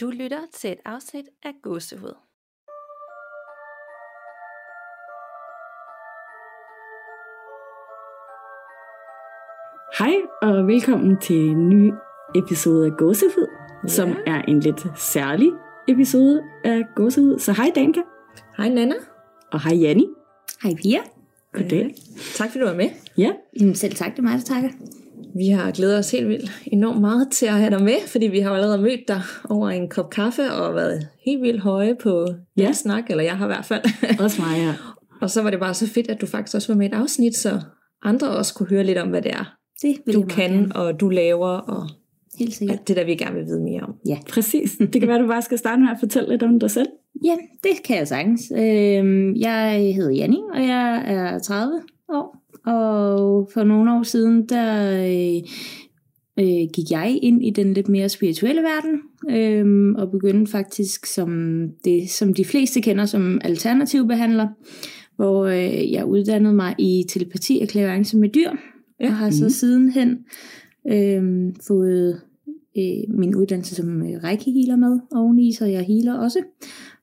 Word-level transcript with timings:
Du 0.00 0.10
lytter 0.10 0.40
til 0.54 0.72
et 0.72 0.78
afsnit 0.84 1.24
af 1.42 1.52
Gåsehud. 1.62 2.14
Hej 9.98 10.14
og 10.42 10.66
velkommen 10.66 11.16
til 11.20 11.36
en 11.36 11.68
ny 11.68 11.92
episode 12.34 12.86
af 12.86 12.92
Gåsehud, 12.98 13.46
ja. 13.82 13.88
som 13.88 14.08
er 14.26 14.42
en 14.42 14.60
lidt 14.60 14.86
særlig 14.98 15.48
episode 15.88 16.42
af 16.64 16.82
Gåsehud. 16.96 17.38
Så 17.38 17.52
hej 17.52 17.72
Danka. 17.74 18.00
Hej 18.56 18.68
Nana. 18.68 18.94
Og 19.52 19.62
hej 19.62 19.74
Janni. 19.74 20.06
Hej 20.62 20.74
Pia. 20.82 21.00
Goddag. 21.52 21.94
Tak 22.34 22.50
fordi 22.50 22.60
du 22.60 22.66
var 22.66 22.76
med. 22.76 22.90
Ja. 23.18 23.32
Jamen 23.60 23.74
selv 23.74 23.94
tak, 23.94 24.10
det 24.10 24.18
er 24.18 24.22
mig, 24.22 24.32
der 24.32 24.44
takker. 24.44 24.70
Vi 25.36 25.48
har 25.48 25.70
glædet 25.70 25.98
os 25.98 26.10
helt 26.10 26.28
vildt 26.28 26.50
enormt 26.66 27.00
meget 27.00 27.28
til 27.32 27.46
at 27.46 27.52
have 27.52 27.70
dig 27.70 27.82
med, 27.82 27.94
fordi 28.06 28.26
vi 28.26 28.38
har 28.40 28.50
jo 28.50 28.54
allerede 28.56 28.82
mødt 28.82 29.08
dig 29.08 29.20
over 29.50 29.68
en 29.70 29.88
kop 29.88 30.10
kaffe 30.10 30.52
og 30.52 30.74
været 30.74 31.08
helt 31.24 31.42
vildt 31.42 31.60
høje 31.60 31.94
på 32.02 32.26
ja. 32.56 32.62
Ja. 32.62 32.72
snak, 32.72 33.10
eller 33.10 33.24
jeg 33.24 33.36
har 33.36 33.44
i 33.46 33.48
hvert 33.48 33.64
fald. 33.64 33.82
Også 34.24 34.42
mig, 34.42 34.58
ja. 34.58 34.74
og 35.20 35.30
så 35.30 35.42
var 35.42 35.50
det 35.50 35.60
bare 35.60 35.74
så 35.74 35.86
fedt, 35.88 36.10
at 36.10 36.20
du 36.20 36.26
faktisk 36.26 36.54
også 36.54 36.72
var 36.72 36.76
med 36.78 36.86
i 36.86 36.88
et 36.88 36.94
afsnit, 36.94 37.36
så 37.36 37.60
andre 38.02 38.28
også 38.28 38.54
kunne 38.54 38.68
høre 38.68 38.84
lidt 38.84 38.98
om, 38.98 39.08
hvad 39.08 39.22
det 39.22 39.32
er, 39.32 39.54
Det 39.82 39.96
vil 40.06 40.14
du 40.14 40.22
kan 40.22 40.50
gerne. 40.52 40.76
og 40.76 41.00
du 41.00 41.08
laver, 41.08 41.48
og 41.48 41.88
Helt 42.38 42.54
sikkert. 42.54 42.88
det 42.88 42.96
der, 42.96 43.04
vi 43.04 43.14
gerne 43.14 43.34
vil 43.34 43.44
vide 43.46 43.62
mere 43.62 43.80
om. 43.82 43.94
Ja. 44.08 44.18
Præcis. 44.30 44.76
Det 44.92 45.00
kan 45.00 45.08
være, 45.08 45.22
du 45.22 45.26
bare 45.26 45.42
skal 45.42 45.58
starte 45.58 45.82
med 45.82 45.90
at 45.90 45.96
fortælle 46.00 46.28
lidt 46.28 46.42
om 46.42 46.60
dig 46.60 46.70
selv. 46.70 46.88
ja, 47.24 47.34
det 47.62 47.82
kan 47.84 47.96
jeg 47.98 48.08
sagtens. 48.08 48.52
Øhm, 48.56 49.34
jeg 49.36 49.94
hedder 49.96 50.10
Janni, 50.12 50.40
og 50.54 50.60
jeg 50.66 51.02
er 51.06 51.38
30 51.38 51.72
år. 52.08 52.36
Og 52.66 53.50
for 53.54 53.64
nogle 53.64 53.92
år 53.94 54.02
siden, 54.02 54.46
der 54.48 54.92
øh, 54.98 55.42
øh, 56.38 56.68
gik 56.74 56.90
jeg 56.90 57.18
ind 57.22 57.46
i 57.46 57.50
den 57.50 57.72
lidt 57.74 57.88
mere 57.88 58.08
spirituelle 58.08 58.62
verden, 58.62 59.00
øh, 59.30 59.94
og 60.02 60.10
begyndte 60.10 60.50
faktisk 60.50 61.06
som 61.06 61.60
det, 61.84 62.10
som 62.10 62.34
de 62.34 62.44
fleste 62.44 62.80
kender 62.80 63.04
som 63.06 63.40
alternativ 63.44 64.06
behandler, 64.08 64.48
hvor 65.16 65.44
øh, 65.46 65.92
jeg 65.92 66.04
uddannede 66.06 66.54
mig 66.54 66.74
i 66.78 67.04
telepati 67.08 67.58
og 67.62 67.68
klaverance 67.68 68.16
med 68.16 68.28
dyr, 68.28 68.50
Ja. 69.00 69.06
og 69.06 69.14
har 69.16 69.30
så 69.30 69.44
Mhm. 69.44 69.50
sidenhen 69.50 70.18
øh, 70.92 71.52
fået 71.66 72.20
øh, 72.78 73.18
min 73.18 73.34
uddannelse 73.34 73.74
som 73.74 74.02
øh, 74.02 74.08
reiki-healer 74.24 74.76
med 74.76 74.98
oveni, 75.14 75.52
så 75.52 75.66
jeg 75.66 75.82
healer 75.82 76.14
også. 76.14 76.38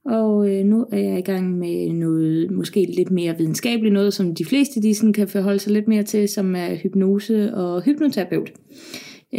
Og 0.06 0.50
øh, 0.50 0.66
nu 0.66 0.86
er 0.92 0.98
jeg 0.98 1.20
i 1.20 1.22
gang 1.22 1.58
med 1.58 1.90
noget 1.90 2.52
måske 2.52 2.88
lidt 2.98 3.12
mere 3.12 3.38
videnskabeligt, 3.38 3.94
noget 3.94 4.14
som 4.14 4.36
de 4.36 4.46
fleste 4.46 4.82
de 4.82 4.96
sådan 4.96 5.14
kan 5.14 5.28
forholde 5.28 5.60
sig 5.60 5.74
lidt 5.74 5.88
mere 5.88 6.04
til, 6.04 6.28
som 6.28 6.56
er 6.56 6.76
hypnose 6.76 7.54
og 7.54 7.82
hypnoterapeut. 7.84 8.52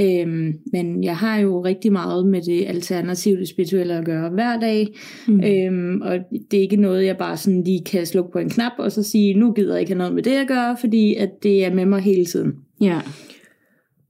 Øhm, 0.00 0.52
men 0.72 1.04
jeg 1.04 1.16
har 1.16 1.38
jo 1.38 1.64
rigtig 1.64 1.92
meget 1.92 2.26
med 2.26 2.42
det 2.42 2.66
alternative, 2.66 3.40
det 3.40 3.48
spirituelle 3.48 3.94
at 3.94 4.04
gøre 4.04 4.30
hver 4.30 4.60
dag. 4.60 4.94
Mm. 5.28 5.40
Øhm, 5.44 6.00
og 6.02 6.18
det 6.50 6.56
er 6.56 6.62
ikke 6.62 6.76
noget, 6.76 7.06
jeg 7.06 7.16
bare 7.16 7.36
sådan 7.36 7.64
lige 7.64 7.84
kan 7.84 8.06
slukke 8.06 8.32
på 8.32 8.38
en 8.38 8.50
knap 8.50 8.72
og 8.78 8.92
så 8.92 9.02
sige, 9.02 9.34
nu 9.34 9.52
gider 9.52 9.74
jeg 9.74 9.80
ikke 9.80 9.92
have 9.92 9.98
noget 9.98 10.14
med 10.14 10.22
det 10.22 10.36
at 10.36 10.48
gøre, 10.48 10.76
fordi 10.80 11.14
at 11.14 11.30
det 11.42 11.64
er 11.64 11.74
med 11.74 11.86
mig 11.86 12.00
hele 12.00 12.24
tiden. 12.24 12.52
Ja. 12.80 13.00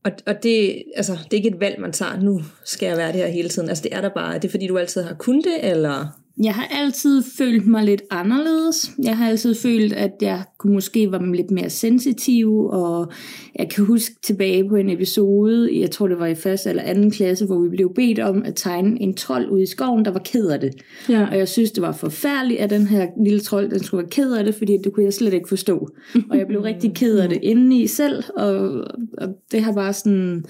Og, 0.04 0.10
og 0.26 0.42
det, 0.42 0.82
altså, 0.96 1.12
det 1.12 1.32
er 1.32 1.36
ikke 1.36 1.48
et 1.48 1.60
valg, 1.60 1.80
man 1.80 1.92
tager, 1.92 2.20
nu 2.20 2.40
skal 2.64 2.86
jeg 2.86 2.96
være 2.96 3.12
det 3.12 3.20
her 3.20 3.26
hele 3.28 3.48
tiden. 3.48 3.68
Altså 3.68 3.82
det 3.82 3.96
er 3.96 4.00
der 4.00 4.10
bare, 4.14 4.34
er 4.34 4.38
det 4.38 4.50
fordi 4.50 4.66
du 4.66 4.78
altid 4.78 5.02
har 5.02 5.14
kunnet 5.14 5.44
det, 5.44 5.70
eller... 5.70 6.23
Jeg 6.42 6.54
har 6.54 6.66
altid 6.70 7.22
følt 7.38 7.66
mig 7.66 7.84
lidt 7.84 8.02
anderledes. 8.10 8.90
Jeg 9.02 9.16
har 9.16 9.28
altid 9.28 9.54
følt, 9.54 9.92
at 9.92 10.12
jeg 10.20 10.42
kunne 10.58 10.72
måske 10.72 11.12
være 11.12 11.36
lidt 11.36 11.50
mere 11.50 11.70
sensitiv, 11.70 12.66
og 12.66 13.12
jeg 13.58 13.70
kan 13.70 13.84
huske 13.84 14.14
tilbage 14.22 14.68
på 14.68 14.76
en 14.76 14.90
episode, 14.90 15.80
jeg 15.80 15.90
tror 15.90 16.08
det 16.08 16.18
var 16.18 16.26
i 16.26 16.34
første 16.34 16.70
eller 16.70 16.82
anden 16.82 17.10
klasse, 17.10 17.46
hvor 17.46 17.58
vi 17.58 17.68
blev 17.68 17.94
bedt 17.94 18.18
om 18.18 18.42
at 18.42 18.54
tegne 18.56 19.02
en 19.02 19.14
trold 19.14 19.50
ude 19.50 19.62
i 19.62 19.66
skoven, 19.66 20.04
der 20.04 20.10
var 20.10 20.20
ked 20.24 20.46
af 20.46 20.60
det. 20.60 20.70
Ja. 21.08 21.26
Og 21.30 21.38
jeg 21.38 21.48
synes, 21.48 21.70
det 21.70 21.82
var 21.82 21.92
forfærdeligt, 21.92 22.60
at 22.60 22.70
den 22.70 22.86
her 22.86 23.06
lille 23.24 23.40
trold, 23.40 23.70
den 23.70 23.82
skulle 23.82 24.02
være 24.02 24.10
ked 24.10 24.32
af 24.32 24.44
det, 24.44 24.54
fordi 24.54 24.76
det 24.84 24.92
kunne 24.92 25.04
jeg 25.04 25.12
slet 25.12 25.34
ikke 25.34 25.48
forstå. 25.48 25.88
Og 26.30 26.38
jeg 26.38 26.46
blev 26.46 26.60
rigtig 26.60 26.94
ked 26.94 27.18
af 27.18 27.28
det 27.28 27.38
indeni 27.52 27.86
selv, 27.86 28.24
og, 28.36 28.84
og 29.18 29.28
det 29.52 29.62
har 29.62 29.72
bare 29.72 29.92
sådan... 29.92 30.44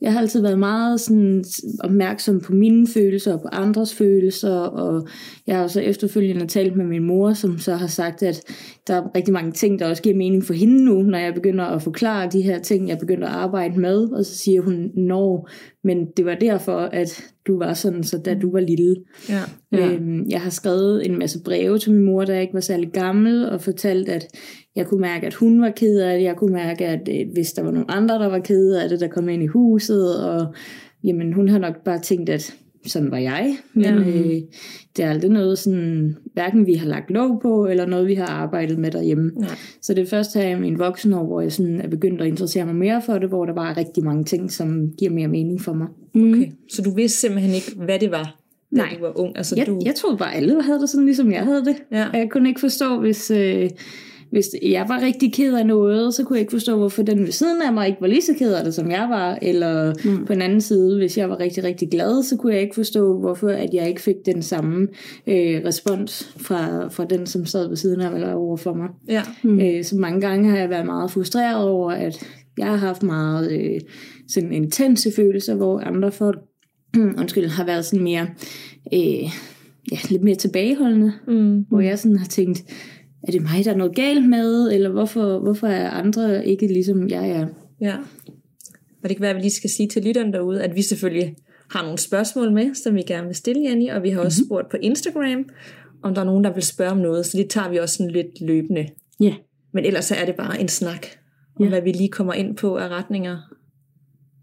Jeg 0.00 0.12
har 0.12 0.20
altid 0.20 0.42
været 0.42 0.58
meget 0.58 1.00
sådan 1.00 1.44
opmærksom 1.80 2.40
på 2.40 2.52
mine 2.52 2.86
følelser 2.86 3.32
og 3.32 3.40
på 3.40 3.48
andres 3.52 3.94
følelser, 3.94 4.58
og 4.58 5.08
jeg 5.46 5.56
har 5.56 5.66
så 5.66 5.80
efterfølgende 5.80 6.46
talt 6.46 6.76
med 6.76 6.84
min 6.84 7.04
mor, 7.04 7.32
som 7.32 7.58
så 7.58 7.74
har 7.74 7.86
sagt, 7.86 8.22
at 8.22 8.42
der 8.86 8.94
er 8.94 9.16
rigtig 9.16 9.34
mange 9.34 9.52
ting, 9.52 9.78
der 9.78 9.88
også 9.88 10.02
giver 10.02 10.16
mening 10.16 10.44
for 10.44 10.54
hende 10.54 10.84
nu, 10.84 11.02
når 11.02 11.18
jeg 11.18 11.34
begynder 11.34 11.64
at 11.64 11.82
forklare 11.82 12.28
de 12.32 12.42
her 12.42 12.58
ting, 12.58 12.88
jeg 12.88 12.98
begynder 12.98 13.28
at 13.28 13.34
arbejde 13.34 13.80
med, 13.80 14.12
og 14.12 14.24
så 14.24 14.38
siger 14.38 14.62
hun, 14.62 14.90
når, 14.94 15.48
men 15.86 16.06
det 16.16 16.24
var 16.24 16.34
derfor, 16.34 16.78
at 16.78 17.24
du 17.46 17.58
var 17.58 17.74
sådan, 17.74 18.04
så 18.04 18.18
da 18.18 18.34
du 18.34 18.52
var 18.52 18.60
lille. 18.60 18.96
Ja. 19.28 19.40
Ja. 19.72 19.92
Øhm, 19.92 20.26
jeg 20.28 20.40
har 20.40 20.50
skrevet 20.50 21.06
en 21.06 21.18
masse 21.18 21.42
breve 21.42 21.78
til 21.78 21.92
min 21.92 22.04
mor, 22.04 22.30
jeg 22.30 22.42
ikke 22.42 22.54
var 22.54 22.60
særlig 22.60 22.90
gammel, 22.92 23.48
og 23.48 23.60
fortalt, 23.60 24.08
at 24.08 24.26
jeg 24.76 24.86
kunne 24.86 25.00
mærke, 25.00 25.26
at 25.26 25.34
hun 25.34 25.62
var 25.62 25.70
ked 25.70 25.98
af 25.98 26.18
det. 26.18 26.24
Jeg 26.24 26.36
kunne 26.36 26.52
mærke, 26.52 26.86
at 26.86 27.08
øh, 27.08 27.32
hvis 27.32 27.52
der 27.52 27.62
var 27.62 27.70
nogle 27.70 27.90
andre, 27.90 28.14
der 28.14 28.26
var 28.26 28.38
ked 28.38 28.74
af 28.74 28.88
det, 28.88 29.00
der 29.00 29.08
kom 29.08 29.28
ind 29.28 29.42
i 29.42 29.46
huset, 29.46 30.24
og 30.24 30.54
jamen, 31.04 31.32
hun 31.32 31.48
har 31.48 31.58
nok 31.58 31.84
bare 31.84 31.98
tænkt, 31.98 32.28
at 32.28 32.54
sådan 32.86 33.10
var 33.10 33.18
jeg. 33.18 33.56
Men 33.74 33.84
ja. 33.84 33.94
øh, 33.94 34.40
det 34.96 35.04
er 35.04 35.10
aldrig 35.10 35.30
noget, 35.30 35.58
sådan, 35.58 36.16
hverken 36.32 36.66
vi 36.66 36.74
har 36.74 36.86
lagt 36.86 37.10
lov 37.10 37.40
på, 37.42 37.66
eller 37.66 37.86
noget, 37.86 38.06
vi 38.06 38.14
har 38.14 38.26
arbejdet 38.26 38.78
med 38.78 38.90
derhjemme. 38.90 39.30
Nej. 39.36 39.48
Så 39.82 39.94
det 39.94 40.02
er 40.02 40.06
først 40.06 40.34
her 40.34 40.56
i 40.56 40.60
min 40.60 40.78
voksenår, 40.78 41.24
hvor 41.24 41.40
jeg 41.40 41.52
sådan 41.52 41.80
er 41.80 41.88
begyndt 41.88 42.20
at 42.20 42.26
interessere 42.26 42.66
mig 42.66 42.74
mere 42.74 43.02
for 43.02 43.18
det, 43.18 43.28
hvor 43.28 43.44
der 43.44 43.52
var 43.52 43.76
rigtig 43.76 44.04
mange 44.04 44.24
ting, 44.24 44.52
som 44.52 44.90
giver 44.98 45.10
mere 45.10 45.28
mening 45.28 45.60
for 45.60 45.72
mig. 45.72 45.86
Mm. 46.14 46.32
Okay. 46.32 46.50
Så 46.70 46.82
du 46.82 46.94
vidste 46.94 47.18
simpelthen 47.18 47.54
ikke, 47.54 47.72
hvad 47.76 47.98
det 47.98 48.10
var, 48.10 48.36
da 48.70 48.76
Nej. 48.76 48.96
du 48.98 49.04
var 49.04 49.18
ung? 49.18 49.36
Altså, 49.36 49.56
Jeg, 49.56 49.66
du... 49.66 49.82
jeg 49.84 49.94
troede 49.94 50.16
bare, 50.16 50.34
alle 50.34 50.62
havde 50.62 50.80
det 50.80 50.88
sådan, 50.88 51.04
ligesom 51.06 51.32
jeg 51.32 51.44
havde 51.44 51.64
det. 51.64 51.76
Ja. 51.92 52.08
Og 52.12 52.18
jeg 52.18 52.30
kunne 52.30 52.48
ikke 52.48 52.60
forstå, 52.60 53.00
hvis, 53.00 53.30
øh, 53.30 53.70
hvis 54.30 54.46
jeg 54.62 54.84
var 54.88 55.00
rigtig 55.02 55.32
ked 55.32 55.54
af 55.54 55.66
noget, 55.66 56.14
så 56.14 56.24
kunne 56.24 56.36
jeg 56.36 56.40
ikke 56.40 56.50
forstå, 56.52 56.76
hvorfor 56.76 57.02
den 57.02 57.18
ved 57.18 57.32
siden 57.32 57.62
af 57.62 57.72
mig 57.72 57.86
ikke 57.88 58.00
var 58.00 58.06
lige 58.06 58.22
så 58.22 58.34
ked 58.38 58.54
af 58.54 58.64
det, 58.64 58.74
som 58.74 58.90
jeg 58.90 59.06
var. 59.10 59.38
Eller 59.42 59.94
Mm. 60.04 60.10
mm. 60.10 60.26
på 60.26 60.32
en 60.32 60.42
anden 60.42 60.60
side, 60.60 60.96
hvis 60.98 61.18
jeg 61.18 61.30
var 61.30 61.40
rigtig, 61.40 61.64
rigtig 61.64 61.90
glad, 61.90 62.22
så 62.22 62.36
kunne 62.36 62.52
jeg 62.54 62.62
ikke 62.62 62.74
forstå, 62.74 63.18
hvorfor 63.20 63.48
at 63.48 63.68
jeg 63.74 63.88
ikke 63.88 64.02
fik 64.02 64.14
den 64.26 64.42
samme 64.42 64.88
øh, 65.26 65.60
respons 65.64 66.34
fra, 66.36 66.88
fra 66.88 67.04
den, 67.04 67.26
som 67.26 67.46
sad 67.46 67.68
ved 67.68 67.76
siden 67.76 68.00
af 68.00 68.10
mig 68.10 68.20
eller 68.20 68.34
over 68.34 68.56
for 68.56 68.74
mig. 68.74 68.88
Ja. 69.08 69.22
Mm. 69.42 69.60
Øh, 69.60 69.84
så 69.84 69.96
mange 69.96 70.20
gange 70.20 70.50
har 70.50 70.58
jeg 70.58 70.70
været 70.70 70.86
meget 70.86 71.10
frustreret 71.10 71.68
over, 71.68 71.90
at 71.92 72.26
jeg 72.58 72.66
har 72.66 72.76
haft 72.76 73.02
meget 73.02 73.52
øh, 73.52 73.80
sådan 74.28 74.52
intense 74.52 75.12
følelser, 75.16 75.54
hvor 75.54 75.80
andre 75.80 76.12
folk 76.12 76.38
undskyld, 77.20 77.46
har 77.48 77.64
været 77.64 77.84
sådan 77.84 78.04
mere 78.04 78.26
øh, 78.94 79.22
ja, 79.92 79.96
lidt 80.10 80.22
mere 80.22 80.34
tilbageholdende, 80.34 81.12
Mm. 81.28 81.64
hvor 81.68 81.80
jeg 81.80 81.98
sådan 81.98 82.16
har 82.18 82.26
tænkt, 82.26 82.62
er 83.26 83.32
det 83.32 83.42
mig, 83.42 83.64
der 83.64 83.72
er 83.72 83.76
noget 83.76 83.96
galt 83.96 84.28
med, 84.28 84.72
eller 84.72 84.90
hvorfor, 84.90 85.38
hvorfor 85.38 85.66
er 85.66 85.90
andre 85.90 86.46
ikke 86.46 86.66
ligesom 86.66 87.08
jeg 87.08 87.30
er? 87.30 87.46
Ja. 87.80 87.96
Og 89.02 89.08
det 89.08 89.16
kan 89.16 89.20
være, 89.22 89.30
at 89.30 89.36
vi 89.36 89.40
lige 89.40 89.50
skal 89.54 89.70
sige 89.70 89.88
til 89.88 90.02
lytterne 90.04 90.32
derude, 90.32 90.62
at 90.62 90.76
vi 90.76 90.82
selvfølgelig 90.82 91.34
har 91.70 91.82
nogle 91.82 91.98
spørgsmål 91.98 92.52
med, 92.52 92.74
som 92.74 92.94
vi 92.94 93.02
gerne 93.02 93.26
vil 93.26 93.36
stille, 93.36 93.62
Janni, 93.62 93.86
og 93.88 94.02
vi 94.02 94.10
har 94.10 94.20
også 94.20 94.44
spurgt 94.46 94.70
på 94.70 94.76
Instagram, 94.82 95.44
om 96.02 96.14
der 96.14 96.20
er 96.20 96.24
nogen, 96.26 96.44
der 96.44 96.52
vil 96.54 96.62
spørge 96.62 96.90
om 96.90 96.98
noget, 96.98 97.26
så 97.26 97.38
det 97.38 97.50
tager 97.50 97.70
vi 97.70 97.76
også 97.76 97.94
sådan 97.96 98.12
lidt 98.12 98.40
løbende. 98.40 98.86
Ja. 99.20 99.34
Men 99.72 99.84
ellers 99.84 100.04
så 100.04 100.14
er 100.14 100.24
det 100.26 100.34
bare 100.34 100.60
en 100.60 100.68
snak, 100.68 101.06
om 101.56 101.62
Ja. 101.64 101.68
hvad 101.68 101.82
vi 101.82 101.92
lige 101.92 102.08
kommer 102.08 102.32
ind 102.32 102.56
på 102.56 102.76
af 102.76 102.88
retninger, 102.88 103.36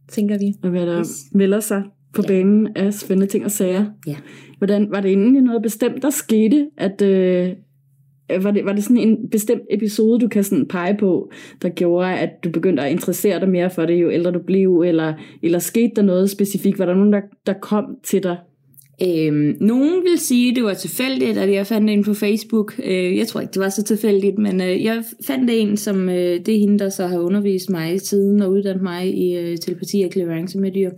tænker 0.10 0.38
vi. 0.38 0.54
Og 0.64 0.70
hvad 0.70 0.86
der 0.86 1.00
Yes. 1.00 1.10
melder 1.34 1.60
sig 1.60 1.84
på 2.14 2.22
Ja. 2.22 2.28
banen 2.28 2.68
af 2.76 2.94
spændende 2.94 3.32
ting 3.32 3.46
og 3.46 3.52
sager. 3.52 3.86
Ja. 4.08 4.16
Hvordan, 4.58 4.92
var 4.92 5.02
det 5.02 5.10
egentlig 5.12 5.42
noget 5.42 5.62
bestemt, 5.62 6.02
der 6.02 6.10
skete, 6.10 6.70
at... 6.78 7.02
Øh, 7.02 7.50
Øh, 8.32 8.44
var 8.44 8.52
det, 8.52 8.66
var 8.66 8.74
det 8.74 8.84
sådan 8.84 8.98
en 8.98 9.30
bestemt 9.30 9.62
episode, 9.70 10.20
du 10.20 10.28
kan 10.28 10.44
sådan 10.44 10.68
pege 10.68 10.98
på, 10.98 11.32
der 11.62 11.70
gjorde, 11.70 12.14
at 12.14 12.30
du 12.44 12.50
begyndte 12.50 12.84
at 12.84 12.92
interessere 12.92 13.40
dig 13.40 13.50
mere 13.50 13.70
for 13.70 13.86
det, 13.86 14.02
jo 14.02 14.12
ældre 14.12 14.32
du 14.32 14.40
blev, 14.40 14.80
eller, 14.80 15.14
eller 15.44 15.60
skete 15.60 15.92
der 15.96 16.02
noget 16.02 16.30
specifikt? 16.30 16.80
Var 16.80 16.86
der 16.86 16.94
nogen, 16.94 17.14
der, 17.14 17.22
der 17.46 17.54
kom 17.54 17.86
til 18.04 18.24
dig? 18.24 18.38
Øhm, 19.08 19.58
nogen 19.62 20.04
vil 20.04 20.18
sige, 20.18 20.50
at 20.50 20.56
det 20.56 20.64
var 20.64 20.74
tilfældigt, 20.74 21.38
at 21.38 21.54
jeg 21.54 21.68
fandt 21.68 21.90
en 21.90 22.04
på 22.04 22.14
Facebook. 22.14 22.80
Øh, 22.84 23.18
jeg 23.18 23.28
tror 23.28 23.42
ikke, 23.42 23.52
det 23.52 23.62
var 23.62 23.70
så 23.70 23.84
tilfældigt, 23.84 24.38
men 24.38 24.62
øh, 24.62 24.84
jeg 24.84 25.04
fandt 25.28 25.50
en, 25.54 25.78
som 25.78 26.10
øh, 26.10 26.16
det 26.16 26.56
er 26.56 26.60
hende, 26.60 26.80
der 26.80 26.90
så 26.90 27.08
har 27.08 27.20
undervist 27.20 27.70
mig 27.70 28.02
siden 28.02 28.42
og 28.42 28.52
uddannet 28.52 28.84
mig 28.84 29.18
i 29.18 29.38
øh, 29.38 29.58
telepati 29.58 30.02
og 30.02 30.12
clearance 30.12 30.60
med 30.60 30.72
dyr. 30.72 30.92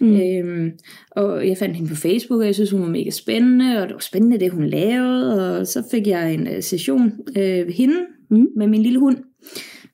Mm. 0.00 0.20
Øhm, 0.20 0.70
og 1.10 1.48
jeg 1.48 1.58
fandt 1.58 1.76
hende 1.76 1.90
på 1.90 1.96
Facebook, 1.96 2.40
og 2.40 2.46
jeg 2.46 2.54
synes, 2.54 2.70
hun 2.70 2.82
var 2.82 2.88
mega 2.88 3.10
spændende, 3.10 3.82
og 3.82 3.86
det 3.86 3.94
var 3.94 4.00
spændende, 4.00 4.40
det 4.40 4.52
hun 4.52 4.66
lavede. 4.66 5.58
Og 5.58 5.66
så 5.66 5.82
fik 5.90 6.06
jeg 6.06 6.34
en 6.34 6.46
øh, 6.46 6.62
session 6.62 7.12
øh, 7.36 7.66
ved 7.66 7.72
hende 7.72 7.96
Mm. 8.30 8.46
med 8.56 8.66
min 8.66 8.82
lille 8.82 8.98
hund. 8.98 9.16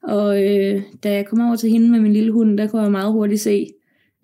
Og 0.02 0.44
øh, 0.44 0.82
da 1.04 1.12
jeg 1.12 1.26
kom 1.26 1.40
over 1.40 1.56
til 1.56 1.70
hende 1.70 1.90
med 1.90 2.00
min 2.00 2.12
lille 2.12 2.32
hund, 2.32 2.58
der 2.58 2.66
kunne 2.66 2.82
jeg 2.82 2.90
meget 2.90 3.12
hurtigt 3.12 3.40
se, 3.40 3.66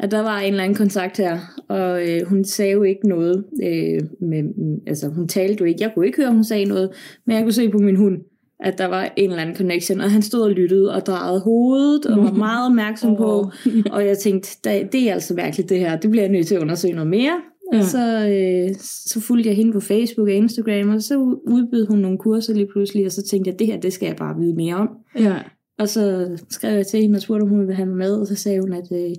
at 0.01 0.11
der 0.11 0.21
var 0.23 0.39
en 0.41 0.51
eller 0.53 0.63
anden 0.65 0.77
kontakt 0.77 1.17
her, 1.19 1.39
og 1.69 2.09
øh, 2.09 2.27
hun 2.27 2.45
sagde 2.45 2.73
jo 2.73 2.83
ikke 2.83 3.09
noget, 3.09 3.45
øh, 3.63 4.01
med, 4.21 4.43
altså 4.87 5.09
hun 5.09 5.29
talte 5.29 5.61
jo 5.61 5.65
ikke, 5.67 5.79
jeg 5.83 5.91
kunne 5.95 6.07
ikke 6.07 6.23
høre, 6.23 6.33
hun 6.33 6.45
sagde 6.45 6.65
noget, 6.65 6.91
men 7.27 7.37
jeg 7.37 7.43
kunne 7.45 7.53
se 7.53 7.69
på 7.69 7.79
min 7.79 7.97
hund, 7.97 8.19
at 8.61 8.79
der 8.79 8.87
var 8.87 9.13
en 9.17 9.31
eller 9.31 9.43
anden 9.43 9.57
connection, 9.57 10.01
og 10.01 10.11
han 10.11 10.23
stod 10.23 10.43
og 10.43 10.51
lyttede 10.51 10.95
og 10.95 11.07
drejede 11.07 11.41
hovedet, 11.41 12.07
og 12.07 12.25
var 12.25 12.33
meget 12.33 12.67
opmærksom 12.67 13.17
på, 13.17 13.51
og 13.95 14.07
jeg 14.07 14.19
tænkte, 14.19 14.49
"Da- 14.65 14.87
det 14.93 15.09
er 15.11 15.15
altså 15.15 15.35
mærkeligt 15.35 15.69
det 15.69 15.79
her, 15.79 15.97
det 15.99 16.11
bliver 16.11 16.23
jeg 16.25 16.33
nødt 16.33 16.47
til 16.47 16.55
at 16.55 16.63
undersøge 16.63 16.95
noget 16.95 17.11
mere. 17.11 17.41
Og 17.73 17.77
Ja. 17.79 17.83
så, 17.83 18.29
øh, 18.29 18.75
så 18.81 19.21
fulgte 19.21 19.49
jeg 19.49 19.57
hende 19.57 19.73
på 19.73 19.81
Facebook 19.81 20.29
og 20.29 20.35
Instagram, 20.35 20.89
og 20.95 21.03
så 21.03 21.19
udbød 21.47 21.87
hun 21.87 21.99
nogle 21.99 22.19
kurser 22.19 22.55
lige 22.55 22.69
pludselig, 22.73 23.07
og 23.07 23.13
så 23.13 23.23
tænkte 23.23 23.51
jeg, 23.51 23.59
det 23.59 23.67
her, 23.67 23.81
det 23.81 23.93
skal 23.93 24.07
jeg 24.07 24.17
bare 24.17 24.37
vide 24.41 24.55
mere 24.57 24.75
om. 24.75 24.89
Ja. 25.19 25.35
Og 25.79 25.89
så 25.89 26.29
skrev 26.51 26.75
jeg 26.77 26.87
til 26.87 27.01
hende 27.01 27.17
og 27.17 27.21
spurgte, 27.23 27.43
om 27.43 27.49
hun 27.49 27.59
ville 27.61 27.75
have 27.75 27.87
mig 27.89 27.97
med, 27.97 28.13
og 28.15 28.27
så 28.27 28.35
sagde 28.35 28.61
hun, 28.61 28.73
at 28.73 28.89
øh, 28.93 29.11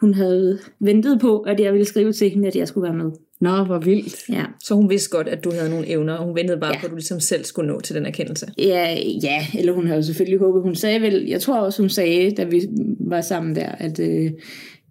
hun 0.00 0.14
havde 0.14 0.58
ventet 0.80 1.20
på, 1.20 1.40
at 1.40 1.60
jeg 1.60 1.72
ville 1.72 1.84
skrive 1.86 2.12
til 2.12 2.30
hende, 2.30 2.48
at 2.48 2.56
jeg 2.56 2.68
skulle 2.68 2.82
være 2.88 2.96
med. 3.04 3.10
Nå, 3.40 3.64
hvor 3.64 3.78
vildt. 3.78 4.28
Ja, 4.28 4.44
Så 4.64 4.74
hun 4.74 4.90
vidste 4.90 5.10
godt, 5.10 5.28
at 5.28 5.44
du 5.44 5.50
havde 5.52 5.70
nogle 5.70 5.88
evner, 5.88 6.14
og 6.14 6.24
hun 6.26 6.36
ventede 6.36 6.60
bare 6.60 6.72
Ja. 6.74 6.80
på, 6.80 6.86
at 6.86 6.90
du 6.90 6.96
ligesom 6.96 7.20
selv 7.20 7.44
skulle 7.44 7.68
nå 7.72 7.80
til 7.80 7.94
den 7.96 8.06
erkendelse. 8.06 8.46
ja, 8.58 8.96
ja 9.22 9.46
eller 9.58 9.72
hun 9.72 9.86
havde 9.86 10.02
selvfølgelig 10.02 10.38
håbet, 10.38 10.62
hun 10.62 10.74
sagde 10.74 11.00
vel, 11.00 11.24
jeg 11.28 11.40
tror 11.40 11.58
også, 11.60 11.82
hun 11.82 11.88
sagde, 11.88 12.30
da 12.30 12.44
vi 12.44 12.60
var 13.00 13.20
sammen 13.20 13.54
der, 13.56 13.68
at, 13.68 13.98
øh, 14.00 14.30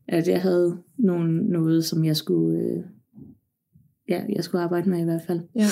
at 0.07 0.27
jeg 0.27 0.41
havde 0.41 0.77
nogen, 0.97 1.35
noget, 1.35 1.85
som 1.85 2.05
jeg 2.05 2.15
skulle, 2.17 2.59
øh, 2.59 2.77
ja, 4.09 4.21
jeg 4.35 4.43
skulle 4.43 4.63
arbejde 4.63 4.89
med 4.89 4.99
i 5.01 5.03
hvert 5.03 5.21
fald. 5.27 5.39
Ja. 5.55 5.65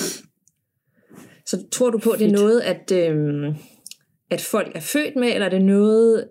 Så 1.46 1.62
tror 1.72 1.90
du 1.90 1.98
på, 1.98 2.10
at 2.10 2.18
det 2.18 2.28
er 2.28 2.32
noget, 2.32 2.60
at, 2.60 2.92
øhm, 2.92 3.54
at 4.30 4.40
folk 4.40 4.72
er 4.74 4.80
født 4.80 5.16
med, 5.16 5.28
eller 5.32 5.46
er 5.46 5.50
det 5.50 5.62
noget, 5.64 6.24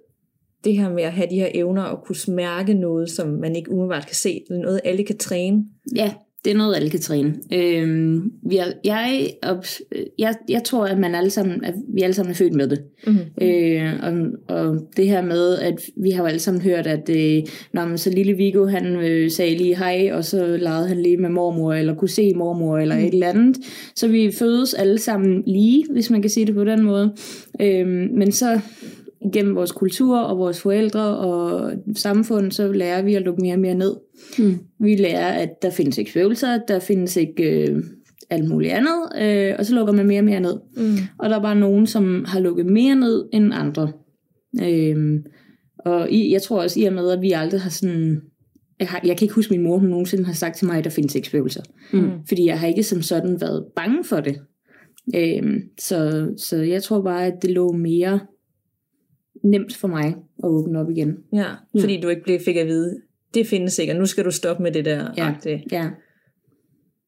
det 0.64 0.78
her 0.78 0.90
med 0.90 1.04
at 1.04 1.12
have 1.12 1.28
de 1.30 1.36
her 1.36 1.50
evner 1.54 1.82
og 1.84 2.06
kunne 2.06 2.36
mærke 2.36 2.74
noget, 2.74 3.10
som 3.10 3.28
man 3.28 3.56
ikke 3.56 3.72
umiddelbart 3.72 4.06
kan 4.06 4.16
se, 4.16 4.42
eller 4.50 4.62
noget, 4.62 4.82
alle 4.84 5.04
kan 5.04 5.18
træne? 5.18 5.66
Ja, 5.96 6.14
det 6.46 6.52
er 6.52 6.58
noget, 6.58 6.76
alle 6.76 6.90
kan 6.90 7.00
træne. 7.00 7.34
Øhm, 7.54 8.32
vi 8.50 8.58
er, 8.58 8.66
jeg, 8.84 9.30
op, 9.44 9.66
jeg, 10.20 10.36
jeg 10.50 10.64
tror, 10.64 10.86
at, 10.86 11.00
man 11.00 11.16
alle 11.16 11.30
sammen, 11.30 11.64
at 11.64 11.74
vi 11.94 12.02
alle 12.02 12.14
sammen 12.14 12.32
er 12.32 12.36
født 12.36 12.54
med 12.54 12.68
det. 12.68 12.80
Mm-hmm. 13.08 13.48
Øh, 13.48 13.94
og, 14.04 14.14
og 14.58 14.88
det 14.98 15.08
her 15.08 15.22
med, 15.22 15.58
at 15.58 15.82
vi 15.98 16.10
har 16.10 16.24
jo 16.24 16.28
alle 16.28 16.40
sammen 16.40 16.62
hørt, 16.62 16.88
at 16.88 17.10
øh, 17.10 17.44
når 17.74 17.86
man 17.86 17.98
så 17.98 18.10
lille 18.10 18.34
Viggo, 18.34 18.66
han 18.66 18.86
øh, 18.86 19.32
sagde 19.32 19.58
lige 19.58 19.78
hej, 19.78 20.10
og 20.14 20.26
så 20.26 20.58
legede 20.58 20.88
han 20.88 21.02
lige 21.02 21.18
med 21.18 21.30
mormor, 21.30 21.74
eller 21.74 21.96
kunne 21.96 22.10
se 22.10 22.34
mormor, 22.34 22.78
eller 22.78 22.96
mm. 22.96 23.04
et 23.04 23.14
eller 23.14 23.30
andet. 23.30 23.58
Så 23.96 24.08
vi 24.08 24.32
fødes 24.32 24.74
alle 24.74 25.00
sammen 25.00 25.44
lige, 25.48 25.86
hvis 25.92 26.10
man 26.10 26.22
kan 26.22 26.30
sige 26.30 26.46
det 26.46 26.56
på 26.56 26.64
den 26.64 26.84
måde. 26.84 27.14
Øh, 27.62 27.88
men 27.88 28.32
så 28.32 28.60
gennem 29.34 29.56
vores 29.56 29.72
kultur 29.72 30.20
og 30.20 30.38
vores 30.38 30.62
forældre 30.62 31.18
og 31.18 31.72
samfund, 31.96 32.52
så 32.52 32.72
lærer 32.72 33.02
vi 33.02 33.16
at 33.16 33.22
lukke 33.22 33.42
mere 33.42 33.54
og 33.54 33.60
mere 33.60 33.76
ned. 33.76 33.96
Mm. 34.40 34.60
Vi 34.80 34.96
lærer, 34.96 35.34
at 35.34 35.50
der 35.62 35.70
findes 35.70 35.98
ikke 35.98 36.12
spøgelser, 36.12 36.60
der 36.68 36.80
findes 36.80 37.16
ikke 37.18 37.70
øh, 37.70 37.84
alt 38.30 38.50
muligt 38.50 38.74
andet, 38.74 39.22
øh, 39.22 39.56
og 39.60 39.66
så 39.66 39.76
lukker 39.76 39.94
man 39.94 40.08
mere 40.08 40.20
og 40.20 40.26
mere 40.26 40.40
ned. 40.40 40.56
Mm. 40.78 40.98
Og 41.20 41.30
der 41.30 41.38
er 41.38 41.42
bare 41.42 41.56
nogen, 41.56 41.88
som 41.88 42.26
har 42.28 42.40
lukket 42.40 42.66
mere 42.66 42.96
ned 42.96 43.26
end 43.34 43.54
andre. 43.54 43.92
Øhm, 44.64 45.24
og 45.80 46.12
i, 46.12 46.32
jeg 46.32 46.42
tror 46.42 46.62
også 46.62 46.80
i 46.80 46.84
og 46.84 46.94
med, 46.94 47.12
at 47.12 47.22
vi 47.22 47.32
aldrig 47.32 47.62
har 47.62 47.70
sådan... 47.70 48.22
Jeg, 48.80 48.88
har, 48.88 49.02
jeg 49.06 49.18
kan 49.18 49.26
ikke 49.26 49.36
huske, 49.36 49.54
min 49.54 49.64
mor 49.64 49.78
hun 49.78 49.90
nogensinde 49.90 50.26
har 50.26 50.34
sagt 50.34 50.58
til 50.58 50.68
mig, 50.68 50.78
at 50.78 50.84
der 50.84 50.90
findes 50.90 51.16
ikke 51.16 51.28
spøgelser. 51.28 51.62
Mm. 51.94 52.10
Fordi 52.28 52.46
jeg 52.46 52.60
har 52.60 52.68
ikke 52.68 52.84
som 52.84 53.02
sådan 53.02 53.42
været 53.42 53.66
bange 53.76 54.04
for 54.04 54.20
det. 54.20 54.40
Øhm, 55.16 55.62
så, 55.80 56.28
så 56.38 56.58
jeg 56.58 56.84
tror 56.84 57.02
bare, 57.02 57.26
at 57.26 57.34
det 57.42 57.52
lå 57.52 57.72
mere 57.72 58.20
nemt 59.44 59.76
for 59.76 59.88
mig 59.88 60.08
at 60.44 60.50
åbne 60.50 60.80
op 60.80 60.90
igen. 60.90 61.18
Ja, 61.34 61.46
fordi 61.80 62.00
du 62.02 62.08
ikke 62.10 62.24
blev, 62.24 62.40
fik 62.40 62.56
at 62.56 62.68
vide, 62.68 62.96
det 63.34 63.48
findes 63.48 63.80
ikke, 63.80 63.94
og 63.94 64.00
nu 64.00 64.06
skal 64.06 64.26
du 64.26 64.32
stoppe 64.32 64.64
med 64.64 64.72
det 64.72 64.86
der. 64.86 65.08
Ja. 65.18 65.28
agtige. 65.28 65.64
Ja, 65.72 65.88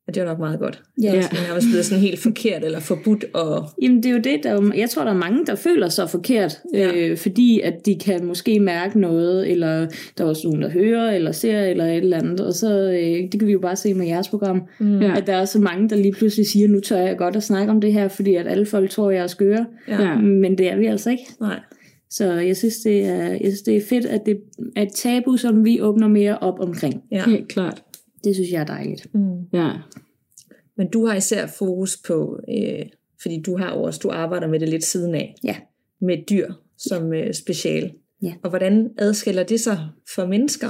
Og 0.07 0.16
det 0.16 0.24
var 0.24 0.30
nok 0.30 0.39
meget 0.39 0.60
godt. 0.60 0.83
ja. 1.01 1.12
Det 1.12 1.18
er 1.18 1.48
nærmest 1.48 1.68
blevet 1.69 1.86
sådan 1.86 2.01
helt 2.01 2.19
forkert 2.19 2.63
eller 2.63 2.80
forbudt. 2.80 3.25
Og, 3.33 3.66
Jamen 3.81 3.98
det 3.98 4.06
er 4.06 4.13
jo 4.13 4.19
det, 4.19 4.39
der 4.44 4.50
er 4.50 4.54
jo, 4.54 4.72
jeg 4.75 4.89
tror, 4.89 5.04
der 5.04 5.12
er 5.12 5.18
mange, 5.18 5.45
der 5.45 5.56
føler 5.56 5.89
sig 5.89 6.10
forkert, 6.10 6.62
Ja. 6.74 6.92
øh, 6.95 7.18
fordi 7.18 7.60
at 7.60 7.86
de 7.86 7.95
kan 8.06 8.25
måske 8.25 8.60
mærke 8.60 9.00
noget, 9.00 9.51
eller 9.51 9.88
der 10.18 10.24
er 10.24 10.28
også 10.28 10.42
nogen, 10.48 10.62
der 10.62 10.69
hører, 10.69 11.12
eller 11.12 11.31
ser, 11.31 11.60
eller 11.62 11.86
et 11.86 11.98
eller 11.98 12.18
andet, 12.18 12.39
og 12.39 12.54
så, 12.54 12.81
øh, 12.81 13.31
det 13.31 13.39
kan 13.39 13.48
vi 13.48 13.51
jo 13.51 13.60
bare 13.60 13.75
se 13.75 13.94
med 13.94 14.07
jeres 14.07 14.30
program, 14.30 14.62
mm, 14.80 15.01
Ja. 15.01 15.18
at 15.18 15.28
der 15.28 15.33
er 15.33 15.45
så 15.45 15.60
mange, 15.60 15.89
der 15.89 15.95
lige 15.95 16.13
pludselig 16.13 16.48
siger, 16.48 16.68
nu 16.68 16.80
tør 16.80 16.98
jeg 16.98 17.18
godt 17.18 17.36
at 17.36 17.44
snakke 17.44 17.71
om 17.71 17.81
det 17.81 17.94
her, 17.94 18.07
fordi 18.07 18.36
at 18.36 18.48
alle 18.48 18.66
folk 18.66 18.89
tror, 18.89 19.12
jeg 19.12 19.24
er 19.24 19.28
skøre. 19.28 19.66
Ja. 19.88 20.16
men 20.19 20.57
det 20.57 20.71
er 20.71 20.75
vi 20.78 20.86
altså 20.86 21.10
ikke. 21.10 21.24
Nej. 21.39 21.60
Så 22.10 22.34
jeg 22.34 22.57
synes, 22.57 22.75
det 22.78 23.06
er, 23.06 23.24
jeg 23.25 23.40
synes, 23.44 23.62
det 23.62 23.78
er 23.78 23.81
fedt, 23.90 24.06
at 24.06 24.22
det 24.25 24.38
er 24.75 24.81
et 24.81 24.94
tabu, 24.94 25.38
som 25.38 25.66
vi 25.66 25.81
åbner 25.81 26.07
mere 26.07 26.38
op 26.40 26.60
omkring. 26.60 27.04
Ja. 27.12 27.25
Helt 27.30 27.48
klart. 27.48 27.84
Det 28.24 28.36
synes 28.36 28.52
jeg 28.52 28.62
er 28.62 28.66
dejligt. 28.66 29.13
Mm. 29.13 29.38
Ja. 29.54 29.72
Men 30.78 30.90
du 30.90 31.06
har 31.06 31.16
især 31.16 31.48
fokus 31.48 31.98
på, 32.07 32.40
øh, 32.50 32.86
fordi 33.22 33.42
du 33.42 33.57
har 33.57 33.69
også, 33.72 34.00
du 34.04 34.10
arbejder 34.10 34.48
med 34.48 34.60
det 34.60 34.69
lidt 34.69 34.84
siden 34.84 35.16
af, 35.16 35.36
Ja. 35.44 35.56
med 36.02 36.18
dyr 36.30 36.52
som 36.78 37.13
øh, 37.13 37.34
special. 37.34 37.92
Ja. 38.22 38.34
Og 38.44 38.50
hvordan 38.50 38.90
adskiller 38.98 39.44
det 39.44 39.60
sig 39.60 39.80
for 40.16 40.25
mennesker? 40.25 40.68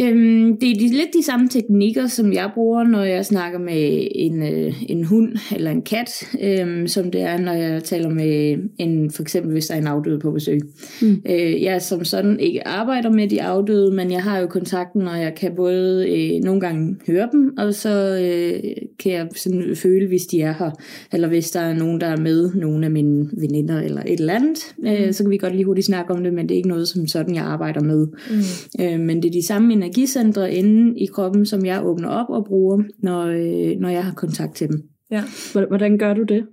Øhm, 0.00 0.56
det 0.56 0.70
er 0.70 0.74
de, 0.74 0.88
lidt 0.88 1.14
de 1.14 1.24
samme 1.24 1.48
teknikker, 1.48 2.06
som 2.06 2.32
jeg 2.32 2.50
bruger, 2.54 2.84
når 2.84 3.02
jeg 3.02 3.26
snakker 3.26 3.58
med 3.58 4.08
en, 4.14 4.42
øh, 4.42 4.82
en 4.88 5.04
hund 5.04 5.36
eller 5.56 5.70
en 5.70 5.82
kat, 5.82 6.28
øhm, 6.40 6.86
som 6.86 7.10
det 7.10 7.20
er, 7.20 7.38
når 7.38 7.52
jeg 7.52 7.84
taler 7.84 8.08
med 8.08 8.56
en, 8.78 9.10
for 9.10 9.22
eksempel 9.22 9.52
hvis 9.52 9.66
der 9.66 9.74
er 9.74 9.78
en 9.78 9.86
afdød 9.86 10.20
på 10.20 10.30
besøg. 10.30 10.60
Mm. 11.02 11.22
Øh, 11.30 11.62
jeg 11.62 11.82
som 11.82 12.04
sådan 12.04 12.40
ikke 12.40 12.68
arbejder 12.68 13.10
med 13.10 13.28
de 13.28 13.42
afdøde, 13.42 13.94
men 13.94 14.10
jeg 14.10 14.22
har 14.22 14.38
jo 14.38 14.46
kontakten, 14.46 15.02
og 15.02 15.20
jeg 15.20 15.34
kan 15.34 15.52
både 15.56 16.10
øh, 16.10 16.44
nogle 16.44 16.60
gange 16.60 16.96
høre 17.06 17.28
dem, 17.32 17.54
og 17.58 17.74
så 17.74 18.18
øh, 18.22 18.70
kan 18.98 19.12
jeg 19.12 19.28
sådan 19.36 19.76
føle, 19.76 20.08
hvis 20.08 20.26
de 20.26 20.40
er 20.42 20.54
her, 20.58 20.70
eller 21.12 21.28
hvis 21.28 21.50
der 21.50 21.60
er 21.60 21.74
nogen, 21.74 22.00
der 22.00 22.06
er 22.06 22.20
med, 22.20 22.50
nogle 22.54 22.86
af 22.86 22.90
mine 22.90 23.30
veninder 23.32 23.80
eller 23.80 24.02
et 24.06 24.20
eller 24.20 24.34
andet, 24.34 24.74
øh, 24.86 25.12
så 25.12 25.24
kan 25.24 25.30
vi 25.30 25.36
godt 25.36 25.52
lige 25.52 25.64
hurtigt 25.64 25.86
snakke 25.86 26.12
om 26.12 26.24
det, 26.24 26.34
men 26.34 26.48
det 26.48 26.54
er 26.54 26.56
ikke 26.56 26.68
noget 26.68 26.88
som 26.88 27.06
sådan, 27.06 27.34
jeg 27.34 27.44
arbejder 27.44 27.80
med. 27.80 28.06
Mm. 28.30 28.84
Øh, 28.84 29.00
men 29.00 29.22
det 29.22 29.28
er 29.28 29.32
de 29.32 29.46
samme 29.46 29.81
energicentre 29.82 30.54
inde 30.54 30.98
i 30.98 31.06
kroppen, 31.06 31.46
som 31.46 31.64
jeg 31.66 31.86
åbner 31.86 32.08
op 32.08 32.26
og 32.28 32.44
bruger, 32.44 32.82
når, 32.98 33.22
øh, 33.22 33.80
når 33.80 33.88
jeg 33.88 34.04
har 34.04 34.12
kontakt 34.14 34.54
til 34.54 34.68
dem. 34.68 34.82
Ja. 35.10 35.22
Hvordan- 35.52 35.98
gør 35.98 36.14
du 36.14 36.22
det? 36.22 36.44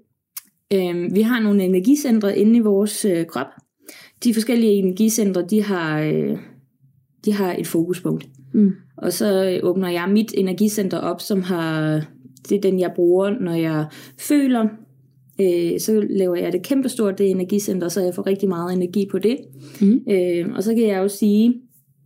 Øh, 0.73 1.15
vi 1.15 1.21
har 1.21 1.39
nogle 1.39 1.63
energicentre 1.63 2.37
inde 2.37 2.57
i 2.57 2.59
vores 2.59 3.05
øh, 3.05 3.25
krop. 3.25 3.47
De 4.23 4.33
forskellige 4.33 4.71
energicentre, 4.71 5.45
de 5.49 5.63
har, 5.63 6.01
øh, 6.01 6.37
de 7.25 7.33
har 7.33 7.55
et 7.59 7.67
fokuspunkt. 7.67 8.29
Mm. 8.53 8.71
Og 8.97 9.13
så 9.13 9.45
øh, 9.45 9.69
åbner 9.69 9.89
jeg 9.89 10.09
mit 10.11 10.33
energicenter 10.37 10.97
op, 10.97 11.21
som 11.21 11.41
har, 11.41 12.01
det 12.49 12.57
er 12.57 12.61
den, 12.61 12.79
jeg 12.79 12.91
bruger, 12.95 13.29
når 13.29 13.53
jeg 13.53 13.85
føler. 14.19 14.67
Øh, 15.41 15.79
så 15.79 16.05
laver 16.09 16.35
jeg 16.35 16.53
det 16.53 16.63
kæmpestort, 16.63 17.17
det 17.17 17.29
energicenter, 17.29 17.87
så 17.87 18.01
jeg 18.01 18.13
får 18.15 18.27
rigtig 18.27 18.49
meget 18.49 18.73
energi 18.73 19.07
på 19.11 19.19
det. 19.19 19.37
Mm. 19.81 20.01
Øh, 20.11 20.45
og 20.55 20.63
så 20.63 20.73
kan 20.75 20.87
jeg 20.87 20.97
jo 20.97 21.07
sige, 21.07 21.53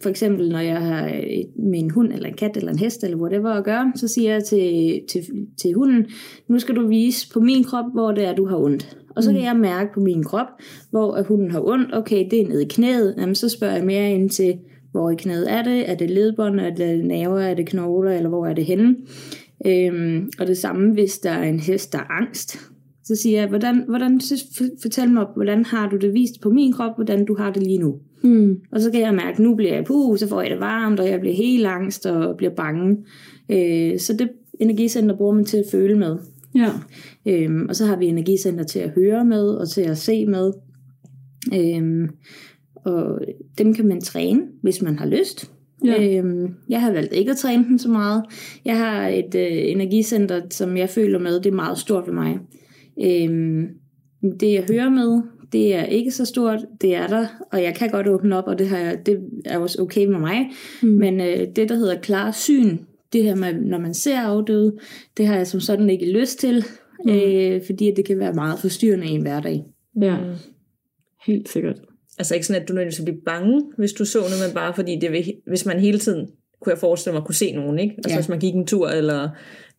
for 0.04 0.10
eksempel 0.10 0.50
når 0.50 0.60
jeg 0.60 0.82
har 0.82 1.06
øh, 1.06 1.66
med 1.72 1.80
en 1.80 1.92
hund, 1.92 2.14
eller 2.14 2.30
en 2.30 2.36
kat, 2.36 2.58
eller 2.58 2.72
en 2.72 2.80
hest, 2.80 3.04
eller 3.04 3.18
whatever 3.18 3.50
at 3.50 3.64
gøre, 3.64 3.92
så 3.96 4.08
siger 4.08 4.34
jeg 4.34 4.44
til, 4.44 5.00
til, 5.10 5.24
til 5.62 5.74
hunden, 5.74 6.06
nu 6.48 6.60
skal 6.60 6.76
du 6.76 6.88
vise 6.88 7.30
på 7.34 7.40
min 7.40 7.64
krop, 7.64 7.86
hvor 7.94 8.12
det 8.12 8.26
er, 8.26 8.36
du 8.36 8.46
har 8.46 8.58
ondt. 8.58 8.98
Og 9.16 9.24
så 9.24 9.32
kan 9.32 9.44
jeg 9.44 9.56
mærke 9.56 9.90
på 9.94 10.00
min 10.00 10.24
krop, 10.24 10.48
hvor 10.92 11.14
at 11.14 11.26
hunden 11.26 11.52
har 11.52 11.62
ondt. 11.68 11.96
Okay, 11.96 12.26
det 12.32 12.42
er 12.42 12.48
nede 12.48 12.64
i 12.64 12.68
knæet. 12.68 13.16
Jamen, 13.18 13.36
så 13.36 13.50
spørger 13.50 13.76
jeg 13.76 13.86
mere 13.86 14.12
ind 14.12 14.30
til, 14.30 14.58
hvor 14.92 15.10
i 15.10 15.16
knæet 15.16 15.52
er 15.52 15.64
det? 15.64 15.90
Er 15.90 15.96
det 15.96 16.10
ledbånd? 16.10 16.60
Er 16.60 16.76
det 16.76 17.06
naver? 17.06 17.40
Er 17.40 17.54
det 17.54 17.68
knogler? 17.68 18.12
Eller 18.12 18.30
hvor 18.30 18.48
er 18.48 18.54
det 18.54 18.66
henne? 18.66 18.96
Øhm, 19.66 20.30
og 20.40 20.48
det 20.48 20.58
samme, 20.58 20.94
hvis 20.94 21.20
der 21.20 21.32
er 21.32 21.44
en 21.44 21.60
hest, 21.60 21.94
der 21.94 22.00
er 22.00 22.12
angst. 22.22 22.60
Så 23.04 23.16
siger 23.16 23.40
jeg, 23.40 23.50
hvordan, 23.50 23.84
hvordan, 23.88 24.22
fortæl 24.82 25.10
mig, 25.10 25.26
hvordan 25.36 25.66
har 25.66 25.90
du 25.90 25.98
det 25.98 26.14
vist 26.14 26.42
på 26.42 26.50
min 26.50 26.74
krop, 26.74 26.96
hvordan 26.96 27.26
du 27.26 27.36
har 27.36 27.52
det 27.52 27.64
lige 27.64 27.80
nu? 27.80 27.96
Mm. 28.24 28.60
Og 28.72 28.82
så 28.82 28.92
kan 28.92 29.02
jeg 29.02 29.14
mærke, 29.14 29.34
at 29.34 29.40
nu 29.40 29.56
bliver 29.56 29.74
jeg 29.74 29.86
puh, 29.86 30.18
så 30.18 30.28
får 30.28 30.42
jeg 30.42 30.52
det 30.52 30.60
varmt, 30.60 31.00
og 31.00 31.10
jeg 31.10 31.20
bliver 31.20 31.36
helt 31.36 31.66
angst 31.66 32.06
og 32.06 32.38
bliver 32.38 32.54
bange. 32.56 32.98
Øh, 33.50 34.00
så 34.00 34.14
det 34.20 34.30
energicenter 34.60 35.18
bruger 35.18 35.34
man 35.34 35.46
til 35.46 35.58
at 35.58 35.66
føle 35.72 35.98
med. 35.98 36.18
Ja. 36.56 36.70
Øhm, 37.26 37.66
og 37.70 37.76
så 37.76 37.86
har 37.86 37.96
vi 37.96 38.06
energicenter 38.06 38.64
til 38.64 38.80
at 38.80 38.90
høre 38.90 39.26
med 39.26 39.44
og 39.44 39.70
til 39.70 39.82
at 39.82 39.98
se 39.98 40.26
med. 40.26 40.52
Øhm, 41.54 42.10
og 42.76 43.20
dem 43.58 43.74
kan 43.74 43.88
man 43.88 44.02
træne, 44.02 44.42
hvis 44.62 44.82
man 44.82 45.00
har 45.00 45.06
lyst. 45.06 45.52
Ja. 45.86 46.18
Øhm, 46.18 46.54
jeg 46.70 46.82
har 46.82 46.92
valgt 46.92 47.14
ikke 47.14 47.32
at 47.32 47.38
træne 47.38 47.64
dem 47.64 47.78
så 47.78 47.90
meget. 47.90 48.24
Jeg 48.66 48.78
har 48.78 49.08
et 49.08 49.36
øh, 49.36 49.72
energicenter, 49.72 50.42
som 50.50 50.78
jeg 50.78 50.90
føler 50.90 51.20
med, 51.20 51.40
det 51.40 51.52
er 51.52 51.56
meget 51.56 51.78
stort 51.78 52.08
ved 52.08 52.14
mig. 52.14 52.40
Øhm, 53.04 53.68
det 54.40 54.54
jeg 54.54 54.66
hører 54.70 54.90
med, 54.90 55.22
det 55.54 55.76
er 55.76 55.84
ikke 55.84 56.12
så 56.12 56.26
stort, 56.26 56.60
det 56.82 56.96
er 56.96 57.08
der, 57.08 57.28
og 57.52 57.64
jeg 57.64 57.76
kan 57.76 57.90
godt 57.90 58.08
åbne 58.08 58.38
op, 58.38 58.48
og 58.48 58.60
det, 58.60 58.68
har 58.68 58.78
jeg, 58.78 59.06
det 59.06 59.20
er 59.46 59.58
også 59.58 59.82
okay 59.82 60.06
med 60.06 60.20
mig. 60.20 60.50
Mm. 60.82 60.90
Men 60.90 61.22
øh, 61.22 61.48
det, 61.56 61.70
der 61.70 61.76
hedder 61.76 62.00
klar 62.00 62.32
syn, 62.32 62.78
det 63.14 63.24
her 63.24 63.36
med, 63.36 63.54
når 63.54 63.78
man 63.78 63.94
ser 63.94 64.20
afdøde, 64.20 64.78
det 65.18 65.28
har 65.28 65.36
jeg 65.36 65.48
som 65.48 65.60
sådan 65.60 65.90
ikke 65.90 66.12
lyst 66.12 66.40
til, 66.40 66.66
mm. 67.06 67.12
øh, 67.12 67.62
fordi 67.66 67.92
det 67.96 68.06
kan 68.06 68.20
være 68.20 68.34
meget 68.34 68.60
forstyrrende 68.60 69.08
i 69.08 69.10
en 69.10 69.22
hverdag. 69.22 69.64
Ja. 70.02 70.18
Mm. 70.18 70.34
Helt 71.26 71.50
sikkert. 71.50 71.82
Altså 72.18 72.34
ikke 72.34 72.48
sådan, 72.48 72.62
at 72.62 72.68
du 72.68 72.74
nødvendigvis 72.74 73.00
vil 73.00 73.12
blive 73.12 73.22
bange, 73.26 73.64
hvis 73.78 73.94
du 73.94 74.06
så 74.06 74.20
noget, 74.20 74.44
men 74.48 74.54
bare 74.54 74.74
fordi, 74.74 74.98
det 75.02 75.12
vil, 75.12 75.34
hvis 75.48 75.66
man 75.66 75.80
hele 75.80 76.00
tiden, 76.00 76.28
kunne 76.64 76.72
jeg 76.72 76.80
forestille 76.80 77.14
mig, 77.14 77.24
kunne 77.26 77.36
se 77.36 77.52
nogen, 77.52 77.80
ikke? 77.80 77.94
Altså 77.98 78.10
Ja. 78.10 78.16
hvis 78.18 78.30
man 78.30 78.40
gik 78.40 78.54
en 78.56 78.66
tur, 78.68 78.88
eller 78.90 79.30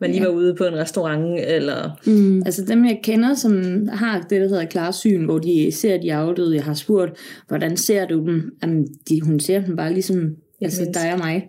man 0.01 0.11
lige 0.11 0.23
Ja. 0.23 0.29
var 0.29 0.35
ude 0.35 0.55
på 0.55 0.65
en 0.65 0.75
restaurant, 0.75 1.41
eller... 1.47 2.01
Mm. 2.07 2.43
Altså 2.47 2.65
dem, 2.65 2.85
jeg 2.85 3.01
kender, 3.03 3.35
som 3.35 3.87
har 3.93 4.21
det, 4.31 4.41
der 4.41 4.49
hedder 4.49 4.65
klarsyn, 4.65 5.25
hvor 5.25 5.39
de 5.39 5.73
ser 5.73 5.97
de 6.01 6.15
afdøde, 6.15 6.55
jeg 6.55 6.65
har 6.65 6.75
spurgt, 6.75 7.13
hvordan 7.49 7.77
ser 7.77 8.07
du 8.07 8.19
dem? 8.27 8.57
Jamen, 8.63 8.87
de, 9.09 9.21
hun 9.21 9.41
ser 9.41 9.61
dem 9.61 9.77
bare 9.77 9.93
ligesom 9.93 10.37
altså 10.61 10.81
menneske. 10.83 11.03
dig 11.03 11.13
og 11.13 11.19
mig. 11.19 11.49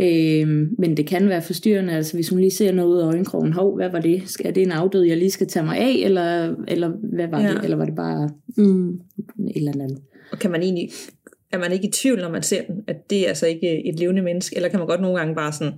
Øhm, 0.00 0.74
men 0.78 0.96
det 0.96 1.06
kan 1.06 1.28
være 1.28 1.42
forstyrrende, 1.42 1.92
altså 1.92 2.14
hvis 2.16 2.28
hun 2.28 2.38
lige 2.38 2.50
ser 2.50 2.72
noget 2.72 2.88
ud 2.90 2.98
af 2.98 3.06
øjenkrogen, 3.06 3.52
hov, 3.52 3.76
hvad 3.76 3.90
var 3.90 4.00
det? 4.00 4.22
Skal, 4.26 4.46
er 4.46 4.50
det 4.52 4.62
en 4.62 4.72
afdød, 4.72 5.02
jeg 5.02 5.16
lige 5.16 5.30
skal 5.30 5.46
tage 5.46 5.64
mig 5.66 5.78
af, 5.78 5.94
eller, 6.04 6.54
eller 6.68 6.92
hvad 7.16 7.28
var 7.28 7.40
Ja. 7.40 7.48
det? 7.48 7.60
Eller 7.64 7.76
var 7.76 7.84
det 7.84 7.94
bare 7.94 8.30
Mm. 8.56 8.90
et 8.90 9.00
eller 9.56 9.72
andet? 9.72 9.98
Og 10.32 10.38
kan 10.38 10.50
man 10.50 10.62
egentlig, 10.62 10.90
er 11.52 11.58
man 11.58 11.72
ikke 11.72 11.88
i 11.88 11.90
tvivl, 11.90 12.20
når 12.20 12.30
man 12.30 12.42
ser 12.42 12.62
den, 12.62 12.84
at 12.86 13.10
det 13.10 13.24
er 13.24 13.28
altså 13.28 13.46
ikke 13.46 13.88
et 13.88 13.98
levende 13.98 14.22
menneske, 14.22 14.56
eller 14.56 14.68
kan 14.68 14.78
man 14.78 14.88
godt 14.88 15.00
nogle 15.00 15.18
gange 15.18 15.34
bare 15.34 15.52
sådan 15.52 15.72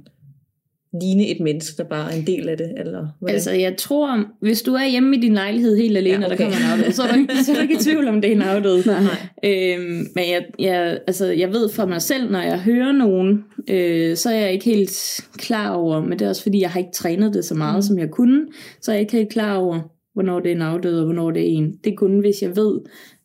ligne 1.00 1.28
et 1.28 1.40
menneske, 1.40 1.76
der 1.76 1.88
bare 1.88 2.12
er 2.12 2.16
en 2.16 2.26
del 2.26 2.48
af 2.48 2.56
det, 2.56 2.72
eller 2.76 3.08
hvordan? 3.18 3.34
Altså, 3.34 3.50
jeg 3.52 3.76
tror, 3.76 4.24
hvis 4.40 4.62
du 4.62 4.74
er 4.74 4.86
hjemme 4.86 5.16
i 5.16 5.20
din 5.20 5.34
lejlighed 5.34 5.76
helt 5.76 5.96
alene, 5.96 6.18
Ja, 6.18 6.24
okay. 6.24 6.32
og 6.32 6.38
der 6.38 6.44
kommer 6.44 6.56
en 6.56 6.80
afdød, 6.80 6.92
så 6.92 7.02
er 7.02 7.12
du 7.12 7.18
ikke, 7.18 7.44
så 7.44 7.52
er 7.52 7.56
du 7.56 7.62
ikke 7.62 7.74
i 7.74 7.78
tvivl 7.78 8.08
om, 8.08 8.20
det 8.20 8.30
er 8.30 8.36
en 8.36 8.42
afdød. 8.42 8.84
Nej. 8.86 9.00
Øhm, 9.44 10.06
men 10.14 10.24
jeg, 10.30 10.44
jeg, 10.58 10.98
altså, 11.06 11.26
jeg 11.26 11.52
ved 11.52 11.68
for 11.68 11.86
mig 11.86 12.02
selv, 12.02 12.30
når 12.30 12.40
jeg 12.40 12.60
hører 12.60 12.92
nogen, 12.92 13.44
øh, 13.68 14.16
så 14.16 14.30
er 14.30 14.34
jeg 14.34 14.52
ikke 14.52 14.64
helt 14.64 15.20
klar 15.36 15.70
over, 15.70 16.00
men 16.00 16.18
det 16.18 16.22
er 16.22 16.28
også 16.28 16.42
fordi, 16.42 16.60
jeg 16.60 16.70
har 16.70 16.78
ikke 16.78 16.92
trænet 16.94 17.34
det 17.34 17.44
så 17.44 17.54
meget, 17.54 17.76
mm. 17.76 17.82
som 17.82 17.98
jeg 17.98 18.10
kunne, 18.10 18.46
så 18.80 18.90
er 18.90 18.94
jeg 18.94 19.00
ikke 19.00 19.16
helt 19.16 19.32
klar 19.32 19.56
over, 19.56 19.80
hvornår 20.14 20.40
det 20.40 20.50
er 20.50 20.54
en 20.54 20.62
afdød, 20.62 20.98
og 20.98 21.04
hvornår 21.04 21.30
det 21.30 21.42
er 21.42 21.46
en. 21.46 21.72
Det 21.84 21.92
er 21.92 21.96
kun, 21.96 22.18
hvis 22.18 22.42
jeg 22.42 22.56
ved, 22.56 22.80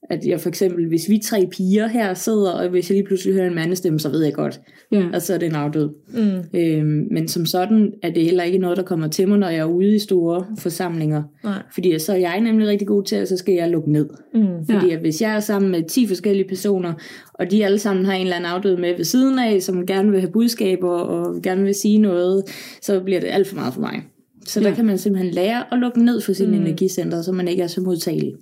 at 0.09 0.25
jeg 0.25 0.39
for 0.39 0.49
eksempel, 0.49 0.87
hvis 0.87 1.09
vi 1.09 1.17
tre 1.17 1.47
piger 1.51 1.87
her 1.87 2.13
sidder, 2.13 2.51
og 2.51 2.69
hvis 2.69 2.89
jeg 2.89 2.95
lige 2.95 3.05
pludselig 3.07 3.33
hører 3.33 3.47
en 3.47 3.55
mandestemme, 3.55 3.99
så 3.99 4.09
ved 4.09 4.23
jeg 4.23 4.33
godt, 4.33 4.61
Ja. 4.91 5.05
at 5.13 5.23
så 5.23 5.33
er 5.33 5.37
det 5.37 5.45
en 5.45 5.55
afdød. 5.55 5.89
Mm, 6.13 6.59
Øhm, 6.59 7.07
men 7.11 7.27
som 7.27 7.45
sådan 7.45 7.91
er 8.03 8.09
det 8.11 8.23
heller 8.23 8.43
ikke 8.43 8.57
noget, 8.57 8.77
der 8.77 8.83
kommer 8.83 9.07
til 9.07 9.27
mig, 9.27 9.37
når 9.39 9.49
jeg 9.49 9.59
er 9.59 9.65
ude 9.65 9.95
i 9.95 9.99
store 9.99 10.45
forsamlinger. 10.59 11.23
nej. 11.43 11.61
Fordi 11.73 11.99
så 11.99 12.13
er 12.13 12.17
jeg 12.17 12.41
nemlig 12.41 12.67
rigtig 12.67 12.87
god 12.87 13.03
til, 13.03 13.15
at 13.15 13.27
så 13.27 13.37
skal 13.37 13.53
jeg 13.53 13.69
lukke 13.69 13.91
ned. 13.91 14.07
Mm, 14.33 14.65
Fordi 14.69 14.91
at 14.91 14.99
hvis 14.99 15.21
jeg 15.21 15.35
er 15.35 15.39
sammen 15.39 15.71
med 15.71 15.83
10 15.89 16.07
forskellige 16.07 16.47
personer, 16.47 16.93
og 17.33 17.51
de 17.51 17.65
alle 17.65 17.79
sammen 17.79 18.05
har 18.05 18.13
en 18.13 18.21
eller 18.21 18.35
anden 18.35 18.49
afdød 18.51 18.77
med 18.77 18.95
ved 18.97 19.05
siden 19.05 19.39
af, 19.39 19.61
som 19.61 19.85
gerne 19.85 20.11
vil 20.11 20.19
have 20.19 20.31
budskaber 20.31 20.89
og 20.89 21.41
gerne 21.41 21.63
vil 21.63 21.73
sige 21.75 21.97
noget, 21.97 22.43
så 22.81 22.99
bliver 22.99 23.19
det 23.19 23.27
alt 23.31 23.47
for 23.47 23.55
meget 23.55 23.73
for 23.73 23.81
mig. 23.81 24.01
Så 24.45 24.59
der 24.59 24.69
Ja. 24.69 24.75
kan 24.75 24.85
man 24.85 24.97
simpelthen 24.97 25.33
lære 25.33 25.73
at 25.73 25.79
lukke 25.79 26.05
ned 26.05 26.21
for 26.21 26.33
sine 26.33 26.57
mm. 26.57 26.63
energicenter, 26.65 27.21
så 27.21 27.31
man 27.31 27.47
ikke 27.47 27.63
er 27.63 27.67
så 27.67 27.81
modtagelig. 27.81 28.33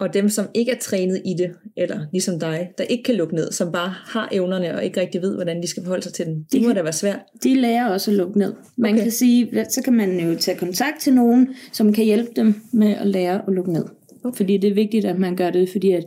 Og 0.00 0.14
dem, 0.14 0.28
som 0.28 0.46
ikke 0.54 0.72
er 0.72 0.78
trænet 0.80 1.22
i 1.24 1.34
det, 1.38 1.50
eller 1.76 2.00
ligesom 2.12 2.40
dig, 2.40 2.70
der 2.78 2.84
ikke 2.84 3.02
kan 3.04 3.14
lukke 3.14 3.34
ned, 3.34 3.52
som 3.52 3.72
bare 3.72 3.88
har 3.88 4.28
evnerne 4.32 4.74
og 4.74 4.84
ikke 4.84 5.00
rigtig 5.00 5.22
ved, 5.22 5.34
hvordan 5.34 5.62
de 5.62 5.66
skal 5.68 5.82
forholde 5.82 6.02
sig 6.02 6.12
til 6.12 6.26
den, 6.26 6.46
det 6.52 6.62
må 6.62 6.72
da 6.72 6.82
være 6.82 6.92
svært. 6.92 7.18
De 7.44 7.54
lærer 7.60 7.88
også 7.88 8.10
at 8.10 8.16
lukke 8.16 8.38
ned. 8.38 8.54
Man 8.76 8.92
Okay. 8.94 9.02
kan 9.02 9.12
sige, 9.12 9.64
så 9.70 9.82
kan 9.84 9.92
man 9.92 10.20
jo 10.20 10.38
tage 10.38 10.58
kontakt 10.58 11.00
til 11.00 11.14
nogen, 11.14 11.54
som 11.72 11.92
kan 11.92 12.04
hjælpe 12.04 12.30
dem 12.36 12.54
med 12.72 12.94
at 12.96 13.06
lære 13.06 13.34
at 13.48 13.54
lukke 13.54 13.72
ned. 13.72 13.84
Okay. 14.24 14.36
Fordi 14.36 14.56
det 14.56 14.70
er 14.70 14.74
vigtigt, 14.74 15.04
at 15.04 15.18
man 15.18 15.36
gør 15.36 15.50
det, 15.50 15.68
fordi 15.68 15.92
at 15.92 16.04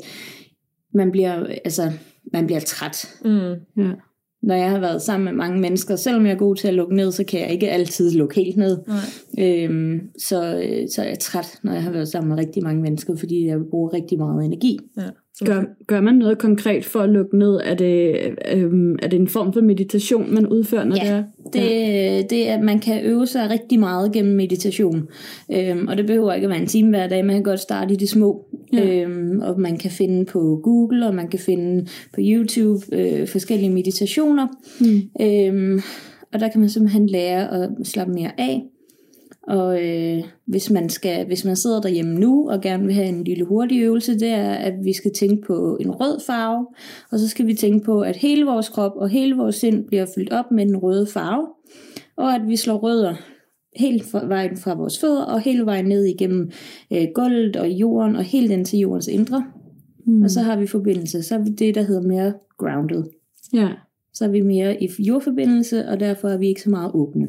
man 0.94 1.12
bliver, 1.12 1.46
altså, 1.66 1.92
man 2.34 2.46
bliver 2.46 2.60
træt. 2.60 3.16
Mm, 3.26 3.32
Ja. 3.84 3.92
Når 4.42 4.56
jeg 4.56 4.70
har 4.70 4.80
været 4.80 5.02
sammen 5.02 5.26
med 5.26 5.34
mange 5.34 5.60
mennesker, 5.60 5.96
selvom 5.96 6.26
jeg 6.26 6.34
er 6.34 6.38
god 6.38 6.56
til 6.56 6.68
at 6.68 6.74
lukke 6.74 6.96
ned, 6.96 7.12
så 7.12 7.24
kan 7.24 7.40
jeg 7.40 7.52
ikke 7.52 7.70
altid 7.72 8.12
lukke 8.12 8.36
helt 8.36 8.58
ned. 8.58 8.78
nej. 8.88 9.66
Øhm, 9.66 10.00
så, 10.18 10.62
øh, 10.64 10.88
så 10.96 11.02
er 11.02 11.08
jeg 11.08 11.20
træt, 11.20 11.60
når 11.64 11.74
jeg 11.74 11.84
har 11.84 11.92
været 11.92 12.08
sammen 12.08 12.30
med 12.30 12.38
rigtig 12.38 12.64
mange 12.64 12.82
mennesker, 12.82 13.16
fordi 13.16 13.48
jeg 13.48 13.58
bruger 13.70 13.94
rigtig 13.94 14.18
meget 14.18 14.46
energi. 14.46 14.80
Ja. 14.98 15.10
Så 15.36 15.46
Gør, 15.46 15.64
gør 15.88 16.02
man 16.02 16.16
noget 16.16 16.38
konkret 16.38 16.86
for 16.86 17.00
at 17.00 17.10
lukke 17.10 17.38
ned? 17.38 17.60
Er 17.64 17.76
det, 17.76 18.16
øhm, 18.52 18.96
er 19.02 19.08
det 19.08 19.20
en 19.20 19.28
form 19.28 19.54
for 19.54 19.62
meditation, 19.62 20.34
man 20.34 20.48
udfører, 20.48 20.84
når 20.84 20.96
Ja, 20.96 21.24
det 21.54 21.62
er? 21.62 22.18
Det, 22.18 22.30
det 22.30 22.50
er, 22.50 22.62
man 22.62 22.80
kan 22.80 23.06
øve 23.06 23.28
sig 23.28 23.50
rigtig 23.50 23.80
meget 23.80 24.12
gennem 24.12 24.36
meditation. 24.36 25.08
Øhm, 25.52 25.88
og 25.88 25.98
det 25.98 26.06
behøver 26.08 26.34
ikke 26.34 26.46
at 26.46 26.50
være 26.50 26.62
en 26.62 26.68
time 26.68 26.90
hver 26.90 27.08
dag. 27.08 27.26
Man 27.26 27.36
kan 27.36 27.44
godt 27.44 27.60
starte 27.60 27.94
i 27.94 27.98
det 27.98 28.10
små. 28.10 28.46
Ja. 28.74 29.04
Øhm, 29.04 29.40
og 29.40 29.60
man 29.60 29.78
kan 29.78 29.92
finde 29.92 30.26
på 30.26 30.60
Google, 30.64 31.08
og 31.08 31.16
man 31.16 31.28
kan 31.28 31.40
finde 31.40 31.88
på 32.14 32.22
YouTube 32.24 32.86
øh, 32.92 33.28
forskellige 33.28 33.70
meditationer. 33.70 34.48
Mm. 34.80 35.26
Øhm, 35.26 35.82
og 36.34 36.40
der 36.40 36.50
kan 36.50 36.60
man 36.60 36.70
simpelthen 36.70 37.08
lære 37.08 37.64
at 37.64 37.70
slappe 37.84 38.14
mere 38.14 38.32
af. 38.38 38.64
Og 39.48 39.84
øh, 39.86 40.24
hvis, 40.46 40.70
man 40.70 40.90
skal, 40.90 41.26
hvis 41.26 41.46
man 41.46 41.56
sidder 41.56 41.82
derhjemme 41.82 42.20
nu 42.20 42.50
og 42.50 42.62
gerne 42.62 42.84
vil 42.84 42.94
have 42.94 43.08
en 43.08 43.24
lille 43.24 43.46
hurtig 43.46 43.82
øvelse, 43.82 44.20
det 44.20 44.30
er, 44.30 44.52
at 44.52 44.74
vi 44.84 44.94
skal 44.94 45.14
tænke 45.14 45.48
på 45.48 45.78
en 45.82 45.92
rød 45.92 46.20
farve, 46.28 46.68
og 47.12 47.20
så 47.20 47.28
skal 47.28 47.48
vi 47.48 47.54
tænke 47.54 47.86
på, 47.86 48.02
at 48.02 48.16
hele 48.16 48.46
vores 48.46 48.70
krop 48.70 48.92
og 48.96 49.10
hele 49.10 49.36
vores 49.36 49.56
sind 49.56 49.88
bliver 49.88 50.06
fyldt 50.16 50.34
op 50.34 50.52
med 50.52 50.66
den 50.66 50.78
røde 50.78 51.08
farve, 51.08 51.48
og 52.18 52.36
at 52.36 52.42
vi 52.48 52.56
slår 52.56 52.78
rødder 52.78 53.16
helt 53.76 54.04
fra 54.12 54.26
vejen 54.26 54.58
fra 54.58 54.74
vores 54.74 55.00
fødder 55.00 55.24
og 55.24 55.42
hele 55.42 55.66
vejen 55.66 55.86
ned 55.86 56.06
igennem 56.06 56.52
øh, 56.94 57.08
gulvet 57.16 57.56
og 57.56 57.70
jorden 57.70 58.16
og 58.16 58.24
helt 58.24 58.52
ind 58.52 58.66
til 58.66 58.80
jordens 58.80 59.08
indre. 59.08 59.46
Mm. 60.06 60.22
Og 60.22 60.30
så 60.30 60.42
har 60.42 60.60
vi 60.60 60.68
forbindelse. 60.68 61.24
Så 61.24 61.36
er 61.36 61.40
vi 61.40 61.50
det, 61.50 61.76
der 61.76 61.82
hedder 61.82 62.02
mere 62.02 62.34
grounded. 62.58 63.04
Ja. 63.54 63.70
Så 64.14 64.26
er 64.26 64.30
vi 64.30 64.42
mere 64.42 64.84
i 64.84 64.90
jordforbindelse, 65.00 65.88
og 65.88 66.00
derfor 66.00 66.28
er 66.28 66.38
vi 66.38 66.48
ikke 66.48 66.62
så 66.62 66.70
meget 66.70 66.92
åbne. 66.94 67.28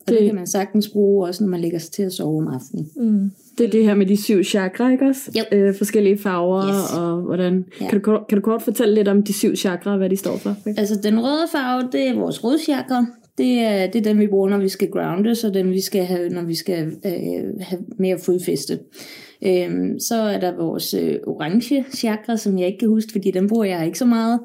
Og 0.00 0.08
det, 0.08 0.18
Det- 0.18 0.26
kan 0.26 0.34
man 0.34 0.46
sagtens 0.46 0.88
bruge 0.88 1.26
også, 1.26 1.44
når 1.44 1.50
man 1.50 1.60
lægger 1.60 1.78
sig 1.78 1.92
til 1.92 2.02
at 2.02 2.12
sove 2.12 2.38
om 2.42 2.48
aftenen. 2.48 2.86
Mm. 2.96 3.30
Det 3.58 3.66
er 3.66 3.70
det 3.70 3.84
her 3.84 3.94
med 3.94 4.06
de 4.06 4.16
syv 4.22 4.42
chakra, 4.44 4.90
ikke 4.92 5.04
også? 5.06 5.30
Jo. 5.38 5.58
Øh, 5.58 5.74
forskellige 5.74 6.18
farver 6.18 6.68
Yes. 6.68 6.98
og 6.98 7.16
hvordan. 7.22 7.64
Ja. 7.80 7.88
Kan, 7.88 8.00
du, 8.02 8.18
kan 8.28 8.38
du 8.38 8.42
kort 8.42 8.62
fortælle 8.62 8.94
lidt 8.94 9.08
om 9.08 9.22
de 9.22 9.32
syv 9.32 9.56
chakra, 9.56 9.96
hvad 9.96 10.10
de 10.10 10.16
står 10.16 10.36
for? 10.36 10.56
Altså 10.76 11.00
den 11.02 11.20
røde 11.24 11.46
farve, 11.52 11.88
det 11.92 12.08
er 12.08 12.14
vores 12.18 12.44
rodchakra. 12.44 13.06
Det 13.38 13.58
er, 13.60 13.86
det 13.86 13.98
er 13.98 14.02
den, 14.02 14.18
vi 14.20 14.26
bruger, 14.26 14.48
når 14.48 14.58
vi 14.58 14.68
skal 14.68 14.90
grounde, 14.90 15.34
så 15.34 15.50
den 15.50 15.70
vi 15.70 15.80
skal 15.80 16.04
have, 16.04 16.28
når 16.28 16.42
vi 16.42 16.54
skal 16.54 16.86
øh, 17.06 17.12
have 17.60 17.80
mere 17.98 18.18
fodfæste. 18.18 18.78
Øhm, 19.46 19.98
så 19.98 20.14
er 20.14 20.40
der 20.40 20.56
vores 20.56 20.94
øh, 20.94 21.14
orange 21.26 21.84
chakra, 21.94 22.36
som 22.36 22.58
jeg 22.58 22.66
ikke 22.66 22.78
kan 22.78 22.88
huske, 22.88 23.12
fordi 23.12 23.30
den 23.30 23.48
bruger 23.48 23.64
jeg 23.64 23.86
ikke 23.86 23.98
så 23.98 24.04
meget. 24.06 24.40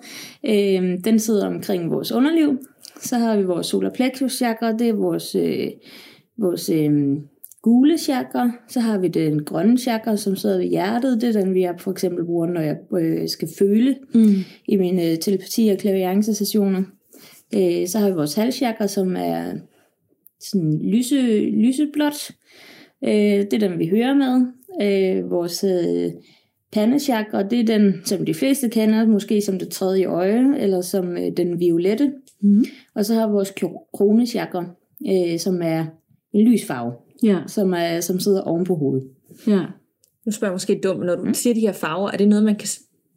Øhm, 0.50 1.02
den 1.02 1.20
sidder 1.20 1.48
omkring 1.48 1.92
vores 1.92 2.12
underliv. 2.12 2.58
Så 3.02 3.18
har 3.18 3.38
vi 3.38 3.44
vores 3.44 3.68
solar 3.68 3.90
plexus 3.90 4.34
chakra, 4.34 4.72
det 4.72 4.90
er 4.90 4.94
vores, 4.94 5.36
øh, 5.36 5.68
vores 6.38 6.70
øh, 6.70 6.92
gule 7.62 7.98
chakra. 7.98 8.52
Så 8.68 8.80
har 8.80 8.98
vi 8.98 9.08
den 9.08 9.44
grønne 9.44 9.78
chakra, 9.78 10.18
som 10.18 10.36
sidder 10.36 10.58
ved 10.58 10.66
hjertet. 10.66 11.22
Det 11.22 11.36
er 11.36 11.42
den, 11.42 11.54
vi 11.54 11.68
for 11.78 11.92
eksempel 11.92 12.26
bruger, 12.26 12.48
når 12.48 12.62
jeg 12.62 12.78
øh, 13.00 13.30
skal 13.30 13.48
føle 13.60 13.96
Mm. 14.14 14.34
i 14.68 14.76
mine 14.76 15.12
øh, 15.12 15.18
telepati- 15.18 15.70
og 15.72 15.78
klaviance-sessioner. 15.78 16.84
Øh, 17.56 17.88
så 17.88 18.00
har 18.00 18.10
vi 18.10 18.16
vores 18.16 18.34
halschakra, 18.36 18.88
som 18.88 19.16
er 19.16 19.54
sådan 20.40 20.80
lyse, 20.84 21.22
lyseblåt. 21.50 22.32
Øh, 23.04 23.12
det 23.12 23.54
er 23.54 23.68
den, 23.70 23.80
vi 23.80 23.88
hører 23.88 24.14
med. 24.14 24.46
Øh, 24.82 25.32
vores 25.32 25.64
øh, 25.64 26.12
pandechakra, 26.76 27.44
det 27.44 27.60
er 27.60 27.64
den, 27.66 27.94
som 28.06 28.26
de 28.26 28.34
fleste 28.34 28.70
kender, 28.70 29.06
måske 29.08 29.42
som 29.42 29.60
det 29.60 29.70
tredje 29.70 30.06
øje, 30.06 30.58
eller 30.60 30.82
som 30.82 31.18
øh, 31.18 31.32
den 31.38 31.60
violette. 31.60 32.12
Mm. 32.42 32.66
Og 32.96 33.06
så 33.06 33.14
har 33.14 33.28
vi 33.28 33.32
vores 33.34 33.52
kro- 33.64 33.90
kronechakra, 33.94 34.66
øh, 35.12 35.40
som 35.40 35.62
er 35.64 35.86
en 36.34 36.48
lysfarve, 36.48 36.94
Ja, 37.24 37.38
som, 37.48 37.74
er, 37.74 38.00
som 38.02 38.20
sidder 38.20 38.42
oven 38.42 38.64
på 38.66 38.76
hovedet. 38.76 39.08
ja. 39.48 39.62
Nu 40.26 40.32
spørger 40.32 40.52
jeg 40.52 40.56
måske 40.56 40.80
dumt, 40.84 41.06
når 41.06 41.16
du 41.16 41.34
siger 41.34 41.54
de 41.54 41.60
her 41.60 41.72
farver, 41.74 42.10
er 42.12 42.18
det 42.18 42.28
noget, 42.28 42.44
man 42.44 42.56
kan, 42.56 42.68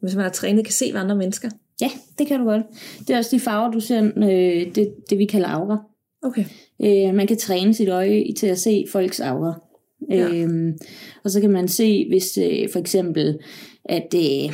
hvis 0.01 0.15
man 0.15 0.25
er 0.25 0.29
trænet, 0.29 0.65
kan 0.65 0.73
se 0.73 0.85
ved 0.93 0.99
andre 0.99 1.15
mennesker? 1.15 1.49
Ja, 1.81 1.89
det 2.19 2.27
kan 2.27 2.39
du 2.39 2.45
godt. 2.45 2.61
Det 2.99 3.09
er 3.09 3.17
også 3.17 3.35
de 3.35 3.39
farver, 3.39 3.71
du 3.71 3.79
ser, 3.79 4.03
øh, 4.17 4.75
det, 4.75 4.93
det 5.09 5.17
vi 5.17 5.25
kalder 5.25 5.47
aura. 5.47 5.77
Okay. 6.23 6.45
Øh, 6.83 7.15
man 7.15 7.27
kan 7.27 7.37
træne 7.37 7.73
sit 7.73 7.89
øje 7.89 8.23
til 8.37 8.47
at 8.47 8.59
se 8.59 8.85
folks 8.91 9.19
aura. 9.19 9.61
Ja. 10.09 10.35
Øhm, 10.35 10.77
og 11.23 11.31
så 11.31 11.41
kan 11.41 11.49
man 11.49 11.67
se, 11.67 12.05
hvis 12.09 12.37
øh, 12.37 12.69
for 12.71 12.79
eksempel, 12.79 13.37
at, 13.85 14.13
øh, 14.15 14.53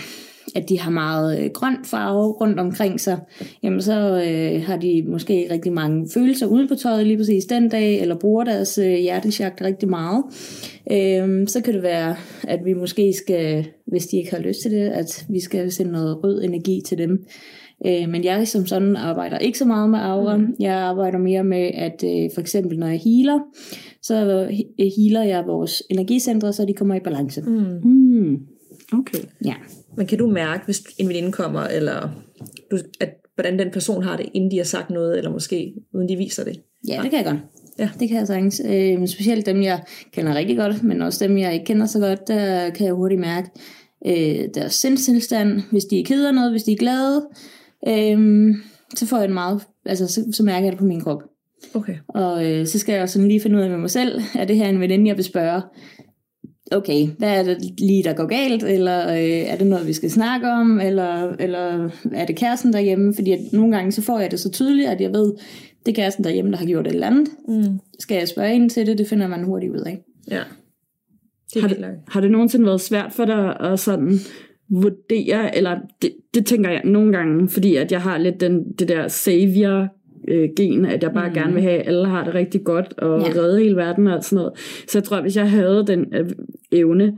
at 0.56 0.70
de 0.70 0.80
har 0.80 0.92
meget 0.92 1.44
øh, 1.44 1.50
grøn 1.54 1.78
farve 1.84 2.32
rundt 2.32 2.60
omkring 2.60 3.00
sig, 3.00 3.20
jamen 3.64 3.82
så 3.82 4.24
øh, 4.28 4.64
har 4.64 4.78
de 4.78 5.04
måske 5.08 5.48
rigtig 5.52 5.74
mange 5.74 6.10
følelser 6.14 6.48
uden 6.48 6.68
på 6.68 6.76
tøjet 6.76 7.08
lige 7.08 7.18
præcis 7.18 7.46
den 7.46 7.70
dag, 7.70 8.02
eller 8.02 8.16
bruger 8.16 8.44
deres 8.44 8.78
øh, 8.78 8.94
hjertesjagt 8.94 9.62
rigtig 9.62 9.90
meget. 9.90 10.24
Øhm, 10.92 11.48
så 11.48 11.62
kan 11.62 11.74
det 11.74 11.84
være, 11.84 12.16
at 12.44 12.60
vi 12.66 12.74
måske 12.74 13.14
skal, 13.14 13.66
hvis 13.88 14.08
de 14.08 14.18
ikke 14.18 14.32
har 14.32 14.40
lyst 14.40 14.62
til 14.62 14.72
det, 14.72 14.90
at 14.90 15.26
vi 15.30 15.40
skal 15.40 15.72
sende 15.72 15.92
noget 15.92 16.24
rød 16.24 16.44
energi 16.44 16.82
til 16.86 16.98
dem. 16.98 17.26
Øh, 17.86 18.10
men 18.10 18.24
jeg 18.24 18.48
som 18.48 18.66
sådan 18.66 18.96
arbejder 18.96 19.38
ikke 19.38 19.58
så 19.58 19.66
meget 19.66 19.90
med 19.90 20.00
aura. 20.00 20.38
Mm. 20.38 20.56
Jeg 20.60 20.74
arbejder 20.74 21.18
mere 21.18 21.44
med, 21.44 21.72
at 21.74 22.04
øh, 22.04 22.30
for 22.34 22.42
eksempel 22.42 22.80
når 22.80 22.88
jeg 22.88 23.02
healer, 23.06 23.40
så 24.02 24.48
he- 24.52 24.96
healer 24.98 25.24
jeg 25.24 25.44
vores 25.48 25.84
energicentre, 25.90 26.54
så 26.54 26.66
de 26.66 26.74
kommer 26.74 26.96
i 26.96 27.00
balance. 27.00 27.42
Mm. 27.42 27.90
Mm. 27.90 28.38
Okay. 28.94 29.20
Ja. 29.46 29.54
Men 29.98 30.08
kan 30.08 30.18
du 30.18 30.28
mærke, 30.28 30.66
hvis 30.66 30.84
en 30.98 31.08
veninde 31.10 31.32
kommer, 31.32 31.62
eller 31.62 32.10
du, 32.72 32.78
at, 33.02 33.10
hvordan 33.36 33.60
den 33.60 33.72
person 33.72 34.04
har 34.04 34.18
det, 34.18 34.26
inden 34.34 34.52
de 34.52 34.58
har 34.58 34.64
sagt 34.64 34.90
noget, 34.90 35.18
eller 35.18 35.32
måske 35.32 35.74
uden 35.94 36.10
de 36.10 36.16
viser 36.16 36.44
det? 36.44 36.60
ja, 36.88 37.00
det 37.04 37.10
kan 37.10 37.18
jeg 37.18 37.26
godt. 37.26 37.40
Ja. 37.80 37.90
Det 38.00 38.10
kan 38.10 38.18
jeg 38.18 38.28
sagtens. 38.28 38.62
Øh, 38.70 39.08
specielt 39.08 39.46
dem, 39.46 39.62
jeg 39.62 39.80
kender 40.14 40.36
rigtig 40.36 40.58
godt, 40.58 40.84
men 40.84 41.02
også 41.02 41.28
dem, 41.28 41.38
jeg 41.38 41.54
ikke 41.54 41.66
kender 41.66 41.86
så 41.86 42.00
godt, 42.00 42.28
der 42.28 42.70
kan 42.70 42.86
jeg 42.86 42.94
hurtigt 42.94 43.22
mærke 43.22 43.50
øh, 44.06 44.50
deres 44.56 44.74
sindstilstand. 44.74 45.62
Hvis 45.72 45.86
de 45.86 46.00
er 46.00 46.04
ked 46.04 46.26
af 46.26 46.34
noget, 46.36 46.52
hvis 46.52 46.64
de 46.64 46.72
er 46.72 46.76
glade, 46.78 47.28
øh, 47.88 48.56
så 48.96 49.08
får 49.08 49.18
jeg 49.18 49.26
en 49.26 49.34
meget, 49.34 49.62
altså 49.86 50.08
så, 50.08 50.26
så 50.34 50.44
mærker 50.44 50.64
jeg 50.64 50.72
det 50.72 50.80
på 50.80 50.86
min 50.86 51.02
krop. 51.02 51.24
Okay. 51.74 51.96
Og 52.08 52.52
øh, 52.52 52.68
så 52.68 52.80
skal 52.80 52.94
jeg 52.94 53.02
også 53.02 53.14
sådan 53.14 53.28
lige 53.28 53.42
finde 53.42 53.58
ud 53.58 53.62
af 53.62 53.70
med 53.70 53.78
mig 53.78 53.90
selv, 53.90 54.22
er 54.36 54.46
det 54.46 54.58
her 54.58 54.70
en 54.70 54.80
veninde, 54.80 55.08
jeg 55.08 55.18
vil 55.18 55.26
spørge? 55.26 55.62
okay, 56.72 57.08
hvad 57.18 57.40
er 57.40 57.44
det 57.44 57.80
lige, 57.80 58.04
der 58.04 58.14
går 58.14 58.26
galt, 58.26 58.64
eller 58.64 59.14
øh, 59.14 59.52
er 59.52 59.58
det 59.58 59.68
noget, 59.68 59.88
vi 59.88 59.94
skal 59.94 60.12
snakke 60.12 60.52
om, 60.52 60.80
eller, 60.80 61.36
eller 61.40 61.90
er 62.12 62.26
det 62.26 62.36
kæresten 62.36 62.74
derhjemme, 62.74 63.14
fordi 63.14 63.32
at 63.32 63.40
nogle 63.54 63.76
gange 63.76 63.92
så 63.92 64.02
får 64.02 64.20
jeg 64.20 64.32
det 64.32 64.40
så 64.40 64.52
tydeligt, 64.52 64.90
at 64.90 65.02
jeg 65.02 65.14
ved, 65.14 65.34
det 65.86 65.92
er 65.92 65.96
kæresten 65.96 66.24
derhjemme, 66.24 66.52
der 66.52 66.58
har 66.58 66.66
gjort 66.66 66.88
et 66.88 66.94
eller 66.94 67.08
andet. 67.08 67.28
Mm. 67.48 67.80
Skal 68.00 68.18
jeg 68.18 68.28
spørge 68.28 68.56
ind 68.56 68.70
til 68.70 68.88
det, 68.88 68.98
det 68.98 69.08
finder 69.08 69.28
man 69.28 69.44
hurtigt 69.44 69.72
ud 69.72 69.80
af. 69.80 70.00
Ja. 70.32 70.44
Det 71.54 71.62
Har 71.62 71.68
det, 71.70 71.86
har 72.08 72.22
det 72.22 72.32
nogensinde 72.32 72.66
været 72.66 72.82
svært 72.82 73.14
for 73.14 73.26
dig 73.26 73.60
at 73.60 73.80
sådan 73.80 74.20
vurdere, 74.70 75.58
eller 75.58 75.78
det, 76.02 76.12
det 76.34 76.46
tænker 76.46 76.70
jeg 76.70 76.82
nogle 76.86 77.12
gange, 77.12 77.50
fordi 77.50 77.76
at 77.76 77.92
jeg 77.92 78.02
har 78.02 78.18
lidt 78.18 78.42
den, 78.42 78.72
det 78.80 78.88
der 78.88 79.08
savior 79.08 79.88
øh, 80.28 80.50
gen, 80.58 80.86
at 80.86 81.04
jeg 81.04 81.12
bare 81.14 81.28
mm. 81.28 81.34
gerne 81.34 81.54
vil 81.54 81.62
have, 81.62 81.80
at 81.82 81.88
alle 81.88 82.06
har 82.08 82.24
det 82.24 82.34
rigtig 82.34 82.64
godt, 82.64 82.94
og 82.98 83.22
Ja. 83.22 83.28
redde 83.42 83.60
hele 83.60 83.76
verden 83.76 84.08
og 84.08 84.24
sådan 84.24 84.36
noget. 84.36 84.52
Så 84.88 84.98
jeg 84.98 85.04
tror, 85.04 85.22
hvis 85.22 85.38
jeg 85.38 85.50
havde 85.50 85.84
den 85.88 86.14
øh, 86.16 86.30
evne, 86.72 87.18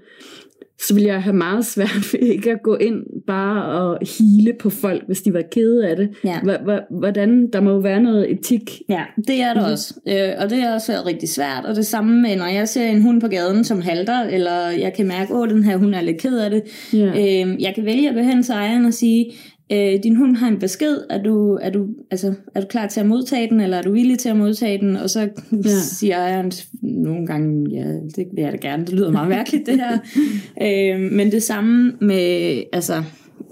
så 0.80 0.94
ville 0.94 1.10
jeg 1.10 1.24
have 1.24 1.36
meget 1.36 1.66
svært 1.66 2.14
ved 2.14 2.20
ikke 2.20 2.52
at 2.52 2.62
gå 2.64 2.76
ind 2.76 3.04
bare 3.28 3.66
og 3.66 4.00
hele 4.20 4.54
på 4.60 4.70
folk, 4.70 5.04
hvis 5.08 5.22
de 5.22 5.34
var 5.34 5.44
kede 5.52 5.88
af 5.88 5.96
det. 5.96 6.10
Ja. 6.24 6.38
Hva- 6.38 6.98
Hvordan, 7.00 7.50
der 7.54 7.62
må 7.62 7.72
jo 7.72 7.78
være 7.78 8.02
noget 8.02 8.32
etik. 8.32 8.82
Ja, 8.90 9.04
det 9.28 9.42
er 9.42 9.54
der 9.54 9.62
mm-hmm. 9.62 9.72
også. 9.72 9.94
Øh, 10.08 10.44
og 10.44 10.50
det 10.50 10.60
er 10.60 10.74
også 10.74 10.92
rigtig 11.06 11.30
svært. 11.30 11.66
Og 11.66 11.76
det 11.76 11.86
samme 11.86 12.22
med, 12.22 12.36
når 12.36 12.46
jeg 12.46 12.70
ser 12.70 12.86
en 12.86 13.02
hund 13.02 13.22
på 13.22 13.28
gaden, 13.28 13.64
som 13.64 13.82
halter, 13.82 14.22
eller 14.22 14.70
jeg 14.70 14.94
kan 14.94 15.08
mærke, 15.08 15.34
at 15.34 15.50
den 15.50 15.64
her 15.64 15.78
hund 15.78 15.96
er 15.96 16.02
lidt 16.02 16.18
ked 16.18 16.38
af 16.38 16.50
det. 16.50 16.62
Ja. 16.94 17.08
Øh, 17.08 17.62
jeg 17.62 17.72
kan 17.76 17.86
vælge 17.86 18.10
at 18.10 18.16
gå 18.16 18.22
hen 18.22 18.44
til 18.44 18.54
ejeren 18.54 18.86
og 18.86 18.94
sige, 18.94 19.32
øh, 19.72 20.04
din 20.04 20.16
hund 20.16 20.36
har 20.36 20.48
en 20.48 20.60
besked, 20.60 20.98
er 21.10 21.24
du, 21.24 21.60
er, 21.62 21.70
du, 21.70 21.88
altså, 22.12 22.34
er 22.56 22.62
du 22.62 22.68
klar 22.68 22.88
til 22.88 23.00
at 23.00 23.06
modtage 23.06 23.50
den, 23.50 23.62
eller 23.62 23.78
er 23.78 23.82
du 23.82 23.92
villig 23.92 24.20
til 24.20 24.30
at 24.30 24.38
modtage 24.38 24.78
den? 24.78 24.96
Og 24.96 25.10
så 25.10 25.30
ja. 25.52 25.70
siger 25.70 26.18
ejeren 26.18 26.52
nogle 26.82 27.28
gange, 27.28 27.70
ja, 27.72 27.88
det 27.94 28.28
vil 28.36 28.44
jeg 28.44 28.52
da 28.52 28.58
gerne, 28.68 28.86
det 28.86 28.94
lyder 28.94 29.12
meget 29.12 29.30
mærkeligt 29.30 29.66
det 29.66 29.76
her. 29.76 29.98
øh, 30.96 31.12
men 31.12 31.32
det 31.32 31.44
samme 31.44 31.94
med, 32.02 32.64
altså, 32.74 33.04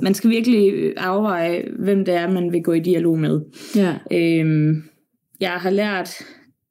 man 0.02 0.14
skal 0.14 0.30
virkelig 0.30 0.94
afveje, 0.98 1.64
hvem 1.80 2.06
det 2.06 2.14
er, 2.14 2.32
man 2.32 2.52
vil 2.52 2.64
gå 2.64 2.72
i 2.72 2.80
dialog 2.80 3.20
med. 3.20 3.42
Ja. 3.76 3.94
Øhm, 4.12 4.84
jeg 5.40 5.52
har 5.52 5.70
lært, 5.70 6.10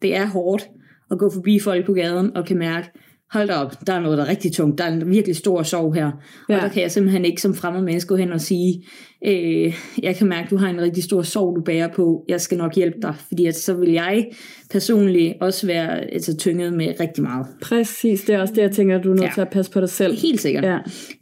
det 0.02 0.16
er 0.16 0.26
hårdt 0.26 0.68
at 1.10 1.18
gå 1.18 1.30
forbi 1.34 1.58
folk 1.60 1.86
på 1.86 1.92
gaden 1.92 2.36
og 2.36 2.44
kan 2.44 2.58
mærke, 2.58 2.88
hold 3.34 3.48
da 3.48 3.54
op, 3.54 3.86
der 3.86 3.92
er 3.92 4.00
noget, 4.00 4.18
der 4.18 4.24
er 4.24 4.28
rigtig 4.28 4.52
tungt, 4.52 4.78
der 4.78 4.84
er 4.84 4.92
en 4.92 5.10
virkelig 5.10 5.36
stor 5.36 5.62
sorg 5.62 5.94
her. 5.94 6.10
Ja. 6.48 6.56
Og 6.56 6.62
der 6.62 6.68
kan 6.68 6.82
jeg 6.82 6.90
simpelthen 6.90 7.24
ikke 7.24 7.40
som 7.42 7.54
fremmed 7.54 7.82
menneske 7.82 8.08
gå 8.08 8.16
hen 8.16 8.32
og 8.32 8.40
sige, 8.40 8.84
øh, 9.26 9.74
jeg 10.02 10.16
kan 10.16 10.26
mærke, 10.26 10.48
du 10.50 10.56
har 10.56 10.68
en 10.68 10.80
rigtig 10.80 11.04
stor 11.04 11.22
sorg, 11.22 11.56
du 11.56 11.60
bærer 11.60 11.88
på, 11.88 12.24
jeg 12.28 12.40
skal 12.40 12.58
nok 12.58 12.74
hjælpe 12.74 12.98
dig, 13.02 13.14
fordi 13.28 13.46
at 13.46 13.56
så 13.56 13.74
vil 13.74 13.90
jeg 13.92 14.26
personligt 14.70 15.34
også 15.40 15.66
være 15.66 16.12
altså, 16.14 16.36
tynget 16.36 16.72
med 16.72 16.94
rigtig 17.00 17.22
meget. 17.22 17.46
Præcis, 17.62 18.20
det 18.22 18.34
er 18.34 18.40
også 18.40 18.54
det, 18.54 18.62
jeg 18.62 18.70
tænker, 18.70 19.02
du 19.02 19.10
er 19.10 19.14
nødt 19.14 19.24
Ja. 19.24 19.30
til 19.34 19.40
at 19.40 19.50
passe 19.50 19.70
på 19.72 19.80
dig 19.80 19.88
selv. 19.88 20.18
Helt 20.18 20.40
sikkert. 20.40 20.64
Ja. 20.64 20.78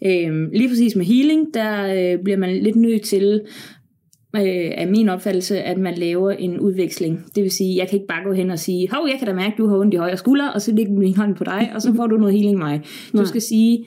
Øhm, 0.07 0.49
lige 0.53 0.69
præcis 0.69 0.97
med 0.97 1.05
healing, 1.05 1.47
der 1.55 1.83
øh, 2.15 2.19
bliver 2.25 2.39
man 2.39 2.57
lidt 2.63 2.77
nødt 2.77 3.03
til, 3.03 3.41
øh, 4.37 4.71
af 4.77 4.89
min 4.89 5.09
opfattelse, 5.09 5.63
at 5.63 5.79
man 5.79 5.95
laver 5.95 6.31
en 6.31 6.61
udveksling. 6.61 7.25
Det 7.35 7.43
vil 7.43 7.51
sige, 7.51 7.77
jeg 7.77 7.89
kan 7.89 7.97
ikke 7.97 8.07
bare 8.07 8.25
gå 8.25 8.33
hen 8.33 8.51
og 8.51 8.59
sige, 8.59 8.89
hov, 8.93 9.09
jeg 9.11 9.19
kan 9.19 9.27
da 9.29 9.35
mærke, 9.35 9.55
du 9.59 9.67
har 9.67 9.77
ondt 9.77 9.95
i 9.95 9.97
højre 9.97 10.17
skulder, 10.17 10.49
og 10.49 10.63
så 10.63 10.75
lægge 10.75 10.93
min 10.93 11.17
hånd 11.17 11.35
på 11.37 11.45
dig, 11.45 11.71
og 11.75 11.83
så 11.83 11.95
får 11.95 12.07
du 12.07 12.17
noget 12.17 12.35
healing 12.35 12.59
mig. 12.59 12.81
Du 13.13 13.17
Nej. 13.17 13.25
skal 13.25 13.41
sige, 13.41 13.87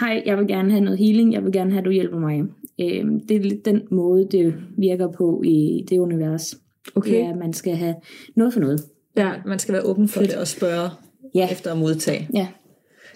hej, 0.00 0.22
jeg 0.26 0.38
vil 0.38 0.46
gerne 0.46 0.70
have 0.70 0.84
noget 0.84 0.98
healing, 0.98 1.32
jeg 1.32 1.44
vil 1.44 1.52
gerne 1.52 1.70
have, 1.70 1.78
at 1.78 1.84
du 1.84 1.90
hjælper 1.90 2.18
mig. 2.18 2.42
Øhm, 2.80 3.20
det 3.28 3.36
er 3.36 3.40
lidt 3.40 3.64
den 3.64 3.80
måde, 3.90 4.28
det 4.30 4.54
virker 4.78 5.08
på 5.18 5.42
i 5.44 5.84
det 5.90 5.98
univers. 5.98 6.54
Okay. 6.94 7.28
At 7.30 7.36
man 7.38 7.52
skal 7.52 7.76
have 7.76 7.94
noget 8.36 8.52
for 8.52 8.60
noget. 8.60 8.80
Ja. 9.16 9.30
Man 9.46 9.58
skal 9.58 9.72
være 9.72 9.82
åben 9.82 10.08
for 10.08 10.20
det 10.20 10.34
og 10.36 10.46
spørge 10.46 10.90
Ja. 11.34 11.48
efter 11.52 11.72
at 11.72 11.78
modtage. 11.78 12.28
Ja, 12.34 12.46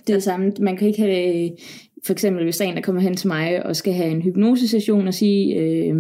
det 0.07 0.11
er 0.11 0.17
det 0.17 0.23
samme. 0.23 0.53
Man 0.61 0.77
kan 0.77 0.89
ikke 0.89 1.03
have, 1.03 1.51
for 2.07 2.13
eksempel 2.13 2.45
hvis 2.45 2.57
der 2.57 2.65
er 2.65 2.69
en, 2.69 2.77
der 2.77 2.83
kommer 2.83 3.03
hen 3.03 3.17
til 3.17 3.29
mig 3.29 3.67
og 3.67 3.77
skal 3.77 3.93
have 3.93 4.11
en 4.11 4.23
hypnosesession 4.23 5.07
og 5.09 5.15
sige, 5.15 5.55
øh, 5.57 5.95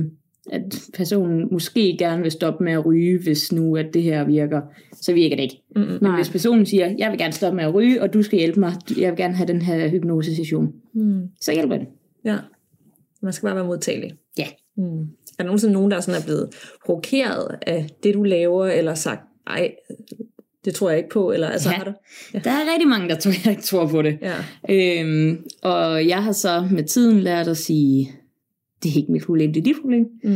at 0.52 0.62
personen 0.95 1.49
måske 1.52 1.97
gerne 1.99 2.23
vil 2.23 2.30
stoppe 2.30 2.64
med 2.64 2.73
at 2.73 2.87
ryge, 2.87 3.19
hvis 3.23 3.52
nu 3.52 3.76
at 3.76 3.87
det 3.95 4.02
her 4.02 4.25
virker, 4.25 4.61
så 4.95 5.12
virker 5.12 5.37
det 5.37 5.42
ikke. 5.42 5.62
Mm-mm. 5.76 5.88
Men 5.88 5.99
Nej. 6.02 6.16
hvis 6.16 6.28
personen 6.30 6.66
siger, 6.66 6.95
jeg 6.99 7.11
vil 7.11 7.19
gerne 7.19 7.33
stoppe 7.33 7.57
med 7.57 7.64
at 7.64 7.75
ryge, 7.75 8.02
og 8.02 8.12
du 8.14 8.23
skal 8.23 8.38
hjælpe 8.38 8.61
mig, 8.61 8.73
jeg 8.99 9.11
vil 9.11 9.16
gerne 9.16 9.35
have 9.35 9.47
den 9.47 9.62
her 9.62 9.89
hypnosesession, 9.89 10.73
Mm. 10.95 11.23
så 11.41 11.52
hjælper 11.52 11.76
det. 11.78 11.86
Ja. 12.25 12.36
Man 13.23 13.32
skal 13.32 13.47
bare 13.47 13.56
være 13.56 13.67
modtagelig. 13.67 14.13
Ja. 14.39 14.47
Mm. 14.76 15.00
Er 15.02 15.04
der 15.39 15.45
nogensinde 15.45 15.73
nogen, 15.75 15.91
der 15.91 16.00
sådan 16.00 16.21
er 16.21 16.25
blevet 16.25 16.49
provokeret 16.86 17.58
af 17.67 17.86
det, 18.02 18.15
du 18.15 18.23
laver, 18.23 18.67
eller 18.67 18.95
sagt, 18.95 19.21
ej, 19.47 19.71
det 20.65 20.75
tror 20.75 20.89
jeg 20.91 20.99
ikke 20.99 21.10
på, 21.10 21.32
eller 21.32 21.49
altså 21.49 21.69
Ja. 21.71 21.76
har 21.76 21.84
du? 21.84 21.93
Der 22.45 22.50
er 22.50 22.73
rigtig 22.73 22.89
mange, 22.89 23.08
der 23.08 23.17
tror, 23.17 23.32
jeg 23.45 23.50
ikke 23.50 23.63
tror 23.63 23.86
på 23.86 24.02
det. 24.02 24.19
Ja. 24.23 24.34
Øhm, 25.00 25.45
og 25.63 26.08
jeg 26.08 26.23
har 26.25 26.32
så 26.32 26.69
med 26.71 26.84
tiden 26.84 27.21
lært 27.21 27.49
at 27.49 27.56
sige, 27.56 28.10
det 28.82 28.90
er 28.93 28.97
ikke 28.97 29.12
mit 29.12 29.23
problem, 29.26 29.52
det 29.52 29.60
er 29.60 29.64
dit 29.64 29.76
problem. 29.80 30.06
Mm. 30.25 30.30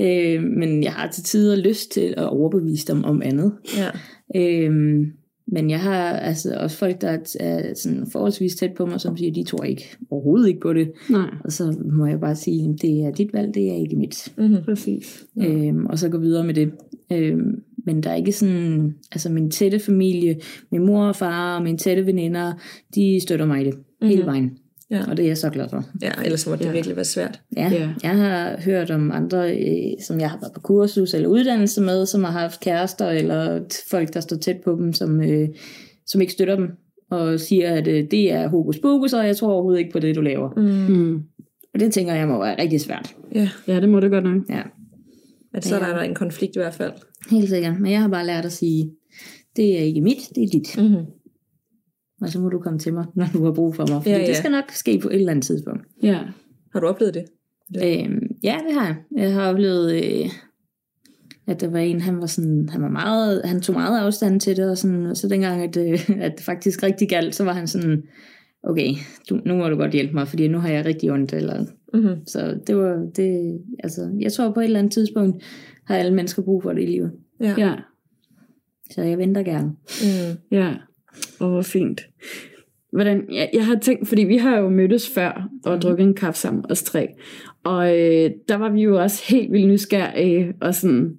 Øh, 0.00 0.42
men 0.42 0.82
jeg 0.82 0.92
har 0.92 1.10
til 1.10 1.24
tider 1.24 1.56
lyst 1.56 1.90
til 1.92 2.14
at 2.16 2.28
overbevise 2.28 2.86
dem 2.86 3.04
om 3.04 3.22
andet. 3.22 3.52
Ja. 3.76 3.88
Øhm, 4.36 5.12
men 5.52 5.70
jeg 5.70 5.80
har 5.80 6.12
altså 6.12 6.54
også 6.60 6.76
folk, 6.76 7.00
der 7.00 7.08
er- 7.08 7.36
er 7.40 7.74
sådan 7.74 8.06
forholdsvis 8.12 8.54
tæt 8.54 8.70
på 8.76 8.86
mig, 8.86 9.00
som 9.00 9.16
siger, 9.16 9.32
de 9.32 9.44
tror 9.44 9.64
ikke 9.64 9.84
overhovedet 10.10 10.48
ikke 10.48 10.60
på 10.60 10.72
det. 10.72 10.92
Nej, 11.10 11.30
Og 11.44 11.52
så 11.52 11.76
må 11.92 12.06
jeg 12.06 12.20
bare 12.20 12.36
sige, 12.36 12.76
det 12.82 13.00
er 13.04 13.10
dit 13.10 13.32
valg, 13.32 13.54
det 13.54 13.70
er 13.70 13.74
ikke 13.74 13.96
mit. 13.96 14.32
Mm-hmm. 14.38 14.56
præcis. 14.64 15.24
Ja. 15.36 15.46
Øhm, 15.48 15.86
og 15.86 15.98
så 15.98 16.08
gå 16.08 16.18
videre 16.18 16.44
med 16.44 16.54
det. 16.54 16.70
Øhm, 17.12 17.62
men 17.86 18.02
der 18.02 18.10
er 18.10 18.14
ikke 18.14 18.32
sådan, 18.32 18.94
altså 19.12 19.32
min 19.32 19.50
tætte 19.50 19.78
familie, 19.78 20.36
min 20.72 20.86
mor 20.86 21.04
og 21.04 21.16
far 21.16 21.56
og 21.56 21.62
mine 21.62 21.78
tætte 21.78 22.06
veninder, 22.06 22.52
de 22.94 23.20
støtter 23.22 23.46
mig 23.46 23.62
i 23.62 23.64
det 23.64 23.74
mm-hmm. 23.74 24.08
hele 24.08 24.24
vejen. 24.26 24.50
Ja. 24.90 25.02
Og 25.10 25.16
det 25.16 25.22
er 25.22 25.26
jeg 25.26 25.38
så 25.38 25.50
glad 25.50 25.68
for. 25.68 25.84
ja, 26.02 26.10
ellers 26.24 26.46
må 26.46 26.56
det 26.56 26.64
Ja. 26.64 26.72
virkelig 26.72 26.96
være 26.96 27.04
svært. 27.04 27.40
Ja, 27.56 27.68
Ja. 27.72 27.88
jeg 28.02 28.16
har 28.16 28.60
hørt 28.64 28.90
om 28.90 29.10
andre, 29.10 29.56
øh, 29.56 29.92
som 30.06 30.20
jeg 30.20 30.30
har 30.30 30.38
været 30.40 30.52
på 30.54 30.60
kursus 30.60 31.14
eller 31.14 31.28
uddannelse 31.28 31.80
med, 31.82 32.06
som 32.06 32.24
har 32.24 32.30
haft 32.30 32.60
kærester 32.60 33.08
eller 33.10 33.60
folk, 33.90 34.14
der 34.14 34.20
står 34.20 34.36
tæt 34.36 34.56
på 34.64 34.72
dem, 34.72 34.92
som, 34.92 35.20
øh, 35.20 35.48
som 36.06 36.20
ikke 36.20 36.32
støtter 36.32 36.56
dem 36.56 36.68
og 37.10 37.40
siger, 37.40 37.70
at 37.74 37.88
øh, 37.88 38.04
det 38.10 38.32
er 38.32 38.48
hokus 38.48 38.78
pokus, 38.78 39.12
og 39.12 39.26
jeg 39.26 39.36
tror 39.36 39.52
overhovedet 39.52 39.78
ikke 39.80 39.92
på 39.92 39.98
det, 39.98 40.16
du 40.16 40.20
laver. 40.20 40.50
Mm. 40.56 40.94
Mm. 40.96 41.22
Og 41.74 41.80
det 41.80 41.92
tænker 41.92 42.14
jeg 42.14 42.28
må 42.28 42.38
være 42.38 42.62
rigtig 42.62 42.80
svært. 42.80 43.14
Ja, 43.34 43.48
Ja, 43.68 43.80
det 43.80 43.88
må 43.88 44.00
det 44.00 44.10
godt 44.10 44.24
nok. 44.24 44.42
Ja, 44.50 44.62
at 45.54 45.64
så 45.64 45.76
er 45.78 45.86
Ja. 45.88 45.92
der 45.92 46.00
en 46.00 46.14
konflikt 46.14 46.56
i 46.56 46.58
hvert 46.58 46.74
fald. 46.74 46.92
helt 47.30 47.48
sikkert. 47.48 47.80
Men 47.80 47.92
jeg 47.92 48.00
har 48.00 48.08
bare 48.08 48.26
lært 48.26 48.44
at 48.44 48.52
sige, 48.52 48.90
det 49.56 49.74
er 49.78 49.82
ikke 49.84 50.00
mit, 50.00 50.18
det 50.34 50.42
er 50.42 50.48
dit. 50.48 50.78
Mm-hmm. 50.78 51.04
Og 52.20 52.28
så 52.28 52.40
må 52.40 52.48
du 52.48 52.58
komme 52.58 52.78
til 52.78 52.94
mig, 52.94 53.04
når 53.14 53.26
du 53.32 53.44
har 53.44 53.52
brug 53.52 53.74
for 53.76 53.86
mig. 53.92 54.02
Fordi 54.02 54.10
Ja, 54.10 54.18
ja. 54.18 54.26
det 54.26 54.36
skal 54.36 54.50
nok 54.50 54.70
ske 54.70 54.98
på 55.02 55.08
et 55.08 55.14
eller 55.14 55.30
andet 55.30 55.44
tidspunkt. 55.44 55.82
Ja. 56.02 56.18
Har 56.72 56.80
du 56.80 56.86
oplevet 56.86 57.14
det? 57.14 57.24
Ja. 57.74 58.02
Øhm, 58.04 58.22
ja, 58.42 58.58
det 58.68 58.74
har 58.74 58.86
jeg. 58.86 58.96
Jeg 59.16 59.32
har 59.34 59.50
oplevet, 59.52 59.92
øh, 59.94 60.30
at 61.46 61.60
der 61.60 61.68
var 61.70 61.78
en, 61.78 62.00
han 62.00 62.20
var 62.20 62.26
sådan, 62.26 62.68
han 62.68 62.82
var 62.82 62.88
meget, 62.88 63.42
han 63.44 63.60
tog 63.60 63.74
meget 63.74 63.98
afstand 64.00 64.40
til 64.40 64.56
det, 64.56 64.70
og, 64.70 64.78
sådan, 64.78 65.06
og 65.06 65.16
så 65.16 65.28
dengang, 65.28 65.62
at, 65.62 65.76
øh, 65.76 66.10
at 66.20 66.32
det 66.36 66.44
faktisk 66.44 66.82
rigtig 66.82 67.08
galt, 67.08 67.34
så 67.34 67.44
var 67.44 67.52
han 67.52 67.66
sådan, 67.66 68.02
okay, 68.62 68.90
du, 69.30 69.40
nu 69.46 69.56
må 69.56 69.68
du 69.68 69.76
godt 69.76 69.92
hjælpe 69.92 70.14
mig, 70.14 70.28
fordi 70.28 70.48
nu 70.48 70.58
har 70.58 70.68
jeg 70.68 70.84
rigtig 70.84 71.12
ondt, 71.12 71.32
eller, 71.32 71.64
Mm-hmm. 71.94 72.26
så 72.26 72.58
det 72.66 72.76
var, 72.76 73.06
det, 73.16 73.58
altså, 73.84 74.10
jeg 74.20 74.32
tror 74.32 74.50
på 74.52 74.60
et 74.60 74.64
eller 74.64 74.78
andet 74.78 74.92
tidspunkt, 74.92 75.42
har 75.84 75.96
alle 75.96 76.14
mennesker 76.14 76.42
brug 76.42 76.62
for 76.62 76.72
det 76.72 76.82
i 76.82 76.86
livet. 76.86 77.12
Ja. 77.40 77.54
Ja. 77.58 77.74
Så 78.90 79.02
jeg 79.02 79.18
venter 79.18 79.42
gerne. 79.42 79.68
Mm. 80.02 80.38
Ja, 80.50 80.74
og 81.40 81.48
hvor 81.50 81.62
fint. 81.62 82.00
Hvordan, 82.92 83.24
jeg, 83.32 83.50
jeg 83.54 83.66
har 83.66 83.78
tænkt, 83.78 84.08
fordi 84.08 84.24
vi 84.24 84.36
har 84.36 84.58
jo 84.58 84.68
mødtes 84.68 85.10
før 85.10 85.48
og 85.64 85.72
Mhm. 85.72 85.80
drukket 85.80 86.04
en 86.04 86.14
kaffe 86.14 86.40
sammen, 86.40 86.64
os 86.70 86.82
tre. 86.82 87.08
Og 87.64 87.88
øh, 87.98 88.30
der 88.48 88.56
var 88.56 88.70
vi 88.72 88.82
jo 88.82 89.00
også 89.02 89.24
helt 89.28 89.52
vildt 89.52 89.68
nysgerrige, 89.68 90.54
og 90.60 90.74
sådan, 90.74 91.16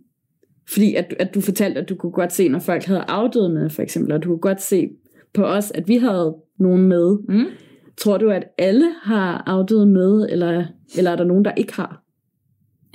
fordi 0.74 0.96
at, 0.96 1.14
at 1.20 1.36
du 1.36 1.42
fortalte, 1.42 1.82
at 1.82 1.90
du 1.90 1.96
kunne 1.96 2.12
godt 2.12 2.34
se, 2.34 2.50
når 2.50 2.60
folk 2.60 2.84
havde 2.84 3.04
afdøde 3.08 3.50
med, 3.50 3.70
for 3.70 3.82
eksempel, 3.82 4.12
og 4.14 4.24
du 4.24 4.28
kunne 4.30 4.40
godt 4.40 4.62
se 4.62 4.90
på 5.34 5.44
os, 5.44 5.72
at 5.72 5.88
vi 5.88 5.96
havde 5.98 6.36
nogen 6.60 6.88
med. 6.88 7.18
Mm? 7.30 7.46
Tror 7.98 8.18
du, 8.18 8.30
at 8.30 8.44
alle 8.58 8.86
har 9.04 9.44
afdøde 9.48 9.86
med, 9.86 10.28
eller, 10.30 10.66
eller 10.98 11.12
er 11.12 11.16
der 11.16 11.24
nogen, 11.24 11.46
der 11.46 11.52
ikke 11.52 11.74
har? 11.74 12.04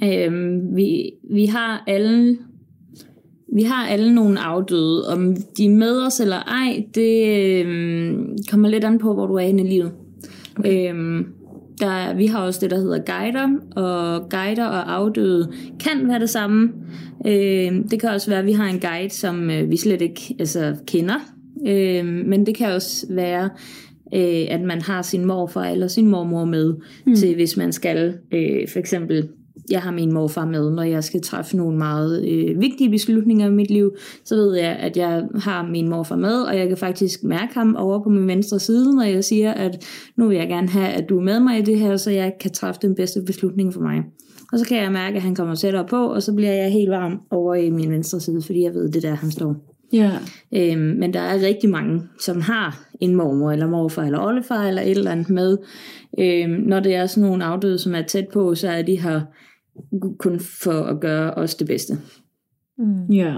Øhm, 0.04 0.76
vi, 0.76 1.12
vi 1.30 1.46
har 1.46 1.84
alle 1.86 2.38
vi 3.54 3.62
har 3.62 3.86
alle 3.86 4.14
nogle 4.14 4.40
afdøde. 4.40 5.08
Om 5.08 5.36
de 5.56 5.64
er 5.64 5.70
med 5.70 6.06
os 6.06 6.20
eller 6.20 6.36
ej, 6.36 6.84
det 6.94 7.26
øhm, 7.60 8.36
kommer 8.50 8.68
lidt 8.68 8.84
an 8.84 8.98
på, 8.98 9.14
hvor 9.14 9.26
du 9.26 9.34
er 9.34 9.40
inde 9.40 9.64
i 9.64 9.66
livet. 9.66 9.92
Okay. 10.58 10.90
Øhm, 10.90 11.26
der, 11.80 12.14
vi 12.14 12.26
har 12.26 12.38
også 12.38 12.60
det, 12.62 12.70
der 12.70 12.76
hedder 12.76 12.98
guider, 12.98 13.48
og 13.76 14.30
guider 14.30 14.66
og 14.66 14.94
afdøde 14.94 15.52
kan 15.80 16.08
være 16.08 16.20
det 16.20 16.30
samme. 16.30 16.72
Øhm, 17.26 17.88
det 17.88 18.00
kan 18.00 18.10
også 18.10 18.30
være, 18.30 18.40
at 18.40 18.46
vi 18.46 18.52
har 18.52 18.66
en 18.66 18.80
guide, 18.80 19.10
som 19.10 19.50
øh, 19.50 19.70
vi 19.70 19.76
slet 19.76 20.02
ikke 20.02 20.36
altså, 20.38 20.76
kender. 20.86 21.18
Øhm, 21.68 22.06
men 22.06 22.46
det 22.46 22.56
kan 22.56 22.72
også 22.72 23.06
være, 23.10 23.50
øh, 24.14 24.46
at 24.50 24.60
man 24.60 24.82
har 24.82 25.02
sin 25.02 25.24
morfar 25.24 25.64
eller 25.64 25.88
sin 25.88 26.06
mormor 26.06 26.44
med, 26.44 26.74
mm. 27.06 27.14
til 27.14 27.34
hvis 27.34 27.56
man 27.56 27.72
skal 27.72 28.14
øh, 28.32 28.68
for 28.72 28.78
eksempel 28.78 29.28
jeg 29.70 29.80
har 29.80 29.90
min 29.90 30.12
morfar 30.12 30.44
med, 30.44 30.70
når 30.70 30.82
jeg 30.82 31.04
skal 31.04 31.22
træffe 31.22 31.56
nogle 31.56 31.78
meget 31.78 32.28
øh, 32.28 32.60
vigtige 32.60 32.90
beslutninger 32.90 33.46
i 33.46 33.50
mit 33.50 33.70
liv, 33.70 33.96
så 34.24 34.36
ved 34.36 34.54
jeg, 34.54 34.76
at 34.76 34.96
jeg 34.96 35.22
har 35.34 35.66
min 35.66 35.88
morfar 35.88 36.16
med, 36.16 36.42
og 36.42 36.58
jeg 36.58 36.68
kan 36.68 36.76
faktisk 36.76 37.24
mærke 37.24 37.54
ham 37.54 37.76
over 37.76 38.02
på 38.02 38.08
min 38.08 38.26
venstre 38.26 38.60
side, 38.60 38.96
når 38.96 39.02
jeg 39.02 39.24
siger, 39.24 39.52
at 39.52 39.86
nu 40.16 40.28
vil 40.28 40.36
jeg 40.36 40.48
gerne 40.48 40.68
have, 40.68 40.88
at 40.88 41.08
du 41.08 41.18
er 41.18 41.22
med 41.22 41.40
mig 41.40 41.58
i 41.58 41.62
det 41.62 41.78
her, 41.78 41.96
så 41.96 42.10
jeg 42.10 42.32
kan 42.40 42.50
træffe 42.50 42.80
den 42.82 42.94
bedste 42.94 43.22
beslutning 43.26 43.72
for 43.72 43.80
mig. 43.80 44.02
Og 44.52 44.58
så 44.58 44.64
kan 44.64 44.82
jeg 44.82 44.92
mærke, 44.92 45.16
at 45.16 45.22
han 45.22 45.34
kommer 45.34 45.54
tættere 45.54 45.86
på, 45.86 46.06
og 46.06 46.22
så 46.22 46.34
bliver 46.34 46.52
jeg 46.52 46.72
helt 46.72 46.90
varm 46.90 47.20
over 47.30 47.54
i 47.54 47.70
min 47.70 47.90
venstre 47.90 48.20
side, 48.20 48.42
fordi 48.42 48.62
jeg 48.62 48.74
ved, 48.74 48.88
det 48.88 49.04
er 49.04 49.08
der, 49.08 49.16
han 49.16 49.30
står. 49.30 49.56
Ja. 49.92 50.10
Øhm, 50.52 50.80
men 50.80 51.14
der 51.14 51.20
er 51.20 51.46
rigtig 51.46 51.70
mange, 51.70 52.02
som 52.20 52.40
har 52.40 52.86
en 53.00 53.14
mormor, 53.16 53.52
eller 53.52 53.66
morfar, 53.66 54.02
eller 54.02 54.26
oldefar, 54.26 54.64
eller 54.64 54.82
et 54.82 54.90
eller 54.90 55.10
andet 55.10 55.30
med. 55.30 55.56
Øhm, 56.18 56.50
når 56.50 56.80
det 56.80 56.94
er 56.94 57.06
sådan 57.06 57.28
nogle 57.28 57.44
afdøde, 57.44 57.78
som 57.78 57.94
er 57.94 58.02
tæt 58.02 58.28
på, 58.32 58.54
så 58.54 58.68
er 58.68 58.82
de 58.82 59.00
her 59.00 59.20
kun 60.18 60.40
for 60.40 60.72
at 60.72 61.00
gøre 61.00 61.34
os 61.34 61.54
det 61.54 61.66
bedste. 61.66 61.98
Mm. 62.78 63.06
Ja. 63.06 63.34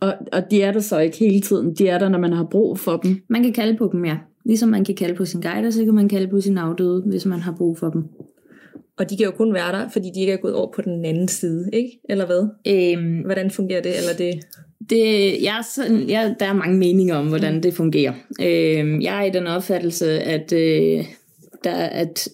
Og, 0.00 0.14
og 0.32 0.50
de 0.50 0.62
er 0.62 0.72
der 0.72 0.80
så 0.80 0.98
ikke 0.98 1.18
hele 1.18 1.40
tiden. 1.40 1.74
De 1.74 1.88
er 1.88 1.98
der, 1.98 2.08
når 2.08 2.18
man 2.18 2.32
har 2.32 2.44
brug 2.44 2.78
for 2.78 2.96
dem. 2.96 3.20
Man 3.28 3.42
kan 3.42 3.52
kalde 3.52 3.78
på 3.78 3.88
dem, 3.92 4.04
ja. 4.04 4.16
Ligesom 4.44 4.68
man 4.68 4.84
kan 4.84 4.94
kalde 4.94 5.14
på 5.14 5.24
sin 5.24 5.40
guide, 5.40 5.72
så 5.72 5.84
kan 5.84 5.94
man 5.94 6.08
kalde 6.08 6.28
på 6.28 6.40
sin 6.40 6.58
afdøde, 6.58 7.02
hvis 7.06 7.26
man 7.26 7.40
har 7.40 7.54
brug 7.58 7.78
for 7.78 7.90
dem. 7.90 8.04
Og 8.98 9.10
de 9.10 9.16
kan 9.16 9.26
jo 9.26 9.32
kun 9.32 9.54
være 9.54 9.72
der, 9.72 9.88
fordi 9.88 10.10
de 10.14 10.20
ikke 10.20 10.32
er 10.32 10.36
gået 10.36 10.54
over 10.54 10.72
på 10.72 10.82
den 10.82 11.04
anden 11.04 11.28
side, 11.28 11.70
ikke? 11.72 12.00
Eller 12.08 12.26
hvad? 12.26 12.48
Øhm, 12.68 13.20
Hvordan 13.24 13.50
fungerer 13.50 13.82
det? 13.82 13.98
Eller 13.98 14.12
det? 14.18 14.34
Det, 14.90 15.32
jeg, 15.42 15.58
er 15.58 15.62
sådan, 15.74 16.10
jeg, 16.10 16.36
der 16.40 16.46
er 16.46 16.52
mange 16.52 16.78
meninger 16.78 17.16
om, 17.16 17.28
hvordan 17.28 17.62
det 17.62 17.74
fungerer. 17.74 18.12
Øh, 18.40 19.02
jeg 19.04 19.20
er 19.20 19.22
i 19.22 19.30
den 19.30 19.46
opfattelse, 19.46 20.20
at, 20.20 20.52
øh, 20.52 21.04
der, 21.64 21.74
at 21.74 22.28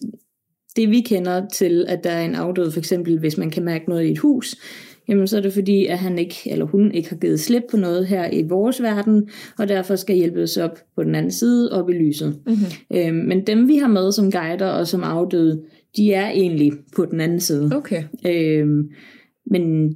det 0.77 0.91
vi 0.91 1.01
kender 1.01 1.49
til, 1.49 1.85
at 1.89 2.05
der 2.05 2.11
er 2.11 2.25
en 2.25 2.35
afdød, 2.35 2.71
for 2.71 2.79
eksempel 2.79 3.19
hvis 3.19 3.39
man 3.39 3.51
kan 3.51 3.65
mærke 3.65 3.89
noget 3.89 4.05
i 4.05 4.11
et 4.11 4.19
hus, 4.19 4.57
jamen 5.09 5.27
så 5.27 5.37
er 5.37 5.41
det 5.41 5.53
fordi, 5.53 5.87
at 5.87 5.99
han 5.99 6.19
ikke, 6.19 6.37
eller 6.47 6.65
hun 6.65 6.93
ikke 6.93 7.09
har 7.09 7.17
givet 7.17 7.41
slip 7.41 7.63
på 7.71 7.77
noget 7.77 8.07
her 8.07 8.31
i 8.33 8.43
vores 8.43 8.83
verden, 8.83 9.29
og 9.59 9.69
derfor 9.69 9.97
skal 9.97 10.17
hjælpes 10.17 10.57
op 10.57 10.79
på 10.97 11.03
den 11.03 11.15
anden 11.15 11.33
side, 11.33 11.73
op 11.73 11.91
i 11.91 11.93
lyset. 11.93 12.39
Mm-hmm. 12.47 12.99
Øh, 12.99 13.15
men 13.15 13.47
dem 13.47 13.69
vi 13.69 13.77
har 13.77 13.89
med 13.89 14.13
som 14.13 14.31
guider 14.31 14.69
og 14.69 14.87
som 14.87 15.03
afdøde, 15.03 15.63
de 15.97 16.13
er 16.13 16.31
egentlig 16.31 16.73
på 16.97 17.05
den 17.05 17.21
anden 17.21 17.41
side. 17.41 17.71
Okay. 17.75 18.03
Øh, 18.27 18.67
men, 19.47 19.95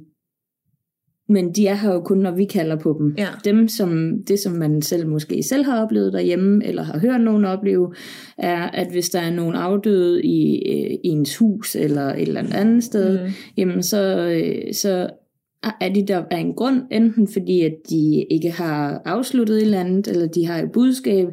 men 1.29 1.51
de 1.51 1.67
er 1.67 1.75
her 1.75 1.93
jo 1.93 1.99
kun, 1.99 2.17
når 2.17 2.31
vi 2.31 2.45
kalder 2.45 2.75
på 2.75 2.95
dem. 2.99 3.15
Ja. 3.17 3.27
Dem, 3.45 3.67
som, 3.67 4.19
det 4.27 4.39
som 4.39 4.53
man 4.53 4.81
selv 4.81 5.07
måske 5.07 5.43
selv 5.43 5.65
har 5.65 5.83
oplevet 5.83 6.13
derhjemme, 6.13 6.65
eller 6.65 6.83
har 6.83 6.99
hørt 6.99 7.21
nogen 7.21 7.45
opleve, 7.45 7.93
er, 8.37 8.61
at 8.63 8.87
hvis 8.91 9.09
der 9.09 9.19
er 9.19 9.31
nogen 9.33 9.55
afdøde 9.55 10.23
i 10.23 10.55
øh, 10.55 10.97
ens 11.03 11.37
hus, 11.37 11.75
eller 11.75 12.03
et 12.13 12.21
eller 12.21 12.55
andet 12.55 12.83
sted, 12.83 13.19
Mm. 13.19 13.31
jamen 13.57 13.83
så, 13.83 14.29
øh, 14.29 14.73
så 14.73 15.09
er 15.81 15.93
de 15.93 16.07
der 16.07 16.23
af 16.31 16.37
en 16.37 16.53
grund, 16.53 16.81
enten 16.91 17.27
fordi, 17.27 17.61
at 17.61 17.75
de 17.89 18.25
ikke 18.31 18.51
har 18.51 19.01
afsluttet 19.05 19.57
et 19.57 19.61
eller 19.61 19.79
andet, 19.79 20.07
eller 20.07 20.27
de 20.27 20.45
har 20.45 20.57
et 20.59 20.71
budskab, 20.71 21.27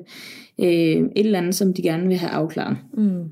øh, 0.61 0.67
et 0.67 1.11
eller 1.17 1.39
andet, 1.39 1.55
som 1.55 1.75
de 1.75 1.83
gerne 1.83 2.07
vil 2.07 2.17
have 2.17 2.31
afklaret. 2.31 2.77
Mm. 2.99 3.23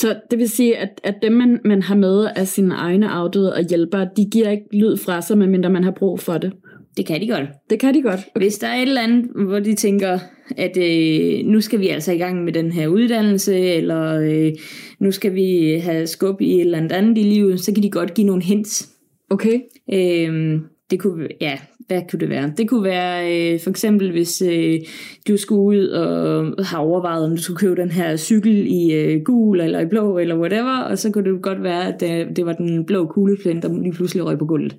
Så 0.00 0.16
det 0.30 0.38
vil 0.38 0.48
sige, 0.48 0.76
at, 0.76 1.00
at 1.04 1.14
dem, 1.22 1.32
man, 1.32 1.60
man 1.64 1.82
har 1.82 1.94
med 1.94 2.28
af 2.36 2.48
sine 2.48 2.74
egne 2.74 3.08
afdøde 3.08 3.54
og 3.54 3.62
hjælpere, 3.62 4.08
de 4.16 4.24
giver 4.32 4.50
ikke 4.50 4.64
lyd 4.72 4.96
fra 4.96 5.22
sig, 5.22 5.38
medmindre 5.38 5.70
man 5.70 5.84
har 5.84 5.90
brug 5.90 6.20
for 6.20 6.38
det. 6.38 6.52
Det 6.96 7.06
kan 7.06 7.20
de 7.20 7.28
godt. 7.28 7.48
Det 7.70 7.80
kan 7.80 7.94
de 7.94 8.02
godt. 8.02 8.20
Hvis 8.36 8.58
der 8.58 8.66
er 8.66 8.76
et 8.76 8.88
eller 8.88 9.00
andet, 9.00 9.30
hvor 9.46 9.58
de 9.58 9.74
tænker, 9.74 10.18
at 10.56 10.76
øh, 10.76 11.46
nu 11.46 11.60
skal 11.60 11.80
vi 11.80 11.88
altså 11.88 12.12
i 12.12 12.18
gang 12.18 12.44
med 12.44 12.52
den 12.52 12.72
her 12.72 12.88
uddannelse, 12.88 13.58
eller 13.58 14.20
øh, 14.20 14.52
nu 14.98 15.10
skal 15.10 15.34
vi 15.34 15.78
have 15.82 16.06
skub 16.06 16.40
i 16.40 16.54
et 16.54 16.60
eller 16.60 16.78
andet 16.78 16.92
andet 16.92 17.18
i 17.18 17.22
livet, 17.22 17.60
så 17.60 17.74
kan 17.74 17.82
de 17.82 17.90
godt 17.90 18.14
give 18.14 18.26
nogle 18.26 18.42
hints. 18.42 18.88
Okay. 19.30 19.60
Øh, 19.92 20.60
det 20.90 21.00
kunne, 21.00 21.28
ja, 21.40 21.58
hvad 21.86 22.02
kunne 22.10 22.20
det 22.20 22.28
være? 22.28 22.52
Det 22.56 22.68
kunne 22.68 22.84
være 22.84 23.52
øh, 23.54 23.60
for 23.60 23.70
eksempel, 23.70 24.10
hvis 24.10 24.42
øh, 24.42 24.80
du 25.28 25.36
skulle 25.36 25.62
ud 25.78 25.88
og 25.88 26.54
har 26.66 26.78
overvejet, 26.78 27.24
om 27.24 27.36
du 27.36 27.42
skulle 27.42 27.58
købe 27.58 27.80
den 27.80 27.90
her 27.90 28.16
cykel 28.16 28.66
i 28.66 28.92
øh, 28.94 29.22
gul 29.22 29.60
eller 29.60 29.80
i 29.80 29.86
blå 29.86 30.18
eller 30.18 30.38
whatever, 30.38 30.78
og 30.78 30.98
så 30.98 31.10
kunne 31.10 31.32
det 31.32 31.42
godt 31.42 31.62
være, 31.62 31.94
at 31.94 32.00
det, 32.00 32.36
det 32.36 32.46
var 32.46 32.52
den 32.52 32.84
blå 32.84 33.06
kuglepind, 33.06 33.62
der 33.62 33.82
lige 33.82 33.92
pludselig 33.92 34.24
røg 34.24 34.38
på 34.38 34.44
gulvet. 34.46 34.76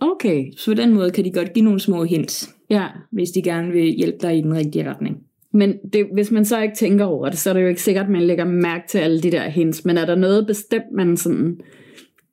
Okay. 0.00 0.44
Så 0.56 0.70
på 0.70 0.74
den 0.74 0.94
måde 0.94 1.10
kan 1.10 1.24
de 1.24 1.30
godt 1.32 1.52
give 1.52 1.64
nogle 1.64 1.80
små 1.80 2.04
hints, 2.04 2.54
Ja. 2.70 2.84
hvis 3.12 3.30
de 3.30 3.42
gerne 3.42 3.72
vil 3.72 3.84
hjælpe 3.84 4.18
dig 4.22 4.38
i 4.38 4.40
den 4.40 4.54
rigtige 4.54 4.90
retning. 4.90 5.16
Men 5.52 5.74
det, 5.92 6.06
hvis 6.12 6.30
man 6.30 6.44
så 6.44 6.62
ikke 6.62 6.74
tænker 6.74 7.04
over 7.04 7.28
det, 7.28 7.38
så 7.38 7.50
er 7.50 7.54
det 7.54 7.62
jo 7.62 7.68
ikke 7.68 7.82
sikkert, 7.82 8.04
at 8.06 8.12
man 8.12 8.22
lægger 8.22 8.44
mærke 8.44 8.84
til 8.88 8.98
alle 8.98 9.20
de 9.20 9.30
der 9.30 9.48
hints. 9.48 9.84
Men 9.84 9.98
er 9.98 10.06
der 10.06 10.14
noget 10.14 10.46
bestemt, 10.46 10.92
man 10.94 11.16
sådan, 11.16 11.60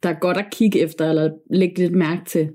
der 0.03 0.09
er 0.09 0.19
godt 0.19 0.37
at 0.37 0.45
kigge 0.51 0.79
efter, 0.79 1.09
eller 1.09 1.29
lægge 1.51 1.77
lidt 1.77 1.95
mærke 1.95 2.21
til? 2.25 2.49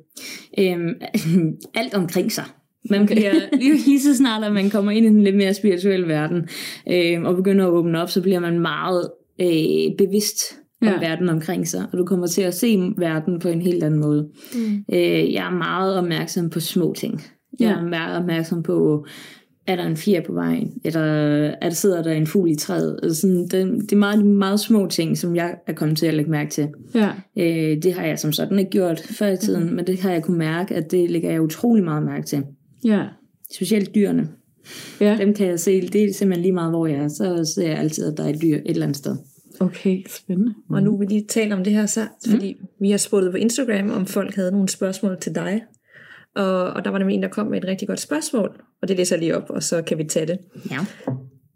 Øhm, 0.59 0.95
alt 1.81 1.95
omkring 1.95 2.33
sig. 2.33 2.45
Man 2.91 3.07
bliver 3.07 3.33
lige, 3.53 3.79
lige 3.87 4.01
så 4.01 4.17
snart, 4.17 4.45
at 4.45 4.53
man 4.53 4.71
kommer 4.71 4.93
ind 4.93 5.07
i 5.07 5.09
den 5.09 5.25
lidt 5.25 5.37
mere 5.37 5.55
spirituelle 5.55 6.09
verden, 6.09 6.49
øhm, 6.93 7.25
og 7.25 7.37
begynder 7.37 7.67
at 7.67 7.71
åbne 7.71 8.03
op, 8.03 8.11
så 8.11 8.23
bliver 8.23 8.41
man 8.41 8.61
meget 8.61 9.11
øh, 9.41 9.97
bevidst 9.99 10.59
om 10.83 10.89
Ja. 10.89 10.99
verden 11.01 11.29
omkring 11.29 11.69
sig, 11.69 11.87
og 11.93 11.99
du 11.99 12.05
kommer 12.05 12.27
til 12.27 12.43
at 12.43 12.55
se 12.55 12.93
verden 12.99 13.39
på 13.39 13.49
en 13.49 13.63
helt 13.63 13.85
anden 13.85 14.01
måde. 14.01 14.29
Mm. 14.55 14.85
Øh, 14.93 15.33
jeg 15.33 15.47
er 15.47 15.57
meget 15.57 15.99
opmærksom 15.99 16.51
på 16.51 16.61
små 16.61 16.95
ting. 16.97 17.23
Jeg 17.61 17.71
er 17.71 17.85
meget 17.85 18.19
opmærksom 18.19 18.63
på, 18.63 19.07
er 19.69 19.77
der 19.77 19.87
en 19.87 19.97
fjer 19.97 20.21
på 20.21 20.33
vejen, 20.33 20.73
eller 20.85 21.01
er 21.01 21.69
der 21.69 21.71
sidder 21.71 22.03
der 22.03 22.13
en 22.13 22.27
fugl 22.27 22.51
i 22.51 22.55
træet. 22.55 23.01
Altså 23.03 23.21
sådan, 23.21 23.43
det, 23.43 23.83
det 23.83 23.93
er 23.93 23.97
meget, 23.97 24.27
meget 24.27 24.61
små 24.61 24.87
ting, 24.87 25.19
som 25.19 25.37
jeg 25.37 25.55
er 25.67 25.73
kommet 25.73 25.99
til 25.99 26.07
at 26.07 26.15
lægge 26.15 26.31
mærke 26.31 26.51
til. 26.51 26.69
Ja. 26.95 27.11
Øh, 27.37 27.83
det 27.83 27.95
har 27.95 28.07
jeg 28.07 28.19
som 28.19 28.33
sådan 28.33 28.59
ikke 28.59 28.71
gjort 28.71 29.01
før 29.01 29.27
i 29.27 29.37
tiden, 29.37 29.65
mm. 29.65 29.71
men 29.71 29.87
det 29.87 30.01
har 30.01 30.13
jeg 30.13 30.23
kunne 30.23 30.39
mærke, 30.39 30.75
at 30.75 30.91
det 30.91 31.11
lægger 31.11 31.31
jeg 31.31 31.43
utrolig 31.43 31.85
meget 31.85 32.03
mærke 32.03 32.27
til. 32.27 32.43
Ja. 32.85 33.05
Specielt 33.55 33.95
dyrene. 33.95 34.29
Ja. 35.01 35.17
Dem 35.21 35.35
kan 35.35 35.47
jeg 35.47 35.61
se, 35.61 35.89
det 35.89 36.05
er 36.05 36.13
simpelthen 36.13 36.43
lige 36.43 36.53
meget, 36.53 36.73
hvor 36.73 36.87
jeg 36.87 36.99
er. 36.99 37.09
Så 37.09 37.53
ser 37.55 37.69
jeg 37.69 37.79
altid, 37.79 38.13
at 38.13 38.19
der 38.19 38.25
er 38.25 38.29
et 38.29 38.43
dyr 38.43 38.57
et 38.57 38.63
eller 38.67 38.83
andet 38.83 38.97
sted. 38.97 39.17
Okay, 39.61 40.03
spændende. 40.09 40.55
Og 40.71 40.83
nu 40.83 40.97
vil 40.97 41.09
vi 41.09 41.15
lige 41.15 41.27
tale 41.29 41.55
om 41.55 41.65
det 41.65 41.73
her 41.73 41.87
så, 41.87 42.01
fordi 42.29 42.57
vi 42.81 42.91
har 42.91 42.99
spurgt 42.99 43.31
på 43.31 43.37
Instagram, 43.37 43.91
om 43.91 44.07
folk 44.07 44.35
havde 44.35 44.53
nogle 44.53 44.69
spørgsmål 44.69 45.17
til 45.21 45.35
dig. 45.35 45.63
Og, 46.37 46.65
og 46.65 46.85
der 46.85 46.91
var 46.91 46.99
nemlig 46.99 47.15
en, 47.15 47.23
der 47.23 47.29
kom 47.29 47.47
med 47.47 47.59
et 47.59 47.69
rigtig 47.69 47.89
godt 47.89 48.01
spørgsmål, 48.01 48.63
og 48.83 48.89
det 48.89 48.97
læser 48.97 49.17
jeg 49.17 49.21
lige 49.21 49.37
op, 49.37 49.51
og 49.51 49.63
så 49.63 49.83
kan 49.83 49.99
vi 49.99 50.05
tage 50.05 50.27
det. 50.27 50.39
Ja. 50.71 50.79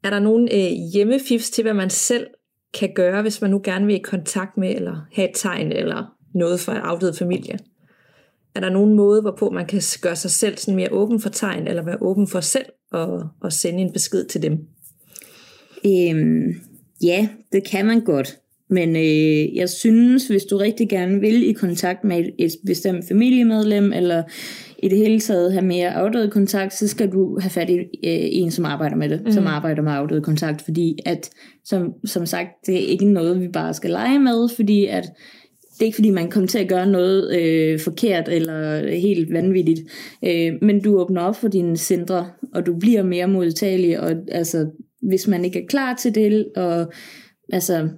Er 0.05 0.11
der 0.11 0.19
nogle 0.19 0.55
øh, 0.55 0.73
hjemmefifs 0.93 1.51
til, 1.51 1.63
hvad 1.63 1.75
man 1.75 1.91
selv 1.91 2.27
kan 2.75 2.93
gøre, 2.95 3.23
hvis 3.23 3.41
man 3.41 3.51
nu 3.51 3.61
gerne 3.65 3.87
vil 3.87 3.95
i 3.95 3.99
kontakt 3.99 4.57
med, 4.57 4.75
eller 4.75 5.07
have 5.13 5.29
et 5.29 5.35
tegn, 5.35 5.73
eller 5.73 6.15
noget 6.35 6.61
fra 6.61 6.77
en 6.77 6.83
afdød 6.83 7.15
familie? 7.15 7.59
Er 8.55 8.61
der 8.61 8.71
nogen 8.71 8.95
måde, 8.95 9.21
hvorpå 9.21 9.51
man 9.51 9.67
kan 9.67 9.83
gøre 10.03 10.17
sig 10.17 10.31
selv 10.31 10.57
sådan 10.57 10.77
mere 10.77 10.93
åben 10.93 11.21
for 11.21 11.29
tegn, 11.29 11.67
eller 11.67 11.83
være 11.83 11.99
åben 12.01 12.29
for 12.29 12.41
selv 12.41 12.67
og, 12.93 13.29
og 13.41 13.53
sende 13.53 13.81
en 13.83 13.93
besked 13.93 14.25
til 14.25 14.43
dem? 14.43 14.53
Øhm, 15.87 16.55
ja, 17.03 17.29
det 17.53 17.65
kan 17.65 17.87
man 17.87 18.01
godt. 18.01 18.39
Men 18.71 18.97
øh, 18.97 19.57
jeg 19.57 19.69
synes, 19.69 20.29
hvis 20.29 20.45
du 20.45 20.57
rigtig 20.57 20.89
gerne 20.89 21.21
vil 21.21 21.49
i 21.49 21.53
kontakt 21.53 22.05
med 22.05 22.19
et, 22.19 22.31
et 22.39 22.51
bestemt 22.67 23.09
familiemedlem, 23.09 23.93
eller 23.93 24.23
i 24.83 24.89
det 24.89 24.99
hele 24.99 25.21
taget 25.21 25.53
have 25.53 25.65
mere 25.65 25.95
afdøde 25.95 26.31
kontakt, 26.31 26.75
så 26.75 26.89
skal 26.89 27.13
du 27.13 27.39
have 27.41 27.51
fat 27.51 27.71
i 27.71 27.77
øh, 27.79 27.87
en, 28.03 28.51
som 28.51 28.65
arbejder 28.65 28.97
med 28.97 29.09
det, 29.09 29.23
mm. 29.25 29.33
som 29.33 29.47
arbejder 29.47 29.83
med 29.83 29.93
afdøde 29.93 30.23
kontakt, 30.23 30.63
fordi 30.63 30.99
at, 31.05 31.31
som, 31.65 31.93
som 32.05 32.27
sagt, 32.27 32.49
det 32.67 32.75
er 32.75 32.87
ikke 32.87 33.05
noget, 33.05 33.41
vi 33.41 33.49
bare 33.49 33.75
skal 33.75 33.91
lege 33.91 34.19
med, 34.19 34.49
fordi 34.57 34.87
at 34.87 35.05
det 35.73 35.83
er 35.83 35.85
ikke 35.87 35.97
fordi, 35.97 36.11
man 36.11 36.31
kommer 36.31 36.49
til 36.49 36.59
at 36.59 36.69
gøre 36.69 36.87
noget 36.87 37.37
øh, 37.41 37.81
forkert 37.81 38.29
eller 38.29 38.91
helt 38.97 39.33
vanvittigt, 39.33 39.81
øh, 40.25 40.53
men 40.63 40.83
du 40.83 41.01
åbner 41.01 41.23
op 41.23 41.37
for 41.37 41.49
dine 41.49 41.77
centre, 41.77 42.27
og 42.55 42.67
du 42.67 42.79
bliver 42.79 43.03
mere 43.03 43.29
modtagelig, 43.29 44.01
og 44.01 44.11
altså, 44.29 44.67
hvis 45.03 45.29
man 45.29 45.45
ikke 45.45 45.63
er 45.63 45.67
klar 45.67 45.95
til 45.95 46.15
det, 46.15 46.47
og 46.57 46.93
altså, 47.53 47.89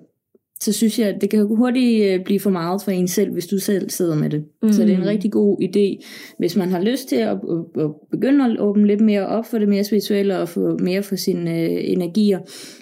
så 0.60 0.72
synes 0.72 0.98
jeg, 0.98 1.08
at 1.08 1.20
det 1.20 1.30
kan 1.30 1.46
hurtigt 1.46 2.04
øh, 2.04 2.24
blive 2.24 2.40
for 2.40 2.50
meget 2.50 2.82
for 2.82 2.90
en 2.90 3.08
selv, 3.08 3.32
hvis 3.32 3.46
du 3.46 3.58
selv 3.58 3.90
sidder 3.90 4.14
med 4.14 4.30
det. 4.30 4.44
Mm. 4.62 4.72
Så 4.72 4.82
det 4.82 4.92
er 4.92 4.96
en 4.96 5.06
rigtig 5.06 5.32
god 5.32 5.58
idé, 5.62 6.04
hvis 6.38 6.56
man 6.56 6.70
har 6.70 6.80
lyst 6.80 7.08
til 7.08 7.16
at, 7.16 7.28
at, 7.28 7.82
at 7.82 7.90
begynde 8.10 8.44
at 8.44 8.60
åbne 8.60 8.86
lidt 8.86 9.00
mere 9.00 9.26
op 9.26 9.46
for 9.46 9.58
det 9.58 9.68
mere 9.68 9.84
spirituelle, 9.84 10.38
og 10.38 10.48
få 10.48 10.78
mere 10.78 11.02
for 11.02 11.16
sine 11.16 11.60
øh, 11.60 11.78
energier, 11.82 12.38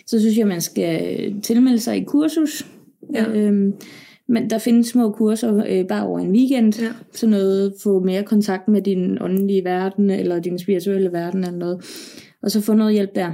så 0.06 0.20
synes 0.20 0.36
jeg, 0.36 0.42
at 0.42 0.48
man 0.48 0.60
skal 0.60 1.34
tilmelde 1.42 1.78
sig 1.78 1.96
i 1.96 2.04
kursus. 2.04 2.66
Ja. 3.14 3.32
Øhm, 3.32 3.72
men 4.28 4.50
der 4.50 4.58
findes 4.58 4.86
små 4.86 5.10
kurser 5.10 5.64
øh, 5.68 5.86
bare 5.86 6.06
over 6.06 6.18
en 6.18 6.30
weekend. 6.30 6.80
Ja. 6.80 6.88
Sådan 7.12 7.30
noget, 7.30 7.74
få 7.82 8.00
mere 8.00 8.22
kontakt 8.22 8.68
med 8.68 8.82
din 8.82 9.22
åndelige 9.22 9.64
verden, 9.64 10.10
eller 10.10 10.40
din 10.40 10.58
spirituelle 10.58 11.12
verden, 11.12 11.40
eller 11.40 11.58
noget. 11.58 11.84
Og 12.42 12.50
så 12.50 12.60
få 12.60 12.74
noget 12.74 12.92
hjælp 12.92 13.14
der, 13.14 13.32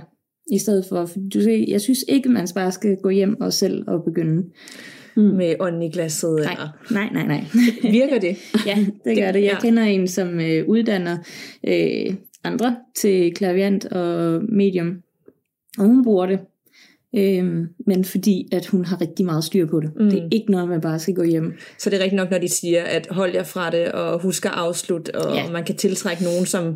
i 0.53 0.59
stedet 0.59 0.85
for, 0.89 1.07
for 1.07 1.19
du 1.35 1.41
ser, 1.43 1.65
jeg 1.69 1.81
synes 1.81 1.99
ikke, 2.09 2.29
man 2.29 2.49
bare 2.55 2.73
skal 2.73 2.97
gå 3.03 3.09
hjem 3.09 3.41
og 3.41 3.53
selv 3.53 3.85
og 3.87 4.05
begynde. 4.05 4.45
Med 5.17 5.55
ånden 5.61 5.83
i 5.83 5.91
glasset? 5.91 6.35
Nej, 6.45 6.53
Eller? 6.53 6.69
nej, 6.91 7.09
nej, 7.13 7.27
nej. 7.27 7.45
Virker 8.01 8.19
det? 8.19 8.37
ja, 8.67 8.79
det 9.05 9.17
gør 9.17 9.33
det. 9.33 9.43
Jeg 9.43 9.53
ja. 9.53 9.61
kender 9.61 9.83
en, 9.83 10.09
som 10.09 10.41
øh, 10.41 10.69
uddanner 10.69 11.17
øh, 11.67 12.15
andre 12.45 12.77
til 12.97 13.35
klaviant 13.35 13.85
og 13.85 14.43
medium, 14.49 14.97
og 15.79 15.85
hun 15.87 16.05
bruger 16.05 16.27
det. 16.27 16.39
Øhm, 17.17 17.67
men 17.87 18.05
fordi, 18.05 18.49
at 18.53 18.67
hun 18.67 18.85
har 18.85 19.01
rigtig 19.01 19.27
meget 19.27 19.45
styr 19.45 19.67
på 19.67 19.81
det. 19.81 19.91
Mm. 19.97 20.11
Det 20.11 20.19
er 20.19 20.29
ikke 20.33 20.51
noget, 20.51 20.69
man 20.69 20.81
bare 20.81 20.99
skal 20.99 21.15
gå 21.15 21.23
hjem. 21.23 21.53
Så 21.79 21.91
det 21.91 21.99
er 21.99 22.03
rigtigt 22.03 22.17
nok, 22.17 22.31
når 22.31 22.39
de 22.39 22.49
siger, 22.49 22.83
at 22.83 23.09
hold 23.11 23.33
jer 23.35 23.43
fra 23.43 23.71
det, 23.71 23.93
og 23.93 24.23
husk 24.23 24.45
at 24.47 24.53
afslutte, 24.55 25.15
og 25.15 25.35
Ja. 25.35 25.51
man 25.51 25.65
kan 25.65 25.77
tiltrække 25.77 26.25
nogen, 26.25 26.47
som... 26.47 26.75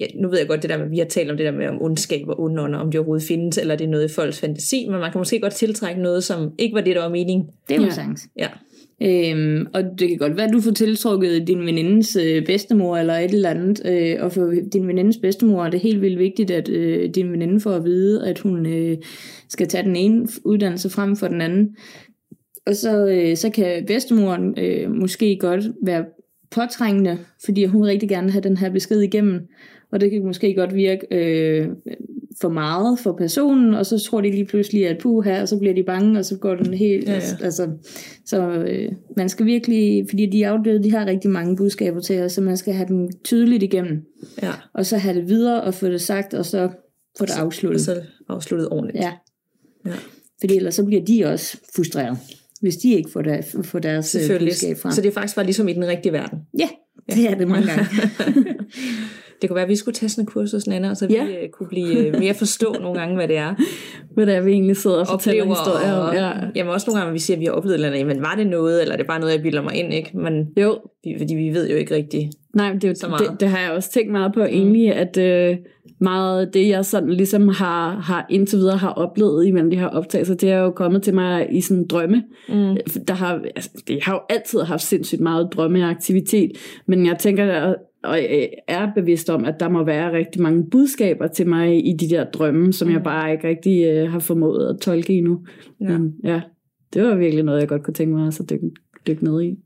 Ja, 0.00 0.06
nu 0.14 0.28
ved 0.28 0.38
jeg 0.38 0.48
godt 0.48 0.62
det 0.62 0.70
der 0.70 0.78
med, 0.78 0.88
vi 0.88 0.98
har 0.98 1.04
talt 1.04 1.30
om 1.30 1.36
det 1.36 1.46
der 1.46 1.52
med 1.52 1.66
om 1.68 1.82
ondskab 1.82 2.28
og 2.28 2.40
ondånder, 2.40 2.78
om 2.78 2.90
det 2.90 2.98
overhovedet 2.98 3.26
findes, 3.28 3.58
eller 3.58 3.76
det 3.76 3.84
er 3.84 3.88
noget 3.88 4.10
i 4.10 4.14
folks 4.14 4.40
fantasi, 4.40 4.86
men 4.90 5.00
man 5.00 5.12
kan 5.12 5.18
måske 5.18 5.40
godt 5.40 5.54
tiltrække 5.54 6.02
noget, 6.02 6.24
som 6.24 6.52
ikke 6.58 6.74
var 6.74 6.80
det, 6.80 6.96
der 6.96 7.02
var 7.02 7.08
meningen. 7.08 7.46
Det 7.68 7.74
er 7.74 7.76
jo 7.76 7.82
Ja. 7.82 7.86
ja. 7.88 7.94
sagtens. 7.94 8.28
Ja. 8.38 8.48
Øhm, 9.02 9.66
og 9.74 9.82
det 9.98 10.08
kan 10.08 10.18
godt 10.18 10.36
være, 10.36 10.46
at 10.46 10.52
du 10.52 10.60
får 10.60 10.70
tiltrukket 10.70 11.48
din 11.48 11.66
venindes 11.66 12.16
øh, 12.16 12.46
bedstemor 12.46 12.96
eller 12.96 13.14
et 13.14 13.30
eller 13.34 13.50
andet. 13.50 13.82
Øh, 13.86 14.16
og 14.20 14.32
for 14.32 14.52
din 14.72 14.88
venindes 14.88 15.16
bedstemor 15.16 15.64
er 15.64 15.70
det 15.70 15.80
helt 15.80 16.02
vildt 16.02 16.18
vigtigt, 16.18 16.50
at 16.50 16.68
øh, 16.68 17.10
din 17.14 17.32
veninde 17.32 17.60
får 17.60 17.70
at 17.70 17.84
vide, 17.84 18.26
at 18.26 18.38
hun 18.38 18.66
øh, 18.66 18.96
skal 19.48 19.68
tage 19.68 19.84
den 19.84 19.96
ene 19.96 20.28
uddannelse 20.44 20.90
frem 20.90 21.16
for 21.16 21.28
den 21.28 21.40
anden. 21.40 21.76
Og 22.66 22.76
så, 22.76 23.06
øh, 23.06 23.36
så 23.36 23.50
kan 23.50 23.86
bedstemoren 23.86 24.54
øh, 24.58 24.90
måske 24.90 25.36
godt 25.40 25.64
være 25.84 26.04
påtrængende, 26.50 27.18
fordi 27.44 27.64
hun 27.64 27.82
vil 27.82 27.88
rigtig 27.88 28.08
gerne 28.08 28.30
have 28.30 28.42
den 28.42 28.56
her 28.56 28.70
besked 28.70 29.00
igennem. 29.00 29.40
Og 29.92 30.00
det 30.00 30.10
kan 30.10 30.24
måske 30.24 30.54
godt 30.54 30.74
virke 30.74 31.06
øh, 31.10 31.68
for 32.40 32.48
meget 32.48 32.98
for 32.98 33.12
personen, 33.12 33.74
og 33.74 33.86
så 33.86 33.98
tror 33.98 34.20
de 34.20 34.30
lige 34.30 34.44
pludselig, 34.44 34.88
at 34.88 34.98
puh 34.98 35.24
her, 35.24 35.40
og 35.40 35.48
så 35.48 35.58
bliver 35.58 35.74
de 35.74 35.82
bange, 35.82 36.18
og 36.18 36.24
så 36.24 36.36
går 36.38 36.54
den 36.54 36.74
helt... 36.74 37.06
Ja, 37.08 37.12
Ja, 37.12 37.18
ja. 37.40 37.44
Altså, 37.44 37.68
så 38.26 38.50
øh, 38.50 38.92
man 39.16 39.28
skal 39.28 39.46
virkelig, 39.46 40.06
fordi 40.10 40.26
de 40.26 40.46
afdøde, 40.46 40.82
de 40.82 40.90
har 40.90 41.06
rigtig 41.06 41.30
mange 41.30 41.56
budskaber 41.56 42.00
til 42.00 42.20
os, 42.22 42.32
så 42.32 42.40
man 42.40 42.56
skal 42.56 42.74
have 42.74 42.88
dem 42.88 43.08
tydeligt 43.24 43.62
igennem, 43.62 44.02
ja. 44.42 44.50
og 44.74 44.86
så 44.86 44.96
have 44.96 45.14
det 45.20 45.28
videre, 45.28 45.62
og 45.62 45.74
få 45.74 45.86
det 45.86 46.00
sagt, 46.00 46.34
og 46.34 46.46
så 46.46 46.68
få 47.18 47.24
det 47.26 47.34
Og 47.34 47.40
afsluttet. 47.40 47.80
så 47.80 48.02
afsluttet 48.28 48.68
ordentligt. 48.68 49.04
Ja. 49.04 49.12
Ja. 49.86 49.92
Fordi 50.40 50.56
ellers 50.56 50.74
så 50.74 50.84
bliver 50.84 51.04
de 51.04 51.24
også 51.24 51.56
frustreret, 51.76 52.18
hvis 52.60 52.76
de 52.76 52.92
ikke 52.92 53.10
får, 53.10 53.22
der, 53.22 53.42
får 53.62 53.78
deres 53.78 54.14
øh, 54.14 54.38
budskab 54.38 54.76
frem. 54.76 54.92
Så 54.92 55.00
det 55.02 55.08
er 55.08 55.12
faktisk 55.12 55.36
bare 55.36 55.44
ligesom 55.44 55.68
i 55.68 55.72
den 55.72 55.86
rigtige 55.86 56.12
verden. 56.12 56.38
Ja, 56.58 56.68
det 57.14 57.30
er 57.30 57.34
det 57.34 57.48
mange 57.48 57.66
gange. 57.66 57.84
Det 59.42 59.48
kunne 59.50 59.54
være, 59.54 59.64
at 59.64 59.68
vi 59.70 59.76
skulle 59.76 59.94
tage 59.94 60.08
sådan 60.08 60.22
en 60.22 60.26
kursus, 60.26 60.66
Nana, 60.66 60.90
og 60.90 60.96
så 60.96 61.06
vi 61.06 61.14
øh, 61.16 61.48
kunne 61.52 61.68
blive 61.68 62.06
øh, 62.06 62.18
mere 62.18 62.34
forstå 62.34 62.72
nogle 62.82 62.98
gange, 63.00 63.14
hvad 63.16 63.28
det 63.28 63.36
er. 63.36 63.54
Hvad 64.14 64.26
det 64.26 64.34
er, 64.34 64.40
vi 64.40 64.50
egentlig 64.52 64.76
sidder 64.76 65.00
og 65.00 65.06
fortæller 65.06 65.42
Oplever, 65.42 65.56
historier 65.58 65.92
om. 65.92 66.08
og, 66.08 66.14
Ja. 66.14 66.30
Jamen 66.56 66.72
også 66.72 66.90
nogle 66.90 66.98
gange, 67.00 67.08
når 67.10 67.12
vi 67.12 67.18
siger, 67.18 67.36
at 67.36 67.40
vi 67.40 67.44
har 67.44 67.52
oplevet 67.52 67.74
et 67.74 67.84
eller 67.84 67.88
andet, 67.88 67.98
jamen 67.98 68.22
var 68.22 68.34
det 68.36 68.46
noget, 68.46 68.82
eller 68.82 68.92
er 68.92 68.96
det 68.96 69.06
bare 69.06 69.20
noget, 69.20 69.32
jeg 69.34 69.42
bilder 69.42 69.62
mig 69.62 69.74
ind, 69.74 69.94
ikke? 69.94 70.18
Men 70.18 70.46
Jo, 70.56 70.78
vi, 71.04 71.14
fordi 71.18 71.34
vi 71.34 71.48
ved 71.54 71.70
jo 71.70 71.76
ikke 71.76 71.94
rigtigt. 71.94 72.34
Nej, 72.54 72.72
men 72.72 72.80
det, 72.80 72.90
er 72.90 72.94
Så 72.94 73.08
meget. 73.08 73.30
det, 73.30 73.40
det 73.40 73.48
har 73.48 73.58
jeg 73.60 73.70
også 73.70 73.92
tænkt 73.92 74.12
meget 74.12 74.34
på 74.34 74.40
egentlig, 74.44 74.92
at 74.94 75.16
øh, 75.16 75.56
meget 76.00 76.46
af 76.46 76.52
det, 76.52 76.68
jeg 76.68 76.84
sådan 76.84 77.10
ligesom 77.10 77.48
har, 77.48 77.90
har 78.00 78.26
indtil 78.30 78.58
videre 78.58 78.76
har 78.76 78.88
oplevet 78.92 79.46
imellem 79.46 79.70
de 79.70 79.78
her 79.78 79.86
optagelser, 79.86 80.34
det 80.34 80.50
er 80.50 80.58
jo 80.58 80.70
kommet 80.70 81.02
til 81.02 81.14
mig 81.14 81.46
i 81.50 81.60
sådan 81.60 81.86
drømme. 81.86 82.22
Mm. 82.48 82.76
Der 83.08 83.14
har, 83.14 83.40
altså, 83.56 83.70
det 83.88 83.98
har 84.02 84.12
jo 84.14 84.20
altid 84.28 84.60
haft 84.60 84.82
sindssygt 84.82 85.20
meget 85.20 85.48
drømmeaktivitet, 85.52 86.50
men 86.86 87.06
jeg 87.06 87.16
tænker, 87.18 87.46
der, 87.46 87.74
og 88.04 88.22
jeg 88.22 88.50
er 88.68 88.88
bevidst 88.94 89.30
om, 89.30 89.44
at 89.44 89.54
der 89.60 89.68
må 89.68 89.84
være 89.84 90.12
rigtig 90.12 90.42
mange 90.42 90.70
budskaber 90.70 91.26
til 91.26 91.48
mig 91.48 91.86
i 91.86 91.92
de 91.92 92.10
der 92.10 92.24
drømme, 92.24 92.72
som 92.72 92.88
mm. 92.88 92.94
jeg 92.94 93.02
bare 93.02 93.32
ikke 93.32 93.48
rigtig 93.48 93.84
øh, 93.84 94.10
har 94.10 94.18
formået 94.18 94.68
at 94.68 94.80
tolke 94.80 95.12
endnu. 95.12 95.46
Ja. 95.80 95.98
Men, 95.98 96.14
ja, 96.24 96.40
det 96.94 97.02
var 97.02 97.16
virkelig 97.16 97.44
noget, 97.44 97.60
jeg 97.60 97.68
godt 97.68 97.82
kunne 97.82 97.94
tænke 97.94 98.14
mig 98.14 98.26
at 98.26 98.34
så 98.34 98.44
dykke, 98.50 98.70
dykke 99.06 99.24
ned 99.24 99.42
i. 99.42 99.56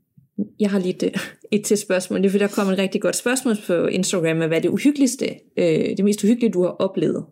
Jeg 0.59 0.69
har 0.69 0.79
lige 0.79 1.05
et, 1.05 1.15
et 1.51 1.63
til 1.63 1.77
spørgsmål. 1.77 2.19
Det 2.19 2.25
er 2.25 2.31
fordi, 2.31 2.43
der 2.43 2.61
kom 2.63 2.73
et 2.73 2.77
rigtig 2.77 3.01
godt 3.01 3.15
spørgsmål 3.15 3.55
på 3.67 3.85
Instagram 3.85 4.37
med, 4.37 4.47
hvad 4.47 4.57
er 4.57 4.61
det 4.61 4.69
uhyggeligste, 4.69 5.25
øh, 5.57 5.97
det 5.97 6.05
mest 6.05 6.23
uhyggelige, 6.23 6.51
du 6.51 6.61
har 6.61 6.69
oplevet. 6.69 7.25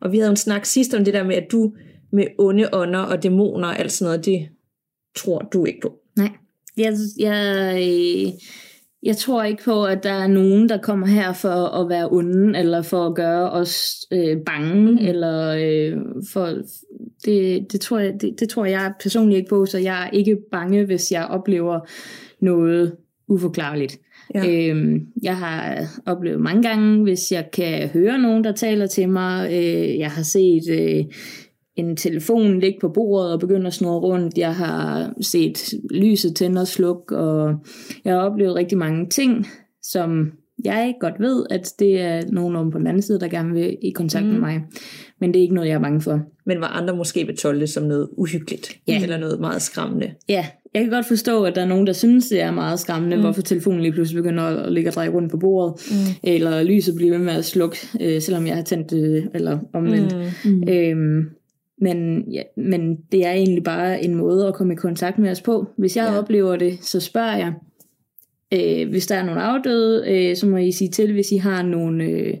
Og 0.00 0.12
vi 0.12 0.16
havde 0.16 0.28
jo 0.28 0.30
en 0.30 0.36
snak 0.36 0.64
sidst 0.64 0.94
om 0.94 1.04
det 1.04 1.14
der 1.14 1.24
med, 1.24 1.34
at 1.34 1.52
du 1.52 1.72
med 2.12 2.26
onde 2.38 2.68
ånder 2.72 3.00
og 3.00 3.22
dæmoner 3.22 3.68
og 3.68 3.78
alt 3.78 3.92
sådan 3.92 4.08
noget, 4.08 4.26
det 4.26 4.48
tror 5.16 5.38
du 5.38 5.64
ikke 5.64 5.80
på. 5.82 5.98
Nej, 6.16 6.30
jeg, 6.76 6.92
jeg, 7.18 7.72
øh, 7.76 8.32
jeg 9.02 9.16
tror 9.16 9.42
ikke 9.42 9.64
på, 9.64 9.84
at 9.84 10.02
der 10.02 10.12
er 10.12 10.26
nogen, 10.26 10.68
der 10.68 10.78
kommer 10.78 11.06
her 11.06 11.32
for 11.32 11.80
at 11.80 11.88
være 11.88 12.08
onde, 12.10 12.58
eller 12.58 12.82
for 12.82 13.06
at 13.06 13.14
gøre 13.14 13.50
os 13.50 13.96
øh, 14.12 14.36
bange, 14.46 14.92
mm. 14.92 14.98
eller 14.98 15.56
øh, 15.60 15.98
for... 16.32 16.54
Det, 17.24 17.72
det, 17.72 17.80
tror 17.80 17.98
jeg, 17.98 18.14
det, 18.20 18.40
det 18.40 18.48
tror 18.48 18.64
jeg 18.64 18.92
personligt 19.02 19.38
ikke 19.38 19.48
på, 19.48 19.66
så 19.66 19.78
jeg 19.78 20.06
er 20.06 20.10
ikke 20.10 20.36
bange, 20.52 20.84
hvis 20.84 21.12
jeg 21.12 21.26
oplever 21.26 21.80
noget 22.40 22.96
uforklarligt. 23.28 23.98
Ja. 24.34 24.70
Øhm, 24.70 25.06
jeg 25.22 25.36
har 25.36 25.86
oplevet 26.06 26.40
mange 26.40 26.62
gange, 26.62 27.02
hvis 27.02 27.32
jeg 27.32 27.48
kan 27.52 27.88
høre 27.88 28.18
nogen, 28.18 28.44
der 28.44 28.52
taler 28.52 28.86
til 28.86 29.08
mig. 29.08 29.52
Øh, 29.52 29.98
jeg 29.98 30.10
har 30.10 30.22
set 30.22 30.62
øh, 30.70 31.04
en 31.76 31.96
telefon 31.96 32.60
ligge 32.60 32.78
på 32.80 32.88
bordet 32.88 33.32
og 33.32 33.40
begynde 33.40 33.66
at 33.66 33.74
snurre 33.74 34.00
rundt. 34.00 34.38
Jeg 34.38 34.54
har 34.54 35.12
set 35.20 35.74
lyset 35.90 36.36
tænde 36.36 36.60
og 36.60 36.68
slukke, 36.68 37.16
og 37.16 37.54
jeg 38.04 38.12
har 38.12 38.20
oplevet 38.20 38.54
rigtig 38.54 38.78
mange 38.78 39.08
ting, 39.08 39.46
som 39.82 40.32
jeg 40.64 40.94
godt 41.00 41.20
ved, 41.20 41.46
at 41.50 41.72
det 41.78 42.00
er 42.00 42.22
nogen 42.32 42.56
om 42.56 42.70
på 42.70 42.78
den 42.78 42.86
anden 42.86 43.02
side, 43.02 43.20
der 43.20 43.28
gerne 43.28 43.52
vil 43.52 43.76
i 43.82 43.90
kontakt 43.90 44.26
mm. 44.26 44.32
med 44.32 44.40
mig. 44.40 44.60
Men 45.20 45.34
det 45.34 45.38
er 45.38 45.42
ikke 45.42 45.54
noget, 45.54 45.68
jeg 45.68 45.74
er 45.74 45.80
bange 45.80 46.00
for. 46.00 46.20
Men 46.46 46.58
hvor 46.58 46.66
andre 46.66 46.96
måske 46.96 47.34
det 47.60 47.68
som 47.68 47.82
noget 47.82 48.08
uhyggeligt, 48.16 48.78
Ja. 48.88 49.02
eller 49.02 49.18
noget 49.18 49.40
meget 49.40 49.62
skræmmende. 49.62 50.10
Ja, 50.28 50.46
jeg 50.74 50.82
kan 50.82 50.90
godt 50.90 51.06
forstå, 51.06 51.44
at 51.44 51.54
der 51.54 51.62
er 51.62 51.66
nogen, 51.66 51.86
der 51.86 51.92
synes, 51.92 52.28
det 52.28 52.40
er 52.40 52.50
meget 52.50 52.80
skræmmende, 52.80 53.16
mm. 53.16 53.22
hvorfor 53.22 53.42
telefonen 53.42 53.80
lige 53.80 53.92
pludselig 53.92 54.22
begynder 54.22 54.42
at 54.42 54.72
ligge 54.72 54.90
og 54.90 54.94
dreje 54.94 55.08
rundt 55.08 55.30
på 55.30 55.36
bordet, 55.36 55.74
mm. 55.90 56.30
eller 56.30 56.62
lyset 56.62 56.94
bliver 56.94 57.16
ved 57.16 57.24
med 57.24 57.32
at 57.32 57.44
slukke, 57.44 57.76
øh, 58.00 58.20
selvom 58.20 58.46
jeg 58.46 58.56
har 58.56 58.62
tændt 58.62 58.90
det, 58.90 59.30
eller 59.34 59.58
omvendt. 59.74 60.16
Mm. 60.44 60.50
Mm. 60.50 60.68
Øhm, 60.68 61.24
men, 61.80 62.24
ja, 62.32 62.42
men 62.56 62.96
det 63.12 63.26
er 63.26 63.32
egentlig 63.32 63.64
bare 63.64 64.04
en 64.04 64.14
måde 64.14 64.46
at 64.46 64.54
komme 64.54 64.72
i 64.72 64.76
kontakt 64.76 65.18
med 65.18 65.30
os 65.30 65.40
på. 65.40 65.66
Hvis 65.76 65.96
jeg 65.96 66.08
Ja. 66.12 66.18
oplever 66.18 66.56
det, 66.56 66.78
så 66.84 67.00
spørger 67.00 67.36
jeg. 67.36 67.52
Øh, 68.54 68.90
hvis 68.90 69.06
der 69.06 69.14
er 69.14 69.24
nogle 69.24 69.42
afdøde, 69.42 70.04
øh, 70.10 70.36
så 70.36 70.46
må 70.46 70.56
I 70.56 70.72
sige 70.72 70.90
til, 70.90 71.12
hvis 71.12 71.32
I 71.32 71.36
har 71.36 71.62
nogle, 71.62 72.04
øh, 72.04 72.34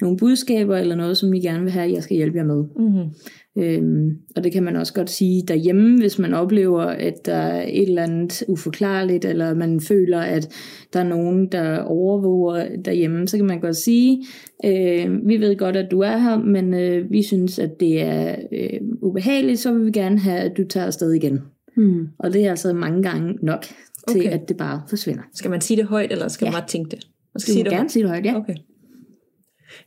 nogle 0.00 0.16
budskaber 0.16 0.76
eller 0.76 0.94
noget, 0.96 1.16
som 1.16 1.34
I 1.34 1.40
gerne 1.40 1.62
vil 1.62 1.72
have, 1.72 1.92
jeg 1.92 2.02
skal 2.02 2.16
hjælpe 2.16 2.38
jer 2.38 2.44
med. 2.44 2.64
Mm. 2.76 3.10
Øhm, 3.58 4.10
og 4.36 4.44
det 4.44 4.52
kan 4.52 4.62
man 4.62 4.76
også 4.76 4.92
godt 4.94 5.10
sige 5.10 5.42
derhjemme, 5.48 5.98
hvis 6.00 6.18
man 6.18 6.34
oplever, 6.34 6.82
at 6.82 7.26
der 7.26 7.34
er 7.34 7.62
et 7.68 7.82
eller 7.88 8.02
andet 8.02 8.42
uforklarligt, 8.48 9.24
eller 9.24 9.54
man 9.54 9.80
føler, 9.80 10.18
at 10.20 10.48
der 10.92 11.00
er 11.00 11.04
nogen, 11.08 11.52
der 11.52 11.78
overvåger 11.78 12.76
derhjemme, 12.84 13.28
så 13.28 13.36
kan 13.36 13.46
man 13.46 13.60
godt 13.60 13.76
sige, 13.76 14.24
øh, 14.64 15.26
vi 15.28 15.40
ved 15.40 15.56
godt, 15.56 15.76
at 15.76 15.90
du 15.90 16.00
er 16.00 16.16
her, 16.18 16.38
men 16.38 16.74
øh, 16.74 17.10
vi 17.10 17.22
synes, 17.22 17.58
at 17.58 17.80
det 17.80 18.00
er 18.02 18.36
øh, 18.52 18.80
ubehageligt, 19.02 19.58
så 19.60 19.72
vil 19.72 19.86
vi 19.86 19.90
gerne 19.90 20.18
have, 20.18 20.38
at 20.38 20.56
du 20.56 20.64
tager 20.68 20.86
afsted 20.86 21.12
igen. 21.12 21.40
Mm. 21.76 22.06
Og 22.18 22.32
det 22.32 22.44
er 22.46 22.50
altså 22.50 22.72
mange 22.72 23.02
gange 23.02 23.32
nok 23.42 23.62
til, 24.08 24.20
Okay. 24.20 24.30
at 24.30 24.48
det 24.48 24.56
bare 24.56 24.82
forsvinder. 24.88 25.22
Skal 25.34 25.50
man 25.50 25.60
sige 25.60 25.76
det 25.76 25.86
højt, 25.86 26.12
eller 26.12 26.28
skal 26.28 26.44
man 26.44 26.52
Ja. 26.52 26.58
bare 26.60 26.68
tænke 26.68 26.90
det? 26.90 26.98
Man 27.34 27.40
skal 27.40 27.52
Du 27.52 27.54
sige 27.54 27.62
må 27.62 27.64
det 27.64 27.70
gerne 27.72 27.80
højt. 27.82 27.92
sige 27.92 28.02
det 28.02 28.10
højt, 28.10 28.24
ja. 28.24 28.36
Okay. 28.36 28.54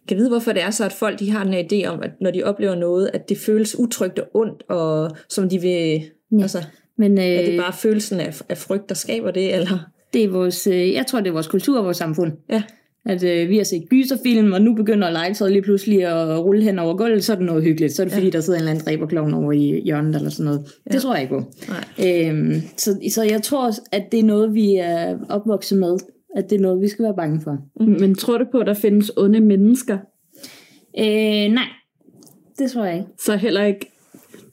Kan 0.08 0.18
vide, 0.18 0.30
hvorfor 0.30 0.52
det 0.52 0.64
er 0.64 0.70
så, 0.70 0.86
at 0.86 0.94
folk 0.94 1.20
de 1.20 1.32
har 1.32 1.44
den 1.44 1.54
her 1.54 1.64
idé 1.64 1.88
om, 1.88 2.04
at 2.04 2.12
når 2.22 2.32
de 2.32 2.44
oplever 2.44 2.76
noget, 2.76 3.10
at 3.14 3.30
det 3.30 3.38
føles 3.38 3.80
utrygt 3.80 4.20
og 4.20 4.28
ondt, 4.34 4.64
og 4.70 5.12
som 5.30 5.50
de 5.50 5.62
vil... 5.62 6.02
Ja. 6.32 6.42
Altså, 6.42 6.64
Men 6.98 7.18
øh, 7.18 7.26
er 7.26 7.46
det 7.46 7.60
bare 7.60 7.74
følelsen 7.74 8.20
af, 8.20 8.42
af 8.50 8.58
frygt, 8.58 8.90
der 8.90 8.96
skaber 8.96 9.32
det, 9.32 9.56
eller? 9.56 9.90
det 10.14 10.24
er 10.24 10.30
vores, 10.30 10.68
øh, 10.68 10.94
jeg 10.94 11.06
tror, 11.08 11.20
det 11.20 11.28
er 11.28 11.34
vores 11.34 11.48
kultur 11.48 11.78
og 11.78 11.86
vores 11.86 11.98
samfund. 11.98 12.32
Ja. 12.50 12.64
At 13.06 13.24
øh, 13.24 13.50
vi 13.50 13.58
har 13.58 13.64
set 13.64 13.90
gyserfilm, 13.90 14.54
og 14.54 14.62
nu 14.62 14.74
begynder 14.74 15.10
legetøjet 15.10 15.52
lige 15.52 15.62
pludselig 15.62 16.06
at 16.06 16.40
rulle 16.40 16.64
hen 16.64 16.80
over 16.80 16.98
gulvet, 16.98 17.24
så 17.24 17.34
er 17.34 17.36
det 17.36 17.46
noget 17.46 17.64
hyggeligt. 17.64 17.94
Så 17.94 18.02
er 18.02 18.06
det 18.06 18.14
fordi, 18.14 18.30
der 18.30 18.42
sidder 18.42 18.60
en 18.60 18.62
eller 18.62 18.72
anden 18.72 18.86
dræberklovn 18.86 19.34
over 19.34 19.52
i 19.52 19.82
hjørnet 19.86 20.16
eller 20.16 20.30
sådan 20.30 20.46
noget. 20.46 20.66
Ja. 20.86 20.94
Det 20.94 21.02
tror 21.02 21.14
jeg 21.14 21.22
ikke 21.22 21.36
på. 21.36 21.44
Nej. 21.68 22.30
Øhm, 22.30 22.62
så, 22.78 23.00
så 23.14 23.24
jeg 23.24 23.42
tror, 23.42 23.72
at 23.92 24.04
det 24.12 24.20
er 24.20 24.24
noget, 24.24 24.54
vi 24.54 24.76
er 24.76 25.18
opvokset 25.30 25.78
med. 25.78 25.98
At 26.36 26.50
det 26.50 26.56
er 26.56 26.60
noget, 26.60 26.82
vi 26.82 26.88
skal 26.88 27.06
være 27.06 27.16
bange 27.16 27.42
for. 27.42 27.58
Men 28.00 28.16
tror 28.16 28.38
du 28.38 28.46
på, 28.52 28.58
at 28.60 28.68
der 28.68 28.74
findes 28.74 29.12
onde 29.18 29.40
mennesker? 29.40 29.98
Øh, 31.00 31.54
nej, 31.54 31.68
det 32.60 32.72
tror 32.72 32.86
jeg 32.86 32.96
ikke. 32.96 33.10
Så 33.18 33.36
heller 33.36 33.64
ikke 33.64 33.92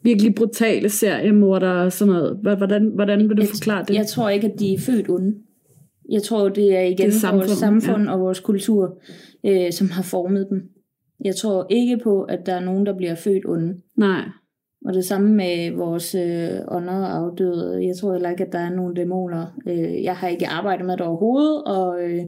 virkelig 0.02 0.34
brutale 0.34 0.88
seriemordere 0.88 1.82
og 1.82 1.92
sådan 1.92 2.14
noget. 2.14 2.38
Hvordan, 2.42 2.90
hvordan 2.94 3.28
vil 3.28 3.36
du 3.36 3.46
forklare 3.46 3.84
det? 3.88 3.94
Jeg 3.94 4.06
tror 4.06 4.28
ikke, 4.28 4.52
at 4.52 4.60
de 4.60 4.74
er 4.74 4.78
født 4.78 5.08
onde. 5.08 5.34
Jeg 6.10 6.22
tror, 6.22 6.48
det 6.48 6.76
er 6.76 6.80
igen 6.80 6.96
Det 6.96 7.06
er 7.06 7.18
samfund, 7.18 7.40
vores 7.40 7.58
samfund 7.58 8.04
ja. 8.04 8.12
og 8.12 8.20
vores 8.20 8.40
kultur, 8.40 9.02
øh, 9.46 9.72
som 9.72 9.90
har 9.90 10.02
formet 10.02 10.46
dem. 10.50 10.62
Jeg 11.24 11.36
tror 11.36 11.66
ikke 11.70 11.98
på, 11.98 12.22
at 12.22 12.46
der 12.46 12.52
er 12.52 12.60
nogen, 12.60 12.86
der 12.86 12.96
bliver 12.96 13.14
født 13.14 13.46
onde. 13.46 13.74
Nej. 13.96 14.24
Og 14.84 14.94
det 14.94 15.04
samme 15.04 15.34
med 15.34 15.76
vores 15.76 16.14
øh, 16.14 16.60
ånder 16.68 16.94
og 16.94 17.16
afdøde. 17.16 17.86
Jeg 17.86 17.96
tror 17.96 18.12
heller 18.12 18.30
ikke, 18.30 18.44
at 18.44 18.52
der 18.52 18.58
er 18.58 18.70
nogen 18.70 18.94
dæmoner. 18.94 19.46
Øh, 19.66 20.02
jeg 20.02 20.16
har 20.16 20.28
ikke 20.28 20.46
arbejdet 20.46 20.86
med 20.86 20.96
det 20.96 21.06
overhovedet, 21.06 21.64
og 21.64 22.02
øh, 22.02 22.22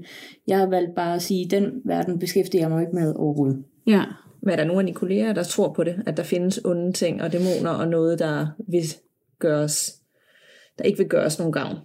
jeg 0.47 0.59
har 0.59 0.67
valgt 0.67 0.95
bare 0.95 1.15
at 1.15 1.23
sige, 1.23 1.45
at 1.45 1.51
den 1.51 1.83
verden 1.85 2.19
beskæftiger 2.19 2.63
jeg 2.63 2.71
mig 2.71 2.81
ikke 2.81 2.95
med 2.95 3.15
overhovedet. 3.15 3.65
Ja. 3.87 4.05
Men 4.43 4.53
er 4.53 4.57
der 4.57 4.65
nogle 4.65 4.81
af 4.81 4.87
dine 4.87 4.95
kolleger, 4.95 5.33
der 5.33 5.43
tror 5.43 5.73
på 5.73 5.85
det? 5.85 6.03
At 6.07 6.17
der 6.17 6.23
findes 6.23 6.65
onde 6.65 6.93
ting 6.93 7.23
og 7.23 7.33
dæmoner 7.33 7.71
og 7.71 7.89
noget, 7.89 8.19
der 8.19 8.47
vil 8.69 8.83
gøres, 9.39 10.03
der 10.79 10.85
ikke 10.85 10.99
vil 10.99 11.09
gøres 11.09 11.39
nogen 11.39 11.53
gavn? 11.53 11.77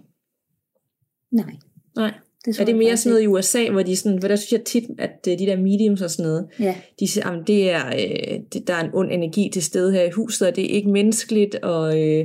Nej. 1.30 1.54
Nej. 1.96 2.14
Det 2.44 2.60
Er 2.60 2.64
det 2.64 2.76
mere 2.76 2.96
sådan 2.96 3.10
noget 3.10 3.22
i 3.22 3.26
USA, 3.26 3.70
hvor 3.70 3.82
de 3.82 3.96
sådan, 3.96 4.18
hvor 4.18 4.28
der 4.28 4.36
synes 4.36 4.52
jeg 4.52 4.62
tit, 4.62 4.84
at 4.98 5.28
øh, 5.28 5.38
de 5.38 5.46
der 5.46 5.56
mediums 5.56 6.02
og 6.02 6.10
sådan 6.10 6.24
noget. 6.24 6.46
Ja. 6.60 6.74
de 7.00 7.08
siger, 7.08 7.30
at 7.30 7.46
det 7.46 7.70
er, 7.70 7.86
øh, 7.86 8.38
det, 8.52 8.68
der 8.68 8.74
er 8.74 8.84
en 8.84 8.90
ond 8.94 9.12
energi 9.12 9.50
til 9.52 9.62
stede 9.62 9.92
her 9.92 10.02
i 10.02 10.10
huset, 10.10 10.48
og 10.48 10.56
det 10.56 10.64
er 10.64 10.68
ikke 10.68 10.88
menneskeligt, 10.88 11.54
og 11.54 12.00
øh, 12.00 12.24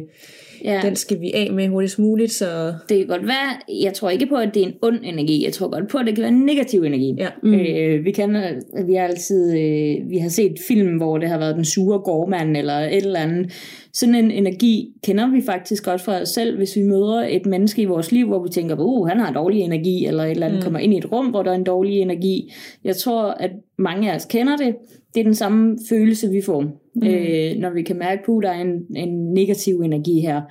ja. 0.64 0.80
den 0.84 0.96
skal 0.96 1.22
vi 1.22 1.32
af 1.34 1.52
med 1.52 1.68
hurtigst 1.68 2.00
muligt, 2.00 2.32
så 2.32 2.74
Det 2.90 2.98
kan 2.98 3.08
godt 3.08 3.28
være, 3.28 3.80
jeg 3.84 3.94
tror 3.94 4.10
ikke 4.10 4.26
på, 4.26 4.36
at 4.36 4.54
det 4.54 4.64
er 4.64 4.68
en 4.68 4.74
ond 4.82 5.00
energi. 5.04 5.46
Jeg 5.46 5.54
tror 5.54 5.70
godt 5.70 5.88
på, 5.88 5.98
at 5.98 6.06
det 6.06 6.16
kan 6.16 6.22
være 6.22 6.32
en 6.32 6.46
negativ 6.46 6.84
energi. 6.84 7.16
Ja. 7.18 7.28
Mm. 7.44 7.54
Øh, 7.54 8.06
vi, 8.06 8.12
kan, 8.12 8.38
vi 8.86 8.94
har 8.94 9.04
altid 9.04 9.52
øh, 9.52 10.10
vi 10.10 10.18
har 10.18 10.30
set 10.30 10.56
film, 10.68 10.98
hvor 10.98 11.18
det 11.18 11.30
har 11.30 11.38
været 11.38 11.56
den 11.56 11.66
sure 11.66 12.00
gårdmand 12.00 12.58
eller 12.58 12.74
et 12.74 12.96
eller 12.98 13.20
andet. 13.20 13.52
Sådan 13.94 14.16
en 14.16 14.32
energi 14.32 14.88
kender 15.04 15.32
vi 15.32 15.42
faktisk 15.42 15.86
godt 15.86 16.02
fra 16.02 16.22
os 16.22 16.30
selv, 16.30 16.58
hvis 16.58 16.76
vi 16.76 16.82
møder 16.82 17.28
et 17.30 17.46
menneske 17.46 17.82
i 17.82 17.86
vores 17.86 18.12
liv, 18.12 18.28
hvor 18.28 18.44
vi 18.44 18.50
tænker, 18.50 18.76
uh, 18.80 19.08
han 19.08 19.20
har 19.20 19.34
dårlig 19.34 19.62
energi, 19.62 20.06
eller 20.06 20.24
et 20.24 20.32
eller 20.32 20.46
andet 20.46 20.60
mm. 20.60 20.64
kommer 20.64 20.80
ind 20.80 20.94
i 20.94 20.98
et 20.98 21.12
rum, 21.12 21.26
hvor 21.26 21.44
der 21.44 21.52
er 21.52 21.56
en 21.56 21.64
dårlig 21.64 22.00
energi. 22.00 22.52
Jeg 22.84 22.96
tror, 22.96 23.24
at 23.24 23.52
mange 23.78 24.12
af 24.12 24.16
os 24.16 24.26
kender 24.26 24.58
det. 24.58 24.76
Det 25.14 25.20
er 25.20 25.24
den 25.24 25.36
samme 25.36 25.78
følelse, 25.90 26.30
vi 26.30 26.42
får, 26.42 26.62
mm. 26.96 27.08
øh, 27.08 27.56
når 27.58 27.70
vi 27.70 27.82
kan 27.82 27.98
mærke 27.98 28.22
på, 28.26 28.38
at 28.38 28.44
der 28.44 28.50
er 28.50 28.62
en, 28.62 28.96
en 28.96 29.34
negativ 29.34 29.82
energi 29.82 30.20
her. 30.20 30.42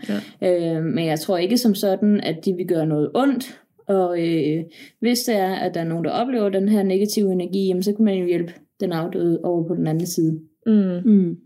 Ja. 0.43 0.77
Øh, 0.77 0.85
men 0.85 1.07
jeg 1.07 1.21
tror 1.21 1.39
ikke 1.39 1.59
som 1.59 1.75
sådan, 1.75 2.21
at 2.21 2.45
de 2.45 2.53
vil 2.53 2.67
gøre 2.67 2.87
noget 2.87 3.11
ondt. 3.15 3.61
Og 3.87 4.21
øh, 4.21 4.65
hvis 5.01 5.19
det 5.21 5.37
er, 5.37 5.55
at 5.55 5.75
der 5.75 5.81
er 5.81 5.85
nogen, 5.85 6.05
der 6.05 6.11
oplever 6.11 6.49
den 6.49 6.69
her 6.69 6.83
negative 6.83 7.33
energi, 7.33 7.67
jamen, 7.67 7.83
så 7.83 7.93
kan 7.93 8.05
man 8.05 8.19
jo 8.19 8.27
hjælpe 8.27 8.53
den 8.81 8.93
afdøde 8.93 9.41
over 9.45 9.69
på 9.69 9.75
den 9.75 9.87
anden 9.87 10.07
side. 10.07 10.41
mm. 10.67 11.13
Mm. 11.13 11.37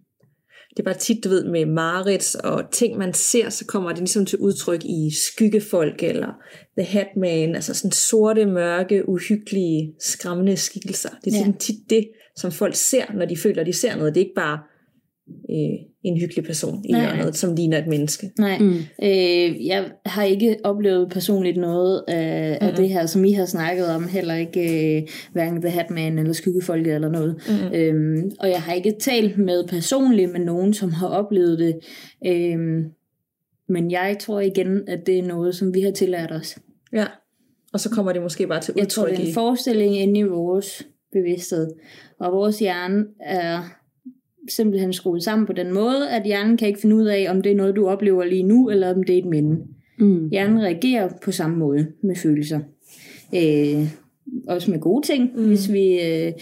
Det 0.76 0.78
er 0.78 0.85
bare 0.85 0.98
tit, 0.98 1.24
du 1.24 1.28
ved, 1.28 1.44
med 1.44 1.66
mareridt 1.66 2.35
og 2.37 2.64
ting, 2.70 2.98
man 2.98 3.14
ser, 3.14 3.50
så 3.50 3.64
kommer 3.66 3.88
det 3.90 3.98
ligesom 3.98 4.26
til 4.26 4.38
udtryk 4.38 4.85
i 4.85 5.11
skyggefolk, 5.26 6.02
eller 6.02 6.28
The 6.78 6.87
Hatman, 6.87 7.54
altså 7.54 7.74
sådan 7.74 7.92
sorte, 7.92 8.46
mørke, 8.46 9.08
uhyggelige, 9.08 9.94
skræmmende 10.00 10.56
skikkelser. 10.56 11.08
Det 11.24 11.32
er 11.32 11.37
Ja. 11.37 11.42
sådan 11.44 11.58
tit 11.58 11.90
det, 11.90 12.08
som 12.37 12.52
folk 12.52 12.74
ser, 12.74 13.04
når 13.14 13.26
de 13.26 13.37
føler, 13.37 13.61
at 13.61 13.66
de 13.66 13.72
ser 13.72 13.96
noget. 13.96 14.14
Det 14.14 14.20
er 14.20 14.24
ikke 14.24 14.35
bare 14.37 14.58
øh, 15.28 15.78
en 16.04 16.20
hyggelig 16.20 16.44
person 16.44 16.85
i 16.85 16.92
Nej. 16.92 17.00
hjørnet, 17.00 17.37
som 17.37 17.54
ligner 17.54 17.78
et 17.78 17.87
menneske. 17.87 18.30
Nej, 18.38 18.58
Mm. 18.58 18.64
mm. 18.66 18.74
øh, 19.02 19.66
jeg 19.66 19.90
har 20.06 20.24
ikke 20.24 20.56
oplevet 20.64 21.11
personligt 21.11 21.56
noget 21.56 22.04
af, 22.08 22.50
mm-hmm. 22.50 22.68
af 22.68 22.76
det 22.76 22.88
her, 22.88 23.06
som 23.06 23.24
I 23.24 23.32
har 23.32 23.44
snakket 23.46 23.87
om. 23.87 24.08
Heller 24.08 24.35
ikke 24.35 24.96
øh, 24.96 25.08
hverken 25.32 25.61
The 25.62 25.70
Hatman 25.70 26.18
eller 26.18 26.32
Skyggefolket 26.32 26.94
eller 26.94 27.08
noget. 27.08 27.37
Mm-hmm. 27.48 27.74
Øhm, 27.74 28.30
og 28.40 28.48
jeg 28.48 28.62
har 28.62 28.72
ikke 28.72 28.94
talt 29.00 29.38
med 29.38 29.68
personligt 29.68 30.32
med 30.32 30.40
nogen, 30.40 30.74
som 30.74 30.92
har 30.92 31.08
oplevet 31.08 31.58
det. 31.58 31.78
Øhm, 32.26 32.85
men 33.68 33.90
jeg 33.90 34.16
tror 34.20 34.40
igen, 34.40 34.80
at 34.88 35.06
det 35.06 35.18
er 35.18 35.22
noget, 35.22 35.54
som 35.54 35.74
vi 35.74 35.80
har 35.80 35.90
tillært 35.90 36.32
os. 36.32 36.58
Ja. 36.92 37.04
Og 37.72 37.80
så 37.80 37.90
kommer 37.90 38.12
det 38.12 38.22
måske 38.22 38.46
bare 38.46 38.61
til 38.61 38.74
Jeg 38.76 38.88
tror, 38.88 39.02
udtryk 39.02 39.16
det 39.16 39.22
er 39.22 39.24
en 39.26 39.30
i... 39.30 39.35
forestilling 39.35 39.96
inde 39.96 40.20
i 40.20 40.22
vores 40.22 40.87
bevidsthed. 41.12 41.68
Og 42.20 42.32
vores 42.32 42.58
hjerne 42.58 43.04
er 43.20 43.58
simpelthen 44.48 44.92
skruet 44.92 45.22
sammen 45.22 45.46
på 45.46 45.52
den 45.52 45.72
måde, 45.72 46.11
at 46.11 46.22
hjernen 46.24 46.57
kan 46.57 46.68
ikke 46.68 46.81
finde 46.81 46.96
ud 46.96 47.05
af, 47.05 47.26
om 47.31 47.42
det 47.42 47.52
er 47.52 47.57
noget, 47.57 47.76
du 47.76 47.88
oplever 47.88 48.24
lige 48.24 48.42
nu, 48.42 48.70
eller 48.70 48.94
om 48.94 49.02
det 49.02 49.14
er 49.14 49.18
et 49.18 49.26
minde. 49.26 49.59
Mm. 49.98 50.28
Hjernen 50.28 50.62
reagerer 50.62 51.09
på 51.24 51.33
samme 51.33 51.57
måde 51.57 51.87
med 52.02 52.16
følelser. 52.16 52.61
Øh, 53.35 53.88
også 54.48 54.70
med 54.70 54.81
gode 54.81 55.07
ting. 55.07 55.31
Mm. 55.37 55.46
Hvis 55.46 55.72
vi 55.72 56.00
øh, 56.00 56.33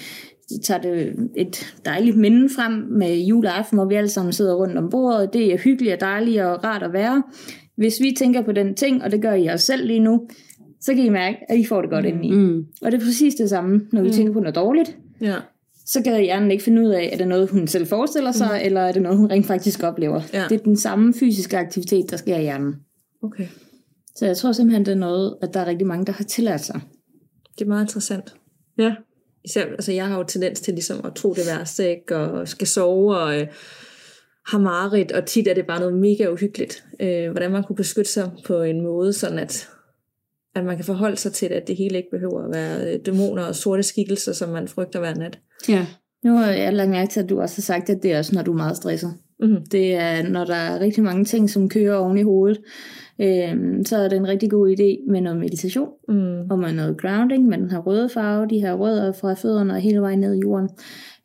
tager 0.62 0.80
det 0.80 1.14
et 1.36 1.74
dejligt 1.84 2.16
minde 2.16 2.48
frem 2.48 2.72
med 2.72 3.18
juleaften, 3.18 3.78
hvor 3.78 3.86
vi 3.86 3.94
alle 3.94 4.08
sammen 4.08 4.32
sidder 4.32 4.54
rundt 4.54 4.78
om 4.78 4.90
bordet. 4.90 5.32
Det 5.32 5.52
er 5.52 5.58
hyggeligt 5.58 5.94
og 5.94 6.00
dejligt 6.00 6.42
og 6.42 6.64
rart 6.64 6.82
at 6.82 6.92
være. 6.92 7.22
Hvis 7.76 8.00
vi 8.00 8.14
tænker 8.18 8.42
på 8.42 8.52
den 8.52 8.74
ting, 8.74 9.02
og 9.02 9.10
det 9.10 9.22
gør 9.22 9.34
I 9.34 9.46
også 9.46 9.66
selv 9.66 9.86
lige 9.86 10.00
nu, 10.00 10.28
så 10.80 10.94
kan 10.94 11.04
I 11.04 11.08
mærke, 11.08 11.36
at 11.48 11.58
I 11.58 11.64
får 11.64 11.80
det 11.80 11.90
godt 11.90 12.04
mm. 12.04 12.08
indeni. 12.08 12.30
Mm. 12.30 12.66
Og 12.82 12.92
det 12.92 13.00
er 13.00 13.04
præcis 13.04 13.34
det 13.34 13.50
samme, 13.50 13.80
når 13.92 14.02
vi 14.02 14.08
mm. 14.08 14.14
tænker 14.14 14.32
på 14.32 14.40
noget 14.40 14.54
dårligt. 14.54 14.98
Ja. 15.20 15.36
Så 15.92 16.02
kan 16.02 16.22
hjernen 16.22 16.50
ikke 16.50 16.64
finde 16.64 16.82
ud 16.82 16.88
af, 16.88 17.10
er 17.12 17.16
det 17.16 17.28
noget, 17.28 17.50
hun 17.50 17.66
selv 17.66 17.86
forestiller 17.86 18.32
sig, 18.32 18.50
mm. 18.60 18.66
eller 18.66 18.80
er 18.80 18.92
det 18.92 19.02
noget, 19.02 19.18
hun 19.18 19.30
rent 19.30 19.46
faktisk 19.46 19.82
oplever. 19.82 20.22
Ja. 20.32 20.44
Det 20.48 20.60
er 20.60 20.64
den 20.64 20.76
samme 20.76 21.14
fysiske 21.14 21.58
aktivitet, 21.58 22.10
der 22.10 22.16
sker 22.16 22.36
i 22.36 22.42
hjernen. 22.42 22.74
Okay. 23.22 23.46
Så 24.16 24.26
jeg 24.26 24.36
tror 24.36 24.52
simpelthen, 24.52 24.86
det 24.86 24.92
er 24.92 24.96
noget, 24.96 25.36
at 25.42 25.54
der 25.54 25.60
er 25.60 25.66
rigtig 25.66 25.86
mange, 25.86 26.06
der 26.06 26.12
har 26.12 26.24
tillært 26.24 26.60
sig. 26.60 26.80
Det 27.58 27.64
er 27.64 27.68
meget 27.68 27.84
interessant. 27.84 28.34
Ja. 28.78 28.94
Især, 29.44 29.64
altså 29.64 29.92
jeg 29.92 30.06
har 30.06 30.18
jo 30.18 30.24
tendens 30.24 30.60
til 30.60 30.74
ligesom 30.74 31.04
at 31.04 31.14
tro 31.14 31.34
det 31.34 31.46
værste, 31.46 31.90
ikke? 31.90 32.16
og 32.16 32.48
skal 32.48 32.66
sove, 32.66 33.16
og 33.16 33.40
øh, 33.40 33.46
har 34.46 34.58
mareridt, 34.58 35.12
og 35.12 35.26
tit 35.26 35.48
er 35.48 35.54
det 35.54 35.66
bare 35.66 35.80
noget 35.80 35.94
mega 35.94 36.28
uhyggeligt. 36.32 36.84
Øh, 37.00 37.30
hvordan 37.30 37.50
man 37.50 37.64
kunne 37.64 37.76
beskytte 37.76 38.10
sig 38.10 38.30
på 38.46 38.62
en 38.62 38.80
måde, 38.80 39.12
sådan 39.12 39.38
at, 39.38 39.68
at 40.54 40.64
man 40.64 40.76
kan 40.76 40.84
forholde 40.84 41.16
sig 41.16 41.32
til 41.32 41.48
det, 41.48 41.54
at 41.54 41.68
det 41.68 41.76
hele 41.76 41.96
ikke 41.96 42.10
behøver 42.10 42.44
at 42.44 42.50
være 42.54 42.94
øh, 42.94 43.00
dæmoner 43.06 43.42
og 43.44 43.54
sorte 43.54 43.82
skikkelser, 43.82 44.32
som 44.32 44.48
man 44.48 44.68
frygter 44.68 44.98
hver 44.98 45.14
nat. 45.14 45.38
Ja. 45.68 45.86
Nu 46.24 46.36
har 46.36 46.50
jeg 46.50 46.72
lagt 46.72 46.90
mærke 46.90 47.10
til, 47.10 47.20
at 47.20 47.28
du 47.28 47.40
også 47.40 47.56
har 47.56 47.62
sagt, 47.62 47.90
at 47.90 48.02
det 48.02 48.12
er 48.12 48.18
også, 48.18 48.34
når 48.34 48.42
du 48.42 48.52
er 48.52 48.56
meget 48.56 48.76
stresset. 48.76 49.14
Mm-hmm. 49.40 49.66
Det 49.72 49.94
er, 49.94 50.28
når 50.28 50.44
der 50.44 50.54
er 50.54 50.80
rigtig 50.80 51.02
mange 51.02 51.24
ting, 51.24 51.50
som 51.50 51.68
kører 51.68 51.96
oven 51.96 52.18
i 52.18 52.22
hovedet, 52.22 52.60
øhm, 53.20 53.84
så 53.84 53.96
er 53.96 54.08
det 54.08 54.16
en 54.16 54.28
rigtig 54.28 54.50
god 54.50 54.70
idé 54.70 55.10
med 55.12 55.20
noget 55.20 55.38
meditation, 55.38 55.88
Mm. 56.08 56.50
og 56.50 56.58
med 56.58 56.72
noget 56.72 57.00
grounding, 57.00 57.46
med 57.46 57.58
den 57.58 57.70
her 57.70 57.78
røde 57.78 58.08
farve, 58.08 58.46
de 58.50 58.60
her 58.60 58.74
rødder 58.74 59.12
fra 59.12 59.34
fødderne 59.34 59.72
og 59.72 59.80
hele 59.80 60.00
vejen 60.00 60.20
ned 60.20 60.34
i 60.34 60.40
jorden. 60.40 60.68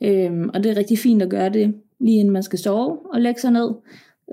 Øhm, 0.03 0.49
og 0.53 0.63
det 0.63 0.71
er 0.71 0.77
rigtig 0.77 0.99
fint 0.99 1.21
at 1.21 1.29
gøre 1.29 1.49
det, 1.49 1.73
lige 1.99 2.19
inden 2.19 2.33
man 2.33 2.43
skal 2.43 2.59
sove, 2.59 2.97
og 3.13 3.21
lægge 3.21 3.41
sig 3.41 3.51
ned, 3.51 3.69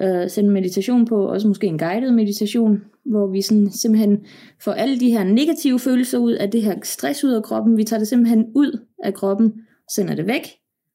øh, 0.02 0.30
sætte 0.30 0.50
meditation 0.50 1.06
på, 1.06 1.26
også 1.26 1.48
måske 1.48 1.66
en 1.66 1.78
guided 1.78 2.10
meditation, 2.10 2.82
hvor 3.04 3.26
vi 3.32 3.42
sådan 3.42 3.70
simpelthen 3.70 4.18
får 4.64 4.72
alle 4.72 5.00
de 5.00 5.10
her 5.10 5.24
negative 5.24 5.78
følelser 5.78 6.18
ud 6.18 6.32
af 6.32 6.50
det 6.50 6.62
her 6.62 6.74
stress 6.82 7.24
ud 7.24 7.32
af 7.32 7.42
kroppen. 7.42 7.76
Vi 7.76 7.84
tager 7.84 7.98
det 8.00 8.08
simpelthen 8.08 8.44
ud 8.54 8.78
af 9.04 9.14
kroppen, 9.14 9.52
sender 9.94 10.14
det 10.14 10.26
væk, 10.26 10.46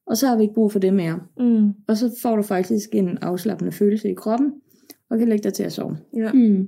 og 0.08 0.18
så 0.18 0.28
har 0.28 0.36
vi 0.38 0.42
ikke 0.44 0.54
brug 0.54 0.72
for 0.72 0.80
det 0.80 0.94
mere. 0.94 1.20
Mm. 1.40 1.70
Og 1.88 1.98
så 1.98 2.12
får 2.22 2.36
du 2.36 2.42
faktisk 2.42 2.90
en 2.94 3.18
afslappende 3.22 3.72
følelse 3.72 4.10
i 4.10 4.14
kroppen, 4.14 4.52
og 5.10 5.20
kan 5.20 5.28
lægge 5.30 5.44
dig 5.44 5.54
til 5.54 5.64
at 5.64 5.74
sove. 5.74 5.98
Ja, 6.18 6.32
Mm. 6.34 6.68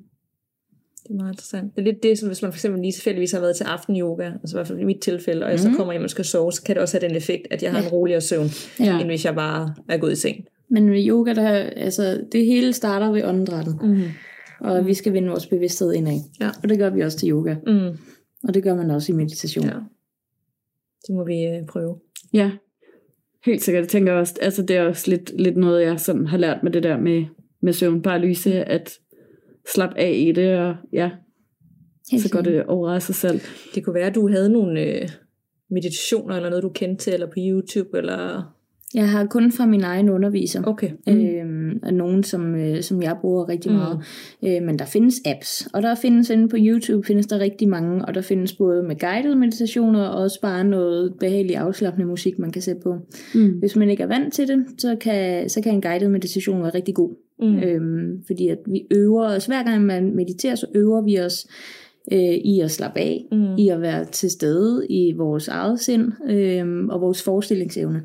det 1.04 1.10
er 1.12 1.14
meget 1.16 1.34
interessant. 1.34 1.76
Det 1.76 1.82
er 1.82 1.86
lidt 1.86 2.04
det, 2.04 2.18
som 2.20 2.30
hvis 2.30 2.42
man 2.42 2.52
for 2.52 2.58
eksempel 2.58 2.82
lige 2.82 2.92
tilfældigvis 2.92 3.32
har 3.32 3.40
været 3.40 3.56
til 3.56 3.64
aftenyoga, 3.64 4.26
altså 4.26 4.56
i 4.56 4.58
hvert 4.58 4.68
fald 4.68 4.80
i 4.80 4.84
mit 4.84 5.00
tilfælde, 5.02 5.46
og 5.46 5.52
jeg 5.52 5.60
så 5.60 5.68
Mhm. 5.68 5.78
kommer 5.78 5.94
hjem 5.94 6.04
og 6.04 6.10
skal 6.10 6.26
sove, 6.26 6.52
så 6.52 6.64
kan 6.64 6.76
det 6.76 6.82
også 6.82 7.00
have 7.00 7.08
den 7.10 7.18
effekt, 7.18 7.48
at 7.52 7.64
jeg 7.64 7.72
har 7.72 7.82
en 7.82 7.88
roligere 7.88 8.22
søvn, 8.22 8.48
Ja. 8.80 9.00
end 9.00 9.08
hvis 9.08 9.26
jeg 9.26 9.36
bare 9.36 9.74
er 9.90 9.98
gået 9.98 10.12
i 10.12 10.16
seng. 10.16 10.46
Men 10.70 10.92
ved 10.92 11.08
yoga, 11.08 11.34
der, 11.34 11.50
altså, 11.58 12.22
det 12.32 12.46
hele 12.46 12.74
starter 12.74 13.12
ved 13.12 13.24
åndedrættet, 13.24 13.78
Mm. 13.84 14.02
Og 14.60 14.88
vi 14.88 14.94
skal 14.94 15.14
vende 15.14 15.30
vores 15.30 15.48
bevidsthed 15.48 15.94
indad. 15.94 16.20
Ja. 16.42 16.50
Og 16.64 16.70
det 16.70 16.78
gør 16.78 16.90
vi 16.90 17.02
også 17.02 17.18
til 17.18 17.30
yoga, 17.32 17.56
Mm. 17.68 17.98
og 18.44 18.54
det 18.54 18.64
gør 18.64 18.76
man 18.76 18.92
også 18.92 19.12
i 19.12 19.16
meditation. 19.16 19.66
Ja. 19.66 19.76
Det 21.08 21.16
må 21.16 21.26
vi 21.26 21.44
øh, 21.46 21.66
prøve. 21.66 22.00
Ja, 22.34 22.52
helt 23.46 23.64
sikkert. 23.64 23.82
Jeg 23.82 23.90
tænker 23.90 24.14
også, 24.14 24.36
altså 24.42 24.62
det 24.62 24.76
er 24.76 24.84
også 24.84 25.10
lidt, 25.12 25.42
lidt 25.42 25.58
noget, 25.58 25.82
jeg 25.84 26.00
sådan 26.00 26.28
har 26.28 26.38
lært 26.38 26.64
med 26.64 26.72
det 26.72 26.84
der 26.84 26.98
med, 26.98 27.26
med 27.62 27.74
søvnparalyse, 27.74 28.64
at 28.64 29.00
slappe 29.74 30.00
af 30.00 30.14
i 30.16 30.32
det, 30.32 30.58
og 30.58 30.76
ja, 30.94 31.12
Helt 32.12 32.24
så 32.24 32.30
går 32.30 32.42
det 32.42 32.66
over 32.66 32.90
af 32.94 33.02
sig 33.02 33.16
selv. 33.16 33.40
Det 33.76 33.86
kunne 33.86 33.94
være, 33.94 34.08
at 34.08 34.16
du 34.16 34.30
havde 34.30 34.50
nogle 34.50 34.82
øh, 34.82 35.10
meditationer, 35.70 36.36
eller 36.36 36.50
noget, 36.50 36.64
du 36.64 36.70
kendte 36.70 37.04
til, 37.04 37.14
eller 37.14 37.28
på 37.28 37.34
YouTube, 37.38 37.98
eller... 37.98 38.54
Jeg 38.94 39.10
har 39.10 39.26
kun 39.26 39.52
fra 39.52 39.66
min 39.66 39.84
egen 39.84 40.10
underviser. 40.10 40.64
Okay. 40.64 40.90
Mm. 41.08 41.14
Øhm, 41.26 41.80
af 41.84 41.94
nogen, 41.94 42.24
som, 42.24 42.56
øh, 42.56 42.82
som 42.82 43.02
jeg 43.02 43.18
bruger 43.22 43.50
rigtig 43.50 43.72
Mm. 43.72 43.78
meget. 43.78 44.00
Øh, 44.46 44.64
men 44.68 44.80
der 44.80 44.86
findes 44.86 45.16
apps, 45.26 45.68
og 45.74 45.82
der 45.82 45.96
findes 45.96 46.30
inde 46.30 46.48
på 46.50 46.56
YouTube, 46.60 47.08
findes 47.08 47.28
der 47.28 47.40
rigtig 47.40 47.70
mange, 47.70 48.06
og 48.06 48.14
der 48.16 48.22
findes 48.22 48.54
både 48.54 48.84
med 48.84 48.96
guidede 49.00 49.36
meditationer, 49.36 50.04
og 50.06 50.22
også 50.22 50.42
bare 50.42 50.64
noget 50.64 51.14
behagelig 51.20 51.56
afslappende 51.58 52.08
musik, 52.08 52.40
man 52.40 52.52
kan 52.52 52.62
sætte 52.62 52.82
på. 52.82 52.96
Mm. 53.36 53.60
Hvis 53.60 53.76
man 53.76 53.90
ikke 53.90 54.04
er 54.04 54.08
vant 54.08 54.34
til 54.34 54.48
det, 54.48 54.66
så 54.78 54.96
kan, 55.02 55.50
så 55.50 55.62
kan 55.62 55.74
en 55.74 55.82
guided 55.82 56.08
meditation 56.10 56.62
være 56.62 56.70
rigtig 56.76 56.96
god. 56.96 57.16
Mm. 57.40 57.60
Øhm, 57.60 58.24
fordi 58.28 58.48
at 58.48 58.58
vi 58.68 58.82
øver 58.92 59.26
os, 59.26 59.46
hver 59.46 59.64
gang 59.64 59.86
man 59.86 60.16
mediterer, 60.16 60.56
så 60.56 60.66
øver 60.76 61.02
vi 61.02 61.20
os 61.20 61.48
øh, 62.12 62.20
i 62.34 62.60
at 62.60 62.72
slappe 62.72 63.00
af, 63.00 63.26
Mm. 63.32 63.56
i 63.58 63.70
at 63.70 63.82
være 63.82 64.06
til 64.06 64.30
stede 64.30 64.88
i 64.90 65.14
vores 65.18 65.48
eget 65.48 65.80
sind 65.80 66.12
øh, 66.30 66.86
og 66.90 67.02
vores 67.02 67.24
forestillingsevne. 67.24 68.02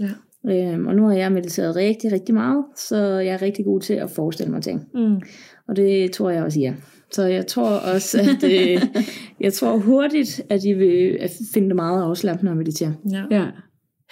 Ja. 0.00 0.08
Øhm, 0.48 0.86
og 0.86 0.94
nu 0.94 1.06
har 1.06 1.14
jeg 1.14 1.32
mediteret 1.32 1.76
rigtig, 1.76 2.12
rigtig 2.12 2.34
meget, 2.34 2.64
så 2.76 2.96
jeg 2.96 3.34
er 3.34 3.42
rigtig 3.42 3.64
god 3.64 3.80
til 3.80 3.94
at 3.94 4.10
forestille 4.10 4.52
mig 4.52 4.62
ting. 4.62 4.88
Mm. 4.94 5.20
Og 5.68 5.76
det 5.76 6.12
tror 6.12 6.30
jeg 6.30 6.44
også, 6.44 6.60
I 6.60 6.64
er. 6.64 6.74
Så 7.10 7.22
jeg 7.26 7.46
tror 7.46 7.70
også, 7.94 8.20
at 8.20 8.44
øh, 8.44 8.82
jeg 9.44 9.52
tror 9.52 9.76
hurtigt, 9.76 10.42
at 10.50 10.64
I 10.64 10.72
vil 10.72 11.18
finde 11.54 11.68
det 11.68 11.76
meget 11.76 12.02
afslappende 12.02 12.50
at 12.50 12.56
meditere. 12.56 12.94
Ja. 13.12 13.24
Ja, 13.30 13.46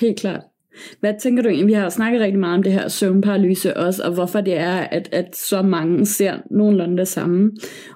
helt 0.00 0.18
klart. 0.18 0.42
Hvad 1.00 1.14
tænker 1.20 1.42
du 1.42 1.48
egentlig? 1.48 1.66
Vi 1.66 1.72
har 1.72 1.88
snakket 1.88 2.20
rigtig 2.20 2.38
meget 2.38 2.56
om 2.56 2.62
det 2.62 2.72
her 2.72 2.88
søvnparalyse 2.88 3.76
også, 3.76 4.02
og 4.04 4.14
hvorfor 4.14 4.40
det 4.40 4.56
er, 4.56 4.74
at, 4.74 5.08
at 5.12 5.36
så 5.36 5.62
mange 5.62 6.06
ser 6.06 6.34
nogenlunde 6.50 6.96
det 6.96 7.08
samme. 7.08 7.52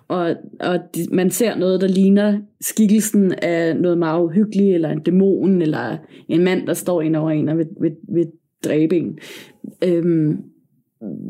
Og, 0.08 0.34
og 0.60 0.78
de, 0.94 1.06
man 1.12 1.30
ser 1.30 1.56
noget, 1.56 1.80
der 1.80 1.88
ligner 1.88 2.38
skikkelsen 2.60 3.32
af 3.32 3.76
noget 3.76 3.98
meget 3.98 4.22
uhyggeligt, 4.22 4.74
eller 4.74 4.88
en 4.88 5.02
dæmon, 5.02 5.62
eller 5.62 5.96
en 6.28 6.44
mand, 6.44 6.66
der 6.66 6.74
står 6.74 7.02
ind 7.02 7.16
over 7.16 7.30
en 7.30 7.48
og 7.48 7.58
vil, 7.58 7.66
vil, 7.80 7.92
vil 8.14 8.26
dræbe 8.64 8.96
en. 8.96 9.18
Øhm, 9.84 10.36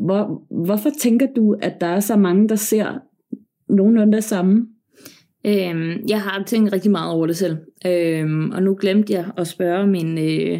hvor, 0.04 0.42
hvorfor 0.64 0.90
tænker 1.00 1.26
du, 1.36 1.56
at 1.62 1.80
der 1.80 1.86
er 1.86 2.00
så 2.00 2.16
mange, 2.16 2.48
der 2.48 2.54
ser 2.54 2.98
nogenlunde 3.68 4.12
det 4.12 4.24
samme? 4.24 4.66
Øhm, 5.46 6.04
jeg 6.08 6.20
har 6.20 6.42
tænkt 6.46 6.72
rigtig 6.72 6.90
meget 6.90 7.14
over 7.14 7.26
det 7.26 7.36
selv, 7.36 7.56
øhm, 7.86 8.50
og 8.50 8.62
nu 8.62 8.76
glemte 8.80 9.12
jeg 9.12 9.24
at 9.36 9.46
spørge 9.46 9.86
min, 9.86 10.18
øh, 10.18 10.58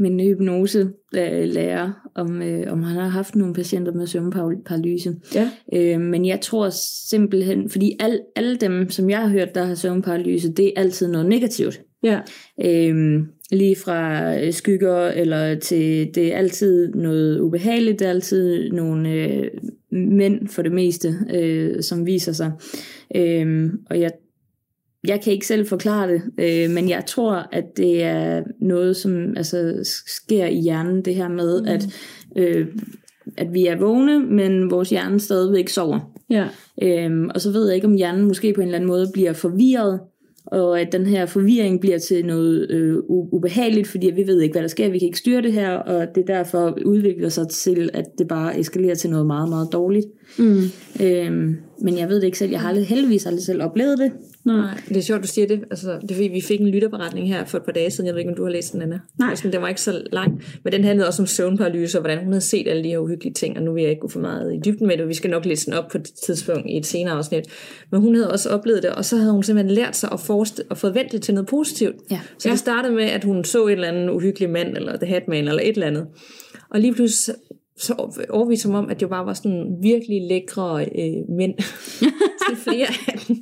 min 0.00 0.20
hypnose-lærer, 0.20 2.10
om, 2.14 2.42
øh, 2.42 2.72
om 2.72 2.82
han 2.82 2.96
har 2.96 3.08
haft 3.08 3.36
nogle 3.36 3.54
patienter 3.54 3.92
med 3.92 4.06
søvnparalyse. 4.06 5.14
Ja. 5.34 5.50
Øh, 5.72 6.00
men 6.00 6.26
jeg 6.26 6.40
tror 6.40 6.68
simpelthen, 7.08 7.70
fordi 7.70 7.96
al, 8.00 8.20
alle 8.36 8.56
dem, 8.56 8.90
som 8.90 9.10
jeg 9.10 9.18
har 9.18 9.28
hørt, 9.28 9.54
der 9.54 9.64
har 9.64 9.74
søvnparalyse, 9.74 10.52
det 10.52 10.66
er 10.66 10.80
altid 10.80 11.08
noget 11.08 11.26
negativt. 11.26 11.80
Ja. 12.02 12.20
Øhm, 12.64 13.26
lige 13.52 13.76
fra 13.76 14.34
øh, 14.38 14.52
skygger 14.52 15.08
eller 15.08 15.54
til, 15.58 16.14
det 16.14 16.32
er 16.32 16.36
altid 16.36 16.88
noget 16.94 17.40
ubehageligt, 17.40 17.98
det 17.98 18.06
er 18.06 18.10
altid 18.10 18.70
nogle 18.70 19.12
øh, 19.12 19.50
mænd 19.92 20.48
for 20.48 20.62
det 20.62 20.72
meste, 20.72 21.14
øh, 21.34 21.82
som 21.82 22.06
viser 22.06 22.32
sig. 22.32 22.52
Øhm, 23.16 23.70
og 23.90 24.00
jeg, 24.00 24.10
jeg 25.08 25.20
kan 25.20 25.32
ikke 25.32 25.46
selv 25.46 25.66
forklare 25.66 26.12
det, 26.12 26.22
øh, 26.38 26.70
men 26.70 26.88
jeg 26.88 27.06
tror, 27.06 27.48
at 27.52 27.64
det 27.76 28.02
er 28.02 28.42
noget, 28.60 28.96
som 28.96 29.36
altså, 29.36 29.80
sker 30.06 30.46
i 30.46 30.60
hjernen, 30.60 31.04
det 31.04 31.14
her 31.14 31.28
med, 31.28 31.62
mm. 31.62 31.68
at, 31.68 31.86
øh, 32.36 32.66
at 33.36 33.52
vi 33.52 33.66
er 33.66 33.78
vågne, 33.78 34.20
men 34.20 34.70
vores 34.70 34.90
hjerne 34.90 35.20
stadigvæk 35.20 35.68
sover. 35.68 36.12
Ja. 36.30 36.46
Øhm, 36.82 37.30
og 37.34 37.40
så 37.40 37.52
ved 37.52 37.66
jeg 37.66 37.74
ikke, 37.74 37.86
om 37.86 37.94
hjernen 37.94 38.24
måske 38.24 38.52
på 38.52 38.60
en 38.60 38.66
eller 38.66 38.78
anden 38.78 38.88
måde 38.88 39.10
bliver 39.14 39.32
forvirret, 39.32 40.00
og 40.46 40.80
at 40.80 40.92
den 40.92 41.06
her 41.06 41.26
forvirring 41.26 41.80
bliver 41.80 41.98
til 41.98 42.26
noget 42.26 42.70
øh, 42.70 42.98
ubehageligt, 43.08 43.88
fordi 43.88 44.10
vi 44.10 44.26
ved 44.26 44.40
ikke, 44.40 44.52
hvad 44.52 44.62
der 44.62 44.68
sker, 44.68 44.90
vi 44.90 44.98
kan 44.98 45.06
ikke 45.06 45.18
styre 45.18 45.42
det 45.42 45.52
her, 45.52 45.70
og 45.70 46.06
det 46.14 46.26
derfor 46.26 46.78
udvikler 46.84 47.28
sig 47.28 47.48
til, 47.48 47.90
at 47.92 48.04
det 48.18 48.28
bare 48.28 48.58
eskalerer 48.60 48.94
til 48.94 49.10
noget 49.10 49.26
meget, 49.26 49.48
meget 49.48 49.68
dårligt. 49.72 50.06
Mm. 50.38 50.62
Øhm, 51.02 51.56
men 51.82 51.98
jeg 51.98 52.08
ved 52.08 52.16
det 52.16 52.24
ikke 52.24 52.38
selv, 52.38 52.50
jeg 52.50 52.60
har 52.60 52.68
aldrig, 52.68 52.86
heldigvis 52.86 53.26
aldrig 53.26 53.44
selv 53.44 53.62
oplevet 53.62 53.98
det. 53.98 54.12
Nej, 54.44 54.80
det 54.88 54.96
er 54.96 55.00
sjovt, 55.00 55.22
du 55.22 55.28
siger 55.28 55.46
det. 55.46 55.64
Altså, 55.70 55.98
det 56.02 56.10
er 56.10 56.14
fordi, 56.14 56.28
vi 56.28 56.40
fik 56.40 56.60
en 56.60 56.68
lytterberetning 56.68 57.28
her 57.28 57.44
for 57.44 57.58
et 57.58 57.64
par 57.64 57.72
dage 57.72 57.90
siden. 57.90 58.06
Jeg 58.06 58.14
ved 58.14 58.20
ikke, 58.20 58.30
om 58.30 58.36
du 58.36 58.44
har 58.44 58.50
læst 58.50 58.72
den, 58.72 58.82
Anna. 58.82 59.00
Nej. 59.18 59.34
Sådan, 59.34 59.52
den 59.52 59.62
var 59.62 59.68
ikke 59.68 59.80
så 59.80 60.02
lang. 60.12 60.42
Men 60.64 60.72
den 60.72 60.84
handlede 60.84 61.08
også 61.08 61.22
om 61.22 61.26
søvnparalyse, 61.26 61.98
og 61.98 62.00
hvordan 62.00 62.18
hun 62.18 62.32
havde 62.32 62.40
set 62.40 62.68
alle 62.68 62.84
de 62.84 62.88
her 62.88 62.98
uhyggelige 62.98 63.34
ting. 63.34 63.56
Og 63.56 63.62
nu 63.62 63.72
vil 63.72 63.82
jeg 63.82 63.90
ikke 63.90 64.00
gå 64.00 64.08
for 64.08 64.20
meget 64.20 64.54
i 64.54 64.58
dybden 64.64 64.86
med 64.86 64.96
det. 64.96 65.08
Vi 65.08 65.14
skal 65.14 65.30
nok 65.30 65.46
læse 65.46 65.66
den 65.66 65.74
op 65.74 65.88
på 65.92 65.98
et 65.98 66.10
tidspunkt 66.26 66.66
i 66.68 66.76
et 66.76 66.86
senere 66.86 67.14
afsnit. 67.14 67.44
Men 67.90 68.00
hun 68.00 68.14
havde 68.14 68.30
også 68.30 68.50
oplevet 68.50 68.82
det, 68.82 68.90
og 68.90 69.04
så 69.04 69.16
havde 69.16 69.32
hun 69.32 69.42
simpelthen 69.42 69.74
lært 69.74 69.96
sig 69.96 70.08
at, 70.12 70.20
forestille, 70.20 70.66
at 70.70 70.78
forvente 70.78 71.16
det 71.16 71.22
til 71.22 71.34
noget 71.34 71.48
positivt. 71.48 71.96
Ja. 72.10 72.20
Så 72.38 72.48
det 72.48 72.58
startede 72.58 72.94
med, 72.94 73.04
at 73.04 73.24
hun 73.24 73.44
så 73.44 73.66
et 73.66 73.72
eller 73.72 73.88
andet 73.88 74.10
uhyggelig 74.10 74.50
mand, 74.50 74.76
eller 74.76 74.96
The 74.96 75.06
Hatman, 75.06 75.48
eller 75.48 75.62
et 75.62 75.68
eller 75.68 75.86
andet. 75.86 76.06
Og 76.70 76.80
lige 76.80 76.94
pludselig 76.94 77.36
så 77.78 77.94
overviste 78.30 78.62
som 78.62 78.74
om, 78.74 78.90
at 78.90 79.00
det 79.00 79.08
bare 79.08 79.26
var 79.26 79.34
sådan 79.34 79.76
virkelig 79.82 80.22
lækre 80.28 80.84
øh, 80.84 81.36
mænd. 81.36 81.54
til 82.48 82.56
flere 82.56 82.86
af 83.08 83.18
dem. 83.28 83.36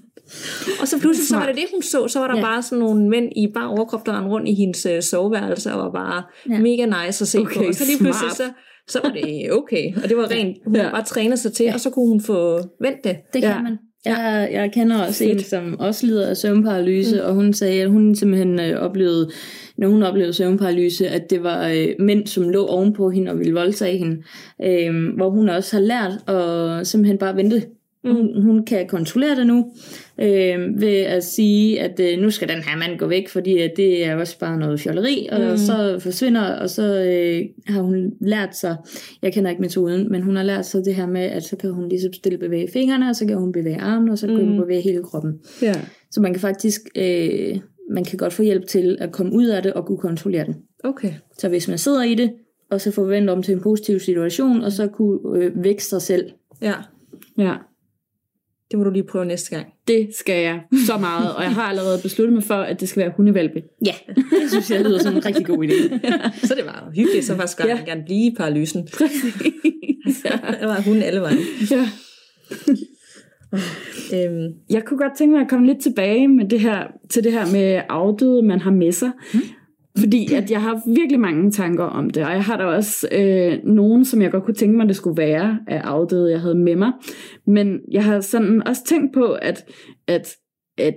Og 0.81 0.89
så 0.89 0.99
pludselig 1.01 1.29
så 1.29 1.37
var 1.37 1.47
det 1.47 1.55
det, 1.55 1.64
hun 1.74 1.83
så. 1.83 2.09
Så 2.09 2.18
var 2.18 2.29
der 2.29 2.37
Ja. 2.37 2.43
bare 2.43 2.62
sådan 2.62 2.79
nogle 2.79 3.09
mænd 3.09 3.33
i 3.37 3.47
bare 3.55 3.68
overkrop, 3.68 4.07
der 4.07 4.26
rundt 4.29 4.49
i 4.49 4.55
hendes 4.55 4.87
øh, 4.87 5.03
soveværelse, 5.03 5.72
og 5.72 5.79
var 5.79 5.91
bare 5.91 6.22
Ja. 6.51 6.59
mega 6.61 6.85
nice 6.87 7.22
at 7.24 7.29
se 7.29 7.39
Okay, 7.39 7.55
på. 7.57 7.64
Og 7.68 7.74
så 7.74 7.85
lige 7.87 7.99
pludselig, 7.99 8.31
så, 8.33 8.43
så 8.89 9.01
var 9.05 9.11
det 9.11 9.53
okay. 9.53 9.95
Og 10.03 10.09
det 10.09 10.16
var 10.16 10.31
rent, 10.31 10.57
hun 10.64 10.76
Ja. 10.76 10.91
bare 10.91 11.05
trænet 11.05 11.39
sig 11.39 11.53
til, 11.53 11.64
ja. 11.64 11.74
og 11.74 11.81
så 11.81 11.91
kunne 11.91 12.09
hun 12.09 12.20
få 12.20 12.57
vendt 12.83 13.05
det. 13.05 13.16
Det 13.33 13.43
kan 13.43 13.51
Ja. 13.51 13.57
ja. 13.57 13.62
man. 13.62 13.76
Jeg, 14.05 14.49
jeg 14.53 14.72
kender 14.72 15.03
også 15.07 15.24
Fedt. 15.24 15.33
en, 15.33 15.45
som 15.45 15.76
også 15.81 16.07
lider 16.07 16.29
af 16.29 16.37
søvnparalyse, 16.37 17.16
mm. 17.16 17.22
og 17.29 17.35
hun 17.35 17.53
sagde, 17.53 17.83
at 17.83 17.91
hun 17.91 18.14
simpelthen 18.14 18.61
øh, 18.61 18.81
oplevede, 18.81 19.31
når 19.79 19.89
hun 19.89 20.03
oplevede 20.03 20.33
søvnparalyse, 20.33 21.09
at 21.09 21.31
det 21.31 21.43
var 21.43 21.68
øh, 21.68 21.89
mænd, 21.99 22.26
som 22.26 22.49
lå 22.49 22.66
ovenpå 22.66 23.11
hende 23.11 23.31
og 23.31 23.39
ville 23.39 23.53
voldtage 23.55 23.99
hende. 23.99 24.16
Øh, 24.64 25.16
hvor 25.16 25.31
hun 25.31 25.49
også 25.49 25.76
har 25.76 25.83
lært 25.83 26.12
at 26.29 26.87
simpelthen 26.87 27.18
bare 27.18 27.37
vente. 27.37 27.62
Hun, 28.05 28.42
hun 28.42 28.64
kan 28.64 28.86
kontrollere 28.88 29.36
det 29.36 29.46
nu, 29.46 29.72
øh, 30.20 30.80
ved 30.80 30.96
at 30.99 31.24
sige, 31.24 31.80
at 31.80 32.01
øh, 32.01 32.18
nu 32.18 32.30
skal 32.30 32.49
den 32.49 32.57
her 32.62 32.76
mand 32.78 32.99
gå 32.99 33.07
væk, 33.07 33.28
fordi 33.28 33.59
at 33.59 33.72
det 33.76 34.07
er 34.07 34.16
også 34.16 34.38
bare 34.38 34.59
noget 34.59 34.80
fjolleri, 34.80 35.28
og 35.32 35.40
Mm. 35.51 35.57
så 35.57 35.99
forsvinder, 36.01 36.42
og 36.42 36.70
så 36.70 36.82
øh, 37.03 37.44
har 37.74 37.82
hun 37.82 38.12
lært 38.20 38.57
sig, 38.57 38.76
jeg 39.22 39.32
kender 39.32 39.51
ikke 39.51 39.62
metoden, 39.62 40.11
men 40.12 40.22
hun 40.22 40.36
har 40.36 40.42
lært 40.42 40.66
sig 40.66 40.84
det 40.84 40.94
her 40.94 41.07
med, 41.07 41.20
at 41.20 41.42
så 41.44 41.57
kan 41.57 41.70
hun 41.70 41.88
ligesom 41.88 42.12
stille 42.12 42.38
bevæge 42.38 42.68
fingrene, 42.72 43.09
og 43.09 43.16
så 43.16 43.26
kan 43.26 43.36
hun 43.36 43.53
bevæge 43.53 43.80
armene, 43.80 44.12
og 44.12 44.18
så 44.18 44.26
kan 44.26 44.36
Mm. 44.36 44.46
hun 44.49 44.57
bevæge 44.61 44.80
hele 44.82 45.03
kroppen. 45.03 45.32
Ja. 45.62 45.74
Så 46.11 46.20
man 46.20 46.32
kan 46.32 46.40
faktisk, 46.40 46.80
øh, 46.96 47.57
man 47.90 48.05
kan 48.05 48.18
godt 48.18 48.32
få 48.32 48.42
hjælp 48.42 48.66
til 48.66 48.96
at 49.01 49.12
komme 49.12 49.32
ud 49.32 49.46
af 49.46 49.62
det 49.62 49.72
og 49.72 49.86
kunne 49.86 49.99
kontrollere 49.99 50.46
det. 50.46 50.57
Okay. 50.84 51.12
Så 51.38 51.49
hvis 51.49 51.68
man 51.68 51.78
sidder 51.78 52.03
i 52.03 52.14
det, 52.14 52.30
og 52.70 52.80
så 52.80 52.90
forventer 52.90 53.32
om 53.34 53.42
til 53.42 53.55
en 53.55 53.61
positiv 53.61 53.99
situation, 54.01 54.61
og 54.62 54.72
så 54.72 54.86
kunne 54.86 55.18
øh, 55.44 55.64
vækste 55.64 55.88
sig 55.90 56.03
selv. 56.03 56.24
Ja, 56.62 56.74
Ja. 57.38 57.55
Det 58.71 58.79
må 58.79 58.85
du 58.85 58.91
lige 58.91 59.03
prøve 59.03 59.25
næste 59.25 59.51
gang. 59.57 59.66
Det 59.89 60.09
skal 60.19 60.43
jeg 60.43 60.61
så 60.87 60.99
meget, 60.99 61.35
og 61.37 61.43
jeg 61.43 61.51
har 61.55 61.62
allerede 61.62 61.99
besluttet 62.03 62.35
mig 62.35 62.43
for, 62.45 62.55
at 62.55 62.81
det 62.81 62.89
skal 62.89 63.03
være 63.03 63.12
hundevalpe. 63.16 63.62
Ja, 63.87 63.95
det 64.43 64.51
synes 64.51 64.71
jeg 64.71 64.85
lyder 64.85 64.99
som 64.99 65.16
en 65.16 65.27
rigtig 65.27 65.47
god 65.47 65.64
idé. 65.64 65.99
Så 66.47 66.55
det 66.55 66.64
var 66.66 66.91
hyggeligt, 66.97 67.25
så 67.25 67.37
faktisk 67.37 67.64
Ja. 67.64 67.79
gerne 67.87 68.03
blive 68.07 68.27
i 68.33 68.35
paralysen. 68.37 68.89
Præcis. 68.93 69.35
ja. 70.25 70.31
Der 70.61 70.66
var 70.66 70.81
hun 70.81 70.97
alle 71.03 71.21
vejen. 71.21 71.39
ja. 71.71 71.89
Øhm, 74.14 74.53
Jeg 74.71 74.85
kunne 74.85 74.99
godt 74.99 75.12
tænke 75.19 75.33
mig 75.33 75.43
at 75.43 75.49
komme 75.51 75.66
lidt 75.66 75.83
tilbage 75.83 76.29
med 76.29 76.49
det 76.49 76.61
her, 76.61 76.83
til 77.11 77.25
det 77.25 77.33
her 77.33 77.47
med 77.53 77.81
afdøde, 77.89 78.43
man 78.43 78.61
har 78.61 78.71
med 78.71 78.93
sig. 78.93 79.11
Fordi 80.01 80.34
at 80.34 80.51
jeg 80.51 80.62
har 80.62 80.82
virkelig 80.94 81.20
mange 81.20 81.51
tanker 81.51 81.84
om 81.84 82.11
det, 82.11 82.24
og 82.24 82.32
jeg 82.32 82.44
har 82.44 82.57
da 82.57 82.64
også 82.64 83.09
øh, 83.12 83.59
nogen, 83.64 84.05
som 84.05 84.22
jeg 84.22 84.30
godt 84.30 84.44
kunne 84.44 84.55
tænke 84.55 84.76
mig, 84.76 84.88
det 84.88 84.96
skulle 84.96 85.16
være 85.16 85.59
af 85.66 85.80
afdøde, 85.80 86.30
jeg 86.30 86.40
havde 86.40 86.55
med 86.55 86.76
mig. 86.76 86.92
Men 87.46 87.80
jeg 87.90 88.05
har 88.05 88.20
sådan 88.20 88.68
også 88.68 88.84
tænkt 88.84 89.14
på, 89.14 89.32
at, 89.42 89.64
at, 90.07 90.36
at 90.78 90.94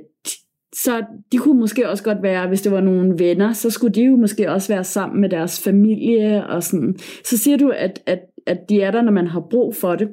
så 0.75 1.03
de 1.31 1.37
kunne 1.37 1.59
måske 1.59 1.89
også 1.89 2.03
godt 2.03 2.23
være, 2.23 2.47
hvis 2.47 2.61
det 2.61 2.71
var 2.71 2.81
nogle 2.81 3.19
venner, 3.19 3.53
så 3.53 3.69
skulle 3.69 3.93
de 3.93 4.03
jo 4.03 4.15
måske 4.15 4.51
også 4.51 4.73
være 4.73 4.83
sammen 4.83 5.21
med 5.21 5.29
deres 5.29 5.63
familie 5.63 6.47
og 6.47 6.63
sådan. 6.63 6.95
Så 7.25 7.37
siger 7.37 7.57
du, 7.57 7.69
at, 7.69 8.01
at, 8.05 8.19
at 8.47 8.59
de 8.69 8.81
er 8.81 8.91
der, 8.91 9.01
når 9.01 9.11
man 9.11 9.27
har 9.27 9.47
brug 9.49 9.75
for 9.75 9.95
det. 9.95 10.09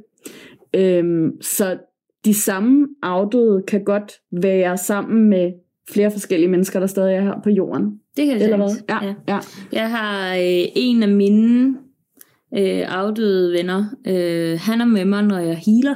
Øhm, 0.74 1.40
så 1.40 1.78
de 2.24 2.34
samme 2.34 2.88
afdøde 3.02 3.62
kan 3.68 3.84
godt 3.84 4.12
være 4.42 4.76
sammen 4.76 5.28
med 5.28 5.52
flere 5.92 6.10
forskellige 6.10 6.48
mennesker, 6.48 6.80
der 6.80 6.86
stadig 6.86 7.14
er 7.14 7.20
her 7.20 7.40
på 7.44 7.50
jorden. 7.50 7.84
Det 8.16 8.26
kan 8.26 8.34
det 8.34 8.42
Eller 8.42 8.56
hvad? 8.56 8.76
Ja, 8.88 9.04
ja. 9.06 9.14
ja. 9.28 9.38
Jeg 9.72 9.90
har 9.90 10.34
øh, 10.34 10.64
en 10.76 11.02
af 11.02 11.08
mine 11.08 11.74
øh, 12.58 12.84
afdøde 12.88 13.52
venner. 13.52 13.84
Øh, 14.06 14.58
han 14.60 14.80
er 14.80 14.84
med 14.84 15.04
mig, 15.04 15.22
når 15.22 15.38
jeg 15.38 15.56
healer. 15.66 15.94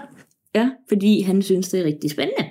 Ja. 0.55 0.71
Fordi 0.89 1.21
han 1.21 1.43
synes, 1.43 1.69
det 1.69 1.81
er 1.81 1.85
rigtig 1.85 2.11
spændende. 2.11 2.45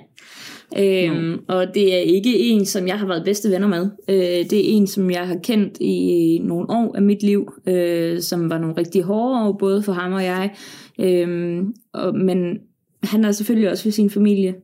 Øhm, 0.78 1.40
og 1.48 1.74
det 1.74 1.94
er 1.94 1.98
ikke 1.98 2.38
en, 2.38 2.66
som 2.66 2.86
jeg 2.86 2.98
har 2.98 3.06
været 3.06 3.24
bedste 3.24 3.50
venner 3.50 3.68
med. 3.68 3.90
Øh, 4.08 4.50
det 4.50 4.52
er 4.52 4.76
en, 4.76 4.86
som 4.86 5.10
jeg 5.10 5.26
har 5.26 5.38
kendt 5.42 5.78
i 5.80 6.38
nogle 6.44 6.70
år 6.70 6.96
af 6.96 7.02
mit 7.02 7.22
liv, 7.22 7.52
øh, 7.66 8.20
som 8.20 8.50
var 8.50 8.58
nogle 8.58 8.76
rigtig 8.76 9.02
hårde 9.02 9.46
år, 9.46 9.52
både 9.52 9.82
for 9.82 9.92
ham 9.92 10.12
og 10.12 10.24
jeg. 10.24 10.50
Øhm, 11.00 11.74
og, 11.92 12.14
men 12.14 12.58
han 13.02 13.24
er 13.24 13.32
selvfølgelig 13.32 13.70
også 13.70 13.84
ved 13.84 13.92
sin 13.92 14.10
familie. 14.10 14.54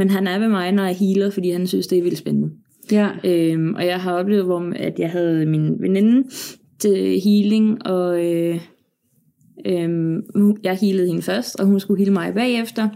Men 0.00 0.10
han 0.10 0.26
er 0.26 0.38
ved 0.38 0.48
mig, 0.48 0.72
når 0.72 0.84
jeg 0.84 0.96
healer, 0.96 1.30
fordi 1.30 1.50
han 1.50 1.66
synes, 1.66 1.86
det 1.86 1.98
er 1.98 2.02
vildt 2.02 2.18
spændende. 2.18 2.50
ja. 2.92 3.08
Øhm, 3.24 3.74
og 3.74 3.86
jeg 3.86 4.00
har 4.00 4.12
oplevet, 4.12 4.44
hvor, 4.44 4.72
at 4.76 4.98
jeg 4.98 5.10
havde 5.10 5.46
min 5.46 5.80
veninde 5.80 6.28
til 6.78 7.20
healing, 7.24 7.86
og 7.86 8.24
øh, 8.26 8.60
hun- 10.34 10.58
jeg 10.64 10.78
healede 10.80 11.06
hende 11.06 11.22
først, 11.22 11.60
og 11.60 11.66
hun 11.66 11.80
skulle 11.80 11.98
heale 11.98 12.12
mig 12.12 12.34
bagefter. 12.34 12.88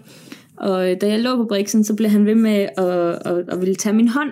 Og 0.57 0.91
øh, 0.91 0.97
da 1.01 1.09
jeg 1.09 1.21
lå 1.21 1.37
på 1.37 1.45
briksen, 1.49 1.85
så 1.85 1.97
blev 1.97 2.11
han 2.11 2.27
ved 2.27 2.35
med 2.35 2.67
at, 2.79 3.29
at, 3.33 3.45
at 3.49 3.61
ville 3.61 3.75
tage 3.75 3.97
min 3.97 4.09
hånd. 4.09 4.31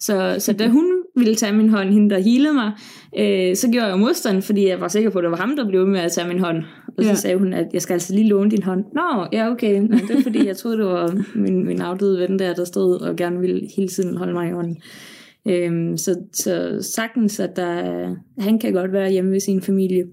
Så, 0.00 0.36
så 0.38 0.52
da 0.52 0.68
hun 0.68 0.84
ville 1.16 1.34
tage 1.34 1.52
min 1.52 1.68
hånd, 1.68 1.88
hende 1.92 2.10
der 2.10 2.18
healede 2.20 2.54
mig, 2.54 2.72
øh, 3.18 3.56
så 3.56 3.68
gjorde 3.72 3.86
jeg 3.86 3.98
modstand, 3.98 4.42
fordi 4.42 4.68
jeg 4.68 4.80
var 4.80 4.88
sikker 4.88 5.10
på, 5.10 5.18
at 5.18 5.22
det 5.22 5.30
var 5.30 5.36
ham, 5.36 5.56
der 5.56 5.68
blev 5.68 5.86
med 5.86 6.00
at 6.00 6.12
tage 6.12 6.28
min 6.28 6.38
hånd. 6.38 6.56
Og 6.98 7.04
så 7.04 7.10
Ja. 7.10 7.14
sagde 7.14 7.36
hun, 7.38 7.52
at 7.52 7.66
jeg 7.72 7.82
skal 7.82 7.92
altså 7.94 8.14
lige 8.14 8.28
låne 8.28 8.50
din 8.50 8.62
hånd. 8.62 8.84
Nå, 8.94 9.26
ja 9.32 9.50
okay. 9.50 9.80
Nå, 9.80 9.96
det 10.08 10.16
er 10.18 10.22
fordi, 10.22 10.46
jeg 10.46 10.56
troede, 10.56 10.78
det 10.78 10.86
var 10.86 11.18
min, 11.34 11.66
min 11.66 11.80
afdøde 11.80 12.20
ven 12.20 12.38
der, 12.38 12.54
der 12.54 12.64
stod 12.64 13.00
og 13.00 13.16
gerne 13.16 13.40
ville 13.40 13.68
hele 13.76 13.88
tiden 13.88 14.16
holde 14.16 14.32
mig 14.32 14.48
i 14.48 14.52
hånden. 14.52 14.78
Øhm, 15.48 15.96
så, 15.96 16.16
så 16.32 16.78
sagtens, 16.80 17.40
at 17.40 17.56
der, 17.56 18.14
han 18.38 18.58
kan 18.58 18.72
godt 18.72 18.92
være 18.92 19.10
hjemme 19.10 19.30
ved 19.32 19.40
sin 19.40 19.62
familie, 19.62 20.04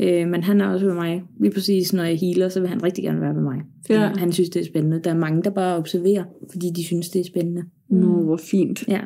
øh, 0.00 0.28
men 0.28 0.42
han 0.42 0.60
er 0.60 0.66
også 0.72 0.86
ved 0.86 0.94
mig. 0.94 1.22
Lige 1.40 1.52
præcis, 1.52 1.92
når 1.92 2.04
jeg 2.04 2.18
healer, 2.18 2.48
så 2.48 2.60
vil 2.60 2.68
han 2.68 2.82
rigtig 2.82 3.04
gerne 3.04 3.20
være 3.20 3.34
ved 3.34 3.42
mig. 3.42 3.56
Ja. 3.90 4.10
Han 4.16 4.32
synes, 4.32 4.50
det 4.50 4.60
er 4.62 4.66
spændende. 4.66 5.00
Der 5.04 5.10
er 5.10 5.14
mange, 5.18 5.42
der 5.42 5.50
bare 5.50 5.76
observerer, 5.76 6.24
fordi 6.52 6.66
de 6.76 6.84
synes, 6.84 7.08
det 7.08 7.20
er 7.20 7.24
spændende. 7.24 7.62
Nå, 7.90 8.06
hvor 8.22 8.36
fint. 8.36 8.88
Ja, 8.88 9.00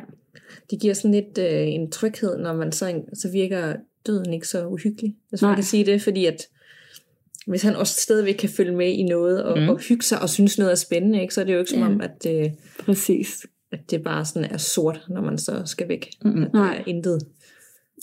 det 0.71 0.79
giver 0.81 0.93
sådan 0.93 1.11
lidt 1.11 1.37
øh, 1.37 1.67
en 1.67 1.91
tryghed, 1.91 2.37
når 2.37 2.53
man 2.53 2.71
så, 2.71 3.01
så 3.13 3.31
virker 3.31 3.73
døden 4.07 4.33
ikke 4.33 4.47
så 4.47 4.67
uhyggelig. 4.67 5.15
Hvis 5.29 5.41
Nej. 5.41 5.49
man 5.51 5.55
kan 5.55 5.63
sige 5.63 5.85
det, 5.85 6.01
fordi 6.01 6.25
at 6.25 6.47
hvis 7.47 7.61
han 7.61 7.75
også 7.75 8.01
stadigvæk 8.01 8.35
kan 8.35 8.49
følge 8.49 8.71
med 8.75 8.87
i 8.87 9.03
noget 9.03 9.43
og, 9.43 9.57
Mm. 9.57 9.63
mm. 9.63 9.69
og 9.69 9.77
hygge 9.79 10.03
sig 10.05 10.21
og 10.21 10.29
synes 10.29 10.57
noget 10.57 10.71
er 10.71 10.75
spændende, 10.75 11.21
ikke, 11.21 11.33
så 11.33 11.41
er 11.41 11.45
det 11.45 11.53
jo 11.53 11.59
ikke 11.59 11.71
som 11.71 11.81
om, 11.81 12.01
at 12.01 12.23
det, 12.23 12.51
Præcis. 12.79 13.45
at 13.71 13.79
det 13.91 14.03
bare 14.03 14.25
sådan 14.25 14.51
er 14.51 14.57
sort, 14.57 15.05
når 15.09 15.21
man 15.21 15.37
så 15.37 15.61
skal 15.65 15.87
væk. 15.87 16.09
Mm-mm. 16.25 16.43
At 16.43 16.49
der 16.51 16.59
Nej. 16.59 16.77
er 16.77 16.83
intet. 16.87 17.21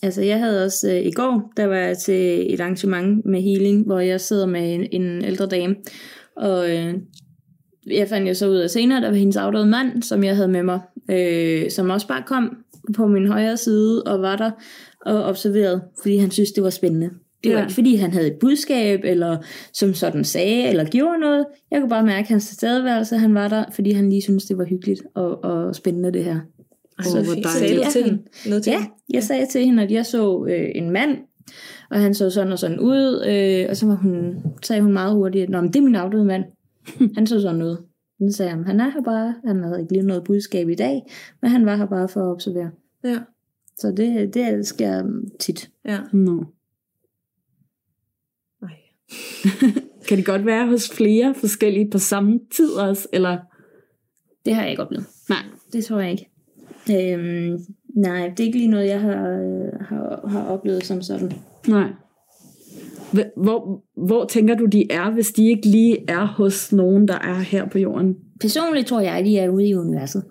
Altså 0.02 0.22
jeg 0.22 0.38
havde 0.38 0.64
også 0.64 0.90
øh, 0.90 1.06
i 1.06 1.10
går, 1.10 1.52
der 1.56 1.66
var 1.66 1.76
jeg 1.76 1.98
til 1.98 2.54
et 2.54 2.60
arrangement 2.60 3.24
med 3.26 3.42
healing, 3.42 3.86
hvor 3.86 3.98
jeg 3.98 4.20
sidder 4.20 4.46
med 4.46 4.74
en, 4.74 5.02
en 5.02 5.24
ældre 5.24 5.46
dame, 5.46 5.76
og 6.36 6.70
øh, 6.70 6.94
jeg 7.86 8.08
fandt 8.08 8.28
jo 8.28 8.34
så 8.34 8.48
ud 8.48 8.56
af 8.56 8.70
senere, 8.70 9.00
der 9.00 9.08
var 9.08 9.16
hendes 9.16 9.36
afdøde 9.36 9.66
mand, 9.66 10.02
som 10.02 10.24
jeg 10.24 10.36
havde 10.36 10.48
med 10.48 10.62
mig, 10.62 10.80
øh, 11.10 11.70
som 11.70 11.90
også 11.90 12.08
bare 12.08 12.22
kom 12.26 12.56
på 12.96 13.06
min 13.06 13.26
højre 13.28 13.56
side 13.56 14.02
og 14.02 14.22
var 14.22 14.36
der 14.36 14.50
og 15.06 15.22
observerede, 15.24 15.82
fordi 16.02 16.16
han 16.16 16.30
synes, 16.30 16.52
det 16.52 16.64
var 16.64 16.70
spændende. 16.70 17.10
Det 17.44 17.52
var 17.52 17.58
Ja. 17.58 17.64
ikke, 17.64 17.74
fordi 17.74 17.96
han 17.96 18.12
havde 18.12 18.26
et 18.26 18.36
budskab, 18.40 19.00
eller 19.04 19.36
som 19.72 19.94
sådan 19.94 20.24
sagde, 20.24 20.68
eller 20.68 20.84
gjorde 20.84 21.18
noget. 21.20 21.46
Jeg 21.70 21.80
kunne 21.80 21.90
bare 21.90 22.06
mærke 22.06 22.28
hans 22.28 22.48
tilstedeværelse, 22.48 23.16
han 23.16 23.34
var 23.34 23.48
der, 23.48 23.64
fordi 23.72 23.92
han 23.92 24.10
lige 24.10 24.22
syntes, 24.22 24.44
det 24.44 24.58
var 24.58 24.64
hyggeligt 24.64 25.02
og, 25.14 25.44
og 25.44 25.74
spændende 25.74 26.12
det 26.12 26.24
her. 26.24 26.38
Så 27.02 27.22
hvor. 27.22 27.48
Sagde 27.58 27.76
du 27.76 27.82
til 27.92 28.04
hende? 28.04 28.22
Noget 28.46 28.62
til 28.62 28.70
Ja, 28.70 28.78
hende? 28.78 28.92
jeg 29.12 29.22
sagde 29.22 29.46
til 29.46 29.64
hende, 29.64 29.82
at 29.82 29.90
jeg 29.90 30.06
så 30.06 30.46
øh, 30.50 30.68
en 30.74 30.90
mand, 30.90 31.18
og 31.90 32.00
han 32.00 32.14
så 32.14 32.30
sådan 32.30 32.52
og 32.52 32.58
sådan 32.58 32.80
ud, 32.80 33.24
øh, 33.28 33.66
og 33.70 33.76
så 33.76 33.86
var 33.86 33.94
hun, 33.94 34.34
sagde 34.62 34.82
hun 34.82 34.92
meget 34.92 35.12
hurtigt, 35.14 35.54
at 35.54 35.62
det 35.72 35.76
er 35.76 35.82
min 35.82 35.94
afdøde 35.94 36.24
mand. 36.24 36.44
Han 37.16 37.26
så 37.26 37.40
sådan 37.40 37.62
ud. 37.62 37.76
Så 38.30 38.36
sagde 38.36 38.52
jeg, 38.52 38.64
han 38.66 38.80
er 38.80 38.90
her 38.90 39.02
bare, 39.02 39.34
han 39.44 39.62
havde 39.62 39.80
ikke 39.80 39.92
lige 39.92 40.06
noget 40.06 40.24
budskab 40.24 40.68
i 40.68 40.74
dag, 40.74 41.02
men 41.42 41.50
han 41.50 41.66
var 41.66 41.76
her 41.76 41.86
bare 41.86 42.08
for 42.08 42.20
at 42.20 42.32
observere. 42.32 42.70
Ja. 43.04 43.18
Så 43.78 43.92
det, 43.96 44.34
det 44.34 44.66
sker 44.66 45.20
tit. 45.40 45.70
Ja. 45.84 45.98
Nå. 46.12 46.44
Ej. 48.62 48.68
Kan 50.08 50.18
det 50.18 50.26
godt 50.26 50.46
være 50.46 50.66
hos 50.66 50.90
flere 50.90 51.34
forskellige 51.34 51.90
på 51.90 51.98
samme 51.98 52.40
tid 52.56 52.70
også, 52.70 53.08
eller? 53.12 53.38
Det 54.44 54.54
har 54.54 54.62
jeg 54.62 54.70
ikke 54.70 54.82
oplevet. 54.82 55.06
Nej. 55.28 55.42
Det 55.72 55.84
tror 55.84 56.00
jeg 56.00 56.10
ikke. 56.10 56.30
Øhm, 56.90 57.58
nej, 57.88 58.28
det 58.28 58.40
er 58.40 58.44
ikke 58.44 58.58
lige 58.58 58.70
noget, 58.70 58.86
jeg 58.86 59.00
har, 59.00 59.28
øh, 59.28 59.80
har, 59.80 60.28
har 60.28 60.44
oplevet 60.46 60.84
som 60.84 61.02
sådan. 61.02 61.32
Nej. 61.68 61.88
Hv- 63.16 63.42
Hvor, 63.42 63.84
hvor 64.06 64.24
tænker 64.24 64.54
du, 64.54 64.66
de 64.66 64.92
er, 64.92 65.10
hvis 65.10 65.32
de 65.32 65.48
ikke 65.48 65.68
lige 65.68 65.98
er 66.10 66.26
hos 66.26 66.72
nogen, 66.72 67.08
der 67.08 67.14
er 67.18 67.40
her 67.40 67.68
på 67.68 67.78
jorden? 67.78 68.14
Personligt 68.40 68.86
tror 68.86 69.00
jeg, 69.00 69.14
at 69.14 69.24
de 69.24 69.38
er 69.38 69.48
ude 69.48 69.68
i 69.68 69.74
universet. 69.74 70.24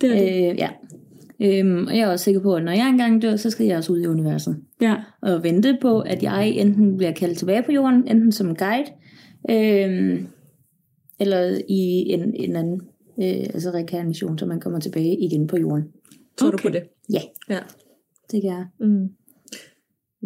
Det 0.00 0.10
er 0.10 0.18
det. 0.18 0.50
Øh, 0.52 0.58
ja. 0.58 0.68
Øhm, 1.40 1.86
og 1.86 1.96
jeg 1.96 2.00
er 2.02 2.08
også 2.12 2.24
sikker 2.24 2.40
på, 2.40 2.54
at 2.54 2.64
når 2.64 2.72
jeg 2.72 2.88
engang 2.88 3.22
dør, 3.22 3.36
så 3.36 3.50
skal 3.50 3.66
jeg 3.66 3.76
også 3.76 3.92
ud 3.92 4.00
i 4.00 4.06
universet. 4.06 4.56
Ja. 4.80 4.96
Og 5.22 5.42
vente 5.42 5.78
på, 5.82 6.00
at 6.00 6.22
jeg 6.22 6.48
enten 6.48 6.96
bliver 6.96 7.12
kaldt 7.12 7.38
tilbage 7.38 7.62
på 7.62 7.72
jorden, 7.72 8.08
enten 8.08 8.32
som 8.32 8.56
guide, 8.56 8.90
øhm, 9.50 10.26
eller 11.20 11.58
i 11.68 12.12
en, 12.12 12.34
en 12.34 12.56
anden 12.56 12.80
øh, 13.22 13.46
altså 13.54 13.70
rekarnation, 13.74 14.38
så 14.38 14.46
man 14.46 14.60
kommer 14.60 14.80
tilbage 14.80 15.16
igen 15.20 15.46
på 15.46 15.56
jorden. 15.56 15.84
Tror 16.36 16.48
Okay. 16.48 16.58
du 16.58 16.62
på 16.62 16.68
det? 16.68 16.82
Ja, 17.12 17.20
Ja. 17.50 17.58
det 18.32 18.42
gør 18.42 18.48
jeg. 18.48 18.66
Mm. 18.80 19.08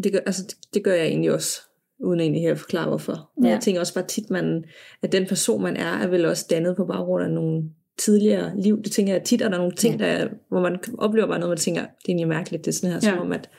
Det, 0.02 0.12
gør, 0.12 0.18
altså, 0.26 0.42
det, 0.42 0.74
det 0.74 0.84
gør 0.84 0.92
jeg 0.94 1.06
egentlig 1.06 1.32
også, 1.32 1.60
uden 2.00 2.20
egentlig 2.20 2.42
helt 2.42 2.52
at 2.52 2.58
forklare 2.58 2.88
hvorfor. 2.88 3.30
Men 3.36 3.44
Ja. 3.46 3.50
jeg 3.50 3.60
tænker 3.60 3.80
også 3.80 3.94
bare 3.94 4.06
tit, 4.06 4.30
man, 4.30 4.64
at 5.02 5.12
den 5.12 5.26
person, 5.26 5.62
man 5.62 5.76
er, 5.76 5.92
er 6.02 6.06
vel 6.08 6.24
også 6.24 6.46
dannet 6.50 6.76
på 6.76 6.84
baggrund 6.84 7.24
af 7.24 7.30
nogle 7.30 7.62
tidligere 7.98 8.52
liv. 8.62 8.82
Det 8.82 8.92
tænker 8.92 9.12
jeg 9.12 9.22
tit, 9.22 9.42
at 9.42 9.50
der 9.50 9.56
er 9.56 9.60
nogle 9.60 9.74
ting, 9.76 10.00
Ja. 10.00 10.04
der, 10.06 10.10
er- 10.12 10.28
hvor 10.48 10.60
man 10.60 10.78
oplever 10.98 11.26
bare 11.26 11.38
noget, 11.38 11.50
man 11.50 11.58
tænker, 11.58 11.80
det 11.80 11.88
er 11.88 12.08
egentlig 12.08 12.28
mærkeligt, 12.28 12.64
det 12.64 12.70
er 12.70 12.74
sådan 12.74 12.90
her, 12.92 13.00
Ja. 13.02 13.10
som 13.10 13.18
om, 13.26 13.32
at 13.32 13.50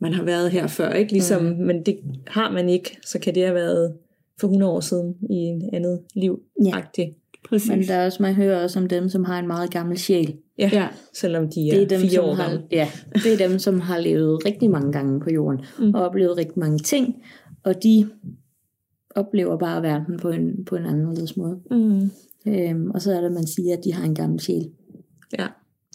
man 0.00 0.12
har 0.12 0.24
været 0.24 0.50
her 0.50 0.66
før, 0.66 0.92
ikke? 0.92 1.12
Ligesom, 1.12 1.42
mm. 1.44 1.56
men 1.56 1.82
det 1.86 1.98
har 2.26 2.50
man 2.52 2.68
ikke, 2.68 2.98
så 3.06 3.18
kan 3.18 3.34
det 3.34 3.42
have 3.42 3.54
været 3.54 3.94
for 4.40 4.46
100 4.46 4.72
år 4.72 4.80
siden 4.80 5.14
i 5.30 5.34
en 5.34 5.62
andet 5.72 6.00
liv 6.14 6.40
Ja. 6.64 6.70
-agtigt. 6.70 7.22
Præcis. 7.48 7.70
Men 7.70 7.82
der 7.82 7.94
er 7.94 8.04
også, 8.06 8.22
man 8.22 8.34
hører 8.34 8.62
også 8.62 8.78
om 8.80 8.88
dem, 8.88 9.08
som 9.08 9.24
har 9.24 9.38
en 9.38 9.46
meget 9.46 9.70
gammel 9.70 9.98
sjæl. 9.98 10.36
Ja, 10.58 10.70
Ja. 10.72 10.88
selvom 11.14 11.48
de 11.50 11.68
er, 11.68 11.74
Det 11.74 11.82
er 11.82 11.88
dem, 11.88 12.00
fire 12.00 12.10
som 12.10 12.24
år 12.24 12.34
har, 12.34 12.48
gamle. 12.50 12.62
ja, 12.72 12.88
det 13.14 13.32
er 13.42 13.48
dem, 13.48 13.58
som 13.58 13.80
har 13.80 13.98
levet 13.98 14.46
rigtig 14.46 14.70
mange 14.70 14.92
gange 14.92 15.20
på 15.20 15.30
jorden, 15.30 15.60
mm. 15.78 15.94
og 15.94 16.02
oplevet 16.02 16.36
rigtig 16.38 16.58
mange 16.58 16.78
ting, 16.78 17.14
og 17.66 17.82
de 17.82 18.10
oplever 19.10 19.58
bare 19.58 19.82
verden 19.82 20.18
på 20.18 20.30
en, 20.30 20.64
på 20.64 20.76
en 20.76 20.84
anderledes 20.84 21.36
måde. 21.36 21.60
Mm. 21.70 22.10
Øhm, 22.46 22.90
og 22.90 23.02
så 23.02 23.12
er 23.12 23.20
det, 23.20 23.32
man 23.32 23.46
siger, 23.46 23.76
at 23.76 23.84
de 23.84 23.92
har 23.92 24.04
en 24.04 24.14
gammel 24.14 24.40
sjæl. 24.40 24.70
Ja. 25.38 25.46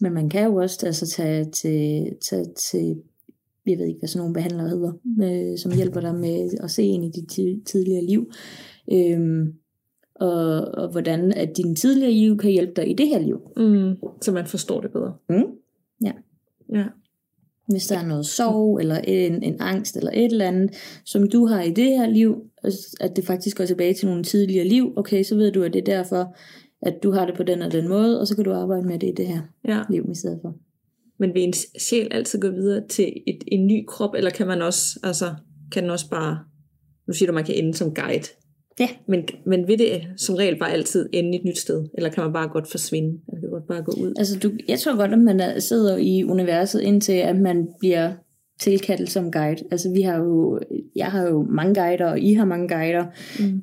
Men 0.01 0.13
man 0.13 0.29
kan 0.29 0.45
jo 0.45 0.55
også 0.55 0.85
altså, 0.85 1.07
tage, 1.07 1.45
til, 1.45 2.11
tage 2.29 2.45
til, 2.71 3.01
jeg 3.65 3.77
ved 3.77 3.85
ikke, 3.85 3.99
hvad 3.99 4.07
sådan 4.07 4.19
nogle 4.19 4.33
behandlere 4.33 4.69
hedder, 4.69 4.93
øh, 5.23 5.57
som 5.57 5.75
hjælper 5.75 5.99
dig 5.99 6.15
med 6.15 6.49
at 6.63 6.71
se 6.71 6.83
ind 6.83 7.05
i 7.05 7.09
dit 7.09 7.29
ti- 7.29 7.61
tidligere 7.65 8.05
liv. 8.05 8.31
Øhm, 8.91 9.53
og, 10.15 10.61
og 10.61 10.91
hvordan 10.91 11.31
at 11.31 11.57
din 11.57 11.75
tidligere 11.75 12.11
liv 12.11 12.37
kan 12.37 12.51
hjælpe 12.51 12.73
dig 12.75 12.89
i 12.89 12.93
det 12.93 13.07
her 13.07 13.19
liv. 13.19 13.41
Mm. 13.57 13.95
Så 14.21 14.31
man 14.31 14.45
forstår 14.45 14.81
det 14.81 14.91
bedre. 14.91 15.13
Mm. 15.29 15.45
Ja. 16.03 16.11
Hvis 17.67 17.87
der 17.87 17.97
er 17.97 18.05
noget 18.05 18.25
sorg, 18.25 18.79
eller 18.79 18.97
en, 18.97 19.43
en 19.43 19.55
angst, 19.59 19.97
eller 19.97 20.11
et 20.11 20.25
eller 20.25 20.47
andet, 20.47 20.75
som 21.05 21.29
du 21.29 21.45
har 21.45 21.61
i 21.61 21.71
det 21.71 21.85
her 21.85 22.09
liv, 22.09 22.43
at 22.99 23.15
det 23.15 23.25
faktisk 23.25 23.57
går 23.57 23.65
tilbage 23.65 23.93
til 23.93 24.07
nogle 24.07 24.23
tidligere 24.23 24.67
liv, 24.67 24.93
okay, 24.95 25.23
så 25.23 25.35
ved 25.35 25.51
du, 25.51 25.63
at 25.63 25.73
det 25.73 25.79
er 25.79 25.95
derfor, 25.95 26.35
at 26.81 27.03
du 27.03 27.11
har 27.11 27.25
det 27.25 27.35
på 27.35 27.43
den 27.43 27.61
og 27.61 27.71
den 27.71 27.87
måde, 27.87 28.19
og 28.19 28.27
så 28.27 28.35
kan 28.35 28.45
du 28.45 28.53
arbejde 28.53 28.87
med 28.87 28.99
det 28.99 29.07
i 29.07 29.13
det 29.17 29.27
her 29.27 29.41
ja. 29.67 29.81
liv 29.89 30.05
i 30.11 30.15
stedet 30.15 30.39
for. 30.41 30.55
Men 31.19 31.33
vil 31.33 31.43
en 31.43 31.53
sjæl 31.79 32.07
altid 32.11 32.39
gå 32.39 32.49
videre 32.49 32.87
til 32.87 33.13
et, 33.27 33.43
en 33.47 33.67
ny 33.67 33.85
krop, 33.87 34.13
eller 34.15 34.29
kan 34.29 34.47
man 34.47 34.61
også, 34.61 34.99
altså, 35.03 35.35
kan 35.71 35.83
den 35.83 35.91
også 35.91 36.09
bare, 36.09 36.39
nu 37.07 37.13
siger 37.13 37.27
du, 37.27 37.33
man 37.33 37.45
kan 37.45 37.55
ende 37.55 37.73
som 37.73 37.93
guide, 37.93 38.27
Ja. 38.79 38.87
men, 39.07 39.23
men 39.45 39.67
vil 39.67 39.79
det 39.79 40.01
som 40.17 40.35
regel 40.35 40.59
bare 40.59 40.71
altid 40.71 41.09
ende 41.13 41.37
et 41.37 41.45
nyt 41.45 41.57
sted, 41.57 41.85
eller 41.93 42.09
kan 42.09 42.23
man 42.23 42.33
bare 42.33 42.47
godt 42.47 42.67
forsvinde, 42.71 43.09
eller 43.27 43.39
kan 43.41 43.49
man 43.49 43.51
godt 43.51 43.67
bare 43.67 43.81
gå 43.83 43.91
ud? 43.91 44.13
Altså, 44.17 44.39
du, 44.39 44.51
jeg 44.67 44.79
tror 44.79 44.95
godt, 44.97 45.11
at 45.13 45.19
man 45.19 45.39
er, 45.39 45.59
sidder 45.59 45.97
i 45.97 46.23
universet, 46.23 46.81
indtil 46.81 47.13
at 47.13 47.35
man 47.35 47.67
bliver 47.79 48.11
tilkaldt 48.59 49.09
som 49.11 49.31
guide. 49.31 49.63
Altså, 49.71 49.91
vi 49.93 50.01
har 50.01 50.17
jo, 50.17 50.59
jeg 50.95 51.05
har 51.05 51.27
jo 51.27 51.45
mange 51.49 51.75
guider, 51.81 52.05
og 52.05 52.19
I 52.19 52.33
har 52.33 52.45
mange 52.45 52.67
guider, 52.67 53.05
Mm. 53.39 53.61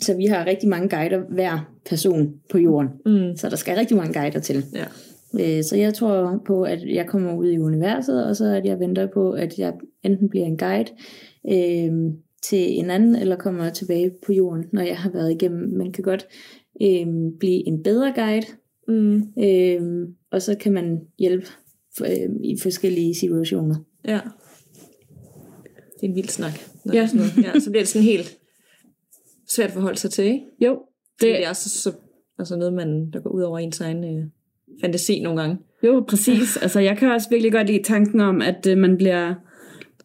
så 0.00 0.16
vi 0.16 0.24
har 0.24 0.46
rigtig 0.46 0.68
mange 0.68 0.88
guider 0.88 1.20
hver 1.30 1.72
person 1.88 2.32
på 2.50 2.58
jorden. 2.58 2.88
Mm. 3.06 3.36
Så 3.36 3.48
der 3.50 3.56
skal 3.56 3.76
rigtig 3.76 3.96
mange 3.96 4.20
guider 4.20 4.40
til. 4.40 4.64
Ja. 4.74 4.84
Øh, 5.58 5.64
Så 5.64 5.76
jeg 5.76 5.94
tror 5.94 6.42
på, 6.46 6.62
at 6.62 6.78
jeg 6.94 7.06
kommer 7.06 7.34
ud 7.36 7.48
i 7.48 7.58
universet, 7.58 8.26
og 8.26 8.36
så 8.36 8.44
at 8.44 8.64
jeg 8.64 8.80
venter 8.80 9.06
på, 9.14 9.30
at 9.30 9.58
jeg 9.58 9.72
enten 10.04 10.28
bliver 10.28 10.46
en 10.46 10.56
guide 10.58 10.90
øh, 11.50 12.12
til 12.42 12.78
en 12.78 12.90
anden, 12.90 13.14
eller 13.16 13.36
kommer 13.36 13.70
tilbage 13.70 14.10
på 14.26 14.32
jorden, 14.32 14.64
når 14.72 14.82
jeg 14.82 14.98
har 14.98 15.10
været 15.10 15.30
igennem. 15.32 15.76
Man 15.78 15.92
kan 15.92 16.04
godt 16.04 16.26
øh, 16.82 17.06
blive 17.40 17.66
en 17.68 17.82
bedre 17.82 18.12
guide, 18.16 18.46
Mm. 18.88 19.22
øh, 19.42 20.08
og 20.30 20.42
så 20.42 20.54
kan 20.60 20.72
man 20.72 21.00
hjælpe 21.18 21.46
øh, 22.04 22.28
i 22.44 22.56
forskellige 22.62 23.14
situationer. 23.14 23.76
Ja. 24.08 24.20
Det 25.94 26.02
er 26.02 26.08
en 26.08 26.14
vild 26.14 26.28
snak. 26.28 26.52
Når 26.84 26.94
Ja. 26.94 27.06
Sådan 27.06 27.26
noget. 27.36 27.54
ja. 27.54 27.60
Så 27.60 27.70
bliver 27.70 27.82
det 27.82 27.88
sådan 27.88 28.04
helt 28.06 28.38
svært 29.48 29.66
at 29.66 29.72
forholde 29.74 29.98
sig 29.98 30.10
til, 30.10 30.24
ikke? 30.24 30.40
Jo, 30.64 30.70
Det, 30.72 30.80
det, 31.20 31.28
det 31.36 31.44
er 31.44 31.48
også 31.48 31.68
så, 31.68 31.92
altså 32.38 32.56
noget, 32.56 32.72
man, 32.74 33.10
der 33.10 33.20
går 33.20 33.30
ud 33.30 33.42
over 33.42 33.58
ens 33.58 33.80
egen 33.80 34.04
øh, 34.04 34.24
fantasi 34.80 35.20
nogle 35.20 35.40
gange. 35.40 35.58
jo, 35.84 36.04
præcis. 36.08 36.56
Altså, 36.56 36.80
jeg 36.80 36.96
kan 36.98 37.12
også 37.12 37.28
virkelig 37.30 37.52
godt 37.52 37.66
lide 37.66 37.82
tanken 37.82 38.20
om, 38.20 38.42
at 38.42 38.66
øh, 38.66 38.78
man 38.78 38.96
bliver, 38.96 39.34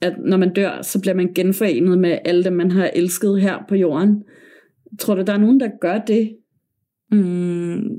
at 0.03 0.13
når 0.19 0.37
man 0.37 0.53
dør, 0.53 0.81
så 0.81 1.01
bliver 1.01 1.13
man 1.13 1.33
genforenet 1.33 1.97
med 1.97 2.17
alle 2.25 2.43
dem, 2.43 2.53
man 2.53 2.71
har 2.71 2.91
elsket 2.95 3.41
her 3.41 3.57
på 3.69 3.75
jorden. 3.75 4.23
Tror 4.99 5.15
du, 5.15 5.21
der 5.21 5.33
er 5.33 5.37
nogen, 5.37 5.59
der 5.59 5.69
gør 5.81 5.97
det? 5.97 6.35
Mm, 7.11 7.89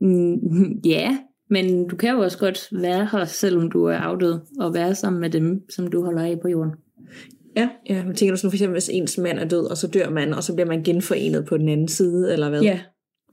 mm, 0.00 0.80
ja, 0.94 1.18
men 1.50 1.88
du 1.88 1.96
kan 1.96 2.14
jo 2.14 2.20
også 2.20 2.38
godt 2.38 2.68
være 2.72 3.08
her, 3.12 3.24
selvom 3.24 3.70
du 3.70 3.84
er 3.84 3.96
afdød, 3.96 4.40
og 4.60 4.74
være 4.74 4.94
sammen 4.94 5.20
med 5.20 5.30
dem, 5.30 5.70
som 5.70 5.86
du 5.86 6.04
holder 6.04 6.22
af 6.22 6.40
på 6.40 6.48
jorden. 6.48 6.72
Ja. 7.56 7.68
Ja, 7.88 8.04
men 8.04 8.14
tænker 8.14 8.32
du 8.32 8.36
sådan 8.36 8.50
for 8.50 8.54
eksempel, 8.54 8.74
hvis 8.74 8.90
ens 8.92 9.18
mand 9.18 9.38
er 9.38 9.48
død, 9.48 9.70
og 9.70 9.76
så 9.76 9.88
dør 9.88 10.10
man, 10.10 10.34
og 10.34 10.42
så 10.42 10.54
bliver 10.54 10.66
man 10.66 10.82
genforenet 10.82 11.44
på 11.44 11.56
den 11.56 11.68
anden 11.68 11.88
side, 11.88 12.32
eller 12.32 12.48
hvad? 12.48 12.62
Ja. 12.62 12.80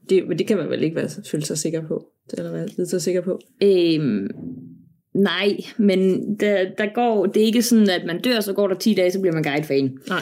Det, 0.08 0.28
men 0.28 0.38
det 0.38 0.46
kan 0.46 0.56
man 0.56 0.70
vel 0.70 0.82
ikke 0.82 0.96
være, 0.96 1.08
føle 1.30 1.44
sig 1.44 1.58
sikker 1.58 1.86
på, 1.86 2.06
eller 2.38 2.52
være 2.52 2.66
lidt 2.66 2.88
så 2.88 3.00
sikker 3.00 3.20
på. 3.20 3.38
Øhm, 3.62 4.28
nej, 5.14 5.56
men 5.76 6.00
der, 6.40 6.64
der 6.78 6.94
går, 6.94 7.26
det 7.26 7.42
er 7.42 7.46
ikke 7.46 7.62
sådan, 7.62 7.90
at 7.90 8.02
man 8.06 8.20
dør, 8.20 8.40
så 8.40 8.52
går 8.52 8.68
der 8.68 8.74
10 8.74 8.94
dage, 8.94 9.10
så 9.10 9.20
bliver 9.20 9.34
man 9.34 9.42
guide 9.42 9.64
for 9.64 9.72
en. 9.74 9.98
Nej. 10.08 10.20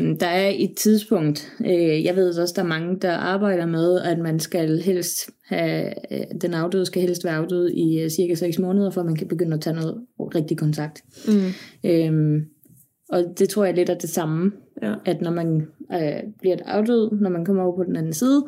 Øhm, 0.00 0.18
der 0.18 0.26
er 0.26 0.52
et 0.56 0.74
tidspunkt, 0.76 1.52
øh, 1.66 2.04
jeg 2.04 2.16
ved 2.16 2.38
også, 2.38 2.52
der 2.56 2.62
er 2.62 2.66
mange, 2.66 2.98
der 3.02 3.12
arbejder 3.12 3.66
med, 3.66 4.00
at 4.00 4.18
man 4.18 4.40
skal 4.40 4.78
helst 4.82 5.30
have, 5.48 5.86
øh, 6.12 6.20
den 6.40 6.54
afdøde 6.54 6.86
skal 6.86 7.02
helst 7.02 7.24
være 7.24 7.34
afdød 7.36 7.70
i 7.70 8.00
øh, 8.00 8.10
cirka 8.10 8.34
6 8.34 8.58
måneder, 8.58 8.90
for 8.90 9.02
man 9.02 9.16
kan 9.16 9.28
begynde 9.28 9.54
at 9.54 9.60
tage 9.60 9.76
noget 9.76 9.96
rigtig 10.18 10.56
kontakt. 10.58 11.02
Mm. 11.28 11.90
Øhm, 11.90 12.44
og 13.08 13.24
det 13.38 13.48
tror 13.48 13.64
jeg 13.64 13.74
lidt 13.74 13.90
er 13.90 13.94
det 13.98 14.10
samme, 14.10 14.52
Ja. 14.82 14.94
at 15.04 15.20
når 15.20 15.30
man 15.30 15.66
øh, 15.92 16.22
bliver 16.40 16.54
et 16.54 16.62
afdød, 16.66 17.10
når 17.20 17.30
man 17.30 17.44
kommer 17.44 17.62
over 17.62 17.76
på 17.76 17.84
den 17.84 17.96
anden 17.96 18.12
side, 18.12 18.44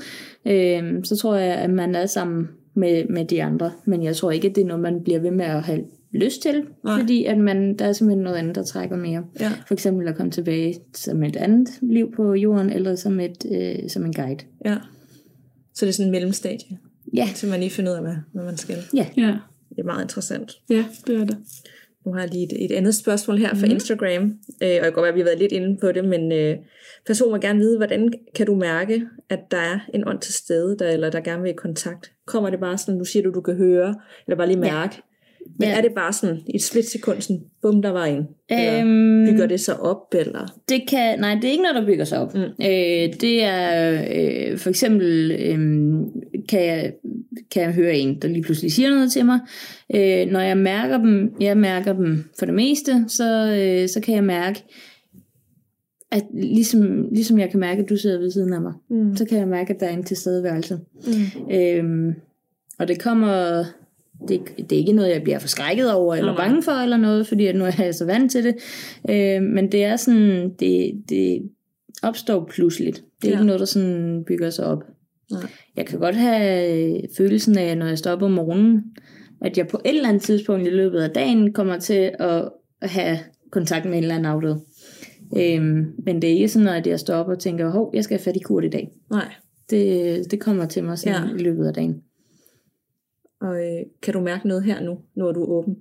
øh, 0.47 1.05
så 1.05 1.17
tror 1.17 1.37
jeg, 1.37 1.55
at 1.55 1.71
man 1.71 1.95
er 1.95 2.07
sammen 2.07 2.49
med, 2.77 3.05
med 3.09 3.25
de 3.25 3.43
andre. 3.43 3.73
Men 3.85 4.03
jeg 4.03 4.17
tror 4.17 4.31
ikke, 4.31 4.49
at 4.49 4.55
det 4.57 4.63
er 4.63 4.67
noget, 4.67 4.83
man 4.83 5.03
bliver 5.05 5.19
ved 5.21 5.31
med 5.31 5.45
at 5.45 5.63
have 5.63 5.85
lyst 6.13 6.43
til, 6.43 6.65
Nej. 6.85 6.99
fordi 7.01 7.25
at 7.25 7.39
man, 7.39 7.77
der 7.77 7.85
er 7.85 7.93
simpelthen 7.93 8.25
noget 8.25 8.37
andet, 8.37 8.55
der 8.55 8.63
trækker 8.65 8.97
mere. 8.97 9.25
Ja. 9.41 9.53
For 9.67 9.75
eksempel 9.75 10.09
at 10.09 10.17
komme 10.17 10.33
tilbage 10.33 10.75
som 10.95 11.23
et 11.23 11.37
andet 11.37 11.69
liv 11.83 12.13
på 12.17 12.35
jorden, 12.35 12.71
eller 12.73 12.95
som, 12.95 13.21
et, 13.21 13.47
øh, 13.53 13.91
som 13.91 14.05
en 14.05 14.13
guide. 14.13 14.45
ja. 14.65 14.77
Så 15.75 15.87
det 15.87 15.91
er 15.91 15.95
sådan 15.95 16.07
en 16.09 16.13
mellemstadie, 16.13 16.79
Ja, 17.15 17.29
til 17.35 17.49
man 17.49 17.61
lige 17.61 17.71
finder 17.71 17.91
ud 17.93 17.97
af, 17.97 18.03
hvad, 18.03 18.15
hvad 18.33 18.45
man 18.45 18.57
skal. 18.57 18.77
Ja, 18.95 19.07
Det 19.71 19.79
er 19.79 19.83
meget 19.85 20.03
interessant. 20.03 20.53
ja 20.71 20.85
det 21.07 21.21
er 21.21 21.25
det. 21.25 21.37
Nu 22.07 22.13
har 22.13 22.21
jeg 22.21 22.31
lige 22.31 22.45
et, 22.45 22.65
et 22.65 22.77
andet 22.77 22.95
spørgsmål 22.95 23.39
her 23.39 23.55
fra 23.55 23.67
mm. 23.67 23.73
Instagram, 23.73 24.23
øh, 24.23 24.31
og 24.61 24.69
jeg 24.69 24.83
kan 24.83 24.93
godt 24.93 25.03
være, 25.03 25.09
at 25.09 25.15
vi 25.15 25.21
har 25.21 25.25
været 25.25 25.39
lidt 25.39 25.53
inde 25.53 25.77
på 25.81 25.93
det, 25.93 26.05
men 26.05 26.33
øh, 26.33 26.57
personen 27.07 27.33
vil 27.33 27.41
gerne 27.41 27.59
vide, 27.59 27.77
hvordan 27.77 28.13
kan 28.35 28.47
du 28.47 28.55
mærke, 28.55 29.03
at 29.31 29.41
der 29.51 29.57
er 29.59 29.79
en 29.95 30.09
ånd 30.09 30.21
til 30.21 30.35
stede, 30.35 30.77
der, 30.79 30.91
eller 30.91 31.11
der 31.11 31.21
gerne 31.21 31.43
vil 31.43 31.51
i 31.51 31.55
kontakt? 31.55 32.13
Kommer 32.27 32.51
det 32.51 32.61
bare 32.61 32.79
sådan, 32.79 32.99
nu 32.99 33.05
siger 33.05 33.23
du, 33.23 33.31
du 33.31 33.41
kan 33.41 33.57
høre, 33.57 33.95
eller 34.27 34.37
bare 34.37 34.47
lige 34.47 34.61
mærke? 34.61 35.03
Men 35.59 35.69
Ja. 35.69 35.77
er 35.77 35.81
det 35.83 35.93
bare 35.95 36.13
sådan 36.13 36.39
i 36.47 36.57
et 36.57 36.63
splitsekund, 36.63 37.21
sådan, 37.21 37.43
bum, 37.63 37.83
der 37.83 37.91
var 37.91 38.05
en? 38.05 38.27
Eller 38.49 38.81
Øhm, 38.81 39.27
bygger 39.27 39.47
det 39.47 39.61
sig 39.61 39.81
op, 39.81 40.15
eller? 40.15 40.61
Det 40.69 40.83
kan, 40.89 41.21
nej, 41.21 41.35
det 41.35 41.45
er 41.45 41.51
ikke 41.51 41.63
noget, 41.63 41.75
der 41.77 41.87
bygger 41.87 42.05
sig 42.05 42.19
op. 42.19 42.35
Mm. 42.35 42.41
Øh, 42.41 43.13
det 43.21 43.45
er 43.45 43.93
øh, 44.51 44.59
for 44.59 44.71
eksempel, 44.71 45.31
øh, 45.33 45.59
kan, 46.49 46.65
jeg, 46.67 46.93
kan 47.51 47.63
jeg 47.63 47.73
høre 47.73 47.95
en, 47.97 48.23
der 48.23 48.29
lige 48.29 48.43
pludselig 48.43 48.73
siger 48.73 48.91
noget 48.91 49.13
til 49.13 49.25
mig. 49.27 49.39
Øh, 49.95 50.27
når 50.33 50.41
jeg 50.41 50.57
mærker 50.59 50.99
dem, 50.99 51.33
jeg 51.41 51.57
mærker 51.57 51.93
dem 51.93 52.25
for 52.39 52.47
det 52.47 52.55
meste, 52.55 53.05
så, 53.09 53.57
øh, 53.61 53.89
så 53.89 54.01
kan 54.01 54.15
jeg 54.15 54.25
mærke, 54.25 54.65
at 56.13 56.23
ligesom, 56.35 57.09
ligesom 57.13 57.39
jeg 57.39 57.51
kan 57.51 57.61
mærke, 57.61 57.83
at 57.83 57.89
du 57.89 57.97
sidder 57.97 58.19
ved 58.19 58.31
siden 58.31 58.53
af 58.53 58.61
mig, 58.61 58.73
mm. 58.91 59.17
så 59.17 59.25
kan 59.25 59.39
jeg 59.39 59.49
mærke, 59.49 59.75
at 59.75 59.81
der 59.81 59.87
er 59.87 59.97
en 59.97 60.05
tilstedeværelse. 60.05 60.79
Mm. 61.07 61.51
Øh, 61.55 62.15
og 62.79 62.89
det 62.89 63.01
kommer... 63.01 63.65
Det, 64.29 64.41
det 64.57 64.73
er 64.73 64.77
ikke 64.77 64.93
noget, 64.93 65.11
jeg 65.11 65.23
bliver 65.23 65.39
forskrækket 65.39 65.93
over, 65.93 66.15
eller 66.15 66.33
Nej. 66.33 66.47
bange 66.47 66.63
for, 66.63 66.73
eller 66.73 66.97
noget, 66.97 67.27
fordi 67.27 67.47
at 67.47 67.57
nu 67.57 67.65
er 67.65 67.71
jeg 67.79 67.95
så 67.95 68.05
vant 68.05 68.33
til 68.33 68.45
det. 68.45 68.55
Øh, 69.11 69.43
men 69.43 69.73
det 69.73 69.85
er 69.85 69.97
sådan, 69.97 70.51
det, 70.61 70.93
det 71.09 71.43
opstår 72.03 72.51
pludseligt. 72.55 72.97
Det 73.23 73.29
er 73.29 73.33
Ja. 73.33 73.35
ikke 73.37 73.47
noget, 73.47 73.61
der 73.61 73.67
sådan 73.67 74.25
bygger 74.27 74.51
sig 74.51 74.67
op. 74.67 74.83
Nej. 75.31 75.41
Jeg 75.77 75.87
kan 75.87 75.99
godt 75.99 76.15
have 76.17 76.73
øh, 76.97 77.03
følelsen 77.17 77.59
af, 77.59 77.79
når 77.79 77.87
jeg 77.87 77.99
står 77.99 78.11
op 78.11 78.23
om 78.23 78.31
morgenen, 78.31 78.83
at 79.43 79.59
jeg 79.59 79.67
på 79.69 79.81
et 79.85 79.97
eller 79.97 80.09
andet 80.09 80.23
tidspunkt 80.23 80.67
i 80.67 80.71
løbet 80.71 80.99
af 81.01 81.11
dagen 81.11 81.53
kommer 81.53 81.79
til 81.79 82.11
at 82.19 82.49
have 82.83 83.19
kontakt 83.51 83.85
med 83.85 83.93
en 83.99 84.03
eller 84.05 84.15
anden 84.15 84.33
afdød. 84.33 84.57
Øhm, 85.37 85.87
men 86.05 86.23
det 86.23 86.31
er 86.31 86.35
ikke 86.35 86.49
sådan, 86.49 86.69
at 86.69 86.87
jeg 86.87 87.01
står 87.01 87.15
op 87.15 87.29
og 87.29 87.39
tænker, 87.39 87.71
hov, 87.71 87.91
jeg 87.95 88.05
skal 88.05 88.17
have 88.19 88.25
fat 88.25 88.37
i 88.37 88.39
kurt 88.39 88.65
i 88.65 88.69
dag. 88.69 88.91
Nej. 89.11 89.29
Det, 89.71 90.31
det 90.31 90.41
kommer 90.41 90.67
til 90.67 90.85
mig 90.85 90.99
sådan 90.99 91.29
ja. 91.29 91.35
i 91.35 91.39
løbet 91.39 91.67
af 91.67 91.75
dagen. 91.75 92.01
Og 93.49 93.57
øh, 93.57 93.83
kan 94.03 94.15
du 94.15 94.21
mærke 94.21 94.49
noget 94.49 94.65
her 94.65 94.81
nu, 95.17 95.27
er 95.29 95.33
du 95.33 95.45
åben? 95.45 95.75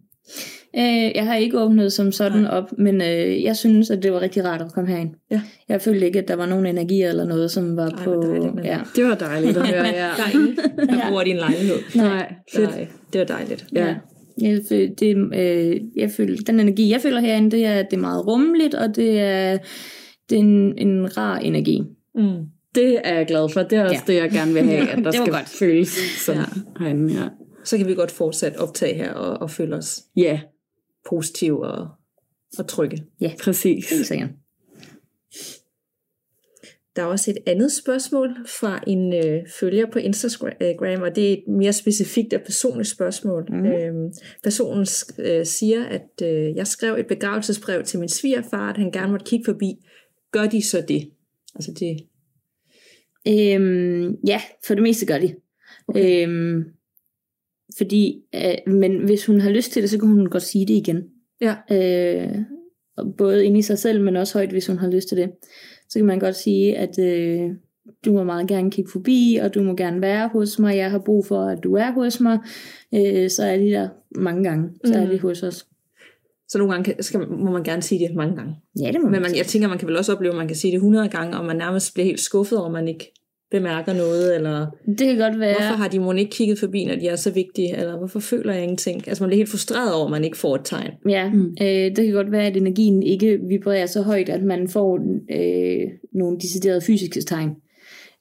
Øh, 0.78 1.12
jeg 1.16 1.26
har 1.26 1.36
ikke 1.36 1.60
åbnet 1.60 1.94
som 1.94 2.12
sådan 2.12 2.42
Nej. 2.42 2.52
op, 2.52 2.78
men 2.78 3.02
øh, 3.02 3.44
jeg 3.44 3.56
synes, 3.56 3.90
at 3.92 4.04
det 4.04 4.12
var 4.14 4.22
rigtig 4.22 4.46
rart 4.46 4.62
at 4.62 4.72
komme 4.74 4.90
herind. 4.90 5.10
Ja. 5.32 5.42
Jeg 5.70 5.82
følte 5.82 6.06
ikke, 6.06 6.20
at 6.20 6.28
der 6.28 6.36
var 6.36 6.46
nogen 6.46 6.66
energier 6.66 7.10
eller 7.10 7.26
noget, 7.26 7.52
som 7.52 7.78
var 7.78 7.90
Ej, 7.90 8.04
på... 8.04 8.22
dejligt, 8.22 8.66
ja. 8.66 8.80
Det 8.96 9.04
var 9.06 9.16
dejligt 9.16 9.58
at 9.58 9.68
høre, 9.68 9.86
ja. 9.86 9.92
Der 10.18 10.24
er 10.24 10.34
ingen, 10.34 10.56
der 10.90 11.10
bor 11.10 11.24
din 11.24 11.36
lejlighed. 11.36 11.76
Nej, 11.96 12.34
fedt. 12.54 12.70
Nej, 12.70 12.88
det 13.14 13.20
var 13.20 13.26
dejligt. 13.26 13.66
Ja. 13.76 13.86
Ja. 13.86 13.96
Jeg, 14.42 14.62
det, 15.00 15.18
øh, 15.36 15.82
jeg 15.96 16.12
føler, 16.12 16.38
den 16.48 16.60
energi, 16.60 16.92
jeg 16.92 17.02
føler 17.02 17.20
herinde, 17.20 17.52
det 17.52 17.66
er, 17.66 17.74
at 17.74 17.88
det 17.92 17.98
er 17.98 18.02
meget 18.02 18.28
rummeligt, 18.28 18.74
og 18.76 18.96
det 18.96 19.20
er, 19.20 19.58
det 20.30 20.36
er 20.36 20.40
en, 20.40 20.78
en 20.78 21.18
rar 21.18 21.38
energi. 21.40 21.82
Mm. 22.16 22.32
Det 22.76 23.00
er 23.04 23.16
jeg 23.18 23.26
glad 23.28 23.50
for. 23.54 23.62
Det 23.62 23.78
er 23.78 23.84
også 23.84 24.02
Ja. 24.08 24.14
det, 24.14 24.20
jeg 24.22 24.32
gerne 24.32 24.54
vil 24.54 24.64
have, 24.64 24.90
at 24.90 24.98
der 25.06 25.12
skal 25.12 25.34
godt. 25.34 25.50
føles 25.60 26.28
Ja. 26.30 26.34
ja. 26.34 26.44
herinde. 26.80 27.14
Ja. 27.14 27.28
Så 27.66 27.78
kan 27.78 27.88
vi 27.88 27.94
godt 27.96 28.12
fortsat 28.12 28.56
optage 28.58 28.94
her 28.96 29.14
og, 29.14 29.38
og 29.42 29.52
føle 29.52 29.76
os 29.76 30.04
ja, 30.16 30.42
positive 31.10 31.68
og, 31.68 31.88
og 32.58 32.68
trygge. 32.68 33.06
præcis. 33.44 33.90
Helt 33.90 34.08
sikkert. 34.08 34.30
Der 36.96 37.02
er 37.02 37.06
også 37.06 37.32
et 37.32 37.38
andet 37.48 37.72
spørgsmål 37.72 38.30
fra 38.48 38.84
en 38.88 39.14
øh, 39.14 39.42
følger 39.60 39.86
på 39.92 40.00
Instagram, 40.00 41.02
og 41.02 41.16
det 41.16 41.30
er 41.30 41.34
et 41.34 41.44
mere 41.48 41.74
specifikt 41.74 42.34
og 42.34 42.42
personligt 42.42 42.90
spørgsmål. 42.90 43.46
Mm. 43.50 43.66
Øhm, 43.66 44.14
personen 44.44 44.84
sk- 44.84 45.22
øh, 45.22 45.46
siger, 45.46 45.86
at 45.86 46.22
øh, 46.24 46.56
jeg 46.56 46.68
skrev 46.68 46.96
et 46.96 47.08
begravelsesbrev 47.08 47.84
til 47.84 48.00
min 48.00 48.10
svigerfar, 48.10 48.70
at 48.70 48.78
han 48.78 48.92
gerne 48.92 49.12
måtte 49.12 49.26
kigge 49.26 49.46
forbi. 49.46 49.76
Gør 50.32 50.46
de 50.46 50.62
så 50.62 50.86
det? 50.88 51.12
Altså 51.56 51.72
det, 51.80 51.98
Øhm, 53.28 54.16
ja, 54.28 54.42
for 54.68 54.74
det 54.74 54.84
meste 54.84 55.06
gør 55.06 55.18
de. 55.18 55.36
Okay. 55.88 56.28
Øhm, 56.28 56.64
fordi, 57.78 58.22
øh, 58.36 58.74
men 58.74 58.98
hvis 59.06 59.26
hun 59.26 59.40
har 59.42 59.50
lyst 59.50 59.72
til 59.72 59.82
det, 59.82 59.90
så 59.90 60.00
kan 60.00 60.08
hun 60.08 60.26
godt 60.30 60.44
sige 60.44 60.66
det 60.66 60.74
igen. 60.74 61.04
ja. 61.42 61.56
Øh, 61.72 62.36
både 63.18 63.46
inde 63.46 63.60
i 63.60 63.62
sig 63.62 63.80
selv, 63.80 64.02
men 64.02 64.16
også 64.16 64.34
højt, 64.38 64.50
hvis 64.50 64.68
hun 64.68 64.78
har 64.78 64.90
lyst 64.92 65.08
til 65.08 65.18
det. 65.18 65.32
Så 65.90 66.00
kan 66.00 66.06
man 66.06 66.20
godt 66.20 66.36
sige, 66.36 66.78
at 66.78 67.00
øh, 67.00 67.50
du 68.06 68.14
må 68.14 68.24
meget 68.24 68.48
gerne 68.48 68.72
kigge 68.72 68.92
forbi, 68.92 69.40
og 69.42 69.56
du 69.56 69.62
må 69.64 69.76
gerne 69.76 70.02
være 70.02 70.28
hos 70.34 70.60
mig. 70.60 70.78
Jeg 70.78 70.92
har 70.92 71.00
brug 71.00 71.26
for, 71.26 71.42
at 71.42 71.64
du 71.64 71.74
er 71.76 71.92
hos 71.92 72.20
mig. 72.20 72.40
Øh, 72.94 73.30
så 73.30 73.44
er 73.44 73.58
de 73.58 73.66
der 73.66 73.90
mange 74.16 74.44
gange. 74.44 74.70
Så 74.86 74.94
er 74.94 75.02
Mhm. 75.02 75.10
de 75.10 75.20
hos 75.20 75.44
os. 75.44 75.68
Så 76.48 76.58
nogle 76.58 76.74
gange 76.74 76.94
kan, 76.94 77.04
skal, 77.04 77.20
må 77.30 77.52
man 77.52 77.64
gerne 77.64 77.82
sige 77.82 78.08
det 78.08 78.16
mange 78.16 78.36
gange. 78.36 78.56
Ja, 78.82 78.88
det 78.88 78.96
må 78.96 79.02
Men 79.02 79.12
man, 79.12 79.22
man, 79.22 79.36
jeg 79.38 79.46
tænker, 79.46 79.68
man 79.68 79.78
kan 79.78 79.88
vel 79.88 79.98
også 79.98 80.14
opleve, 80.14 80.32
at 80.34 80.38
man 80.38 80.48
kan 80.48 80.56
sige 80.58 80.72
det 80.72 80.78
100 80.78 81.10
gange, 81.10 81.38
og 81.38 81.46
man 81.46 81.56
nærmest 81.56 81.94
bliver 81.94 82.06
helt 82.06 82.20
skuffet 82.20 82.60
over, 82.60 82.70
man 82.72 82.88
ikke 82.88 83.14
bemærker 83.52 83.94
noget, 83.94 84.36
eller 84.36 84.68
Det 84.88 85.08
kan 85.08 85.18
godt 85.18 85.40
være... 85.40 85.54
hvorfor 85.54 85.76
har 85.76 85.88
de 85.88 86.00
mon 86.00 86.18
ikke 86.18 86.32
kigget 86.32 86.60
forbi, 86.60 86.86
når 86.86 86.96
de 86.96 87.08
er 87.08 87.16
så 87.16 87.32
vigtige, 87.32 87.78
eller 87.78 87.98
hvorfor 87.98 88.20
føler 88.20 88.54
jeg 88.54 88.64
ingenting? 88.64 89.08
Altså 89.08 89.24
man 89.24 89.30
bliver 89.30 89.38
helt 89.38 89.50
frustreret 89.50 89.94
over, 89.94 90.06
at 90.06 90.12
man 90.12 90.24
ikke 90.24 90.38
får 90.38 90.56
et 90.56 90.62
tegn. 90.64 90.92
Ja, 91.10 91.32
mm. 91.34 91.56
øh, 91.62 91.68
det 91.68 91.96
kan 92.06 92.12
godt 92.12 92.32
være, 92.32 92.46
at 92.46 92.58
energien 92.58 93.04
ikke 93.04 93.40
vibrerer 93.50 93.86
så 93.86 94.02
højt, 94.02 94.30
at 94.30 94.44
man 94.44 94.68
får 94.68 95.00
øh, 95.32 95.88
nogle 96.14 96.38
deciderede 96.38 96.82
fysiske 96.82 97.22
tegn. 97.22 97.50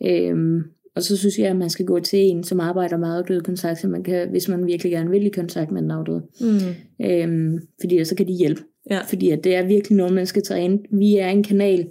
Øh, 0.06 0.64
og 0.96 1.02
så 1.02 1.16
synes 1.16 1.38
jeg, 1.38 1.48
at 1.48 1.56
man 1.56 1.70
skal 1.70 1.86
gå 1.86 2.00
til 2.00 2.18
en, 2.18 2.44
som 2.44 2.60
arbejder 2.60 2.96
meget 2.96 3.18
afdøde 3.18 3.40
kontakt, 3.40 3.80
så 3.80 3.88
man 3.88 4.02
kan, 4.02 4.30
hvis 4.30 4.48
man 4.48 4.66
virkelig 4.66 4.92
gerne 4.92 5.10
vil 5.10 5.26
i 5.26 5.28
kontakt 5.28 5.70
med 5.70 5.82
den 5.82 5.90
afdøde. 5.90 6.22
Mm. 6.40 7.06
Øh, 7.06 7.60
fordi 7.80 8.04
så 8.04 8.14
kan 8.16 8.28
de 8.28 8.32
hjælpe. 8.32 8.62
Ja. 8.90 9.00
Fordi 9.08 9.30
at 9.30 9.44
det 9.44 9.54
er 9.54 9.66
virkelig 9.66 9.96
noget, 9.96 10.12
man 10.12 10.26
skal 10.26 10.42
træne. 10.42 10.78
Vi 10.92 11.16
er 11.16 11.28
en 11.28 11.42
kanal, 11.42 11.88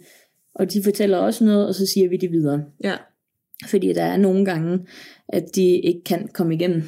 og 0.55 0.73
de 0.73 0.83
fortæller 0.83 1.17
også 1.17 1.45
noget, 1.45 1.67
og 1.67 1.75
så 1.75 1.85
siger 1.85 2.09
vi 2.09 2.17
det 2.17 2.31
videre. 2.31 2.63
Ja. 2.83 2.93
Fordi 3.69 3.93
der 3.93 4.03
er 4.03 4.17
nogle 4.17 4.45
gange, 4.45 4.79
at 5.29 5.43
de 5.55 5.77
ikke 5.79 6.03
kan 6.05 6.27
komme 6.33 6.55
igennem. 6.55 6.83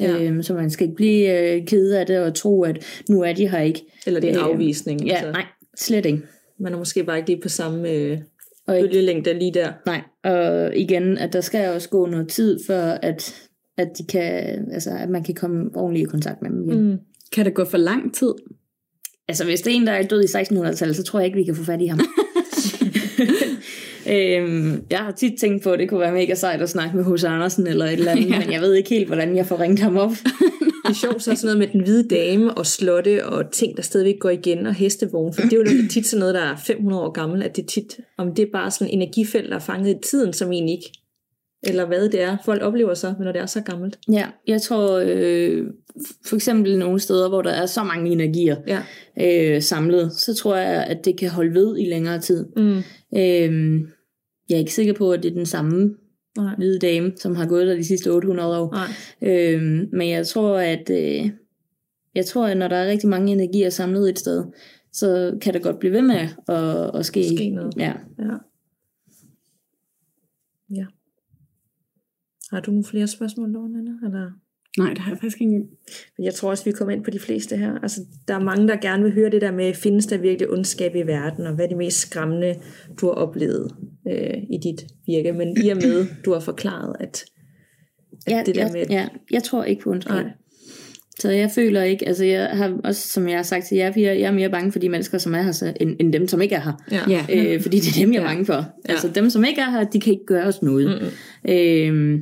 Ja. 0.00 0.22
Øhm, 0.22 0.42
så 0.42 0.54
man 0.54 0.70
skal 0.70 0.84
ikke 0.86 0.96
blive 0.96 1.38
øh, 1.54 1.66
ked 1.66 1.90
af 1.90 2.06
det 2.06 2.18
og 2.18 2.34
tro, 2.34 2.62
at 2.62 3.02
nu 3.08 3.22
er 3.22 3.32
de 3.32 3.48
her 3.48 3.60
ikke. 3.60 3.84
Eller 4.06 4.20
det 4.20 4.30
er 4.30 4.32
en 4.34 4.38
Øh, 4.38 4.44
afvisning. 4.46 5.06
Ja, 5.06 5.30
nej, 5.30 5.44
slet 5.76 6.06
ikke. 6.06 6.22
Man 6.60 6.72
er 6.72 6.78
måske 6.78 7.04
bare 7.04 7.16
ikke 7.16 7.30
lige 7.30 7.40
på 7.42 7.48
samme 7.48 7.90
øh, 7.90 8.18
Og 8.66 8.76
ikke, 8.76 8.88
bølgelængde 8.88 9.38
lige 9.38 9.54
der. 9.54 9.72
nej, 9.86 10.00
og 10.24 10.76
igen, 10.76 11.18
at 11.18 11.32
der 11.32 11.40
skal 11.40 11.68
også 11.68 11.88
gå 11.88 12.06
noget 12.06 12.28
tid, 12.28 12.58
for 12.66 12.74
at, 12.80 13.34
at, 13.78 13.88
de 13.98 14.04
kan, 14.06 14.24
altså, 14.72 14.90
at 14.90 15.08
man 15.10 15.24
kan 15.24 15.34
komme 15.34 15.70
ordentligt 15.74 16.06
i 16.08 16.10
kontakt 16.10 16.42
med 16.42 16.50
dem 16.50 16.68
igen. 16.70 16.90
Mm. 16.90 16.98
Kan 17.32 17.44
det 17.44 17.54
gå 17.54 17.64
for 17.64 17.78
lang 17.78 18.14
tid? 18.14 18.32
Altså, 19.28 19.44
hvis 19.44 19.60
det 19.60 19.72
er 19.72 19.76
en, 19.76 19.86
der 19.86 19.92
er 19.92 20.02
død 20.02 20.22
i 20.22 20.26
1600-tallet, 20.26 20.96
så 20.96 21.02
tror 21.02 21.18
jeg 21.18 21.26
ikke, 21.26 21.38
vi 21.38 21.44
kan 21.44 21.54
få 21.56 21.64
fat 21.64 21.80
i 21.82 21.86
ham. 21.86 22.00
øhm, 24.10 24.82
jeg 24.90 24.98
har 24.98 25.10
tit 25.12 25.40
tænkt 25.40 25.62
på, 25.62 25.70
at 25.70 25.78
det 25.78 25.88
kunne 25.88 26.00
være 26.00 26.12
mega 26.12 26.34
sejt 26.34 26.62
at 26.62 26.68
snakke 26.70 26.96
med 26.96 27.04
H.C. 27.04 27.24
Andersen 27.24 27.66
eller 27.66 27.84
et 27.84 27.92
eller 27.92 28.10
andet, 28.10 28.30
ja. 28.30 28.38
men 28.38 28.52
jeg 28.52 28.60
ved 28.60 28.74
ikke 28.74 28.90
helt, 28.90 29.06
hvordan 29.06 29.36
jeg 29.36 29.46
får 29.46 29.60
ringet 29.60 29.78
ham 29.78 29.96
op. 29.96 30.10
Det 30.86 30.94
er 30.94 30.98
sjovt 30.98 31.22
så 31.22 31.34
sådan 31.36 31.38
noget 31.42 31.58
med 31.58 31.66
den 31.66 31.80
hvide 31.80 32.08
dame 32.08 32.54
og 32.54 32.66
slotte 32.66 33.26
og 33.26 33.50
ting, 33.50 33.76
der 33.76 33.82
stadigvæk 33.82 34.18
går 34.20 34.30
igen 34.30 34.66
og 34.66 34.74
hestevogne. 34.74 35.32
For 35.34 35.42
det 35.42 35.52
er 35.52 35.56
jo 35.56 35.62
lidt 35.62 35.90
tit 35.90 36.06
sådan 36.06 36.20
noget, 36.20 36.34
der 36.34 36.40
er 36.40 36.56
500 36.56 37.02
år 37.02 37.10
gammel, 37.10 37.42
at 37.42 37.56
det 37.56 37.66
tit, 37.66 38.00
om 38.18 38.34
det 38.34 38.42
er 38.42 38.46
bare 38.52 38.70
sådan 38.70 38.94
en 38.94 39.02
energifelt, 39.02 39.48
der 39.50 39.54
er 39.56 39.60
fanget 39.60 39.90
i 39.90 40.08
tiden, 40.10 40.32
som 40.32 40.52
egentlig 40.52 40.72
ikke, 40.74 40.92
eller 41.62 41.86
hvad 41.86 42.08
det 42.08 42.22
er, 42.22 42.36
folk 42.44 42.62
oplever 42.62 42.94
så, 42.94 43.14
når 43.20 43.32
det 43.32 43.40
er 43.40 43.46
så 43.46 43.60
gammelt. 43.60 43.98
Ja, 44.12 44.26
jeg 44.46 44.62
tror 44.62 45.02
øh, 45.06 45.64
for 46.26 46.36
eksempel 46.36 46.78
nogle 46.78 47.00
steder, 47.00 47.28
hvor 47.28 47.42
der 47.42 47.50
er 47.50 47.66
så 47.66 47.82
mange 47.82 48.10
energier 48.12 48.56
Ja. 48.66 48.80
øh, 49.56 49.62
samlet, 49.62 50.12
så 50.12 50.34
tror 50.34 50.56
jeg, 50.56 50.84
at 50.84 51.04
det 51.04 51.18
kan 51.18 51.30
holde 51.30 51.54
ved 51.54 51.78
i 51.78 51.84
længere 51.84 52.20
tid. 52.20 52.46
Mm. 52.56 52.82
Øh, 53.16 53.80
jeg 54.48 54.54
er 54.54 54.58
ikke 54.58 54.74
sikker 54.74 54.92
på, 54.92 55.12
at 55.12 55.22
det 55.22 55.30
er 55.30 55.34
den 55.34 55.46
samme 55.46 55.94
Nej. 56.36 56.54
hvide 56.56 56.78
dame, 56.78 57.12
som 57.16 57.36
har 57.36 57.46
gået 57.46 57.66
der 57.66 57.74
de 57.74 57.84
sidste 57.84 58.10
800 58.10 58.60
år. 58.60 58.72
Nej. 58.72 58.88
Øh, 59.32 59.62
men 59.92 60.08
jeg 60.08 60.26
tror, 60.26 60.58
at 60.58 60.90
øh, 60.90 61.30
jeg 62.14 62.26
tror, 62.26 62.46
at 62.46 62.56
når 62.56 62.68
der 62.68 62.76
er 62.76 62.90
rigtig 62.90 63.08
mange 63.08 63.32
energier 63.32 63.70
samlet 63.70 64.08
et 64.08 64.18
sted, 64.18 64.44
så 64.92 65.38
kan 65.40 65.54
det 65.54 65.62
godt 65.62 65.78
blive 65.78 65.92
ved 65.92 66.02
med 66.02 66.28
at, 66.48 66.98
at 66.98 67.06
ske. 67.06 67.36
Ske 67.36 67.50
noget. 67.50 67.74
Ja. 67.76 67.92
Ja. 68.18 68.36
Ja. 70.70 70.86
Har 72.50 72.60
du 72.60 72.70
nogle 72.70 72.84
flere 72.84 73.06
spørgsmål, 73.06 73.50
Lorne? 73.50 73.78
Eller? 73.78 74.30
Nej, 74.78 74.88
det 74.88 74.98
har 74.98 75.10
jeg 75.10 75.18
faktisk 75.18 75.40
ikke. 75.40 75.52
Men 76.18 76.24
Jeg 76.24 76.34
tror 76.34 76.50
også, 76.50 76.64
vi 76.64 76.72
kommer 76.72 76.94
ind 76.94 77.04
på 77.04 77.10
de 77.10 77.18
fleste 77.18 77.56
her. 77.56 77.78
Altså, 77.82 78.00
der 78.28 78.34
er 78.34 78.40
mange, 78.40 78.68
der 78.68 78.76
gerne 78.76 79.02
vil 79.02 79.12
høre 79.12 79.30
det 79.30 79.40
der 79.40 79.52
med, 79.52 79.74
findes 79.74 80.06
der 80.06 80.18
virkelig 80.18 80.50
ondskab 80.50 80.94
i 80.94 81.02
verden, 81.02 81.46
og 81.46 81.54
hvad 81.54 81.64
er 81.64 81.68
det 81.68 81.76
mest 81.78 81.98
skræmmende, 81.98 82.54
du 83.00 83.06
har 83.06 83.12
oplevet 83.14 83.74
øh, 84.08 84.34
i 84.50 84.58
dit 84.62 84.86
virke. 85.06 85.32
Men 85.32 85.56
i 85.64 85.68
og 85.68 85.76
med, 85.76 86.06
du 86.24 86.32
har 86.32 86.40
forklaret, 86.40 86.96
at, 87.00 87.24
at 88.26 88.32
Ja, 88.32 88.42
det 88.46 88.54
der 88.54 88.62
jeg, 88.62 88.70
med... 88.72 88.84
ja, 88.90 89.08
jeg 89.30 89.42
tror 89.42 89.64
ikke 89.64 89.82
på 89.82 89.90
ondskab. 89.90 90.12
Nej. 90.12 90.24
Så 91.20 91.30
jeg 91.30 91.50
føler 91.50 91.82
ikke, 91.82 92.08
altså 92.08 92.24
jeg 92.24 92.48
har 92.52 92.76
også, 92.84 93.08
som 93.08 93.28
jeg 93.28 93.36
har 93.38 93.42
sagt 93.42 93.66
til 93.66 93.76
jer, 93.76 93.92
jeg 93.96 94.20
er 94.20 94.32
mere 94.32 94.50
bange 94.50 94.72
for 94.72 94.78
de 94.78 94.88
mennesker, 94.88 95.18
som 95.18 95.34
er 95.34 95.42
her, 95.42 95.52
så, 95.52 95.72
end, 95.80 95.96
end 96.00 96.12
dem, 96.12 96.28
som 96.28 96.40
ikke 96.40 96.54
er 96.54 96.60
her. 96.60 96.72
Ja. 96.92 97.00
Ja. 97.08 97.54
Øh, 97.54 97.62
fordi 97.62 97.76
det 97.78 97.88
er 97.88 98.04
dem, 98.04 98.12
jeg 98.12 98.18
er 98.18 98.22
Ja. 98.22 98.28
bange 98.28 98.44
for. 98.44 98.64
Altså 98.84 99.08
dem, 99.14 99.30
som 99.30 99.44
ikke 99.44 99.60
er 99.60 99.70
her, 99.70 99.84
de 99.84 100.00
kan 100.00 100.12
ikke 100.12 100.26
gøre 100.26 100.44
os 100.44 100.62
noget. 100.62 100.88
Mm-mm. 100.88 101.52
Øh, 101.52 102.20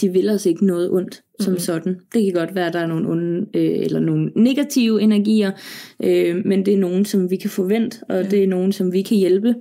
de 0.00 0.08
vil 0.08 0.28
os 0.30 0.46
ikke 0.46 0.66
noget 0.66 0.90
ondt. 0.90 1.22
Som 1.40 1.52
mm. 1.52 1.58
sådan. 1.58 1.96
Det 2.14 2.24
kan 2.24 2.32
godt 2.32 2.54
være, 2.54 2.66
at 2.66 2.72
der 2.72 2.78
er 2.78 2.86
nogle, 2.86 3.08
onde, 3.08 3.46
øh, 3.54 3.78
eller 3.84 4.00
nogle 4.00 4.30
negative 4.36 5.02
energier, 5.02 5.50
øh, 6.04 6.36
men 6.44 6.66
det 6.66 6.74
er 6.74 6.78
nogen, 6.78 7.04
som 7.04 7.30
vi 7.30 7.36
kan 7.36 7.50
forvente, 7.50 7.98
og 8.08 8.22
ja. 8.22 8.28
det 8.28 8.42
er 8.42 8.46
nogen, 8.46 8.72
som 8.72 8.92
vi 8.92 9.02
kan 9.02 9.16
hjælpe. 9.16 9.54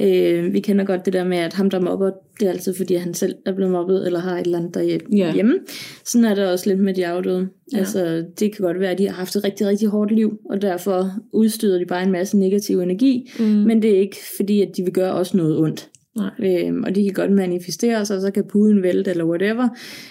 Øh, 0.00 0.52
vi 0.52 0.60
kender 0.60 0.84
godt 0.84 1.04
det 1.04 1.12
der 1.12 1.24
med, 1.24 1.38
at 1.38 1.52
ham, 1.52 1.70
der 1.70 1.80
mobber, 1.80 2.10
det 2.40 2.46
er 2.46 2.50
altid 2.50 2.74
fordi, 2.74 2.94
han 2.94 3.14
selv 3.14 3.34
er 3.46 3.54
blevet 3.54 3.72
mobbet, 3.72 4.06
eller 4.06 4.20
har 4.20 4.38
et 4.38 4.44
eller 4.44 4.58
andet 4.58 4.74
derhjemme. 4.74 5.52
Ja. 5.52 5.72
Sådan 6.04 6.24
er 6.24 6.34
det 6.34 6.46
også 6.46 6.68
lidt 6.68 6.80
med 6.80 6.94
de 6.94 7.06
afdøde. 7.06 7.48
Ja. 7.72 7.78
Altså, 7.78 8.24
det 8.40 8.56
kan 8.56 8.64
godt 8.64 8.80
være, 8.80 8.90
at 8.90 8.98
de 8.98 9.06
har 9.06 9.14
haft 9.14 9.36
et 9.36 9.44
rigtig, 9.44 9.66
rigtig 9.66 9.88
hårdt 9.88 10.12
liv, 10.12 10.38
og 10.50 10.62
derfor 10.62 11.10
udstøder 11.32 11.78
de 11.78 11.86
bare 11.86 12.02
en 12.02 12.12
masse 12.12 12.38
negativ 12.38 12.80
energi, 12.80 13.30
mm. 13.38 13.44
men 13.44 13.82
det 13.82 13.90
er 13.90 14.00
ikke 14.00 14.18
fordi, 14.36 14.60
at 14.62 14.76
de 14.76 14.82
vil 14.82 14.92
gøre 14.92 15.12
os 15.12 15.34
noget 15.34 15.58
ondt. 15.58 15.88
Nej. 16.16 16.66
Øhm, 16.66 16.82
og 16.84 16.94
de 16.94 17.04
kan 17.04 17.12
godt 17.12 17.32
manifestere 17.32 18.06
sig, 18.06 18.16
og 18.16 18.22
så 18.22 18.30
kan 18.30 18.44
puden 18.48 18.82
vælte, 18.82 19.10
eller 19.10 19.24
whatever. 19.24 19.68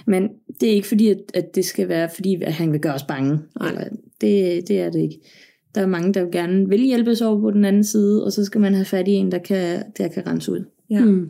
Men 0.07 0.29
det 0.61 0.69
er 0.69 0.73
ikke 0.73 0.87
fordi, 0.87 1.09
at, 1.09 1.17
at 1.33 1.55
det 1.55 1.65
skal 1.65 1.89
være, 1.89 2.09
fordi 2.15 2.41
at 2.41 2.53
han 2.53 2.71
vil 2.71 2.79
gøre 2.79 2.93
os 2.93 3.03
bange. 3.03 3.39
Nej. 3.59 3.69
Eller, 3.69 3.83
det, 4.21 4.67
det 4.67 4.79
er 4.79 4.89
det 4.89 5.01
ikke. 5.01 5.19
Der 5.75 5.81
er 5.81 5.87
mange, 5.87 6.13
der 6.13 6.25
gerne 6.31 6.69
vil 6.69 6.81
hjælpes 6.81 7.21
over 7.21 7.41
på 7.41 7.51
den 7.51 7.65
anden 7.65 7.83
side, 7.83 8.25
og 8.25 8.31
så 8.31 8.45
skal 8.45 8.61
man 8.61 8.73
have 8.73 8.85
fat 8.85 9.07
i 9.07 9.11
en, 9.11 9.31
der 9.31 9.37
kan, 9.37 9.83
der 9.97 10.07
kan 10.07 10.27
rense 10.27 10.51
ud. 10.51 10.65
Ja. 10.89 11.05
Mm. 11.05 11.29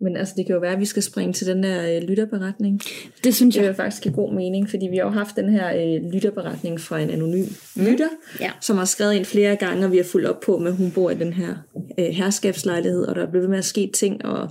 Men 0.00 0.16
altså, 0.16 0.34
det 0.36 0.46
kan 0.46 0.54
jo 0.54 0.60
være, 0.60 0.72
at 0.72 0.80
vi 0.80 0.84
skal 0.84 1.02
springe 1.02 1.32
til 1.32 1.46
den 1.46 1.64
her 1.64 1.96
øh, 1.96 2.02
lytterberetning. 2.02 2.80
Det 3.24 3.34
synes 3.34 3.56
jeg. 3.56 3.62
Det 3.62 3.68
vil 3.68 3.76
faktisk 3.76 4.02
give 4.02 4.14
god 4.14 4.34
mening, 4.34 4.70
fordi 4.70 4.86
vi 4.90 4.96
har 4.96 5.04
jo 5.04 5.10
haft 5.10 5.36
den 5.36 5.48
her 5.48 5.76
øh, 5.76 6.12
lytterberetning 6.12 6.80
fra 6.80 7.00
en 7.00 7.10
anonym 7.10 7.44
mm. 7.76 7.84
lytter, 7.84 8.08
ja. 8.40 8.50
som 8.60 8.76
har 8.76 8.84
skrevet 8.84 9.14
ind 9.14 9.24
flere 9.24 9.56
gange, 9.56 9.84
og 9.84 9.92
vi 9.92 9.96
har 9.96 10.04
fulgt 10.04 10.26
op 10.28 10.40
på, 10.40 10.58
med 10.58 10.72
hun 10.72 10.90
bor 10.90 11.10
i 11.10 11.14
den 11.14 11.32
her 11.32 11.54
øh, 11.98 12.06
herskabslejlighed, 12.06 13.04
og 13.04 13.14
der 13.14 13.26
er 13.26 13.30
blevet 13.30 13.50
med 13.50 13.58
at 13.58 13.64
ske 13.64 13.90
ting, 13.94 14.24
og 14.24 14.48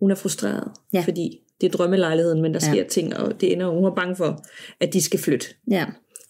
hun 0.00 0.10
er 0.10 0.14
frustreret, 0.14 0.68
ja. 0.92 1.00
fordi 1.00 1.38
det 1.60 1.66
er 1.66 1.70
drømmelejligheden, 1.70 2.42
men 2.42 2.54
der 2.54 2.60
ja. 2.62 2.72
sker 2.72 2.84
ting, 2.84 3.16
og 3.16 3.40
det 3.40 3.52
ender, 3.52 3.66
og 3.66 3.74
hun 3.74 3.84
er 3.84 3.94
bange 3.94 4.16
for, 4.16 4.44
at 4.80 4.92
de 4.92 5.02
skal 5.02 5.20
flytte. 5.20 5.46
Ja. 5.70 5.86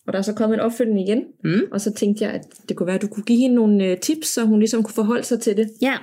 Og 0.07 0.13
der 0.13 0.19
er 0.19 0.23
så 0.23 0.33
kommet 0.33 0.57
en 0.57 0.61
opfølgning 0.61 1.09
igen, 1.09 1.23
mm. 1.45 1.61
og 1.73 1.81
så 1.81 1.93
tænkte 1.93 2.25
jeg, 2.25 2.33
at 2.33 2.43
det 2.69 2.77
kunne 2.77 2.87
være, 2.87 2.97
at 2.97 3.03
du 3.03 3.07
kunne 3.07 3.25
give 3.25 3.39
hende 3.39 3.57
nogle 3.57 3.85
øh, 3.85 3.99
tips, 3.99 4.29
så 4.29 4.45
hun 4.45 4.59
ligesom 4.59 4.83
kunne 4.83 4.95
forholde 4.95 5.25
sig 5.25 5.41
til 5.41 5.57
det. 5.57 5.71
Ja. 5.83 5.97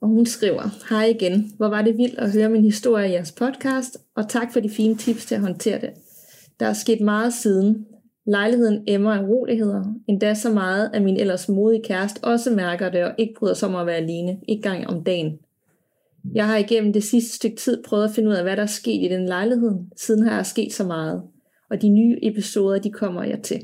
Og 0.00 0.08
hun 0.08 0.26
skriver, 0.26 0.86
hej 0.90 1.04
igen, 1.04 1.52
hvor 1.56 1.68
var 1.68 1.82
det 1.82 1.98
vildt 1.98 2.18
at 2.18 2.32
høre 2.32 2.48
min 2.48 2.64
historie 2.64 3.08
i 3.08 3.12
jeres 3.12 3.32
podcast, 3.32 3.98
og 4.16 4.28
tak 4.28 4.52
for 4.52 4.60
de 4.60 4.70
fine 4.70 4.96
tips 4.96 5.26
til 5.26 5.34
at 5.34 5.40
håndtere 5.40 5.80
det. 5.80 5.90
Der 6.60 6.66
er 6.66 6.72
sket 6.72 7.00
meget 7.00 7.32
siden. 7.32 7.86
Lejligheden 8.26 8.84
emmer 8.86 9.12
af 9.12 9.22
roligheder, 9.22 9.94
endda 10.08 10.34
så 10.34 10.50
meget, 10.50 10.90
at 10.94 11.02
min 11.02 11.16
ellers 11.16 11.48
modige 11.48 11.84
kæreste 11.84 12.24
også 12.24 12.50
mærker 12.50 12.90
det 12.90 13.04
og 13.04 13.14
ikke 13.18 13.34
bryder 13.38 13.54
sig 13.54 13.68
om 13.68 13.74
at 13.74 13.86
være 13.86 13.96
alene, 13.96 14.40
ikke 14.48 14.62
gang 14.62 14.86
om 14.86 15.04
dagen. 15.04 15.38
Jeg 16.34 16.46
har 16.46 16.56
igennem 16.56 16.92
det 16.92 17.04
sidste 17.04 17.36
stykke 17.36 17.56
tid 17.56 17.82
prøvet 17.82 18.04
at 18.04 18.10
finde 18.10 18.30
ud 18.30 18.34
af, 18.34 18.42
hvad 18.42 18.56
der 18.56 18.62
er 18.62 18.66
sket 18.66 19.04
i 19.04 19.08
den 19.14 19.26
lejlighed. 19.26 19.72
Siden 19.96 20.22
har 20.22 20.36
jeg 20.36 20.46
sket 20.46 20.72
så 20.72 20.84
meget 20.84 21.22
og 21.70 21.82
de 21.82 21.88
nye 21.88 22.18
episoder, 22.22 22.78
de 22.78 22.90
kommer 22.90 23.22
jeg 23.22 23.42
til. 23.42 23.62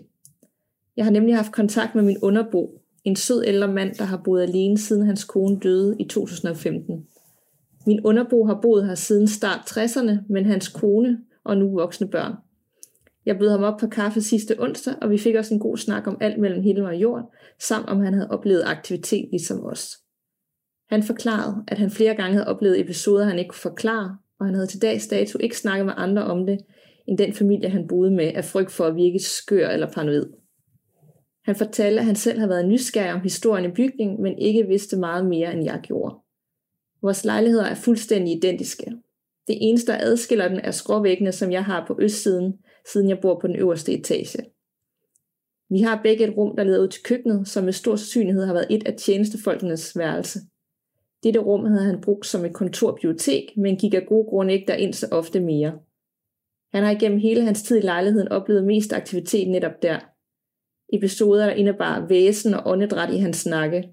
Jeg 0.97 1.05
har 1.05 1.12
nemlig 1.12 1.37
haft 1.37 1.53
kontakt 1.53 1.95
med 1.95 2.03
min 2.03 2.18
underbo, 2.22 2.80
en 3.07 3.16
sød 3.16 3.44
ældre 3.46 3.68
mand, 3.68 3.94
der 3.94 4.04
har 4.04 4.20
boet 4.24 4.42
alene 4.42 4.78
siden 4.78 5.07
hans 5.07 5.24
kone 5.24 5.59
døde 5.61 5.96
i 5.98 6.04
2015. 6.04 7.07
Min 7.86 8.00
underbo 8.04 8.44
har 8.44 8.59
boet 8.62 8.86
her 8.86 8.94
siden 8.94 9.28
start 9.28 9.61
60'erne, 9.70 10.12
men 10.28 10.46
hans 10.46 10.68
kone 10.68 11.18
og 11.44 11.57
nu 11.57 11.70
voksne 11.70 12.09
børn. 12.09 12.32
Jeg 13.26 13.38
bød 13.38 13.50
ham 13.50 13.62
op 13.62 13.78
på 13.80 13.86
kaffe 13.86 14.20
sidste 14.20 14.61
onsdag, 14.61 14.94
og 15.02 15.11
vi 15.11 15.18
fik 15.18 15.34
også 15.34 15.54
en 15.54 15.61
god 15.61 15.76
snak 15.76 16.07
om 16.07 16.18
alt 16.20 16.38
mellem 16.38 16.62
himmel 16.62 16.84
og 16.84 16.96
jord, 16.96 17.34
samt 17.61 17.88
om 17.88 18.00
han 18.00 18.14
havde 18.14 18.30
oplevet 18.30 18.62
aktivitet 18.66 19.28
ligesom 19.30 19.64
os. 19.64 19.96
Han 20.88 21.02
forklarede, 21.02 21.64
at 21.68 21.78
han 21.78 21.90
flere 21.90 22.14
gange 22.14 22.32
havde 22.32 22.48
oplevet 22.48 22.80
episoder, 22.80 23.24
han 23.24 23.38
ikke 23.38 23.48
kunne 23.48 23.70
forklare, 23.70 24.16
og 24.40 24.46
han 24.46 24.54
havde 24.54 24.66
til 24.66 24.82
dags 24.82 25.07
dato 25.07 25.38
ikke 25.38 25.59
snakket 25.59 25.86
med 25.86 25.94
andre 25.96 26.24
om 26.24 26.46
det, 26.46 26.59
end 27.07 27.18
den 27.18 27.32
familie, 27.32 27.68
han 27.68 27.88
boede 27.88 28.11
med, 28.11 28.32
af 28.34 28.44
frygt 28.44 28.70
for 28.70 28.84
at 28.84 28.96
virke 28.96 29.18
skør 29.18 29.68
eller 29.68 29.92
paranoid. 29.92 30.26
Han 31.47 31.57
fortalte, 31.57 32.01
at 32.01 32.07
han 32.07 32.16
selv 32.16 32.38
havde 32.38 32.49
været 32.49 32.68
nysgerrig 32.68 33.12
om 33.12 33.20
historien 33.20 33.70
i 33.70 33.74
bygningen, 33.74 34.22
men 34.22 34.38
ikke 34.38 34.66
vidste 34.66 34.97
meget 34.97 35.26
mere, 35.26 35.53
end 35.53 35.64
jeg 35.64 35.80
gjorde. 35.82 36.14
Vores 37.03 37.24
lejligheder 37.24 37.64
er 37.64 37.74
fuldstændig 37.74 38.36
identiske. 38.36 38.84
Det 39.47 39.59
eneste, 39.61 39.92
der 39.92 39.99
adskiller 40.01 40.49
den, 40.49 40.61
er 40.61 40.70
skråvæggene, 40.70 41.32
som 41.32 41.53
jeg 41.53 41.64
har 41.64 41.84
på 41.86 41.99
østsiden, 42.01 42.55
siden 42.92 43.09
jeg 43.09 43.18
bor 43.22 43.38
på 43.40 43.47
den 43.47 43.57
øverste 43.57 43.92
etage. 43.92 44.38
Vi 45.70 45.80
har 45.80 46.01
begge 46.03 46.28
et 46.28 46.36
rum, 46.36 46.57
der 46.57 46.64
leder 46.64 46.82
ud 46.82 46.88
til 46.88 47.03
køkkenet, 47.03 47.49
som 47.49 47.64
med 47.64 47.72
stor 47.72 47.97
sandsynlighed 47.97 48.44
har 48.44 48.53
været 48.53 48.66
et 48.70 48.86
af 48.86 48.94
tjenestefolkenes 48.94 49.99
værelse. 49.99 50.40
Dette 51.22 51.40
rum 51.40 51.64
havde 51.64 51.84
han 51.84 52.01
brugt 52.01 52.26
som 52.26 52.44
et 52.44 52.55
kontorbibliotek, 52.55 53.57
men 53.57 53.76
gik 53.76 53.94
af 53.94 54.07
gode 54.09 54.28
grunde 54.28 54.55
ikke 54.55 54.66
derind 54.66 54.92
så 54.92 55.09
ofte 55.11 55.40
mere. 55.40 55.78
Han 56.72 56.84
har 56.84 56.90
igennem 56.90 57.18
hele 57.18 57.44
hans 57.44 57.62
tid 57.62 57.76
i 57.76 57.80
lejligheden 57.80 58.28
oplevet 58.28 58.64
mest 58.64 58.92
aktivitet 58.92 59.49
netop 59.49 59.82
der. 59.82 60.15
Episoder, 60.93 61.47
der 61.47 61.53
indebar 61.53 62.07
væsen 62.09 62.55
og 62.55 62.62
åndedræt 62.66 63.14
i 63.14 63.18
hans 63.18 63.37
snakke. 63.37 63.89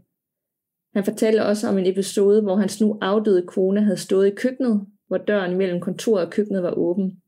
Han 0.93 1.03
fortalte 1.03 1.45
også 1.45 1.67
om 1.67 1.77
en 1.77 1.85
episode, 1.85 2.41
hvor 2.41 2.55
hans 2.55 2.81
nu 2.81 2.97
afdøde 3.01 3.47
kone 3.47 3.83
havde 3.83 3.97
stået 3.97 4.27
i 4.27 4.35
køkkenet, 4.35 4.87
hvor 5.07 5.17
døren 5.17 5.57
mellem 5.57 5.81
kontoret 5.81 6.25
og 6.25 6.31
køkkenet 6.31 6.63
var 6.63 6.71
åben. 6.71 7.21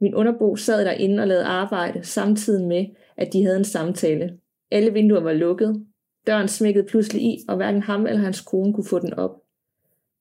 Min 0.00 0.14
underbo 0.14 0.56
sad 0.56 0.84
derinde 0.84 1.20
og 1.20 1.28
lavede 1.28 1.44
arbejde, 1.44 2.04
samtidig 2.04 2.66
med, 2.66 2.86
at 3.16 3.32
de 3.32 3.44
havde 3.44 3.56
en 3.56 3.64
samtale. 3.64 4.38
Alle 4.70 4.92
vinduer 4.92 5.20
var 5.20 5.32
lukket. 5.32 5.86
Døren 6.26 6.48
smækkede 6.48 6.86
pludselig 6.86 7.22
i, 7.22 7.38
og 7.48 7.56
hverken 7.56 7.82
ham 7.82 8.06
eller 8.06 8.20
hans 8.20 8.40
kone 8.40 8.74
kunne 8.74 8.88
få 8.88 8.98
den 8.98 9.14
op. 9.14 9.40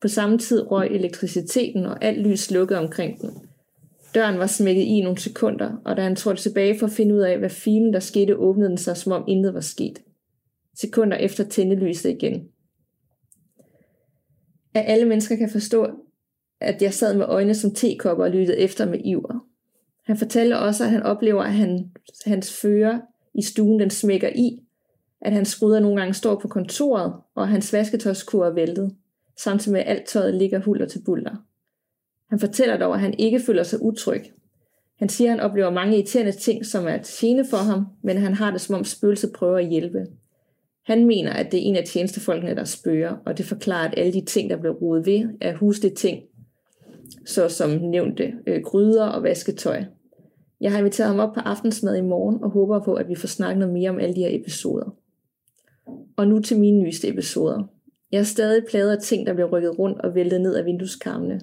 På 0.02 0.08
samme 0.08 0.38
tid 0.38 0.72
røg 0.72 0.88
elektriciteten, 0.88 1.86
og 1.86 2.04
alt 2.04 2.28
lys 2.28 2.40
slukkede 2.40 2.80
omkring 2.80 3.22
den. 3.22 3.47
Døren 4.16 4.40
var 4.40 4.48
smækket 4.48 4.84
i 4.84 5.02
nogle 5.02 5.18
sekunder, 5.18 5.82
og 5.86 5.98
da 5.98 6.02
han 6.02 6.16
trådte 6.16 6.42
tilbage 6.42 6.80
for 6.80 6.86
at 6.86 6.92
finde 6.92 7.16
ud 7.16 7.20
af, 7.20 7.38
hvad 7.40 7.50
filen 7.50 7.94
der 7.94 8.00
skete, 8.00 8.38
åbnede 8.38 8.70
den 8.70 8.78
sig, 8.78 8.98
som 8.98 9.12
om 9.12 9.24
intet 9.28 9.54
var 9.54 9.60
sket. 9.60 10.00
Sekunder 10.76 11.18
efter 11.18 11.44
tændte 11.44 11.76
lyset 11.76 12.10
igen. 12.10 12.48
At 14.74 14.84
alle 14.88 15.06
mennesker 15.06 15.36
kan 15.36 15.50
forstå, 15.50 15.88
at 16.62 16.82
jeg 16.82 16.94
sad 16.94 17.18
med 17.18 17.26
øjne 17.26 17.56
som 17.56 17.74
tekopper 17.74 18.24
og 18.24 18.32
lyttede 18.32 18.58
efter 18.58 18.86
med 18.86 19.00
iver. 19.06 19.46
Han 20.06 20.18
fortalte 20.18 20.60
også, 20.60 20.84
at 20.84 20.90
han 20.90 21.04
oplever, 21.04 21.44
at 21.44 21.54
han, 21.54 21.92
hans 22.26 22.62
fører 22.62 23.00
i 23.34 23.42
stuen 23.42 23.80
den 23.80 23.90
smækker 23.90 24.30
i, 24.36 24.60
at 25.22 25.34
hans 25.34 25.50
skruder 25.50 25.80
nogle 25.80 25.98
gange 25.98 26.14
står 26.14 26.36
på 26.36 26.48
kontoret, 26.48 27.14
og 27.36 27.44
at 27.44 27.50
hans 27.50 27.74
vasketøjskur 27.74 28.46
er 28.46 28.54
væltet, 28.54 28.96
samtidig 29.38 29.74
med 29.74 29.82
at 29.82 29.88
alt 29.88 30.08
tøjet 30.08 30.34
ligger 30.34 30.60
huller 30.60 30.86
til 30.86 31.02
buller. 31.06 31.36
Han 32.30 32.40
fortæller 32.40 32.78
dog, 32.78 32.94
at 32.94 33.00
han 33.00 33.14
ikke 33.18 33.40
føler 33.40 33.64
sig 33.64 33.82
utryg. 33.82 34.22
Han 35.00 35.10
siger, 35.10 35.32
at 35.32 35.40
han 35.40 35.50
oplever 35.50 35.70
mange 35.70 35.96
irriterende 35.96 36.32
ting, 36.32 36.66
som 36.66 36.88
er 36.88 36.98
til 36.98 37.28
gene 37.28 37.46
for 37.50 37.58
ham, 37.58 37.86
men 38.04 38.18
han 38.18 38.34
har 38.34 38.52
det 38.52 38.62
som 38.62 38.76
om 38.76 38.84
spøgelset 38.84 39.32
prøver 39.34 39.58
at 39.58 39.68
hjælpe. 39.68 40.06
Han 40.86 41.06
mener, 41.06 41.34
at 41.34 41.52
det 41.52 41.58
er 41.58 41.64
en 41.64 41.76
af 41.76 41.84
tjenestefolkene, 41.84 42.56
der 42.56 42.64
spørger, 42.64 43.16
og 43.26 43.38
det 43.38 43.46
forklarer, 43.46 43.88
at 43.88 43.94
alle 43.98 44.14
de 44.14 44.26
ting, 44.26 44.50
der 44.50 44.58
blev 44.58 44.72
rodet 44.72 45.06
ved, 45.06 45.30
er 45.42 45.56
huslige 45.56 45.96
ting, 45.96 46.24
så 47.26 47.50
som 47.50 47.70
nævnte 47.70 48.34
øh, 48.48 48.62
gryder 48.62 49.06
og 49.06 49.24
vasketøj. 49.24 49.84
Jeg 50.62 50.72
har 50.72 50.80
inviteret 50.80 51.10
ham 51.10 51.20
op 51.20 51.34
på 51.34 51.40
aftensmad 51.40 51.96
i 51.96 52.02
morgen 52.02 52.44
og 52.44 52.50
håber 52.50 52.80
på, 52.80 52.94
at 52.94 53.10
vi 53.10 53.16
får 53.16 53.28
snakket 53.28 53.60
noget 53.60 53.74
mere 53.74 53.90
om 53.90 54.00
alle 54.00 54.16
de 54.16 54.20
her 54.20 54.40
episoder. 54.40 54.96
Og 56.18 56.28
nu 56.28 56.40
til 56.40 56.60
mine 56.60 56.80
nyeste 56.80 57.08
episoder. 57.08 57.64
Jeg 58.12 58.20
er 58.20 58.24
stadig 58.24 58.64
plader 58.70 58.96
af 58.96 59.02
ting, 59.02 59.28
der 59.28 59.34
bliver 59.34 59.50
rykket 59.50 59.80
rundt 59.80 60.02
og 60.02 60.16
væltet 60.16 60.42
ned 60.42 60.56
af 60.56 60.66
vindueskarmene. 60.66 61.42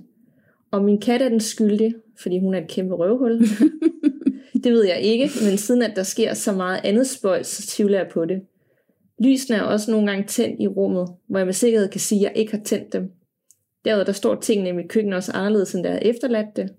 Og 0.75 0.85
min 0.85 1.01
kat 1.01 1.22
er 1.22 1.29
den 1.29 1.41
skyldig, 1.41 1.95
fordi 2.22 2.39
hun 2.39 2.55
er 2.55 2.61
et 2.61 2.68
kæmpe 2.68 2.95
røvhul. 2.95 3.41
det 4.64 4.72
ved 4.72 4.85
jeg 4.85 5.01
ikke, 5.01 5.31
men 5.49 5.59
siden 5.59 5.83
at 5.83 5.97
der 5.97 6.03
sker 6.03 6.35
så 6.35 6.53
meget 6.53 6.81
andet 6.85 7.07
spøjs, 7.07 7.47
så 7.47 7.66
tvivler 7.66 7.99
jeg 7.99 8.09
på 8.12 8.25
det. 8.25 8.43
Lysene 9.18 9.57
er 9.57 9.62
også 9.62 9.91
nogle 9.91 10.11
gange 10.11 10.27
tændt 10.27 10.61
i 10.61 10.68
rummet, 10.68 11.09
hvor 11.29 11.39
jeg 11.39 11.47
med 11.47 11.55
sikkerhed 11.55 11.89
kan 11.89 12.01
sige, 12.01 12.18
at 12.18 12.22
jeg 12.22 12.41
ikke 12.41 12.53
har 12.53 12.64
tændt 12.64 12.93
dem. 12.93 13.11
Derudover 13.85 14.05
der 14.05 14.12
står 14.12 14.35
tingene 14.35 14.68
i 14.68 14.72
mit 14.72 14.89
køkken 14.89 15.12
også 15.12 15.33
anderledes, 15.33 15.75
end 15.75 15.85
der 15.85 15.91
er 15.91 15.99
efterladt 15.99 16.57
det. 16.57 16.70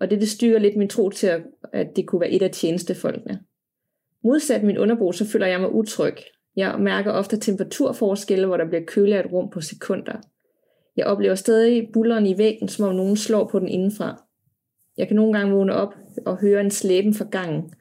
Og 0.00 0.10
det, 0.10 0.20
det 0.20 0.28
styrer 0.28 0.58
lidt 0.58 0.76
min 0.76 0.88
tro 0.88 1.10
til, 1.10 1.30
at 1.72 1.86
det 1.96 2.06
kunne 2.06 2.20
være 2.20 2.30
et 2.30 2.42
af 2.42 2.50
tjenestefolkene. 2.50 3.40
Modsat 4.24 4.62
min 4.62 4.78
underbo, 4.78 5.12
så 5.12 5.26
føler 5.26 5.46
jeg 5.46 5.60
mig 5.60 5.72
utryg. 5.72 6.16
Jeg 6.56 6.76
mærker 6.80 7.10
ofte 7.10 7.36
temperaturforskelle, 7.36 8.46
hvor 8.46 8.56
der 8.56 8.68
bliver 8.68 8.84
køligere 8.86 9.24
et 9.24 9.32
rum 9.32 9.50
på 9.50 9.60
sekunder. 9.60 10.20
Jeg 10.96 11.06
oplever 11.06 11.34
stadig 11.34 11.88
bulleren 11.92 12.26
i 12.26 12.38
væggen, 12.38 12.68
som 12.68 12.88
om 12.88 12.94
nogen 12.94 13.16
slår 13.16 13.48
på 13.48 13.58
den 13.58 13.68
indenfra. 13.68 14.22
Jeg 14.98 15.06
kan 15.06 15.16
nogle 15.16 15.38
gange 15.38 15.54
vågne 15.54 15.72
op 15.72 15.94
og 16.26 16.40
høre 16.40 16.60
en 16.60 16.70
slæben 16.70 17.14
fra 17.14 17.26
gangen. 17.30 17.72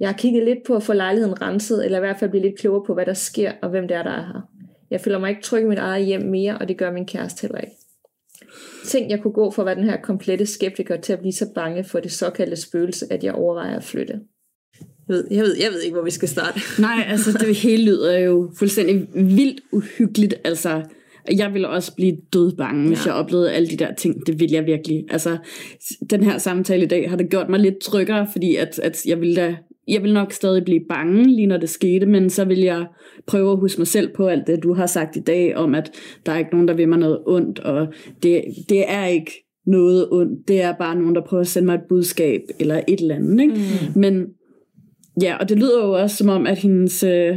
Jeg 0.00 0.08
har 0.08 0.16
kigget 0.16 0.44
lidt 0.44 0.58
på 0.66 0.76
at 0.76 0.82
få 0.82 0.92
lejligheden 0.92 1.42
renset, 1.42 1.84
eller 1.84 1.98
i 1.98 2.00
hvert 2.00 2.18
fald 2.18 2.30
blive 2.30 2.42
lidt 2.42 2.58
klogere 2.58 2.84
på, 2.86 2.94
hvad 2.94 3.06
der 3.06 3.14
sker 3.14 3.52
og 3.62 3.70
hvem 3.70 3.88
det 3.88 3.96
er, 3.96 4.02
der 4.02 4.10
er 4.10 4.26
her. 4.26 4.48
Jeg 4.90 5.00
føler 5.00 5.18
mig 5.18 5.30
ikke 5.30 5.42
tryg 5.42 5.62
i 5.62 5.66
mit 5.66 5.78
eget 5.78 6.06
hjem 6.06 6.22
mere, 6.22 6.58
og 6.58 6.68
det 6.68 6.76
gør 6.76 6.92
min 6.92 7.06
kæreste 7.06 7.42
heller 7.42 7.58
ikke. 7.58 7.76
Tænk, 8.86 9.10
jeg 9.10 9.20
kunne 9.22 9.32
gå 9.32 9.50
for 9.50 9.62
at 9.62 9.66
være 9.66 9.74
den 9.74 9.84
her 9.84 9.96
komplette 9.96 10.46
skeptiker 10.46 10.96
til 10.96 11.12
at 11.12 11.18
blive 11.18 11.32
så 11.32 11.46
bange 11.54 11.84
for 11.84 12.00
det 12.00 12.12
såkaldte 12.12 12.56
spøgelse, 12.56 13.06
at 13.12 13.24
jeg 13.24 13.34
overvejer 13.34 13.76
at 13.76 13.84
flytte. 13.84 14.20
Jeg 15.08 15.16
ved, 15.16 15.26
jeg 15.30 15.42
ved, 15.42 15.56
jeg 15.56 15.70
ved 15.72 15.80
ikke, 15.80 15.94
hvor 15.94 16.04
vi 16.04 16.10
skal 16.10 16.28
starte. 16.28 16.60
Nej, 16.80 17.04
altså 17.08 17.32
det 17.32 17.54
hele 17.54 17.84
lyder 17.84 18.18
jo 18.18 18.52
fuldstændig 18.58 19.08
vildt 19.14 19.60
uhyggeligt. 19.72 20.34
Altså, 20.44 20.82
Jeg 21.38 21.52
ville 21.52 21.68
også 21.68 21.94
blive 21.94 22.16
dødbange, 22.32 22.88
hvis 22.88 23.06
Ja. 23.06 23.10
jeg 23.12 23.20
oplevede 23.20 23.52
alle 23.52 23.68
de 23.68 23.76
der 23.76 23.94
ting. 23.94 24.26
Det 24.26 24.40
ville 24.40 24.54
jeg 24.56 24.66
virkelig. 24.66 25.04
Altså, 25.10 25.36
den 26.10 26.22
her 26.22 26.38
samtale 26.38 26.82
i 26.84 26.88
dag 26.88 27.10
har 27.10 27.16
det 27.16 27.30
gjort 27.30 27.48
mig 27.48 27.60
lidt 27.60 27.78
tryggere, 27.80 28.26
fordi 28.32 28.56
at, 28.56 28.78
at 28.78 29.06
jeg 29.06 29.20
ville 29.20 29.36
da 29.36 29.56
jeg 29.88 30.02
vil 30.02 30.12
nok 30.12 30.32
stadig 30.32 30.64
blive 30.64 30.80
bange, 30.88 31.24
lige 31.24 31.46
når 31.46 31.56
det 31.56 31.68
skete, 31.68 32.06
men 32.06 32.30
så 32.30 32.44
vil 32.44 32.58
jeg 32.58 32.86
prøve 33.26 33.52
at 33.52 33.58
huske 33.58 33.80
mig 33.80 33.86
selv 33.86 34.10
på 34.16 34.26
alt 34.26 34.46
det, 34.46 34.62
du 34.62 34.74
har 34.74 34.86
sagt 34.86 35.16
i 35.16 35.20
dag, 35.20 35.56
om 35.56 35.74
at 35.74 35.90
der 36.26 36.32
er 36.32 36.38
ikke 36.38 36.50
nogen, 36.52 36.68
der 36.68 36.74
vil 36.74 36.88
mig 36.88 36.98
noget 36.98 37.18
ondt, 37.26 37.58
og 37.58 37.86
det, 38.22 38.44
det 38.68 38.90
er 38.90 39.06
ikke 39.06 39.32
noget 39.66 40.08
ondt, 40.10 40.48
det 40.48 40.62
er 40.62 40.72
bare 40.72 40.96
nogen, 40.96 41.14
der 41.14 41.20
prøver 41.26 41.40
at 41.40 41.46
sende 41.46 41.66
mig 41.66 41.74
et 41.74 41.80
budskab, 41.88 42.40
eller 42.60 42.80
et 42.88 43.00
eller 43.00 43.14
andet, 43.14 43.40
ikke? 43.42 43.54
Mm. 43.54 44.00
Men 44.00 44.26
ja, 45.22 45.36
og 45.40 45.48
det 45.48 45.58
lyder 45.58 45.84
jo 45.86 45.92
også 45.92 46.16
som 46.16 46.28
om, 46.28 46.46
at 46.46 46.58
hendes, 46.58 47.02
øh, 47.02 47.36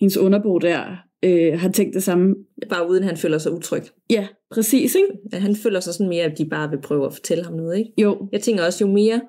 hendes 0.00 0.16
underbo 0.16 0.58
der 0.58 1.03
øh, 1.24 1.60
har 1.60 1.68
tænkt 1.72 1.94
det 1.94 2.02
samme. 2.02 2.34
Bare 2.68 2.90
uden 2.90 3.04
han 3.04 3.16
føler 3.16 3.38
sig 3.38 3.52
utryg. 3.52 3.82
Ja, 4.10 4.26
præcis, 4.50 4.94
ikke? 4.94 5.08
At 5.32 5.42
han 5.42 5.56
føler 5.56 5.80
sig 5.80 5.94
sådan 5.94 6.08
mere, 6.08 6.24
at 6.24 6.38
de 6.38 6.44
bare 6.46 6.70
vil 6.70 6.80
prøve 6.80 7.06
at 7.06 7.12
fortælle 7.14 7.44
ham 7.44 7.54
noget, 7.54 7.78
ikke? 7.78 7.90
Jo, 7.98 8.28
Jeg 8.32 8.40
tænker 8.40 8.64
også, 8.64 8.84
jo 8.84 8.92
mere 8.92 9.20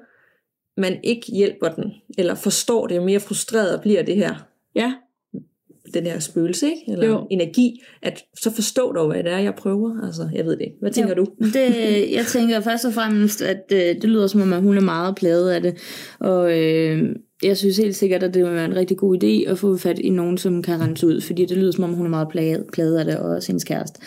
man 0.78 1.00
ikke 1.04 1.32
hjælper 1.36 1.70
den, 1.70 1.92
eller 2.18 2.36
forstår 2.36 2.88
det, 2.88 2.96
jo 2.96 3.04
mere 3.04 3.20
frustreret 3.20 3.82
bliver 3.82 4.04
det 4.04 4.16
her, 4.16 4.48
ja, 4.76 4.94
den 5.94 6.04
her 6.04 6.20
spøgelse, 6.20 6.66
ikke? 6.66 6.92
Eller 6.92 7.08
Jo. 7.08 7.28
energi, 7.32 7.82
at 8.02 8.24
så 8.42 8.52
forstå 8.52 8.92
dog, 8.94 9.08
hvad 9.12 9.24
det 9.24 9.32
er, 9.32 9.38
jeg 9.38 9.56
prøver. 9.56 10.06
Altså, 10.06 10.30
jeg 10.34 10.46
ved 10.46 10.52
det 10.52 10.62
ikke. 10.62 10.78
Hvad 10.82 10.92
tænker 10.92 11.16
Jo, 11.18 11.24
du? 11.26 11.32
Det, 11.54 12.12
jeg 12.12 12.26
tænker 12.28 12.60
først 12.60 12.86
og 12.86 12.94
fremmest, 12.94 13.42
at 13.42 13.64
øh, 13.74 13.80
det 13.80 14.04
lyder 14.04 14.28
som 14.28 14.42
om, 14.42 14.54
at 14.54 14.62
hun 14.62 14.78
er 14.78 14.82
meget 14.82 15.16
plaget 15.16 15.52
af 15.52 15.62
det. 15.62 15.78
Og 16.20 16.60
øh, 16.60 17.16
jeg 17.44 17.58
synes 17.58 17.78
helt 17.78 17.96
sikkert, 17.96 18.24
at 18.24 18.34
det 18.34 18.44
vil 18.44 18.54
være 18.54 18.66
en 18.66 18.76
rigtig 18.76 18.98
god 18.98 19.24
idé 19.24 19.52
at 19.52 19.58
få 19.58 19.78
fat 19.78 20.00
i 20.00 20.10
nogen, 20.10 20.38
som 20.38 20.62
kan 20.62 20.82
rense 20.82 21.08
ud. 21.08 21.22
Fordi 21.22 21.46
det 21.46 21.58
lyder 21.58 21.72
som 21.72 21.84
om, 21.84 21.94
hun 21.94 22.06
er 22.06 22.10
meget 22.10 22.30
plaget, 22.30 22.66
plaget 22.74 22.98
af 22.98 23.06
det, 23.06 23.18
og 23.18 23.30
også 23.30 23.48
hendes 23.48 23.64
kæreste. 23.64 24.00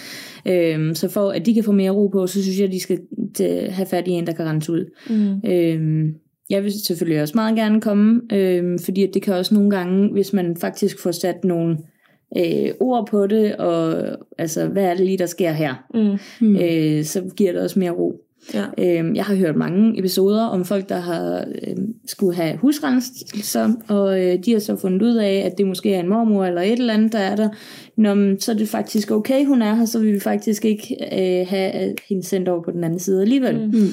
Øh, 0.47 0.95
så 0.95 1.09
for 1.09 1.31
at 1.31 1.47
de 1.47 1.55
kan 1.55 1.65
få 1.65 1.73
mere 1.73 1.91
ro 1.91 2.09
på, 2.09 2.27
så 2.27 2.43
synes 2.43 2.59
jeg, 2.59 2.67
at 2.67 2.73
de 2.73 2.81
skal 2.81 2.99
øh, 3.43 3.73
have 3.73 3.87
fat 3.87 4.09
i 4.09 4.11
en, 4.11 4.27
der 4.27 4.33
kan 4.33 4.47
rense 4.47 4.73
ud. 4.73 4.85
Mm. 5.11 5.51
Øh, 5.51 6.09
jeg 6.51 6.65
vil 6.65 6.73
selvfølgelig 6.87 7.23
også 7.23 7.35
meget 7.35 7.57
gerne 7.57 7.81
komme, 7.81 8.21
øh, 8.33 8.79
fordi 8.85 9.03
at 9.03 9.15
det 9.15 9.23
kan 9.23 9.35
også 9.35 9.55
nogle 9.55 9.71
gange, 9.71 10.13
hvis 10.13 10.33
man 10.33 10.57
faktisk 10.57 11.03
får 11.03 11.11
sat 11.13 11.45
nogle 11.45 11.79
øh, 12.37 12.71
ord 12.81 13.09
på 13.11 13.27
det, 13.27 13.57
og 13.57 14.05
altså, 14.39 14.67
hvad 14.67 14.85
er 14.85 14.95
det 14.95 15.07
lige, 15.07 15.19
der 15.19 15.27
sker 15.27 15.53
her? 15.53 15.75
Mm. 15.95 16.19
Hmm. 16.41 16.57
øh, 16.57 17.05
så 17.05 17.23
giver 17.37 17.53
det 17.53 17.61
også 17.63 17.79
mere 17.79 17.91
ro. 17.91 18.21
Ja. 18.55 18.65
Øh, 18.79 19.17
jeg 19.17 19.25
har 19.25 19.35
hørt 19.35 19.57
mange 19.57 19.99
episoder 19.99 20.45
om 20.45 20.65
folk, 20.65 20.89
der 20.89 20.99
har 20.99 21.39
øh, 21.39 21.77
skulle 22.07 22.37
have 22.37 22.57
husrenselser, 22.57 23.73
og 23.89 24.25
øh, 24.25 24.39
de 24.45 24.53
har 24.53 24.59
så 24.59 24.77
fundet 24.77 25.03
ud 25.03 25.17
af, 25.17 25.43
at 25.47 25.59
det 25.59 25.67
måske 25.67 25.95
er 25.95 26.01
en 26.01 26.09
mormor 26.09 26.45
eller 26.45 26.63
et 26.63 26.73
eller 26.73 26.95
andet, 26.95 27.13
der 27.13 27.19
er 27.19 27.37
der. 27.37 27.49
Nå, 27.97 28.15
men 28.15 28.41
så 28.41 28.53
er 28.53 28.57
det 28.57 28.69
faktisk 28.69 29.11
okay, 29.11 29.45
hun 29.45 29.63
er 29.63 29.75
her, 29.75 29.85
så 29.85 29.99
vil 29.99 30.15
vi 30.15 30.21
faktisk 30.21 30.65
ikke 30.65 30.97
øh, 31.13 31.47
have 31.49 31.95
hende 32.09 32.23
sendt 32.23 32.49
over 32.49 32.63
på 32.63 32.71
den 32.71 32.85
anden 32.85 32.99
side 32.99 33.23
alligevel. 33.23 33.71
Mm. 33.73 33.89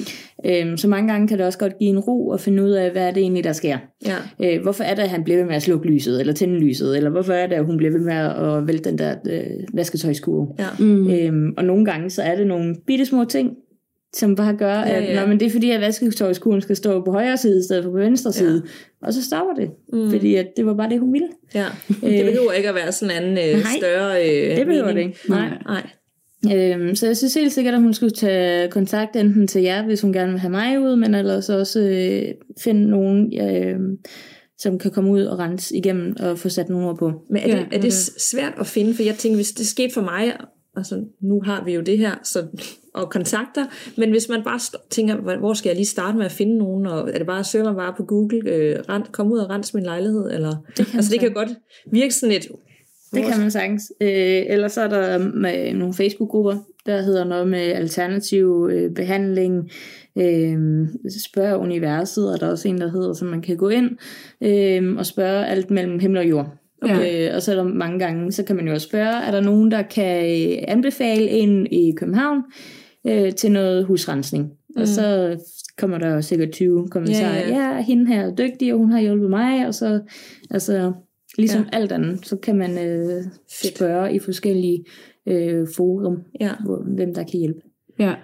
Øh, 0.46 0.78
så 0.78 0.88
mange 0.88 1.12
gange 1.12 1.28
kan 1.28 1.38
det 1.38 1.46
også 1.46 1.58
godt 1.58 1.78
give 1.78 1.90
en 1.90 1.98
ro 1.98 2.32
at 2.32 2.40
finde 2.40 2.64
ud 2.64 2.70
af, 2.70 2.90
hvad 2.90 3.02
er 3.02 3.10
det 3.10 3.20
egentlig, 3.20 3.44
der 3.44 3.52
sker. 3.52 3.78
Ja. 4.06 4.16
Øh, 4.44 4.62
hvorfor 4.62 4.84
er 4.84 4.94
det, 4.94 5.02
at 5.02 5.08
han 5.08 5.24
bliver 5.24 5.38
ved 5.38 5.46
med 5.46 5.54
at 5.54 5.62
slukke 5.62 5.86
lyset, 5.86 6.20
eller 6.20 6.32
tænde 6.32 6.58
lyset, 6.58 6.96
eller 6.96 7.10
hvorfor 7.10 7.32
er 7.32 7.46
det, 7.46 7.54
at 7.54 7.64
hun 7.64 7.76
bliver 7.76 7.92
ved 7.92 8.00
med 8.00 8.14
at 8.14 8.66
vælte 8.66 8.90
den 8.90 8.98
der 8.98 9.14
øh, 9.30 9.42
vasketøjskurve? 9.74 10.48
Ja. 10.58 10.66
Mm. 10.78 11.10
Øhm, 11.10 11.54
og 11.56 11.64
nogle 11.64 11.84
gange, 11.84 12.10
så 12.10 12.22
er 12.22 12.36
det 12.36 12.46
nogle 12.46 12.76
bitte 12.86 13.06
små 13.06 13.24
ting, 13.24 13.50
som 14.18 14.36
bare 14.36 14.56
gør, 14.56 14.74
Ja, 14.74 14.90
at 14.96 15.02
ja. 15.04 15.20
Nå, 15.20 15.26
men 15.26 15.40
det 15.40 15.46
er 15.46 15.50
fordi, 15.50 15.70
at 15.70 15.80
vasketøjskurven 15.80 16.60
skal 16.60 16.76
stå 16.76 17.04
på 17.04 17.12
højre 17.12 17.36
side, 17.36 17.58
i 17.58 17.62
stedet 17.62 17.84
for 17.84 17.90
på 17.90 17.96
venstre 17.96 18.28
Ja. 18.28 18.32
side. 18.38 18.62
Og 19.02 19.12
så 19.14 19.24
stopper 19.24 19.54
det, 19.54 19.70
Mm. 19.92 20.10
fordi 20.10 20.34
at 20.34 20.46
det 20.56 20.66
var 20.66 20.74
bare 20.74 20.90
det, 20.90 21.00
hun 21.00 21.12
ville. 21.12 21.28
ja. 21.54 21.64
Det 21.88 22.24
behøver 22.24 22.52
ikke 22.52 22.68
at 22.68 22.74
være 22.74 22.92
sådan 22.92 23.16
en 23.16 23.22
anden 23.22 23.48
øh, 23.50 23.62
Nej, 23.62 23.72
større 23.78 24.28
øh, 24.30 24.56
Det 24.56 24.66
behøver 24.66 24.86
det 24.86 24.94
mening. 24.94 25.10
ikke. 25.10 25.30
Nej. 25.30 25.48
Nej. 25.66 25.86
Øhm, 26.56 26.94
så 26.94 27.06
jeg 27.06 27.16
synes 27.16 27.34
helt 27.34 27.52
sikkert, 27.52 27.74
at 27.74 27.80
hun 27.80 27.94
skulle 27.94 28.10
tage 28.10 28.68
kontakt 28.70 29.16
enten 29.16 29.46
til 29.46 29.62
jer, 29.62 29.84
hvis 29.84 30.00
hun 30.00 30.12
gerne 30.12 30.30
vil 30.30 30.40
have 30.40 30.50
mig 30.50 30.80
ud, 30.80 30.96
men 30.96 31.14
ellers 31.14 31.48
også 31.48 31.80
øh, 31.80 32.22
finde 32.60 32.90
nogen, 32.90 33.40
øh, 33.40 33.76
som 34.58 34.78
kan 34.78 34.90
komme 34.90 35.10
ud 35.10 35.22
og 35.22 35.38
rense 35.38 35.76
igennem 35.76 36.16
og 36.20 36.38
få 36.38 36.48
sat 36.48 36.68
nogle 36.68 36.86
ord 36.88 36.98
på. 36.98 37.12
Men 37.30 37.42
er 37.42 37.46
det, 37.46 37.54
Ja, 37.54 37.64
er 37.76 37.80
det 37.80 37.92
svært 38.18 38.52
at 38.60 38.66
finde? 38.66 38.94
For 38.94 39.02
jeg 39.02 39.14
tænker, 39.14 39.36
hvis 39.36 39.52
det 39.52 39.66
skete 39.66 39.94
for 39.94 40.00
mig, 40.02 40.32
altså 40.76 41.04
nu 41.20 41.40
har 41.44 41.64
vi 41.64 41.72
jo 41.74 41.80
det 41.80 41.98
her, 41.98 42.14
så, 42.24 42.46
og 42.94 43.10
kontakter, 43.10 43.64
men 43.96 44.10
hvis 44.10 44.28
man 44.28 44.42
bare 44.44 44.60
tænker, 44.90 45.16
hvor- 45.16 45.54
skal 45.54 45.68
jeg 45.68 45.76
lige 45.76 45.86
starte 45.86 46.16
med 46.18 46.24
at 46.24 46.32
finde 46.32 46.58
nogen, 46.58 46.86
og 46.86 47.10
er 47.12 47.18
det 47.18 47.26
bare 47.26 47.38
at 47.38 47.46
søge 47.46 47.64
mig 47.64 47.74
bare 47.74 47.94
på 47.96 48.04
Google, 48.04 48.50
øh, 48.50 48.78
rent, 48.88 49.12
kom 49.12 49.32
ud 49.32 49.38
og 49.38 49.50
rense 49.50 49.76
min 49.76 49.84
lejlighed, 49.84 50.30
eller, 50.32 50.56
det 50.76 50.86
kan 50.86 50.96
altså 50.96 51.12
det 51.12 51.20
kan 51.20 51.32
godt 51.32 51.48
virke 51.92 52.14
sådan 52.14 52.36
et, 52.36 52.48
Det 53.14 53.24
kan 53.24 53.40
man 53.40 53.50
sagtens. 53.50 53.92
Øh, 54.00 54.42
ellers 54.46 54.72
så 54.72 54.80
er 54.80 54.88
der 54.88 55.18
med 55.18 55.74
nogle 55.74 55.94
Facebook-grupper, 55.94 56.56
der 56.86 57.02
hedder 57.02 57.24
noget 57.24 57.48
med 57.48 57.58
alternativ 57.58 58.68
øh, 58.72 58.94
behandling, 58.94 59.70
øh, 60.18 60.86
spørg 61.26 61.58
universet, 61.60 62.32
og 62.32 62.40
der 62.40 62.46
er 62.46 62.50
også 62.50 62.68
en, 62.68 62.78
der 62.80 62.90
hedder, 62.90 63.12
så 63.12 63.24
man 63.24 63.42
kan 63.42 63.56
gå 63.56 63.68
ind 63.68 63.90
øh, 64.40 64.96
og 64.98 65.06
spørge 65.06 65.46
alt 65.46 65.70
mellem 65.70 65.98
himmel 65.98 66.18
og 66.18 66.28
jord. 66.28 66.46
Ja. 66.86 67.26
Øh, 67.28 67.34
og 67.34 67.42
så 67.42 67.52
er 67.52 67.56
der 67.56 67.64
mange 67.64 67.98
gange, 67.98 68.32
så 68.32 68.44
kan 68.44 68.56
man 68.56 68.66
jo 68.66 68.72
også 68.72 68.88
spørge, 68.88 69.22
er 69.26 69.30
der 69.30 69.40
nogen, 69.40 69.70
der 69.70 69.82
kan 69.82 70.24
øh, 70.24 70.58
anbefale 70.68 71.28
en 71.30 71.66
i 71.66 71.92
København 71.96 72.42
øh, 73.06 73.32
til 73.34 73.52
noget 73.52 73.84
husrensning? 73.84 74.44
Mm. 74.44 74.80
Og 74.80 74.88
så 74.88 75.36
kommer 75.78 75.98
der 75.98 76.14
jo 76.14 76.22
sikkert 76.22 76.50
20 76.50 76.88
kommentarer. 76.90 77.34
Ja, 77.34 77.48
Ja, 77.48 77.74
ja. 77.74 77.82
hende 77.82 78.06
her 78.06 78.26
er 78.26 78.34
dygtig, 78.34 78.72
og 78.72 78.78
hun 78.78 78.92
har 78.92 79.00
hjulpet 79.00 79.30
mig, 79.30 79.66
og 79.66 79.74
så, 79.74 80.00
altså, 80.50 80.92
ligesom 81.38 81.60
Ja. 81.60 81.68
ja. 81.72 81.78
alt 81.80 81.92
andet, 81.92 82.26
så 82.26 82.36
kan 82.36 82.56
man 82.56 82.78
øh, 82.78 83.24
spørge 83.64 84.14
i 84.14 84.18
forskellige 84.18 84.84
øh, 85.26 85.66
forum, 85.76 86.18
ja. 86.40 86.50
hvor, 86.64 86.84
hvem 86.96 87.14
der 87.14 87.22
kan 87.22 87.38
hjælpe. 87.40 87.60
Ja. 87.98 88.14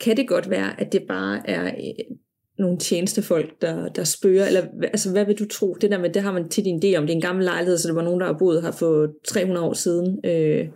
Kan 0.00 0.16
det 0.16 0.28
godt 0.28 0.50
være, 0.50 0.80
at 0.80 0.92
det 0.92 1.02
bare 1.08 1.50
er 1.50 1.64
øh, 1.66 2.16
nogle 2.58 2.78
tjenestefolk, 2.78 3.62
der, 3.62 3.88
der 3.88 4.04
spørger, 4.04 4.46
eller 4.46 4.62
altså, 4.82 5.10
hvad 5.10 5.24
vil 5.24 5.38
du 5.38 5.44
tro? 5.48 5.76
Det 5.80 5.90
der 5.90 5.98
med, 5.98 6.10
det 6.10 6.22
har 6.22 6.32
man 6.32 6.48
tit 6.48 6.66
en 6.66 6.82
idé 6.84 6.96
om, 6.96 7.06
det 7.06 7.12
er 7.12 7.16
en 7.16 7.20
gammel 7.20 7.44
lejlighed, 7.44 7.78
så 7.78 7.88
det 7.88 7.96
var 7.96 8.02
nogen, 8.02 8.20
der 8.20 8.26
har 8.26 8.36
boet 8.38 8.62
her 8.62 8.70
for 8.70 9.08
300 9.28 9.66
år 9.66 9.72
siden, 9.72 10.18
øh, 10.24 10.68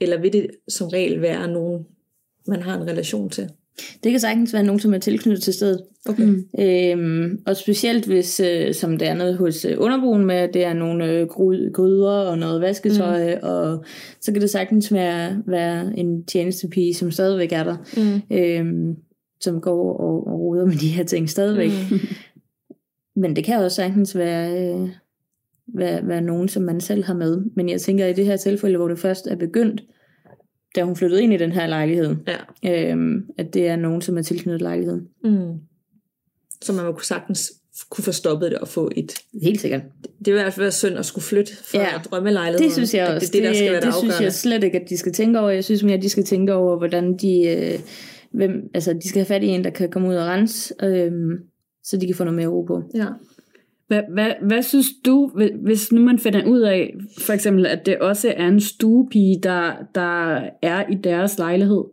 eller 0.00 0.20
vil 0.20 0.32
det 0.32 0.46
som 0.68 0.88
regel 0.88 1.20
være 1.22 1.48
nogen, 1.52 1.84
man 2.48 2.62
har 2.62 2.76
en 2.80 2.88
relation 2.88 3.30
til? 3.30 3.48
Det 4.04 4.10
kan 4.10 4.20
sagtens 4.20 4.52
være 4.54 4.62
nogen, 4.62 4.80
som 4.80 4.94
er 4.94 4.98
tilknyttet 4.98 5.42
til 5.42 5.54
stedet. 5.54 5.82
Okay. 6.08 6.24
Mm. 6.24 6.44
Øhm, 6.58 7.38
og 7.46 7.56
specielt 7.56 8.06
hvis, 8.06 8.40
øh, 8.40 8.74
som 8.74 8.98
det 8.98 9.08
er 9.08 9.14
noget 9.14 9.36
hos 9.36 9.64
øh, 9.64 9.74
underboen 9.78 10.24
med, 10.24 10.34
at 10.34 10.54
det 10.54 10.64
er 10.64 10.72
nogle 10.72 11.10
øh, 11.12 11.26
gry- 11.26 11.72
gryder 11.72 12.10
og 12.10 12.38
noget 12.38 12.60
vasketøj, 12.60 13.34
mm. 13.34 13.40
og 13.42 13.84
så 14.20 14.32
kan 14.32 14.40
det 14.42 14.50
sagtens 14.50 14.92
være, 14.92 15.42
være 15.46 15.98
en 15.98 16.24
tjenestepige, 16.24 16.94
som 16.94 17.10
stadigvæk 17.10 17.52
er 17.52 17.64
der, 17.64 17.76
Mm. 17.96 18.36
øhm, 18.36 18.96
som 19.40 19.60
går 19.60 20.00
og, 20.00 20.26
og 20.26 20.40
roder 20.40 20.66
med 20.66 20.76
de 20.76 20.88
her 20.88 21.04
ting 21.04 21.30
stadigvæk. 21.30 21.70
Mm. 21.90 21.98
Men 23.22 23.36
det 23.36 23.44
kan 23.44 23.58
også 23.58 23.74
sagtens 23.74 24.16
være, 24.16 24.74
øh, 24.74 24.88
være, 25.66 26.08
være 26.08 26.20
nogen, 26.20 26.48
som 26.48 26.62
man 26.62 26.80
selv 26.80 27.04
har 27.04 27.14
med. 27.14 27.44
Men 27.56 27.68
jeg 27.68 27.80
tænker, 27.80 28.06
i 28.06 28.12
det 28.12 28.24
her 28.26 28.36
tilfælde, 28.36 28.76
hvor 28.76 28.88
det 28.88 28.98
først 28.98 29.26
er 29.26 29.36
begyndt, 29.36 29.84
da 30.76 30.82
hun 30.82 30.96
flyttede 30.96 31.22
ind 31.22 31.32
i 31.32 31.36
den 31.36 31.52
her 31.52 31.66
lejlighed, 31.66 32.16
Ja. 32.62 32.90
øhm, 32.92 33.26
at 33.38 33.54
det 33.54 33.68
er 33.68 33.76
nogen, 33.76 34.02
som 34.02 34.18
er 34.18 34.22
tilknyttet 34.22 34.62
lejligheden. 34.62 35.08
Mm. 35.24 35.52
Så 36.62 36.72
man 36.72 36.84
må 36.84 36.92
kunne 36.92 37.04
sagtens 37.04 37.52
kunne 37.90 38.04
få 38.04 38.12
stoppet 38.12 38.50
det 38.50 38.58
og 38.58 38.68
få 38.68 38.90
et... 38.96 39.12
Helt 39.42 39.60
sikkert. 39.60 39.82
Det 40.18 40.34
vil 40.34 40.40
i 40.40 40.42
hvert 40.42 40.52
fald 40.52 40.64
være 40.64 40.72
synd 40.72 40.98
at 40.98 41.06
skulle 41.06 41.24
flytte 41.24 41.52
fra 41.56 41.78
ja. 41.78 41.88
Drømmelejligheden. 42.10 42.64
Det 42.64 42.72
synes 42.72 42.94
jeg 42.94 43.06
at 43.06 43.14
også. 43.14 43.32
Det 43.32 43.38
er 43.38 43.42
det, 43.42 43.48
der 43.48 43.54
skal 43.54 43.72
være 43.72 43.80
det, 43.80 43.86
det 43.86 43.94
synes 43.94 44.20
jeg 44.20 44.32
slet 44.32 44.64
ikke, 44.64 44.80
at 44.80 44.88
de 44.88 44.96
skal 44.96 45.12
tænke 45.12 45.40
over. 45.40 45.50
Jeg 45.50 45.64
synes 45.64 45.82
mere, 45.82 45.96
at 45.96 46.02
de 46.02 46.08
skal 46.08 46.24
tænke 46.24 46.54
over, 46.54 46.78
hvordan 46.78 47.16
de... 47.16 47.42
Øh, 47.48 47.78
hvem, 48.36 48.70
altså, 48.74 48.92
de 48.92 49.08
skal 49.08 49.20
have 49.20 49.26
fat 49.26 49.42
i 49.42 49.46
en, 49.46 49.64
der 49.64 49.70
kan 49.70 49.90
komme 49.90 50.08
ud 50.08 50.14
og 50.14 50.26
rense, 50.26 50.74
øh, 50.82 51.12
så 51.84 51.96
de 51.96 52.06
kan 52.06 52.14
få 52.14 52.24
noget 52.24 52.36
mere 52.36 52.48
ro 52.48 52.62
på. 52.62 52.82
Ja. 52.94 53.06
Hvad, 53.88 54.02
hvad, 54.12 54.30
hvad 54.42 54.62
synes 54.62 54.86
du, 55.04 55.30
hvis 55.62 55.92
nu 55.92 56.00
man 56.00 56.18
finder 56.18 56.46
ud 56.46 56.60
af, 56.60 56.94
for 57.20 57.32
eksempel, 57.32 57.66
at 57.66 57.86
det 57.86 57.98
også 57.98 58.34
er 58.36 58.48
en 58.48 58.60
stuepige, 58.60 59.40
der, 59.42 59.72
der 59.94 60.40
er 60.62 60.90
i 60.90 60.94
deres 60.94 61.38
lejlighed? 61.38 61.84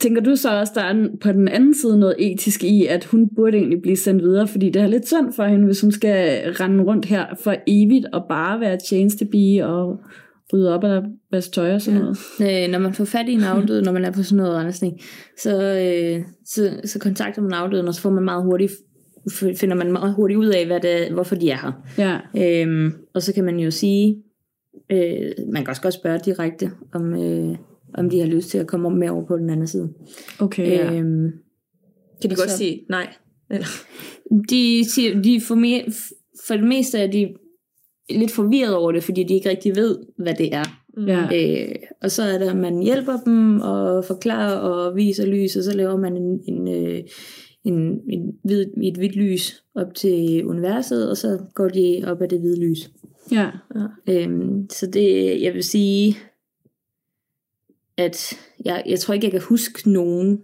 Tænker 0.00 0.22
du 0.22 0.36
så 0.36 0.58
også, 0.58 0.72
der 0.76 0.82
er 0.82 1.08
på 1.20 1.32
den 1.32 1.48
anden 1.48 1.74
side 1.74 1.98
noget 1.98 2.14
etisk 2.18 2.64
i, 2.64 2.86
at 2.86 3.04
hun 3.04 3.28
burde 3.36 3.56
egentlig 3.56 3.82
blive 3.82 3.96
sendt 3.96 4.22
videre, 4.22 4.46
fordi 4.46 4.70
det 4.70 4.82
er 4.82 4.86
lidt 4.86 5.06
synd 5.06 5.32
for 5.32 5.44
hende, 5.44 5.64
hvis 5.64 5.80
hun 5.80 5.92
skal 5.92 6.52
rende 6.52 6.84
rundt 6.84 7.04
her 7.04 7.26
for 7.40 7.54
evigt 7.66 8.06
og 8.12 8.24
bare 8.28 8.60
være 8.60 8.78
tjenestepige 8.88 9.66
og 9.66 10.00
rydde 10.52 10.74
op 10.74 10.84
og 10.84 11.02
vaske 11.32 11.52
tøj 11.52 11.74
og 11.74 11.80
sådan 11.82 12.00
Ja. 12.00 12.04
noget? 12.40 12.64
Øh, 12.64 12.70
når 12.72 12.78
man 12.78 12.94
får 12.94 13.04
fat 13.04 13.28
i 13.28 13.32
en 13.32 13.42
afdød, 13.54 13.82
når 13.82 13.92
man 13.92 14.04
er 14.04 14.10
på 14.12 14.22
sådan 14.22 14.36
noget 14.36 14.56
rensning, 14.56 15.00
så, 15.38 15.62
øh, 15.62 16.22
så, 16.44 16.80
så 16.84 16.98
kontakter 16.98 17.42
man 17.42 17.52
afdøden, 17.52 17.88
og 17.88 17.94
så 17.94 18.00
får 18.00 18.10
man 18.10 18.24
meget 18.24 18.44
hurtigt, 18.44 18.72
finder 19.56 19.74
man 19.74 19.92
meget 19.92 20.14
hurtigt 20.14 20.38
ud 20.38 20.46
af, 20.48 20.66
hvad 20.66 20.80
det, 20.80 21.12
hvorfor 21.12 21.34
de 21.34 21.50
er 21.50 21.56
her. 21.56 21.72
Ja, 22.34 22.62
Øhm, 22.62 22.92
og 23.14 23.22
så 23.22 23.32
kan 23.34 23.44
man 23.44 23.58
jo 23.58 23.70
sige, 23.70 24.22
øh, 24.92 25.30
man 25.52 25.62
kan 25.62 25.68
også 25.68 25.82
godt 25.82 25.94
spørge 25.94 26.18
direkte, 26.24 26.70
om, 26.94 27.14
øh, 27.22 27.56
om 27.94 28.10
de 28.10 28.20
har 28.20 28.26
lyst 28.26 28.48
til 28.50 28.58
at 28.58 28.66
komme 28.66 28.90
med 28.90 29.08
over 29.08 29.26
på 29.26 29.36
den 29.36 29.50
anden 29.50 29.66
side. 29.66 29.92
okay. 30.40 30.66
Ja. 30.68 30.94
Øhm, 30.94 31.30
Kan 32.22 32.30
de 32.30 32.36
godt 32.36 32.50
Så- 32.50 32.56
sige 32.56 32.80
nej? 32.90 33.06
Eller? 33.50 33.66
de, 34.50 34.84
siger, 34.90 35.22
de 35.22 35.40
for, 35.40 35.54
me, 35.54 35.92
for 36.46 36.54
det 36.54 36.64
meste 36.68 36.98
er 36.98 37.06
de 37.10 37.28
lidt 38.10 38.30
forvirret 38.30 38.74
over 38.74 38.92
det, 38.92 39.04
fordi 39.04 39.22
de 39.22 39.34
ikke 39.34 39.50
rigtig 39.50 39.76
ved, 39.76 39.98
hvad 40.18 40.34
det 40.34 40.54
er. 40.54 40.64
Ja. 41.06 41.28
Øh, 41.34 41.74
og 42.02 42.10
så 42.10 42.22
er 42.22 42.38
det, 42.38 42.48
at 42.48 42.56
man 42.56 42.82
hjælper 42.82 43.16
dem 43.24 43.60
og 43.60 44.04
forklarer 44.04 44.56
og 44.56 44.96
viser 44.96 45.26
lys, 45.26 45.56
og 45.56 45.64
så 45.64 45.76
laver 45.76 45.96
man 45.96 46.16
en, 46.16 46.40
en, 46.44 46.68
øh, 46.68 47.00
en, 47.64 48.00
en 48.08 48.38
hvid, 48.44 48.66
et 48.82 48.96
hvidt 48.96 49.16
lys 49.16 49.64
op 49.74 49.94
til 49.94 50.46
universet, 50.46 51.10
og 51.10 51.16
så 51.16 51.38
går 51.54 51.68
de 51.68 52.02
op 52.06 52.22
af 52.22 52.28
det 52.28 52.40
hvide 52.40 52.60
lys. 52.60 52.90
Ja. 53.32 53.50
Øhm, 54.08 54.70
så 54.70 54.86
det, 54.86 55.42
jeg 55.42 55.54
vil 55.54 55.64
sige, 55.64 56.16
at 57.96 58.32
jeg, 58.64 58.82
jeg 58.86 59.00
tror 59.00 59.14
ikke, 59.14 59.24
jeg 59.24 59.32
kan 59.32 59.40
huske 59.40 59.90
nogen, 59.90 60.42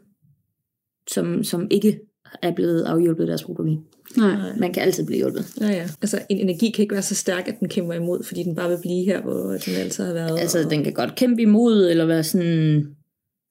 som, 1.10 1.44
som 1.44 1.68
ikke 1.70 2.00
er 2.42 2.54
blevet 2.54 2.82
afhjulpet 2.82 3.22
af 3.22 3.26
deres 3.26 3.44
problem. 3.44 3.78
Nej. 4.16 4.56
Man 4.58 4.72
kan 4.72 4.82
altid 4.82 5.06
blive 5.06 5.16
hjulpet. 5.18 5.44
Ja, 5.60 5.66
ja. 5.66 5.88
Altså, 6.02 6.18
en 6.28 6.38
energi 6.38 6.70
kan 6.70 6.82
ikke 6.82 6.92
være 6.92 7.02
så 7.02 7.14
stærk, 7.14 7.48
at 7.48 7.60
den 7.60 7.68
kæmper 7.68 7.94
imod, 7.94 8.22
fordi 8.24 8.42
den 8.42 8.54
bare 8.54 8.68
vil 8.70 8.78
blive 8.82 9.04
her, 9.04 9.22
hvor 9.22 9.42
den 9.42 9.74
altid 9.78 10.04
har 10.04 10.12
været. 10.12 10.38
Altså, 10.40 10.64
og... 10.64 10.70
den 10.70 10.84
kan 10.84 10.92
godt 10.92 11.14
kæmpe 11.14 11.42
imod, 11.42 11.90
eller 11.90 12.04
være 12.06 12.22
sådan 12.22 12.78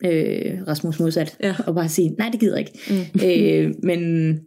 øh, 0.05 0.67
Rasmus 0.67 0.99
modsat, 0.99 1.37
Ja. 1.43 1.55
og 1.67 1.75
bare 1.75 1.89
sige, 1.89 2.09
nej, 2.09 2.29
det 2.31 2.39
gider 2.39 2.57
jeg 2.57 2.67
ikke. 2.67 2.79
Mm. 2.89 3.19
øh, 3.27 3.73
men 3.83 4.39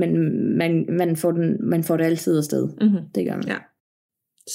men 0.00 0.12
man, 0.58 0.86
man, 0.88 1.16
får 1.16 1.32
den, 1.32 1.56
man 1.68 1.84
får 1.84 1.96
det 1.96 2.04
altid 2.04 2.36
afsted. 2.38 2.68
Mm-hmm. 2.80 2.98
Det 3.14 3.24
gør 3.26 3.36
man. 3.36 3.46
Ja. 3.46 3.56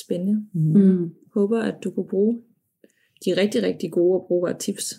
Spændende. 0.06 0.42
Mm. 0.54 1.10
Håber, 1.34 1.62
at 1.62 1.74
du 1.84 1.92
kunne 1.92 2.08
bruge 2.10 2.40
de 3.26 3.38
rigtig, 3.38 3.64
rigtig 3.64 3.92
gode 3.92 4.20
og 4.20 4.26
brugbare 4.28 4.58
tips 4.60 4.96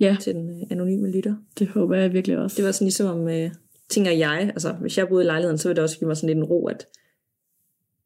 Ja, 0.00 0.16
til 0.20 0.34
den 0.34 0.48
øh, 0.50 0.66
anonyme 0.70 1.10
lytter. 1.10 1.34
det 1.58 1.68
håber 1.68 1.96
jeg 1.96 2.12
virkelig 2.12 2.38
også. 2.38 2.56
Det 2.56 2.64
var 2.64 2.72
sådan 2.72 2.84
ligesom 2.84 3.20
om, 3.20 3.28
øh, 3.28 3.50
tænker 3.92 4.10
jeg, 4.10 4.50
altså 4.54 4.72
hvis 4.80 4.98
jeg 4.98 5.08
boede 5.08 5.24
i 5.24 5.26
lejligheden, 5.26 5.58
så 5.58 5.68
ville 5.68 5.76
det 5.76 5.82
også 5.82 5.98
give 5.98 6.06
mig 6.08 6.16
sådan 6.16 6.28
lidt 6.28 6.38
en 6.38 6.44
ro, 6.44 6.66
at 6.66 6.86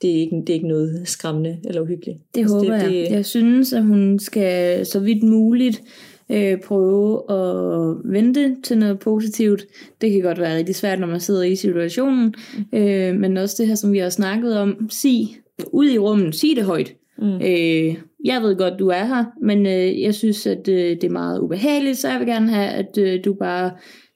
det 0.03 0.11
er 0.11 0.21
ikke, 0.21 0.37
det 0.37 0.49
er 0.49 0.55
ikke 0.55 0.69
noget 0.69 1.09
skræmmende 1.09 1.59
eller 1.65 1.83
uhyggeligt. 1.83 2.19
Det 2.35 2.41
Altså, 2.41 2.57
håber 2.57 2.73
det, 2.73 2.83
jeg. 2.83 2.91
det, 2.91 3.11
Jeg 3.11 3.27
synes, 3.27 3.73
at 3.73 3.83
hun 3.83 4.19
skal 4.19 4.87
så 4.87 5.01
vidt 5.01 5.23
muligt 5.23 5.83
øh, 6.31 6.61
prøve 6.61 7.33
at 7.33 7.97
vente 8.05 8.57
til 8.63 8.79
noget 8.79 8.99
positivt. 8.99 9.67
Det 10.01 10.13
kan 10.13 10.21
godt 10.21 10.39
være 10.41 10.57
rigtig 10.57 10.75
svært, 10.75 11.01
når 11.01 11.07
man 11.07 11.21
sidder 11.21 11.43
i 11.43 11.57
situationen. 11.57 12.35
Øh, 12.73 13.15
men 13.15 13.37
også 13.37 13.55
det 13.59 13.67
her, 13.69 13.75
som 13.75 13.93
vi 13.93 13.99
har 13.99 14.09
snakket 14.09 14.59
om. 14.59 14.89
Sig 14.91 15.37
ud 15.73 15.87
i 15.91 15.99
rummet. 15.99 16.35
Sig 16.35 16.51
det 16.57 16.65
højt. 16.65 16.95
Mm. 17.19 17.35
Øh, 17.35 17.95
jeg 18.25 18.43
ved 18.43 18.57
godt, 18.57 18.79
du 18.79 18.89
er 18.89 19.05
her, 19.05 19.25
men 19.43 19.67
øh, 19.67 20.01
jeg 20.01 20.15
synes, 20.15 20.47
at 20.47 20.69
øh, 20.69 20.91
det 20.91 21.05
er 21.05 21.11
meget 21.11 21.41
ubehageligt, 21.41 21.99
så 21.99 22.09
jeg 22.09 22.19
vil 22.19 22.27
gerne 22.29 22.51
have, 22.51 22.69
at 22.69 22.99
øh, 22.99 23.25
du 23.25 23.35
bare 23.35 23.71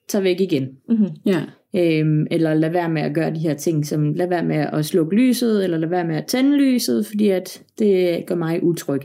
tager 0.08 0.22
væk 0.22 0.40
igen. 0.40 0.68
Mm-hmm. 0.88 1.08
Ja. 1.26 1.42
Øhm, 1.76 2.26
eller 2.30 2.54
lad 2.54 2.70
være 2.70 2.88
med 2.88 3.02
at 3.02 3.14
gøre 3.14 3.34
de 3.34 3.38
her 3.38 3.54
ting, 3.54 3.86
som 3.86 4.12
lad 4.14 4.28
være 4.28 4.44
med 4.44 4.56
at 4.72 4.84
slukke 4.84 5.16
lyset, 5.16 5.64
eller 5.64 5.78
lad 5.78 5.88
være 5.88 6.04
med 6.06 6.16
at 6.16 6.26
tænde 6.26 6.56
lyset, 6.56 7.06
fordi 7.06 7.28
at 7.28 7.62
det 7.78 8.24
gør 8.26 8.34
mig 8.34 8.62
utryg. 8.62 9.00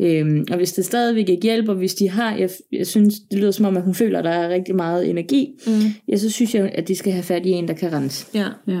Øhm, 0.00 0.44
og 0.50 0.56
hvis 0.56 0.72
det 0.72 0.84
stadigvæk 0.84 1.28
ikke 1.28 1.42
hjælper, 1.42 1.74
hvis 1.74 1.94
de 1.94 2.10
har, 2.10 2.36
jeg, 2.36 2.50
jeg 2.72 2.86
synes, 2.86 3.14
det 3.30 3.38
lyder 3.38 3.50
som 3.50 3.66
om, 3.66 3.76
at 3.76 3.82
hun 3.82 3.94
føler, 3.94 4.18
at 4.18 4.24
der 4.24 4.30
er 4.30 4.48
rigtig 4.48 4.74
meget 4.76 5.10
energi, 5.10 5.48
Mm. 5.66 5.72
ja, 6.08 6.16
så 6.16 6.30
synes 6.30 6.54
jeg, 6.54 6.70
at 6.74 6.88
de 6.88 6.96
skal 6.96 7.12
have 7.12 7.22
fat 7.22 7.46
i 7.46 7.50
en, 7.50 7.68
der 7.68 7.74
kan 7.74 7.92
rense. 7.92 8.26
Ja. 8.34 8.46
Ja. 8.68 8.80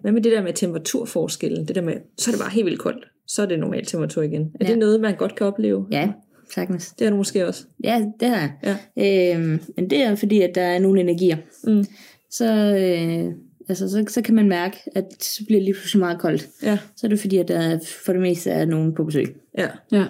Hvad 0.00 0.12
med 0.12 0.22
det 0.22 0.32
der 0.32 0.42
med 0.42 0.52
temperaturforskellen? 0.52 1.66
Det 1.68 1.74
der 1.74 1.82
med, 1.82 1.94
så 2.18 2.30
er 2.30 2.32
det 2.32 2.40
bare 2.40 2.50
helt 2.50 2.66
vildt 2.66 2.78
koldt. 2.80 3.04
Så 3.26 3.42
er 3.42 3.46
det 3.46 3.58
normal 3.58 3.84
temperatur 3.86 4.22
igen. 4.22 4.42
Er 4.42 4.64
Ja. 4.66 4.70
det 4.70 4.78
noget, 4.78 5.00
man 5.00 5.16
godt 5.16 5.34
kan 5.34 5.46
opleve? 5.46 5.86
Ja, 5.92 6.08
sagtens. 6.54 6.90
Det 6.98 7.04
er 7.04 7.10
det 7.10 7.16
måske 7.16 7.46
også. 7.46 7.64
Ja, 7.84 8.04
det 8.20 8.26
jeg. 8.26 8.50
Ja. 8.96 9.34
Øhm, 9.36 9.60
men 9.76 9.90
det 9.90 10.02
er 10.02 10.14
fordi, 10.14 10.40
at 10.40 10.54
der 10.54 10.62
er 10.62 10.78
nogle 10.78 11.00
energier. 11.00 11.36
Mm. 11.64 11.84
Så, 12.32 12.44
øh, 12.54 13.34
altså, 13.68 13.88
så, 13.88 14.04
så 14.08 14.22
kan 14.22 14.34
man 14.34 14.48
mærke, 14.48 14.76
at 14.94 15.24
så 15.24 15.44
bliver 15.46 15.58
det 15.60 15.64
lige 15.64 15.74
pludselig 15.74 16.00
meget 16.00 16.20
koldt. 16.20 16.48
Ja. 16.62 16.78
Så 16.96 17.06
er 17.06 17.08
det 17.08 17.20
fordi, 17.20 17.38
at 17.38 17.48
der 17.48 17.78
for 18.04 18.12
det 18.12 18.22
meste 18.22 18.50
er 18.50 18.64
nogen 18.64 18.94
på 18.94 19.04
besøg. 19.04 19.36
Ja. 19.58 19.68
Ja. 19.92 20.06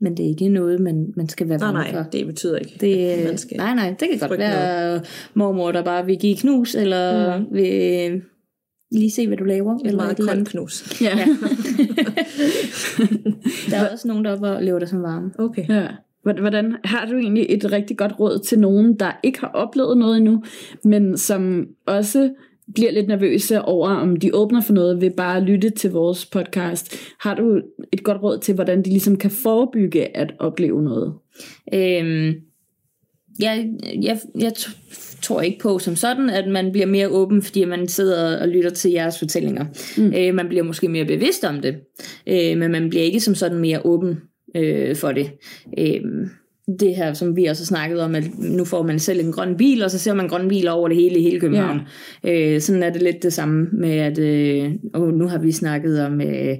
Men 0.00 0.16
det 0.16 0.24
er 0.24 0.28
ikke 0.28 0.48
noget, 0.48 0.80
man, 0.80 1.12
man 1.16 1.28
skal 1.28 1.48
være 1.48 1.58
Nej, 1.58 1.72
bange 1.72 1.92
nej, 1.92 2.02
for. 2.04 2.10
det 2.10 2.26
betyder 2.26 2.58
ikke, 2.58 2.76
Det, 2.80 3.08
at 3.10 3.24
man 3.24 3.38
skal... 3.38 3.56
nej, 3.56 3.74
nej, 3.74 3.94
det 4.00 4.08
kan 4.10 4.28
godt 4.28 4.40
være 4.40 5.02
mormor, 5.34 5.72
der 5.72 5.84
bare 5.84 6.06
vil 6.06 6.18
give 6.18 6.36
knus, 6.36 6.74
eller 6.74 7.38
mm. 7.38 7.46
vil 7.52 8.22
lige 8.90 9.10
se, 9.10 9.26
hvad 9.26 9.36
du 9.36 9.44
laver. 9.44 9.74
Et 9.74 9.80
eller 9.86 9.96
meget 9.96 10.18
koldt 10.18 10.48
knus. 10.48 11.00
Ja. 11.00 11.14
Der 13.70 13.76
er 13.76 13.92
også 13.92 14.08
nogen, 14.08 14.24
der 14.24 14.54
oplever 14.54 14.78
det 14.78 14.88
som 14.88 15.02
varme. 15.02 15.30
Okay. 15.38 15.68
ja. 15.68 15.88
Hvordan- 16.22 16.76
har 16.84 17.06
du 17.06 17.16
egentlig 17.18 17.46
et 17.48 17.72
rigtig 17.72 17.98
godt 17.98 18.20
råd 18.20 18.38
til 18.38 18.58
nogen, 18.58 18.94
der 18.98 19.20
ikke 19.22 19.40
har 19.40 19.50
oplevet 19.54 19.98
noget 19.98 20.16
endnu, 20.16 20.42
men 20.84 21.16
som 21.16 21.66
også 21.86 22.30
bliver 22.74 22.90
lidt 22.92 23.08
nervøse 23.08 23.62
over, 23.62 23.88
om 23.88 24.16
de 24.16 24.34
åbner 24.34 24.60
for 24.60 24.72
noget 24.72 25.00
ved 25.00 25.10
bare 25.10 25.36
at 25.36 25.42
lytte 25.42 25.70
til 25.70 25.90
vores 25.90 26.26
podcast. 26.26 26.96
Har 27.20 27.34
du 27.34 27.60
et 27.92 28.02
godt 28.04 28.22
råd 28.22 28.38
til, 28.38 28.54
hvordan 28.54 28.78
de 28.82 28.90
ligesom 28.90 29.16
kan 29.16 29.30
forebygge 29.30 30.16
at 30.16 30.34
opleve 30.38 30.82
noget? 30.82 31.14
Øhm, 31.74 32.34
jeg, 33.40 33.70
jeg, 34.02 34.18
jeg 34.38 34.52
tror 35.22 35.40
ikke 35.40 35.58
på 35.58 35.78
som 35.78 35.96
sådan, 35.96 36.30
at 36.30 36.48
man 36.48 36.72
bliver 36.72 36.86
mere 36.86 37.08
åben, 37.08 37.42
fordi 37.42 37.64
man 37.64 37.88
sidder 37.88 38.40
og 38.40 38.48
lytter 38.48 38.70
til 38.70 38.90
jeres 38.90 39.18
fortællinger. 39.18 39.64
Mm. 39.98 40.12
Øh, 40.16 40.34
man 40.34 40.48
bliver 40.48 40.64
måske 40.64 40.88
mere 40.88 41.04
bevidst 41.04 41.44
om 41.44 41.60
det, 41.60 41.76
øh, 42.26 42.58
men 42.58 42.70
man 42.72 42.88
bliver 42.88 43.04
ikke 43.04 43.20
som 43.20 43.34
sådan 43.34 43.58
mere 43.58 43.86
åben 43.86 44.20
øh, 44.54 44.96
for 44.96 45.12
det. 45.12 45.30
Øh, 45.78 46.00
det 46.80 46.96
her, 46.96 47.12
som 47.12 47.36
vi 47.36 47.44
også 47.44 47.62
har 47.62 47.66
snakket 47.66 48.00
om, 48.00 48.14
at 48.14 48.24
nu 48.38 48.64
får 48.64 48.82
man 48.82 48.98
selv 48.98 49.20
en 49.20 49.32
grøn 49.32 49.56
bil, 49.56 49.82
og 49.84 49.90
så 49.90 49.98
ser 49.98 50.14
man 50.14 50.28
grønne 50.28 50.48
biler 50.48 50.70
over 50.70 50.88
det 50.88 50.96
hele 50.96 51.18
i 51.18 51.22
hele 51.22 51.40
København. 51.40 51.80
Ja. 52.24 52.54
Øh, 52.54 52.60
sådan 52.60 52.82
er 52.82 52.90
det 52.90 53.02
lidt 53.02 53.22
det 53.22 53.32
samme 53.32 53.68
med, 53.72 53.90
at 53.90 54.18
øh, 54.18 54.70
og 54.94 55.12
nu 55.12 55.26
har 55.26 55.38
vi 55.38 55.52
snakket 55.52 56.04
om 56.04 56.20
øh, 56.20 56.56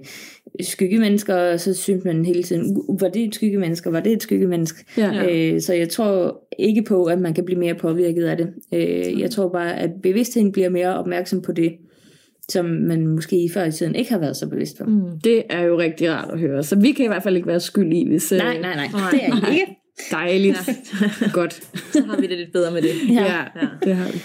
skyggemennesker, 0.61 1.35
og 1.35 1.61
så 1.61 1.75
synes 1.75 2.05
man 2.05 2.25
hele 2.25 2.43
tiden, 2.43 2.77
"Uh, 2.77 3.01
var 3.01 3.09
det 3.09 3.25
et 3.25 3.35
skyggemenneske, 3.35 3.93
var 3.93 4.01
det 4.01 4.13
et 4.13 4.23
skyggemenneske? 4.23 4.85
Ja. 4.97 5.53
Øh, 5.55 5.61
så 5.61 5.75
jeg 5.75 5.89
tror 5.89 6.43
ikke 6.59 6.83
på, 6.83 7.05
at 7.05 7.21
man 7.21 7.35
kan 7.35 7.45
blive 7.45 7.61
mere 7.61 7.75
påvirket 7.75 8.25
af 8.25 8.37
det. 8.37 8.49
Øh, 8.75 9.21
jeg 9.21 9.31
tror 9.31 9.49
bare, 9.49 9.79
at 9.79 9.91
bevidstheden 10.03 10.53
bliver 10.53 10.69
mere 10.69 10.99
opmærksom 10.99 11.43
på 11.43 11.53
det, 11.53 11.73
som 12.49 12.65
man 12.65 13.07
måske 13.07 13.45
i 13.45 13.49
før 13.55 13.65
i 13.65 13.73
tiden 13.73 13.95
ikke 13.95 14.11
har 14.11 14.19
været 14.19 14.37
så 14.37 14.49
bevidst 14.49 14.79
på. 14.79 14.85
Mm. 14.85 15.21
Det 15.25 15.43
er 15.51 15.63
jo 15.63 15.79
rigtig 15.79 16.11
rart 16.11 16.31
at 16.33 16.41
høre. 16.41 16.63
Så 16.63 16.79
vi 16.79 16.93
kan 16.93 17.05
i 17.05 17.09
hvert 17.09 17.23
fald 17.23 17.37
ikke 17.37 17.49
være 17.49 17.61
skyld 17.61 17.93
i, 17.93 18.09
hvis... 18.09 18.33
øh, 18.33 18.39
Nej, 18.39 18.61
nej, 18.61 18.75
nej, 18.75 18.89
det 19.11 19.25
er 19.25 19.51
I 19.51 19.53
ikke. 19.53 19.77
Dejligt. 20.11 20.71
Godt. 21.33 21.53
Så 21.93 22.03
har 22.07 22.21
vi 22.21 22.27
det 22.27 22.39
lidt 22.39 22.53
bedre 22.53 22.73
med 22.73 22.83
det. 22.83 22.89
Ja, 23.09 23.25
ja, 23.25 23.67
det 23.85 23.95
har 23.97 24.13
vi. 24.13 24.19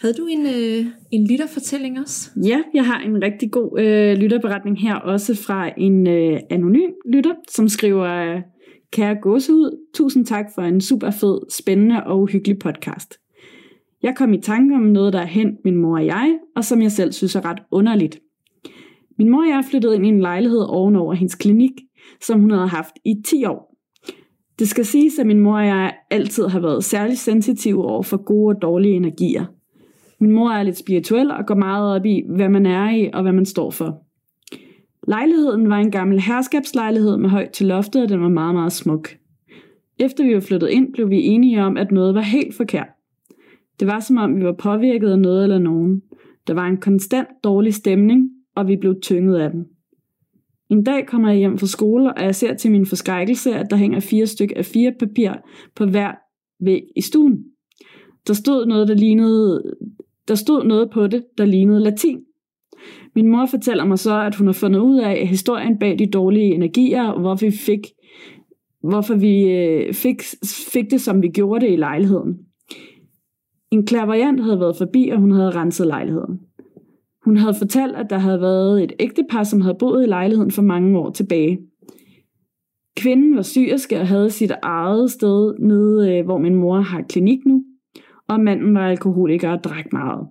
Havde 0.00 0.14
du 0.14 0.26
en, 0.26 0.46
øh, 0.46 0.86
en 1.10 1.26
lytterfortælling 1.30 2.00
også? 2.00 2.30
Ja, 2.44 2.62
jeg 2.74 2.86
har 2.86 3.00
en 3.00 3.22
rigtig 3.22 3.50
god 3.50 3.80
øh, 3.80 4.16
lytterberetning 4.16 4.80
her, 4.80 4.94
også 4.94 5.34
fra 5.34 5.70
en 5.76 6.06
øh, 6.06 6.40
anonym 6.50 6.90
lytter, 7.12 7.34
som 7.50 7.68
skriver, 7.68 8.40
Kære 8.92 9.16
gåsehud, 9.22 9.78
tusind 9.94 10.26
tak 10.26 10.44
for 10.54 10.62
en 10.62 10.80
super 10.80 11.10
fed, 11.10 11.38
spændende 11.50 12.04
og 12.04 12.26
hyggelig 12.28 12.58
podcast. 12.58 13.14
Jeg 14.02 14.16
kom 14.16 14.32
i 14.32 14.40
tanke 14.40 14.74
om 14.74 14.82
noget, 14.82 15.12
der 15.12 15.20
er 15.20 15.26
hent 15.26 15.58
min 15.64 15.76
mor 15.76 15.96
og 15.96 16.06
jeg, 16.06 16.38
og 16.56 16.64
som 16.64 16.82
jeg 16.82 16.92
selv 16.92 17.12
synes 17.12 17.36
er 17.36 17.44
ret 17.44 17.62
underligt. 17.70 18.18
Min 19.18 19.30
mor 19.30 19.42
og 19.42 19.48
jeg 19.48 19.64
flyttede 19.70 19.94
ind 19.94 20.06
i 20.06 20.08
en 20.08 20.20
lejlighed 20.20 20.60
ovenover 20.68 21.14
hendes 21.14 21.34
klinik, 21.34 21.72
som 22.20 22.40
hun 22.40 22.50
havde 22.50 22.68
haft 22.68 22.94
i 23.04 23.14
10 23.26 23.44
år. 23.44 23.76
Det 24.58 24.68
skal 24.68 24.84
siges, 24.84 25.18
at 25.18 25.26
min 25.26 25.38
mor 25.38 25.56
og 25.56 25.66
jeg 25.66 25.94
altid 26.10 26.46
har 26.46 26.60
været 26.60 26.84
særlig 26.84 27.18
sensitive 27.18 27.84
over 27.84 28.02
for 28.02 28.16
gode 28.16 28.56
og 28.56 28.62
dårlige 28.62 28.94
energier. 28.94 29.44
Min 30.20 30.30
mor 30.30 30.50
er 30.50 30.62
lidt 30.62 30.78
spirituel 30.78 31.30
og 31.30 31.46
går 31.46 31.54
meget 31.54 31.96
op 31.96 32.06
i, 32.06 32.22
hvad 32.36 32.48
man 32.48 32.66
er 32.66 32.90
i 32.90 33.10
og 33.12 33.22
hvad 33.22 33.32
man 33.32 33.46
står 33.46 33.70
for. 33.70 34.02
Lejligheden 35.08 35.68
var 35.68 35.78
en 35.78 35.90
gammel 35.90 36.20
herskabslejlighed 36.20 37.16
med 37.16 37.30
højt 37.30 37.50
til 37.50 37.66
loftet, 37.66 38.02
og 38.02 38.08
den 38.08 38.22
var 38.22 38.28
meget, 38.28 38.54
meget 38.54 38.72
smuk. 38.72 39.08
Efter 39.98 40.24
vi 40.24 40.34
var 40.34 40.40
flyttet 40.40 40.70
ind, 40.70 40.92
blev 40.92 41.10
vi 41.10 41.22
enige 41.22 41.62
om, 41.62 41.76
at 41.76 41.92
noget 41.92 42.14
var 42.14 42.20
helt 42.20 42.54
forkert. 42.54 42.88
Det 43.82 43.90
var 43.90 44.00
som 44.00 44.16
om, 44.16 44.36
vi 44.36 44.44
var 44.44 44.52
påvirket 44.52 45.08
af 45.08 45.18
noget 45.18 45.42
eller 45.42 45.58
nogen. 45.58 46.02
Der 46.46 46.54
var 46.54 46.66
en 46.66 46.76
konstant 46.76 47.28
dårlig 47.44 47.74
stemning, 47.74 48.30
og 48.56 48.68
vi 48.68 48.76
blev 48.76 49.00
tynget 49.00 49.36
af 49.36 49.50
den. 49.50 49.64
En 50.70 50.84
dag 50.84 51.06
kommer 51.06 51.28
jeg 51.28 51.38
hjem 51.38 51.58
fra 51.58 51.66
skole, 51.66 52.14
og 52.14 52.24
jeg 52.24 52.34
ser 52.34 52.54
til 52.54 52.70
min 52.70 52.86
forskrækkelse, 52.86 53.54
at 53.54 53.70
der 53.70 53.76
hænger 53.76 54.00
fire 54.00 54.26
stykker 54.26 54.56
af 54.56 54.64
fire 54.64 54.92
papir 55.00 55.32
på 55.76 55.86
hver 55.86 56.12
væg 56.64 56.82
i 56.96 57.00
stuen. 57.00 57.44
Der 58.26 58.34
stod 58.34 58.66
noget, 58.66 58.88
der 58.88 58.94
lignede, 58.94 59.62
der 60.28 60.34
stod 60.34 60.64
noget 60.64 60.90
på 60.90 61.06
det, 61.06 61.24
der 61.38 61.44
lignede 61.44 61.80
latin. 61.80 62.20
Min 63.14 63.28
mor 63.28 63.46
fortæller 63.46 63.84
mig 63.84 63.98
så, 63.98 64.20
at 64.20 64.34
hun 64.34 64.46
har 64.46 64.54
fundet 64.54 64.80
ud 64.80 64.98
af 64.98 65.26
historien 65.26 65.78
bag 65.78 65.98
de 65.98 66.06
dårlige 66.06 66.54
energier, 66.54 67.04
og 67.04 67.20
hvorfor 67.20 67.46
vi 67.46 67.52
fik, 67.52 67.86
hvorfor 68.82 69.14
vi 69.14 69.50
øh, 69.50 69.94
fik, 69.94 70.22
fik 70.72 70.90
det, 70.90 71.00
som 71.00 71.22
vi 71.22 71.28
gjorde 71.28 71.66
det 71.66 71.72
i 71.72 71.76
lejligheden. 71.76 72.51
En 73.72 73.86
klaverjant 73.86 74.40
havde 74.44 74.60
været 74.60 74.76
forbi, 74.76 75.08
og 75.08 75.18
hun 75.18 75.30
havde 75.30 75.50
renset 75.50 75.86
lejligheden. 75.86 76.40
Hun 77.24 77.36
havde 77.36 77.54
fortalt, 77.54 77.96
at 77.96 78.10
der 78.10 78.18
havde 78.18 78.40
været 78.40 78.84
et 78.84 78.92
ægtepar, 79.00 79.42
som 79.42 79.60
havde 79.60 79.76
boet 79.78 80.02
i 80.02 80.06
lejligheden 80.06 80.50
for 80.50 80.62
mange 80.62 80.98
år 80.98 81.10
tilbage. 81.10 81.58
Kvinden 82.96 83.36
var 83.36 83.42
syrisk 83.42 83.92
og 83.92 84.08
havde 84.08 84.30
sit 84.30 84.52
eget 84.62 85.10
sted 85.10 85.54
nede, 85.58 86.18
øh, 86.18 86.24
hvor 86.24 86.38
min 86.38 86.54
mor 86.54 86.80
har 86.80 87.02
klinik 87.02 87.38
nu, 87.46 87.64
og 88.28 88.40
manden 88.40 88.74
var 88.74 88.88
alkoholiker 88.88 89.50
og 89.50 89.64
drak 89.64 89.92
meget. 89.92 90.26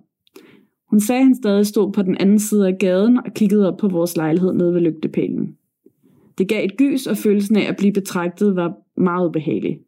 Hun 0.90 1.00
sagde, 1.00 1.20
at 1.20 1.24
han 1.24 1.34
stadig 1.34 1.66
stod 1.66 1.92
på 1.92 2.02
den 2.02 2.16
anden 2.20 2.38
side 2.38 2.68
af 2.68 2.78
gaden 2.78 3.16
og 3.16 3.34
kiggede 3.34 3.68
op 3.68 3.78
på 3.78 3.88
vores 3.88 4.16
lejlighed 4.16 4.52
nede 4.52 4.74
ved 4.74 4.80
lygtepælen. 4.80 5.56
Det 6.38 6.48
gav 6.48 6.64
et 6.64 6.76
gys, 6.76 7.06
og 7.06 7.16
følelsen 7.16 7.56
af 7.56 7.68
at 7.68 7.76
blive 7.78 7.92
betragtet 7.92 8.56
var 8.56 8.74
meget 8.96 9.28
ubehagelig. 9.28 9.78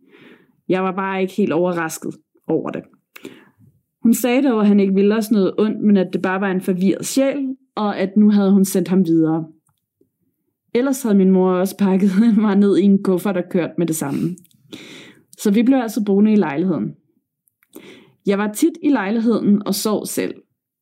Jeg 0.68 0.82
var 0.82 0.92
bare 0.92 1.22
ikke 1.22 1.34
helt 1.34 1.52
overrasket 1.52 2.14
over 2.48 2.70
det. 2.70 2.82
Hun 4.04 4.14
sagde 4.14 4.48
dog, 4.48 4.60
at 4.60 4.66
han 4.66 4.80
ikke 4.80 4.94
ville 4.94 5.16
os 5.16 5.30
noget 5.30 5.54
ondt, 5.58 5.80
men 5.80 5.96
at 5.96 6.08
det 6.12 6.22
bare 6.22 6.40
var 6.40 6.50
en 6.50 6.60
forvirret 6.60 7.06
sjæl, 7.06 7.56
og 7.76 7.98
at 7.98 8.16
nu 8.16 8.30
havde 8.30 8.52
hun 8.52 8.64
sendt 8.64 8.88
ham 8.88 9.06
videre. 9.06 9.46
Ellers 10.74 11.02
havde 11.02 11.14
min 11.14 11.30
mor 11.30 11.50
også 11.50 11.76
pakket 11.76 12.10
mig 12.36 12.56
ned 12.56 12.76
i 12.76 12.82
en 12.82 13.02
kuffert 13.02 13.36
og 13.36 13.44
kørt 13.50 13.70
med 13.78 13.86
det 13.86 13.96
samme. 13.96 14.36
Så 15.38 15.50
vi 15.50 15.62
blev 15.62 15.78
altså 15.78 16.04
boende 16.06 16.32
i 16.32 16.36
lejligheden. 16.36 16.94
Jeg 18.26 18.38
var 18.38 18.52
tit 18.52 18.72
i 18.82 18.88
lejligheden 18.88 19.66
og 19.66 19.74
sov 19.74 20.06
selv. 20.06 20.34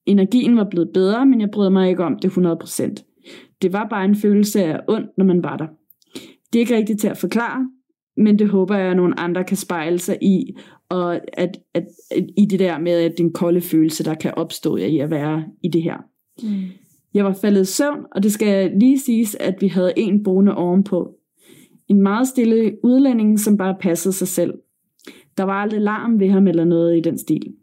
Energien 0.07 0.57
var 0.57 0.67
blevet 0.71 0.91
bedre, 0.95 1.27
men 1.27 1.41
jeg 1.41 1.49
brød 1.53 1.71
mig 1.71 1.89
ikke 1.89 2.05
om 2.05 2.19
det 2.19 2.31
100%. 2.31 3.57
Det 3.63 3.73
var 3.73 3.87
bare 3.91 4.05
en 4.05 4.17
følelse 4.17 4.65
af 4.65 4.81
ondt, 4.89 5.11
når 5.19 5.25
man 5.25 5.43
var 5.43 5.57
der. 5.57 5.67
Det 6.53 6.59
er 6.59 6.61
ikke 6.61 6.77
rigtigt 6.77 7.01
til 7.01 7.09
at 7.09 7.19
forklare, 7.19 7.69
men 8.17 8.39
det 8.39 8.49
håber 8.49 8.77
jeg, 8.77 8.91
at 8.91 8.97
nogle 8.97 9.21
andre 9.21 9.45
kan 9.45 9.57
spejle 9.57 9.99
sig 9.99 10.19
i, 10.23 10.57
og 10.93 11.15
at, 11.15 11.59
at, 11.75 11.87
at 12.11 12.25
i 12.37 12.47
det 12.47 12.59
der 12.59 12.79
med, 12.79 12.93
at 12.93 13.15
den 13.19 13.33
kolde 13.33 13.61
følelse, 13.61 14.05
der 14.05 14.15
kan 14.15 14.35
opstå 14.37 14.77
i 14.77 14.99
at 14.99 15.11
være 15.11 15.45
i 15.63 15.69
det 15.69 15.83
her. 15.83 15.97
Mm. 16.43 16.63
Jeg 17.15 17.25
var 17.25 17.33
faldet 17.33 17.63
i 17.63 17.65
søvn, 17.65 18.05
og 18.13 18.23
det 18.23 18.33
skal 18.33 18.73
lige 18.77 19.01
siges, 19.01 19.35
at 19.35 19.55
vi 19.61 19.69
havde 19.69 19.93
en 19.97 20.23
boende 20.23 20.55
ovenpå. 20.55 21.15
En 21.89 22.03
meget 22.03 22.29
stille 22.29 22.73
udlænding, 22.85 23.41
som 23.41 23.57
bare 23.57 23.77
passede 23.81 24.15
sig 24.15 24.29
selv. 24.29 24.55
Der 25.37 25.43
var 25.43 25.53
aldrig 25.53 25.81
larm 25.81 26.21
ved 26.21 26.29
ham 26.29 26.47
eller 26.47 26.65
noget 26.65 26.97
i 26.97 27.01
den 27.01 27.19
stil. 27.19 27.55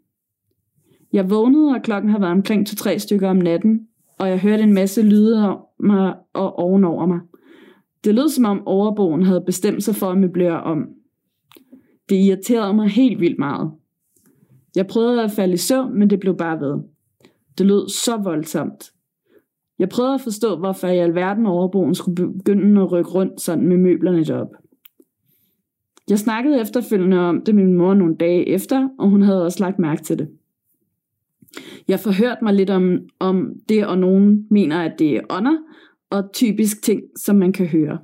Jeg 1.12 1.30
vågnede, 1.30 1.74
og 1.74 1.82
klokken 1.82 2.10
havde 2.10 2.22
været 2.22 2.32
omkring 2.32 2.68
2-3 2.68 2.98
stykker 2.98 3.28
om 3.28 3.36
natten, 3.36 3.80
og 4.18 4.28
jeg 4.28 4.38
hørte 4.38 4.62
en 4.62 4.74
masse 4.74 5.02
lyde 5.02 5.48
om 5.48 5.58
mig 5.80 6.14
og 6.34 6.58
ovenover 6.58 7.06
mig. 7.06 7.20
Det 8.04 8.14
lød 8.14 8.28
som 8.28 8.44
om 8.44 8.66
overboen 8.66 9.22
havde 9.22 9.42
bestemt 9.46 9.82
sig 9.82 9.94
for 9.94 10.06
at 10.06 10.18
møblere 10.18 10.62
om. 10.62 10.88
Det 12.10 12.16
irriterede 12.16 12.74
mig 12.74 12.88
helt 12.88 13.20
vildt 13.20 13.38
meget. 13.38 13.70
Jeg 14.76 14.86
prøvede 14.86 15.22
at 15.22 15.30
falde 15.30 15.54
i 15.54 15.56
søvn, 15.56 15.98
men 15.98 16.10
det 16.10 16.20
blev 16.20 16.36
bare 16.36 16.60
ved. 16.60 16.78
Det 17.58 17.66
lød 17.66 17.88
så 17.88 18.16
voldsomt. 18.16 18.92
Jeg 19.78 19.88
prøvede 19.88 20.14
at 20.14 20.20
forstå, 20.20 20.56
hvorfor 20.56 20.88
i 20.88 20.98
alverden 20.98 21.46
overboen 21.46 21.94
skulle 21.94 22.32
begynde 22.32 22.80
at 22.80 22.92
rykke 22.92 23.10
rundt 23.10 23.40
sådan 23.40 23.66
med 23.68 23.76
møblerne 23.76 24.24
derop. 24.24 24.54
Jeg 26.10 26.18
snakkede 26.18 26.60
efterfølgende 26.60 27.18
om 27.18 27.42
det 27.42 27.54
med 27.54 27.64
min 27.64 27.76
mor 27.76 27.94
nogle 27.94 28.16
dage 28.16 28.48
efter, 28.48 28.88
og 28.98 29.08
hun 29.08 29.22
havde 29.22 29.44
også 29.44 29.60
lagt 29.60 29.78
mærke 29.78 30.02
til 30.02 30.18
det. 30.18 30.28
Jeg 31.88 32.00
forhørte 32.00 32.44
mig 32.44 32.54
lidt 32.54 32.70
om, 32.70 32.98
om 33.18 33.52
det, 33.68 33.86
og 33.86 33.98
nogen 33.98 34.46
mener, 34.50 34.80
at 34.82 34.98
det 34.98 35.16
er 35.16 35.20
ånder, 35.30 35.56
og 36.10 36.32
typisk 36.32 36.82
ting, 36.82 37.02
som 37.16 37.36
man 37.36 37.52
kan 37.52 37.66
høre. 37.66 37.98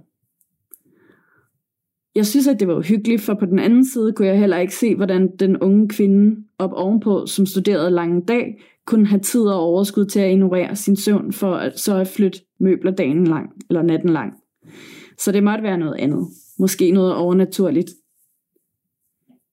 Jeg 2.16 2.26
synes, 2.26 2.48
at 2.48 2.60
det 2.60 2.68
var 2.68 2.74
uhyggeligt, 2.74 3.22
for 3.22 3.34
på 3.34 3.46
den 3.46 3.58
anden 3.58 3.86
side 3.86 4.12
kunne 4.12 4.28
jeg 4.28 4.38
heller 4.38 4.58
ikke 4.58 4.74
se, 4.74 4.94
hvordan 4.94 5.36
den 5.36 5.56
unge 5.56 5.88
kvinde 5.88 6.44
op 6.58 6.72
ovenpå, 6.72 7.26
som 7.26 7.46
studerede 7.46 7.90
lange 7.90 8.22
dag, 8.28 8.62
kunne 8.86 9.06
have 9.06 9.20
tid 9.20 9.40
og 9.40 9.60
overskud 9.60 10.04
til 10.04 10.20
at 10.20 10.30
ignorere 10.30 10.76
sin 10.76 10.96
søvn 10.96 11.32
for 11.32 11.54
at 11.54 11.78
så 11.78 11.96
at 11.96 12.08
flytte 12.08 12.38
møbler 12.60 12.90
dagen 12.90 13.26
lang, 13.26 13.50
eller 13.68 13.82
natten 13.82 14.10
lang. 14.10 14.32
Så 15.18 15.32
det 15.32 15.44
måtte 15.44 15.64
være 15.64 15.78
noget 15.78 15.94
andet. 15.98 16.26
Måske 16.58 16.90
noget 16.90 17.14
overnaturligt. 17.14 17.90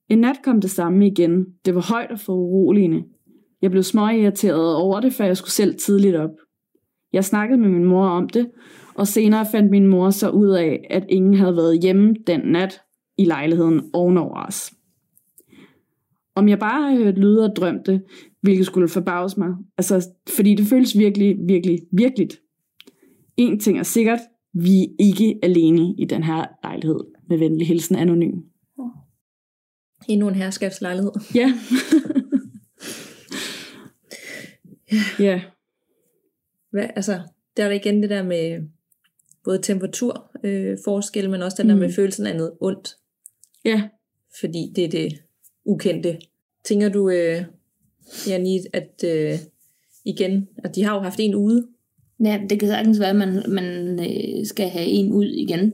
En 0.10 0.18
nat 0.18 0.36
kom 0.44 0.62
det 0.62 0.72
samme 0.72 1.08
igen. 1.08 1.46
Det 1.66 1.76
var 1.76 1.86
højt 1.94 2.12
og 2.12 2.20
for 2.20 2.34
uroligende. 2.34 3.04
Jeg 3.62 3.72
blev 3.72 3.84
småirriteret 3.84 4.76
over 4.76 5.00
det, 5.00 5.14
for 5.14 5.24
jeg 5.24 5.38
skulle 5.38 5.52
selv 5.52 5.76
tidligt 5.76 6.16
op. 6.16 6.32
Jeg 7.14 7.26
snakkede 7.26 7.62
med 7.62 7.70
min 7.70 7.86
mor 7.86 8.06
om 8.06 8.30
det, 8.30 8.50
og 8.96 9.08
senere 9.08 9.46
fandt 9.52 9.72
min 9.72 9.88
mor 9.88 10.10
så 10.10 10.30
ud 10.30 10.50
af, 10.50 10.88
at 10.90 11.06
ingen 11.10 11.34
havde 11.34 11.56
været 11.56 11.82
hjemme 11.82 12.16
den 12.28 12.40
nat 12.40 12.82
i 13.18 13.26
lejligheden 13.26 13.90
ovenover 13.94 14.46
os. 14.48 14.74
Om 16.36 16.50
jeg 16.50 16.60
bare 16.60 16.90
havde 16.90 17.04
hørt 17.04 17.18
lyde 17.18 17.46
og 17.46 17.56
drømt 17.56 17.86
det, 17.86 18.04
hvilket 18.42 18.66
skulle 18.66 18.88
forbavse 18.88 19.40
mig. 19.40 19.50
Altså, 19.78 20.08
fordi 20.36 20.56
det 20.56 20.66
føles 20.66 20.98
virkelig, 20.98 21.36
virkelig, 21.48 21.80
virkelig. 21.92 22.30
En 23.38 23.60
ting 23.60 23.80
er 23.80 23.84
sikkert, 23.84 24.20
vi 24.54 24.84
er 24.84 24.88
ikke 25.00 25.40
alene 25.44 25.96
i 25.98 26.06
den 26.06 26.24
her 26.24 26.46
lejlighed. 26.64 27.00
Med 27.30 27.38
venlig 27.38 27.68
hilsen 27.68 27.96
anonym. 27.96 28.40
Endnu 30.10 30.28
en 30.28 30.36
herskabslejlighed. 30.36 31.12
Ja. 31.36 31.54
ja. 35.20 35.42
Hvad, 36.72 36.90
altså, 36.96 37.22
der 37.58 37.64
er 37.64 37.68
der 37.68 37.76
igen 37.76 38.02
det 38.02 38.10
der 38.10 38.24
med 38.24 38.68
både 39.44 39.60
temperaturforskel, 39.62 41.26
øh, 41.26 41.32
men 41.32 41.42
også 41.42 41.62
den 41.62 41.70
der 41.70 41.76
med 41.76 41.88
Mm. 41.88 41.94
følelsen 41.94 42.26
af 42.28 42.36
noget 42.36 42.52
ondt, 42.62 42.96
Ja. 43.66 43.82
fordi 44.40 44.72
det 44.76 44.84
er 44.86 44.90
det 44.90 45.14
ukendte. 45.66 46.18
Tænker 46.66 46.90
du, 46.90 47.10
øh, 47.10 47.42
Janit, 48.28 48.62
at 48.74 49.04
øh, 49.06 49.34
igen, 50.06 50.48
at 50.64 50.76
de 50.76 50.84
har 50.84 50.96
jo 50.96 51.02
haft 51.02 51.20
en 51.20 51.36
ude, 51.36 51.68
Ja, 52.24 52.42
det 52.50 52.60
kan 52.60 52.68
sagtens 52.70 53.00
være, 53.00 53.10
at 53.10 53.16
man, 53.16 53.44
man 53.48 54.00
øh, 54.00 54.46
skal 54.46 54.70
have 54.70 54.86
en 54.86 55.12
ud 55.14 55.26
igen. 55.26 55.74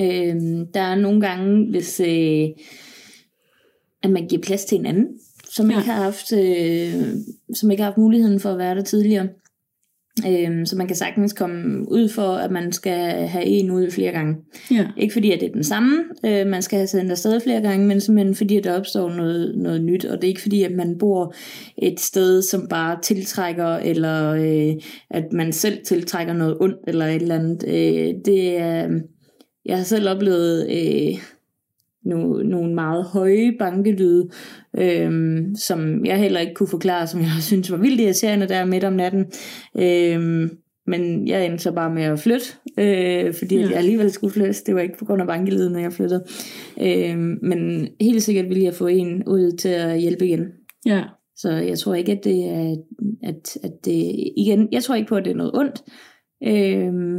Øh, 0.00 0.66
der 0.74 0.80
er 0.80 0.94
nogle 0.94 1.20
gange, 1.20 1.70
hvis 1.70 2.00
øh, 2.00 2.48
at 4.02 4.10
man 4.10 4.28
giver 4.28 4.42
plads 4.42 4.64
til 4.64 4.78
en 4.78 4.86
anden, 4.86 5.06
som 5.50 5.70
Ja. 5.70 5.76
ikke 5.78 5.90
har 5.90 6.02
haft, 6.02 6.32
øh, 6.32 7.04
som 7.54 7.70
ikke 7.70 7.82
har 7.82 7.90
haft 7.90 7.98
muligheden 7.98 8.40
for 8.40 8.50
at 8.52 8.58
være 8.58 8.74
der 8.74 8.82
tidligere. 8.82 9.28
Øh, 10.28 10.66
så 10.66 10.76
man 10.76 10.86
kan 10.86 10.96
sagtens 10.96 11.32
komme 11.32 11.90
ud 11.90 12.08
for, 12.08 12.32
at 12.32 12.50
man 12.50 12.72
skal 12.72 13.26
have 13.28 13.44
en 13.44 13.70
ud 13.70 13.90
flere 13.90 14.12
gange. 14.12 14.36
Ja. 14.70 14.86
Ikke 14.96 15.12
fordi, 15.12 15.30
at 15.32 15.40
det 15.40 15.48
er 15.48 15.52
den 15.52 15.64
samme, 15.64 16.04
øh, 16.26 16.46
man 16.46 16.62
skal 16.62 16.78
have 16.78 16.86
sendt 16.86 17.10
afsted 17.10 17.40
flere 17.40 17.60
gange, 17.60 17.86
men 17.86 18.00
simpelthen 18.00 18.34
fordi, 18.34 18.56
at 18.56 18.64
der 18.64 18.78
opstår 18.78 19.10
noget, 19.10 19.54
noget 19.58 19.84
nyt. 19.84 20.04
Og 20.04 20.16
det 20.16 20.24
er 20.24 20.28
ikke 20.28 20.42
fordi, 20.42 20.62
at 20.62 20.72
man 20.72 20.98
bor 20.98 21.34
et 21.78 22.00
sted, 22.00 22.42
som 22.42 22.68
bare 22.68 22.98
tiltrækker, 23.02 23.76
eller 23.76 24.30
øh, 24.30 24.82
at 25.10 25.24
man 25.32 25.52
selv 25.52 25.78
tiltrækker 25.84 26.32
noget 26.32 26.56
ondt, 26.60 26.78
eller 26.86 27.06
et 27.06 27.22
eller 27.22 27.34
andet. 27.34 27.64
Øh, 27.66 28.14
det 28.24 28.58
er, 28.58 28.88
jeg 29.64 29.76
har 29.76 29.84
selv 29.84 30.08
oplevet 30.08 30.66
øh, 30.70 31.18
nogle, 32.04 32.48
nogle 32.48 32.74
meget 32.74 33.04
høje 33.04 33.52
bankelyde, 33.58 34.28
øh, 34.78 35.42
som 35.56 36.04
jeg 36.04 36.18
heller 36.18 36.40
ikke 36.40 36.54
kunne 36.54 36.68
forklare, 36.68 37.06
som 37.06 37.20
jeg 37.20 37.28
synes 37.50 37.70
var 37.70 37.76
vildt 37.76 38.00
irriterende 38.00 38.48
der 38.48 38.64
midt 38.64 38.84
om 38.84 38.92
natten. 38.92 39.24
Øh, 39.78 40.50
men 40.86 41.28
jeg 41.28 41.46
endte 41.46 41.58
så 41.62 41.72
bare 41.72 41.94
med 41.94 42.02
at 42.02 42.18
flytte, 42.18 42.46
øh, 42.78 43.34
fordi 43.34 43.56
Ja. 43.56 43.62
jeg 43.62 43.72
alligevel 43.72 44.10
skulle 44.10 44.32
flytte. 44.32 44.64
Det 44.66 44.74
var 44.74 44.80
ikke 44.80 44.98
på 44.98 45.04
grund 45.04 45.20
af 45.22 45.26
bankelyden, 45.28 45.72
når 45.72 45.80
jeg 45.80 45.92
flyttede. 45.92 46.24
Øh, 46.82 47.18
men 47.42 47.88
helt 48.00 48.22
sikkert 48.22 48.48
ville 48.48 48.64
jeg 48.64 48.74
få 48.74 48.86
en 48.86 49.22
ud 49.26 49.56
til 49.56 49.68
at 49.68 50.00
hjælpe 50.00 50.26
igen. 50.26 50.46
Ja. 50.86 51.02
Så 51.36 51.50
jeg 51.50 51.78
tror 51.78 51.94
ikke, 51.94 52.12
at 52.12 52.24
det 52.24 52.44
er, 52.48 52.76
at, 53.22 53.58
at 53.62 53.72
det, 53.84 54.14
igen, 54.36 54.68
jeg 54.72 54.82
tror 54.82 54.94
ikke 54.94 55.08
på, 55.08 55.16
at 55.16 55.24
det 55.24 55.30
er 55.30 55.36
noget 55.36 55.52
ondt. 55.54 55.82
Øhm, 56.46 57.18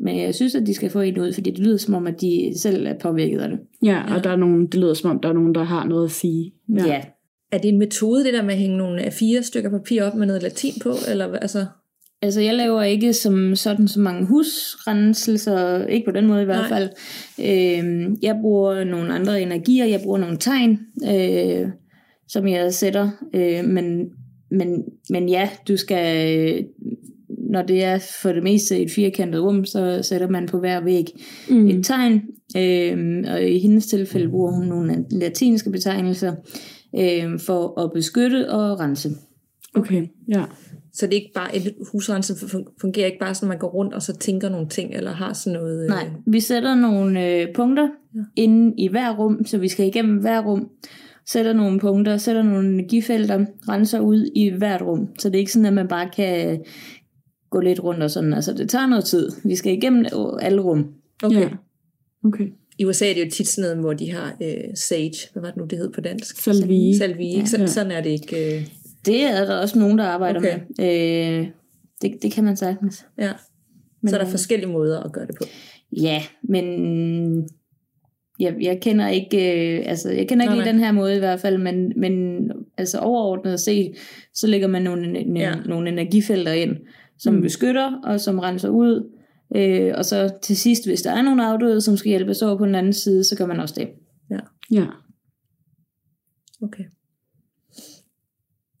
men 0.00 0.20
jeg 0.20 0.34
synes, 0.34 0.54
at 0.54 0.66
de 0.66 0.74
skal 0.74 0.90
få 0.90 1.00
en 1.00 1.18
ud, 1.18 1.32
fordi 1.32 1.50
det 1.50 1.58
lyder 1.58 1.76
som 1.76 1.94
om, 1.94 2.06
at 2.06 2.20
de 2.20 2.52
selv 2.56 2.86
er 2.86 2.94
påvirket 2.98 3.40
af 3.40 3.48
det. 3.48 3.58
Ja, 3.84 4.14
og 4.14 4.24
der 4.24 4.30
er 4.30 4.36
nogen, 4.36 4.66
det 4.66 4.74
lyder 4.74 4.94
som 4.94 5.10
om, 5.10 5.20
der 5.20 5.28
er 5.28 5.32
nogen, 5.32 5.54
der 5.54 5.62
har 5.62 5.84
noget 5.84 6.04
at 6.04 6.10
sige. 6.10 6.52
Ja. 6.76 6.86
ja. 6.86 7.00
er 7.52 7.58
det 7.58 7.68
en 7.68 7.78
metode, 7.78 8.24
det 8.24 8.34
der 8.34 8.42
med 8.42 8.52
at 8.52 8.60
hænge 8.60 8.78
nogle 8.78 9.02
af 9.02 9.12
fire 9.12 9.42
stykker 9.42 9.70
papir 9.70 10.02
op 10.04 10.14
med 10.14 10.26
noget 10.26 10.42
latin 10.42 10.72
på, 10.82 10.92
eller 11.08 11.32
altså, 11.32 11.66
Altså, 12.22 12.40
jeg 12.40 12.54
laver 12.54 12.82
ikke 12.82 13.12
som 13.12 13.56
sådan 13.56 13.88
så 13.88 14.00
mange 14.00 14.26
husrenselser, 14.26 15.86
ikke 15.86 16.04
på 16.04 16.12
den 16.12 16.26
måde 16.26 16.42
i 16.42 16.44
hvert 16.44 16.70
Nej. 16.70 16.78
fald. 16.78 16.90
Øhm, 17.38 18.16
jeg 18.22 18.38
bruger 18.40 18.84
nogle 18.84 19.14
andre 19.14 19.42
energier, 19.42 19.84
jeg 19.84 20.00
bruger 20.04 20.18
nogle 20.18 20.36
tegn, 20.36 20.78
øh, 21.10 21.68
som 22.28 22.48
jeg 22.48 22.74
sætter. 22.74 23.10
Øh, 23.34 23.64
men, 23.64 24.10
men, 24.50 24.84
men 25.10 25.28
ja, 25.28 25.48
du 25.68 25.76
skal, 25.76 26.38
øh, 26.38 26.64
når 27.50 27.62
det 27.62 27.84
er 27.84 27.98
for 28.22 28.32
det 28.32 28.42
meste 28.42 28.78
et 28.78 28.90
firkantet 28.90 29.42
rum, 29.42 29.64
så 29.64 29.98
sætter 30.02 30.28
man 30.28 30.46
på 30.46 30.58
hver 30.58 30.80
væg 30.84 31.04
Mm. 31.50 31.66
et 31.68 31.84
tegn. 31.84 32.22
Øh, 32.56 33.24
og 33.32 33.42
i 33.44 33.58
hendes 33.58 33.86
tilfælde 33.86 34.28
bruger 34.28 34.52
hun 34.52 34.66
nogle 34.66 35.04
latinske 35.10 35.70
betegnelser 35.70 36.32
øh, 36.98 37.38
for 37.40 37.80
at 37.80 37.90
beskytte 37.94 38.50
og 38.50 38.80
rense. 38.80 39.10
Okay, 39.74 40.06
ja. 40.28 40.44
så 40.92 41.06
det 41.06 41.12
er 41.12 41.20
ikke 41.20 41.32
bare, 41.34 41.56
et 41.56 41.74
husrense 41.92 42.32
fun- 42.34 42.76
fungerer 42.80 43.06
ikke 43.06 43.18
bare 43.18 43.34
sådan, 43.34 43.46
at 43.46 43.48
man 43.48 43.58
går 43.58 43.68
rundt 43.68 43.94
og 43.94 44.02
så 44.02 44.16
tænker 44.16 44.48
nogle 44.48 44.68
ting, 44.68 44.94
eller 44.94 45.12
har 45.12 45.32
sådan 45.32 45.60
noget... 45.60 45.82
øh, 45.84 45.88
Nej, 45.88 46.04
vi 46.26 46.40
sætter 46.40 46.74
nogle 46.74 47.26
øh, 47.34 47.46
punkter 47.54 47.88
ja. 48.14 48.20
inde 48.36 48.74
i 48.78 48.88
hver 48.88 49.16
rum, 49.16 49.44
så 49.46 49.58
vi 49.58 49.68
skal 49.68 49.86
igennem 49.86 50.18
hver 50.18 50.40
rum. 50.46 50.68
Sætter 51.26 51.52
nogle 51.52 51.80
punkter, 51.80 52.16
sætter 52.16 52.42
nogle 52.42 52.68
energifelter, 52.68 53.44
renser 53.68 54.00
ud 54.00 54.30
i 54.34 54.48
hvert 54.48 54.82
rum. 54.82 55.08
Så 55.18 55.28
det 55.28 55.34
er 55.34 55.38
ikke 55.38 55.52
sådan, 55.52 55.66
at 55.66 55.72
man 55.72 55.88
bare 55.88 56.08
kan 56.16 56.60
gå 57.50 57.60
lidt 57.60 57.82
rundt 57.84 58.02
og 58.02 58.10
sådan. 58.10 58.34
Altså, 58.34 58.52
det 58.52 58.70
tager 58.70 58.86
noget 58.86 59.04
tid. 59.04 59.30
Vi 59.44 59.56
skal 59.56 59.72
igennem 59.72 60.06
alle 60.40 60.60
rum. 60.60 60.86
Okay. 61.22 61.40
Ja. 61.40 61.48
Okay. 62.24 62.46
I 62.78 62.84
USA 62.84 63.10
er 63.10 63.14
det 63.14 63.24
jo 63.24 63.30
tit 63.30 63.48
sådan 63.48 63.68
noget, 63.70 63.78
hvor 63.84 63.92
de 63.92 64.12
har 64.12 64.36
øh, 64.42 64.54
sage, 64.74 65.12
hvad 65.32 65.42
var 65.42 65.48
det 65.48 65.56
nu, 65.56 65.64
det 65.64 65.78
hed 65.78 65.92
på 65.92 66.00
dansk? 66.00 66.40
Salvie. 66.42 66.98
Salvie, 66.98 67.38
Ja. 67.58 67.66
sådan 67.66 67.92
er 67.92 68.00
det 68.00 68.10
ikke. 68.10 68.56
Øh, 68.56 68.66
Det 69.06 69.22
er 69.22 69.44
der 69.44 69.56
også 69.56 69.78
nogen, 69.78 69.98
der 69.98 70.04
arbejder 70.04 70.40
Okay. 70.40 70.58
med. 70.78 70.86
Øh, 71.40 71.46
det, 72.02 72.22
det 72.22 72.32
kan 72.32 72.44
man 72.44 72.56
sagtens. 72.56 73.06
ja. 73.18 73.32
Men, 74.02 74.08
Så 74.10 74.16
er 74.16 74.18
der 74.20 74.26
øh, 74.26 74.30
forskellige 74.30 74.70
måder 74.70 75.00
at 75.00 75.12
gøre 75.12 75.26
det 75.26 75.34
på. 75.38 75.44
Ja, 76.02 76.22
men 76.42 76.64
jeg, 78.40 78.54
jeg 78.60 78.80
kender 78.80 79.08
ikke, 79.08 79.36
øh, 79.78 79.82
altså 79.86 80.10
jeg 80.10 80.28
kender 80.28 80.44
ikke 80.44 80.54
lige 80.54 80.72
den 80.72 80.78
her 80.80 80.92
måde 80.92 81.16
i 81.16 81.18
hvert 81.18 81.40
fald, 81.40 81.58
men, 81.58 81.92
men 81.96 82.42
altså 82.78 82.98
overordnet 82.98 83.60
set, 83.60 83.92
så 84.34 84.46
lægger 84.46 84.68
man 84.68 84.82
nogle. 84.82 85.24
Ja. 85.36 85.54
nogle 85.66 85.88
energifelter 85.90 86.52
ind, 86.52 86.76
som 87.20 87.34
Mm. 87.34 87.42
beskytter 87.42 88.00
og 88.04 88.20
som 88.20 88.38
renser 88.38 88.68
ud. 88.68 89.10
Øh, 89.56 89.92
og 89.96 90.04
så 90.04 90.32
til 90.42 90.56
sidst, 90.56 90.86
hvis 90.86 91.02
der 91.02 91.10
er 91.12 91.22
nogle 91.22 91.46
afdøde, 91.46 91.80
som 91.80 91.96
skal 91.96 92.08
hjælpes 92.08 92.42
over 92.42 92.58
på 92.58 92.66
den 92.66 92.74
anden 92.74 92.92
side, 92.92 93.24
så 93.24 93.36
gør 93.36 93.46
man 93.46 93.60
også 93.60 93.74
det. 93.78 93.88
Ja. 94.72 94.86
Okay. 96.62 96.84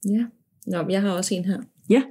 Ja. 0.08 0.24
Nå, 0.66 0.82
men 0.82 0.90
jeg 0.90 1.02
har 1.02 1.10
også 1.10 1.34
en 1.34 1.44
her. 1.44 1.58
Ja. 1.90 2.02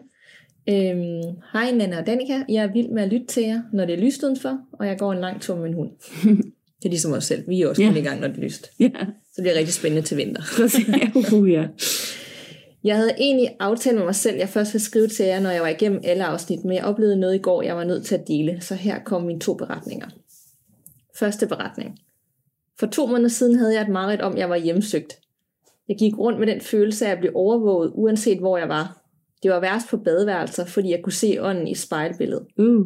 Øhm, 0.70 1.38
Hej 1.54 1.72
Nana 1.72 2.00
og 2.00 2.08
Danika, 2.08 2.44
jeg 2.50 2.64
er 2.64 2.74
vild 2.74 2.90
med 2.90 3.04
at 3.04 3.10
lytte 3.14 3.26
til 3.26 3.44
jer, 3.44 3.62
når 3.74 3.86
det 3.86 3.96
er 4.00 4.04
lyst 4.06 4.24
udenfor, 4.24 4.60
og 4.74 4.88
jeg 4.88 5.00
går 5.00 5.12
en 5.14 5.20
lang 5.20 5.42
tur 5.42 5.56
med 5.56 5.64
min 5.64 5.74
hund. 5.74 5.92
det 6.82 6.86
er 6.86 6.90
ligesom 6.90 7.12
os 7.14 7.24
selv. 7.26 7.48
Vi 7.50 7.62
er 7.62 7.68
også 7.68 7.82
Ja. 7.84 7.88
kun 7.90 7.98
i 7.98 8.02
gang, 8.02 8.22
når 8.22 8.28
det 8.28 8.38
er 8.38 8.42
lyst. 8.42 8.68
Ja, 8.80 8.90
Så 9.00 9.34
det 9.36 9.44
bliver 9.44 9.56
rigtig 9.58 9.74
spændende 9.74 10.08
til 10.08 10.18
vinter. 10.18 10.42
præcis. 10.58 11.34
Uh, 11.34 11.52
ja. 11.52 11.68
Jeg 12.84 12.96
havde 12.96 13.14
egentlig 13.18 13.56
aftalt 13.60 13.98
med 13.98 14.06
mig 14.06 14.16
selv, 14.16 14.34
at 14.34 14.40
jeg 14.40 14.50
først 14.50 14.74
ville 14.74 14.86
skrive 14.86 15.08
til 15.08 15.26
jer, 15.26 15.40
når 15.40 15.50
jeg 15.50 15.62
var 15.62 15.68
igennem 15.68 16.02
alle 16.04 16.26
afsnit, 16.26 16.66
men 16.66 16.76
jeg 16.76 16.84
oplevede 16.84 17.20
noget 17.20 17.36
i 17.36 17.42
går, 17.42 17.62
jeg 17.62 17.76
var 17.76 17.84
nødt 17.84 18.06
til 18.06 18.16
at 18.16 18.28
dele, 18.28 18.62
så 18.62 18.76
her 18.76 19.04
kom 19.04 19.24
mine 19.24 19.40
to 19.40 19.54
beretninger. 19.54 20.08
Første 21.20 21.48
beretning. 21.48 22.00
For 22.80 22.88
to 22.88 23.06
måneder 23.06 23.30
siden 23.30 23.56
havde 23.56 23.74
jeg 23.74 23.82
et 23.82 23.90
mareridt 23.90 24.22
om, 24.22 24.34
at 24.34 24.40
jeg 24.40 24.50
var 24.50 24.56
hjemsøgt. 24.56 25.20
Jeg 25.88 25.98
gik 25.98 26.18
rundt 26.18 26.40
med 26.40 26.48
den 26.48 26.62
følelse 26.62 27.08
af 27.08 27.12
at 27.12 27.20
blive 27.20 27.36
overvåget, 27.36 27.92
uanset 27.96 28.40
hvor 28.40 28.58
jeg 28.58 28.70
var. 28.70 29.02
Det 29.44 29.52
var 29.52 29.60
værst 29.60 29.90
på 29.90 29.98
badeværelser, 29.98 30.66
fordi 30.66 30.92
jeg 30.92 31.00
kunne 31.04 31.14
se 31.14 31.38
ånden 31.42 31.68
i 31.68 31.76
spejlbilledet. 31.76 32.46
Uh. 32.58 32.86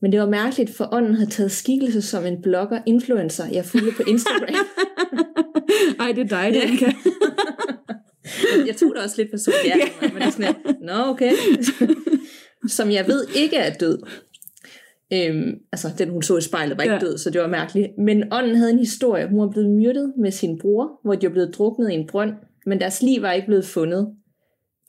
Men 0.00 0.12
det 0.12 0.20
var 0.20 0.28
mærkeligt, 0.28 0.76
for 0.76 0.88
ånden 0.92 1.14
havde 1.14 1.30
taget 1.30 1.50
skikkelse 1.50 2.02
som 2.02 2.26
en 2.26 2.42
blogger-influencer, 2.42 3.44
jeg 3.52 3.64
fulgte 3.64 3.92
på 3.96 4.02
Instagram. 4.02 4.54
Ej, 6.00 6.12
det 6.12 6.32
er 6.32 6.42
dig, 6.42 6.54
Danika. 6.54 6.92
jeg 8.66 8.76
tog 8.76 8.94
det 8.94 9.02
også 9.04 9.16
lidt 9.16 9.30
personligt, 9.30 9.66
ja, 9.74 10.08
men 10.08 10.14
det 10.14 10.22
er 10.22 10.30
sådan 10.30 10.44
her, 10.44 10.72
nå 10.80 11.10
okay, 11.12 11.32
som 12.68 12.90
jeg 12.90 13.06
ved 13.06 13.26
ikke 13.36 13.56
er 13.56 13.74
død. 13.74 13.98
Øhm, 15.12 15.54
altså, 15.72 15.88
den 15.98 16.08
hun 16.08 16.22
så 16.22 16.36
i 16.36 16.40
spejlet 16.40 16.76
var 16.76 16.82
ikke 16.82 16.94
ja. 16.94 17.00
død, 17.00 17.18
så 17.18 17.30
det 17.30 17.40
var 17.40 17.46
mærkeligt. 17.46 17.98
Men 17.98 18.32
ånden 18.32 18.56
havde 18.56 18.70
en 18.70 18.78
historie. 18.78 19.28
Hun 19.28 19.40
var 19.40 19.48
blevet 19.48 19.70
myrdet 19.70 20.12
med 20.18 20.30
sin 20.30 20.58
bror, 20.58 21.00
hvor 21.04 21.14
de 21.14 21.26
var 21.26 21.32
blevet 21.32 21.54
druknet 21.54 21.90
i 21.90 21.94
en 21.94 22.06
brønd, 22.06 22.32
men 22.66 22.80
deres 22.80 23.02
liv 23.02 23.22
var 23.22 23.32
ikke 23.32 23.46
blevet 23.46 23.64
fundet. 23.64 24.08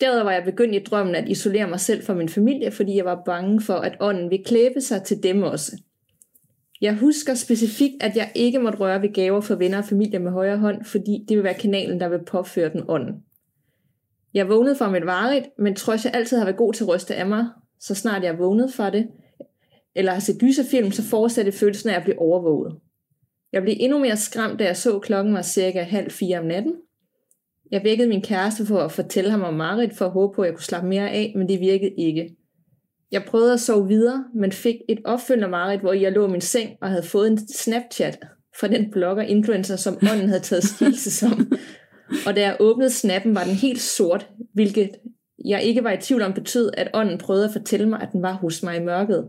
Derudover 0.01 0.23
var 0.23 0.31
jeg 0.31 0.43
begyndt 0.43 0.75
i 0.75 0.79
drømmen 0.79 1.15
at 1.15 1.29
isolere 1.29 1.69
mig 1.69 1.79
selv 1.79 2.03
fra 2.03 2.13
min 2.13 2.29
familie, 2.29 2.71
fordi 2.71 2.95
jeg 2.95 3.05
var 3.05 3.21
bange 3.25 3.61
for, 3.61 3.73
at 3.73 3.97
ånden 3.99 4.29
ville 4.29 4.45
klæbe 4.45 4.81
sig 4.81 5.03
til 5.03 5.23
dem 5.23 5.43
også. 5.43 5.71
Jeg 6.81 6.95
husker 6.95 7.33
specifikt, 7.33 8.03
at 8.03 8.15
jeg 8.15 8.31
ikke 8.35 8.59
måtte 8.59 8.79
røre 8.79 9.01
ved 9.01 9.13
gaver 9.13 9.41
for 9.41 9.55
venner 9.55 9.77
og 9.77 9.85
familie 9.85 10.19
med 10.19 10.31
højre 10.31 10.57
hånd, 10.57 10.85
fordi 10.85 11.25
det 11.29 11.37
vil 11.37 11.43
være 11.43 11.53
kanalen, 11.53 11.99
der 11.99 12.09
vil 12.09 12.25
påføre 12.25 12.69
den 12.69 12.83
ånden. 12.87 13.15
Jeg 14.33 14.49
vågnede 14.49 14.75
fra 14.75 14.91
mit 14.91 15.05
varet, 15.05 15.45
men 15.57 15.75
trods 15.75 16.05
jeg 16.05 16.13
altid 16.15 16.37
har 16.37 16.45
været 16.45 16.57
god 16.57 16.73
til 16.73 16.83
at 16.83 16.89
ryste 16.89 17.15
af 17.15 17.27
mig, 17.27 17.45
så 17.79 17.95
snart 17.95 18.23
jeg 18.23 18.39
vågnede 18.39 18.71
fra 18.71 18.89
det, 18.89 19.07
eller 19.95 20.11
har 20.11 20.19
set 20.19 20.39
gyserfilm, 20.39 20.91
så 20.91 21.03
fortsatte 21.03 21.51
følelsen 21.51 21.89
af 21.89 21.95
at 21.95 22.03
blive 22.03 22.19
overvåget. 22.19 22.75
Jeg 23.53 23.61
blev 23.61 23.75
endnu 23.79 23.99
mere 23.99 24.17
skræmt, 24.17 24.59
da 24.59 24.65
jeg 24.65 24.77
så 24.77 24.99
klokken 24.99 25.33
var 25.33 25.41
cirka 25.41 25.81
halv 25.81 26.11
fire 26.11 26.39
om 26.39 26.45
natten. 26.45 26.73
Jeg 27.71 27.83
vækkede 27.83 28.09
min 28.09 28.21
kæreste 28.21 28.65
for 28.65 28.79
at 28.79 28.91
fortælle 28.91 29.31
ham 29.31 29.41
om 29.41 29.53
Marit, 29.53 29.93
for 29.93 30.05
at 30.05 30.11
håbe 30.11 30.35
på, 30.35 30.41
at 30.41 30.47
jeg 30.47 30.55
kunne 30.55 30.63
slappe 30.63 30.89
mere 30.89 31.09
af, 31.09 31.33
men 31.35 31.49
det 31.49 31.59
virkede 31.59 31.91
ikke. 31.97 32.35
Jeg 33.11 33.23
prøvede 33.27 33.53
at 33.53 33.59
sove 33.59 33.87
videre, 33.87 34.25
men 34.35 34.51
fik 34.51 34.75
et 34.89 34.99
opfølgende 35.05 35.47
Marit, 35.47 35.79
hvor 35.79 35.93
jeg 35.93 36.11
lå 36.11 36.27
i 36.27 36.31
min 36.31 36.41
seng 36.41 36.69
og 36.81 36.89
havde 36.89 37.03
fået 37.03 37.31
en 37.31 37.47
Snapchat 37.47 38.19
fra 38.59 38.67
den 38.67 38.91
blogger-influencer, 38.91 39.75
som 39.75 39.97
ånden 40.11 40.27
havde 40.27 40.41
taget 40.41 40.63
skilse 40.63 41.11
som. 41.11 41.51
Og 42.27 42.35
da 42.35 42.41
jeg 42.41 42.57
åbnede 42.59 42.89
snappen, 42.89 43.35
var 43.35 43.43
den 43.43 43.53
helt 43.53 43.81
sort, 43.81 44.29
hvilket 44.53 44.89
jeg 45.45 45.63
ikke 45.63 45.83
var 45.83 45.91
i 45.91 45.97
tvivl 45.97 46.21
om 46.21 46.33
betød, 46.33 46.71
at 46.77 46.89
ånden 46.93 47.17
prøvede 47.17 47.45
at 47.45 47.51
fortælle 47.53 47.89
mig, 47.89 48.01
at 48.01 48.11
den 48.11 48.21
var 48.21 48.33
hos 48.33 48.63
mig 48.63 48.77
i 48.77 48.83
mørket. 48.83 49.27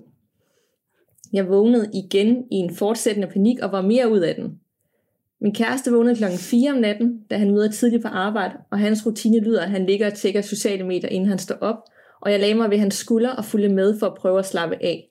Jeg 1.33 1.49
vågnede 1.49 1.91
igen 1.95 2.45
i 2.51 2.57
en 2.57 2.75
fortsættende 2.75 3.29
panik 3.29 3.59
og 3.59 3.73
var 3.73 3.83
mere 3.83 4.11
ud 4.11 4.19
af 4.19 4.35
den. 4.35 4.59
Min 5.41 5.55
kæreste 5.55 5.93
vågnede 5.93 6.17
klokken 6.17 6.39
4 6.39 6.71
om 6.71 6.77
natten, 6.77 7.21
da 7.31 7.37
han 7.37 7.51
møder 7.51 7.71
tidligt 7.71 8.03
på 8.03 8.09
arbejde, 8.09 8.55
og 8.71 8.79
hans 8.79 9.07
rutine 9.07 9.41
lyder, 9.41 9.63
at 9.63 9.71
han 9.71 9.87
ligger 9.87 10.07
og 10.07 10.15
tjekker 10.15 10.41
sociale 10.41 10.87
medier, 10.87 11.11
inden 11.11 11.29
han 11.29 11.39
står 11.39 11.57
op, 11.61 11.77
og 12.21 12.33
jeg 12.33 12.41
lagde 12.41 12.55
mig 12.55 12.71
ved 12.71 12.79
hans 12.79 12.95
skulder 12.95 13.31
og 13.31 13.45
fulgte 13.45 13.69
med 13.69 13.99
for 13.99 14.07
at 14.07 14.15
prøve 14.15 14.39
at 14.39 14.47
slappe 14.47 14.77
af. 14.81 15.11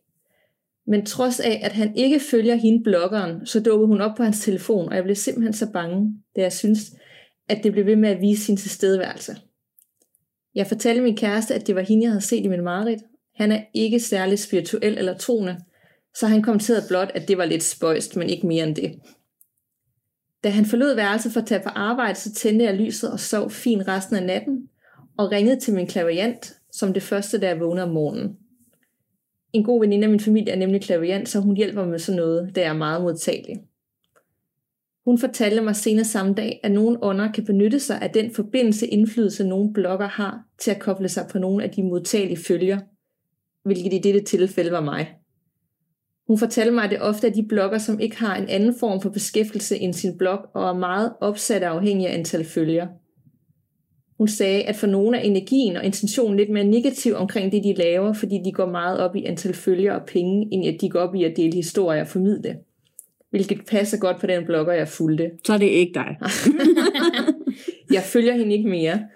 Men 0.88 1.06
trods 1.06 1.40
af, 1.40 1.62
at 1.64 1.72
han 1.72 1.96
ikke 1.96 2.20
følger 2.32 2.56
hende 2.56 2.84
bloggeren, 2.84 3.46
så 3.46 3.60
dukkede 3.60 3.88
hun 3.88 4.02
op 4.02 4.16
på 4.18 4.24
hans 4.24 4.40
telefon, 4.40 4.90
og 4.90 4.96
jeg 4.96 5.04
blev 5.04 5.16
simpelthen 5.16 5.54
så 5.54 5.72
bange, 5.72 6.14
da 6.36 6.42
jeg 6.42 6.54
synes, 6.54 6.80
at 7.50 7.64
det 7.64 7.72
blev 7.72 7.86
ved 7.86 7.96
med 7.96 8.10
at 8.10 8.22
vise 8.22 8.46
sin 8.46 8.58
tilstedeværelse. 8.58 9.36
Jeg 10.56 10.68
fortalte 10.68 11.02
min 11.02 11.18
kæreste, 11.18 11.56
at 11.56 11.68
det 11.68 11.76
var 11.76 11.82
hende, 11.82 12.04
jeg 12.04 12.12
havde 12.12 12.26
set 12.26 12.46
i 12.46 12.48
min 12.48 12.64
mareridt. 12.64 13.02
Han 13.36 13.52
er 13.52 13.64
ikke 13.74 14.00
særlig 14.00 14.40
spirituel 14.40 14.98
eller 14.98 15.18
troende, 15.18 15.58
så 16.16 16.28
han 16.28 16.42
kommenterede 16.42 16.86
blot, 16.88 17.12
at 17.16 17.28
det 17.28 17.38
var 17.38 17.46
lidt 17.46 17.64
spøjst, 17.64 18.16
men 18.16 18.30
ikke 18.30 18.48
mere 18.48 18.68
end 18.68 18.76
det. 18.76 19.00
Da 20.44 20.50
han 20.50 20.66
forlod 20.66 20.96
værelset 20.96 21.32
for 21.32 21.40
at 21.40 21.48
tage 21.48 21.64
på 21.64 21.70
arbejde, 21.70 22.20
så 22.20 22.34
tændte 22.34 22.66
jeg 22.66 22.76
lyset 22.76 23.12
og 23.12 23.20
sov 23.20 23.52
fint 23.52 23.88
resten 23.88 24.16
af 24.16 24.24
natten, 24.24 24.70
og 25.18 25.32
ringede 25.32 25.60
til 25.60 25.74
min 25.74 25.88
klaviant, 25.88 26.54
som 26.72 26.94
det 26.94 27.04
første, 27.04 27.40
da 27.40 27.48
jeg 27.48 27.60
vågnede 27.60 27.84
om 27.84 27.94
morgenen. 27.94 28.38
En 29.54 29.64
god 29.64 29.80
veninde 29.80 30.04
af 30.04 30.10
min 30.10 30.20
familie 30.20 30.54
er 30.54 30.58
nemlig 30.58 30.82
klaviant, 30.82 31.30
så 31.30 31.40
hun 31.40 31.58
hjælper 31.58 31.82
mig 31.82 31.90
med 31.90 32.00
sådan 32.00 32.20
noget, 32.20 32.56
da 32.56 32.62
jeg 32.62 32.70
er 32.70 32.78
meget 32.78 33.02
modtagelig. 33.02 33.56
Hun 35.10 35.18
fortalte 35.18 35.62
mig 35.62 35.76
senere 35.76 36.06
samme 36.06 36.34
dag, 36.34 36.60
at 36.64 36.72
nogle 36.72 37.04
ånder 37.04 37.32
kan 37.32 37.46
benytte 37.46 37.80
sig 37.80 38.02
af 38.02 38.10
den 38.10 38.32
forbindelse 38.32 38.88
indflydelse, 38.88 39.44
nogle 39.44 39.74
blokker 39.74 40.08
har 40.08 40.44
til 40.60 40.72
at 40.72 40.80
koble 40.80 41.10
sig 41.10 41.28
på 41.32 41.40
nogle 41.40 41.64
af 41.64 41.70
de 41.70 41.84
modtagelige 41.84 42.44
følger, 42.48 42.80
hvilket 43.66 43.94
i 43.94 44.00
dette 44.00 44.24
tilfælde 44.24 44.72
var 44.72 44.82
mig. 44.82 45.10
Hun 46.28 46.38
fortalte 46.38 46.72
mig, 46.72 46.84
at 46.84 46.90
det 46.90 47.02
ofte 47.02 47.28
er 47.28 47.32
de 47.32 47.46
blogger, 47.50 47.78
som 47.78 48.00
ikke 48.00 48.18
har 48.18 48.36
en 48.36 48.50
anden 48.50 48.76
form 48.80 49.02
for 49.02 49.10
beskæftigelse 49.10 49.78
end 49.78 49.94
sin 49.94 50.18
blog, 50.18 50.40
og 50.54 50.70
er 50.70 50.74
meget 50.74 51.14
opsat 51.22 51.64
afhængig 51.64 52.08
af 52.08 52.18
antal 52.18 52.46
følger. 52.46 52.88
Hun 54.18 54.28
sagde, 54.28 54.64
at 54.64 54.76
for 54.76 54.88
nogle 54.88 55.18
er 55.18 55.22
energien 55.22 55.76
og 55.76 55.86
intentionen 55.86 56.38
lidt 56.38 56.50
mere 56.50 56.64
negativ 56.64 57.16
omkring 57.16 57.52
det, 57.52 57.64
de 57.64 57.74
laver, 57.74 58.14
fordi 58.14 58.42
de 58.46 58.52
går 58.52 58.72
meget 58.72 59.00
op 59.00 59.16
i 59.16 59.26
antal 59.26 59.54
følgere 59.54 59.96
og 59.96 60.08
penge, 60.08 60.48
end 60.52 60.68
at 60.68 60.82
de 60.82 60.90
går 60.90 61.00
op 61.00 61.16
i 61.16 61.24
at 61.24 61.38
dele 61.38 61.56
historier 61.56 62.02
og 62.02 62.08
formidle. 62.08 62.58
Hvilket 63.30 63.66
passer 63.66 63.98
godt 63.98 64.20
på 64.20 64.28
den 64.28 64.46
blogger, 64.46 64.74
jeg 64.74 64.88
fulgte. 64.88 65.32
Så 65.46 65.54
er 65.54 65.58
det 65.58 65.66
ikke 65.66 65.94
dig. 65.94 66.18
Jeg 67.94 68.04
følger 68.04 68.34
hende 68.34 68.56
ikke 68.56 68.70
mere. 68.70 69.08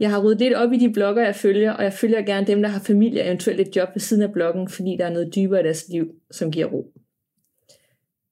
Jeg 0.00 0.10
har 0.10 0.22
ryddet 0.22 0.40
lidt 0.40 0.54
op 0.54 0.72
i 0.72 0.78
de 0.78 0.92
blogger, 0.92 1.24
jeg 1.24 1.36
følger, 1.36 1.72
og 1.72 1.84
jeg 1.84 1.92
følger 1.92 2.22
gerne 2.22 2.46
dem, 2.46 2.62
der 2.62 2.68
har 2.68 2.80
familie 2.80 3.20
og 3.22 3.26
eventuelt 3.26 3.60
et 3.60 3.76
job 3.76 3.88
ved 3.94 4.00
siden 4.00 4.22
af 4.22 4.32
bloggen, 4.32 4.68
fordi 4.68 4.96
der 4.98 5.06
er 5.06 5.10
noget 5.10 5.34
dybere 5.34 5.60
i 5.60 5.62
deres 5.62 5.88
liv, 5.88 6.06
som 6.30 6.50
giver 6.50 6.66
ro. 6.66 6.92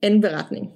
Anden 0.02 0.20
beretning. 0.20 0.70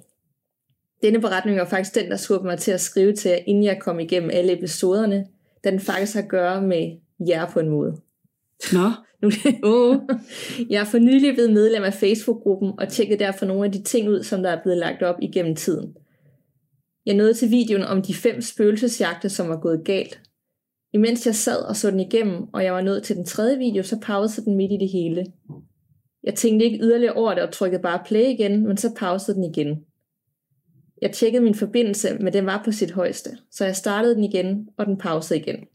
Denne 1.03 1.21
beretning 1.21 1.57
var 1.57 1.65
faktisk 1.65 1.95
den, 1.95 2.11
der 2.11 2.17
skubbede 2.17 2.47
mig 2.47 2.59
til 2.59 2.71
at 2.71 2.81
skrive 2.81 3.13
til 3.13 3.31
jer, 3.31 3.37
inden 3.47 3.63
jeg 3.63 3.79
kom 3.81 3.99
igennem 3.99 4.29
alle 4.33 4.57
episoderne, 4.57 5.27
da 5.63 5.71
den 5.71 5.79
faktisk 5.79 6.13
har 6.13 6.21
at 6.21 6.29
gøre 6.29 6.61
med 6.61 6.97
jer 7.27 7.49
på 7.51 7.59
en 7.59 7.69
måde. 7.69 8.01
Nå. 8.73 8.89
Nu, 9.21 9.29
Åh. 9.63 9.97
jeg 10.69 10.81
er 10.81 10.85
for 10.85 10.97
nylig 10.97 11.33
blevet 11.33 11.53
medlem 11.53 11.83
af 11.83 11.93
Facebook-gruppen 11.93 12.71
og 12.77 12.89
tjekkede 12.89 13.19
derfor 13.19 13.45
nogle 13.45 13.65
af 13.65 13.71
de 13.71 13.83
ting 13.83 14.09
ud, 14.09 14.23
som 14.23 14.43
der 14.43 14.49
er 14.49 14.61
blevet 14.61 14.77
lagt 14.77 15.03
op 15.03 15.15
igennem 15.21 15.55
tiden. 15.55 15.95
Jeg 17.05 17.15
nåede 17.15 17.33
til 17.33 17.51
videoen 17.51 17.83
om 17.83 18.01
de 18.01 18.13
fem 18.13 18.41
spøgelsesjagter, 18.41 19.29
som 19.29 19.49
var 19.49 19.59
gået 19.59 19.81
galt. 19.85 20.21
Imens 20.93 21.25
jeg 21.25 21.35
sad 21.35 21.57
og 21.57 21.75
så 21.75 21.91
den 21.91 21.99
igennem, 21.99 22.43
og 22.53 22.63
jeg 22.63 22.73
var 22.73 22.81
nået 22.81 23.03
til 23.03 23.15
den 23.15 23.25
tredje 23.25 23.57
video, 23.57 23.83
så 23.83 23.99
pausede 24.01 24.45
den 24.45 24.55
midt 24.55 24.71
i 24.71 24.77
det 24.77 24.89
hele. 24.89 25.25
Jeg 26.23 26.35
tænkte 26.35 26.65
ikke 26.65 26.79
yderligere 26.83 27.13
over 27.13 27.33
det 27.33 27.43
og 27.43 27.51
trykkede 27.51 27.81
bare 27.81 28.01
play 28.05 28.23
igen, 28.23 28.67
men 28.67 28.77
så 28.77 28.93
pausede 28.97 29.35
den 29.35 29.43
igen. 29.43 29.77
Jeg 31.01 31.11
tjekkede 31.11 31.43
min 31.43 31.55
forbindelse, 31.55 32.17
men 32.19 32.33
den 32.33 32.45
var 32.45 32.61
på 32.65 32.71
sit 32.71 32.91
højeste, 32.91 33.29
så 33.51 33.65
jeg 33.65 33.75
startede 33.75 34.15
den 34.15 34.23
igen, 34.23 34.67
og 34.77 34.85
den 34.85 34.97
pausede 34.97 35.39
igen. 35.39 35.65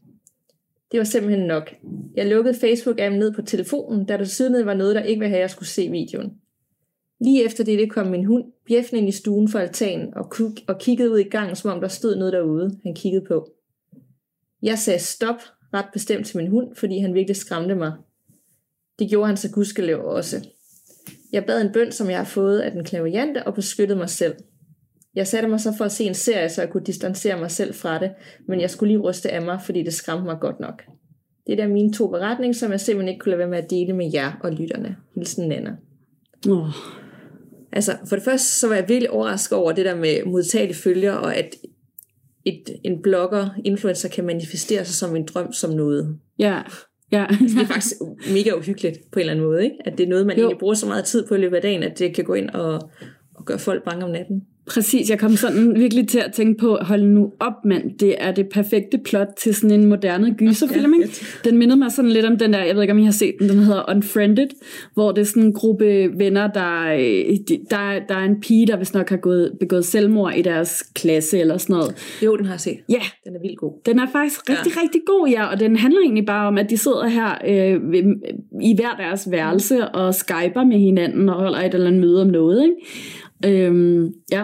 Det 0.91 0.97
var 0.97 1.03
simpelthen 1.03 1.47
nok. 1.47 1.75
Jeg 2.15 2.27
lukkede 2.27 2.55
Facebook-appen 2.55 3.17
ned 3.17 3.33
på 3.33 3.41
telefonen, 3.41 4.05
da 4.05 4.17
der 4.17 4.23
siden 4.23 4.65
var 4.65 4.73
noget, 4.73 4.95
der 4.95 5.03
ikke 5.03 5.19
ville 5.19 5.29
have, 5.29 5.37
at 5.37 5.41
jeg 5.41 5.49
skulle 5.49 5.69
se 5.69 5.91
videoen. 5.91 6.33
Lige 7.19 7.45
efter 7.45 7.63
det 7.63 7.91
kom 7.91 8.07
min 8.07 8.25
hund 8.25 8.43
bjeffende 8.67 8.99
ind 8.99 9.09
i 9.09 9.11
stuen 9.11 9.47
for 9.47 9.59
altanen 9.59 10.13
og, 10.13 10.35
kuk- 10.35 10.63
og 10.67 10.79
kiggede 10.79 11.11
ud 11.11 11.19
i 11.19 11.23
gangen, 11.23 11.55
som 11.55 11.71
om 11.71 11.81
der 11.81 11.87
stod 11.87 12.15
noget 12.15 12.33
derude, 12.33 12.79
han 12.83 12.95
kiggede 12.95 13.25
på. 13.27 13.51
Jeg 14.61 14.79
sagde 14.79 14.99
stop 14.99 15.35
ret 15.73 15.85
bestemt 15.93 16.25
til 16.25 16.37
min 16.37 16.47
hund, 16.47 16.75
fordi 16.75 16.99
han 16.99 17.13
virkelig 17.13 17.35
skræmte 17.35 17.75
mig. 17.75 17.93
Det 18.99 19.09
gjorde 19.09 19.27
han 19.27 19.37
så 19.37 19.51
gudskelev 19.51 20.05
også. 20.05 20.47
Jeg 21.31 21.45
bad 21.45 21.61
en 21.61 21.73
bøn, 21.73 21.91
som 21.91 22.09
jeg 22.09 22.17
har 22.17 22.25
fået 22.25 22.59
af 22.59 22.71
den 22.71 22.83
klaviante, 22.83 23.43
og 23.47 23.53
beskyttede 23.53 23.99
mig 23.99 24.09
selv. 24.09 24.35
Jeg 25.15 25.27
satte 25.27 25.49
mig 25.49 25.59
så 25.59 25.73
for 25.77 25.85
at 25.85 25.91
se 25.91 26.03
en 26.03 26.13
serie, 26.13 26.49
så 26.49 26.61
jeg 26.61 26.69
kunne 26.69 26.83
distancere 26.83 27.39
mig 27.39 27.51
selv 27.51 27.73
fra 27.73 27.99
det, 27.99 28.11
men 28.47 28.61
jeg 28.61 28.69
skulle 28.69 28.93
lige 28.93 29.01
ryste 29.01 29.31
af 29.31 29.41
mig, 29.41 29.59
fordi 29.65 29.83
det 29.83 29.93
skræmte 29.93 30.25
mig 30.25 30.37
godt 30.41 30.59
nok. 30.59 30.83
Det 31.47 31.59
er 31.59 31.67
mine 31.67 31.93
to 31.93 32.07
beretninger, 32.07 32.53
som 32.53 32.71
jeg 32.71 32.79
simpelthen 32.79 33.09
ikke 33.09 33.19
kunne 33.19 33.29
lade 33.29 33.39
være 33.39 33.49
med 33.49 33.57
at 33.57 33.69
dele 33.69 33.93
med 33.93 34.11
jer 34.13 34.31
og 34.43 34.51
lytterne. 34.51 34.95
Hilsen 35.15 35.47
Nana. 35.49 35.71
Åh. 36.49 36.69
Altså, 37.71 37.97
for 38.09 38.15
det 38.15 38.25
første, 38.25 38.47
så 38.47 38.67
var 38.67 38.75
jeg 38.75 38.85
virkelig 38.87 39.09
overrasket 39.09 39.57
over 39.57 39.71
det 39.71 39.85
der 39.85 39.95
med 39.95 40.25
modtagelige 40.25 40.77
følger, 40.77 41.13
og 41.13 41.35
at 41.35 41.55
et, 42.45 42.69
en 42.83 43.01
blogger, 43.01 43.49
influencer, 43.65 44.09
kan 44.09 44.25
manifestere 44.25 44.85
sig 44.85 44.95
som 44.95 45.15
en 45.15 45.25
drøm 45.25 45.53
som 45.53 45.71
noget. 45.71 46.19
Ja, 46.39 46.61
ja. 47.11 47.25
Det 47.29 47.61
er 47.61 47.65
faktisk 47.65 47.95
mega 48.33 48.51
uhyggeligt 48.57 48.97
på 49.11 49.19
en 49.19 49.21
eller 49.21 49.33
anden 49.33 49.45
måde, 49.45 49.63
ikke? 49.63 49.75
At 49.85 49.97
det 49.97 50.03
er 50.03 50.09
noget, 50.09 50.25
man 50.25 50.37
jo. 50.37 50.43
egentlig 50.43 50.59
bruger 50.59 50.73
så 50.73 50.87
meget 50.87 51.05
tid 51.05 51.27
på 51.27 51.35
i 51.35 51.37
løbet 51.37 51.55
af 51.55 51.61
dagen, 51.61 51.83
at 51.83 51.99
det 51.99 52.15
kan 52.15 52.23
gå 52.23 52.33
ind 52.33 52.49
og, 52.49 52.89
og 53.35 53.45
gøre 53.45 53.59
folk 53.59 53.83
bange 53.83 54.05
om 54.05 54.11
natten. 54.11 54.41
Præcis, 54.67 55.09
jeg 55.09 55.19
kom 55.19 55.35
sådan 55.35 55.75
virkelig 55.79 56.07
til 56.07 56.19
at 56.19 56.33
tænke 56.33 56.59
på, 56.59 56.77
hold 56.81 57.03
nu 57.03 57.31
op 57.39 57.53
mand, 57.65 57.97
det 57.99 58.15
er 58.17 58.31
det 58.31 58.49
perfekte 58.49 58.97
plot 58.97 59.27
til 59.37 59.55
sådan 59.55 59.79
en 59.79 59.85
moderne 59.85 60.35
gyserfilm, 60.37 60.93
Ja? 60.93 61.07
Den 61.49 61.57
mindede 61.57 61.79
mig 61.79 61.91
sådan 61.91 62.11
lidt 62.11 62.25
om 62.25 62.37
den 62.37 62.53
der, 62.53 62.63
jeg 62.63 62.75
ved 62.75 62.81
ikke 62.81 62.91
om 62.93 62.99
I 62.99 63.03
har 63.05 63.11
set 63.11 63.35
den, 63.39 63.49
den 63.49 63.59
hedder 63.59 63.83
Unfriended, 63.89 64.47
hvor 64.93 65.11
det 65.11 65.21
er 65.21 65.25
sådan 65.25 65.43
en 65.43 65.53
gruppe 65.53 66.09
venner, 66.17 66.47
der, 66.47 66.93
øh, 66.93 67.37
de- 67.49 67.59
der, 67.69 67.99
der 68.09 68.15
er 68.15 68.23
en 68.25 68.39
pige, 68.41 68.67
der 68.67 68.77
vist 68.77 68.93
nok 68.93 69.09
har 69.09 69.17
gået, 69.17 69.51
begået 69.59 69.85
selvmord 69.85 70.33
i 70.35 70.41
deres 70.41 70.83
klasse 70.95 71.39
eller 71.39 71.57
sådan 71.57 71.73
noget. 71.73 72.17
Jo, 72.25 72.35
den 72.37 72.45
har 72.45 72.53
jeg 72.53 72.59
set. 72.59 72.77
Ja, 72.89 73.01
Den 73.25 73.35
er 73.35 73.39
vildt 73.41 73.57
god. 73.59 73.81
den 73.85 73.99
er 73.99 74.07
faktisk 74.11 74.49
rigtig, 74.49 74.73
ja. 74.75 74.81
rigtig 74.81 75.01
god, 75.05 75.27
ja, 75.29 75.45
og 75.45 75.59
den 75.59 75.75
handler 75.75 75.99
egentlig 76.01 76.25
bare 76.25 76.47
om, 76.47 76.57
at 76.57 76.69
de 76.69 76.77
sidder 76.77 77.07
her 77.07 77.31
øh, 77.47 77.81
i 78.61 78.75
hver 78.75 78.95
deres 78.97 79.27
værelse 79.31 79.87
og 79.87 80.15
skyper 80.15 80.63
med 80.63 80.77
hinanden 80.77 81.29
og 81.29 81.35
holder 81.35 81.57
et 81.59 81.73
eller 81.73 81.87
andet 81.87 82.01
møde 82.01 82.21
om 82.21 82.27
noget, 82.27 82.63
ikke? 82.63 82.75
Øhm, 83.45 84.13
ja, 84.31 84.43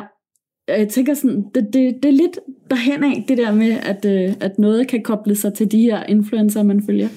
Og 0.71 0.79
jeg 0.79 0.89
tænker 0.89 1.13
sådan, 1.13 1.45
det, 1.55 1.67
det, 1.73 1.95
det 2.03 2.09
er 2.09 2.13
lidt 2.13 2.39
derhen 2.69 3.03
af, 3.03 3.25
det 3.27 3.37
der 3.37 3.51
med, 3.53 3.71
at, 3.83 4.05
øh, 4.05 4.33
at 4.41 4.59
noget 4.59 4.87
kan 4.87 5.03
koble 5.03 5.35
sig 5.35 5.53
til 5.53 5.71
de 5.71 5.81
her 5.81 6.03
influencer, 6.03 6.63
man 6.63 6.83
følger. 6.85 7.07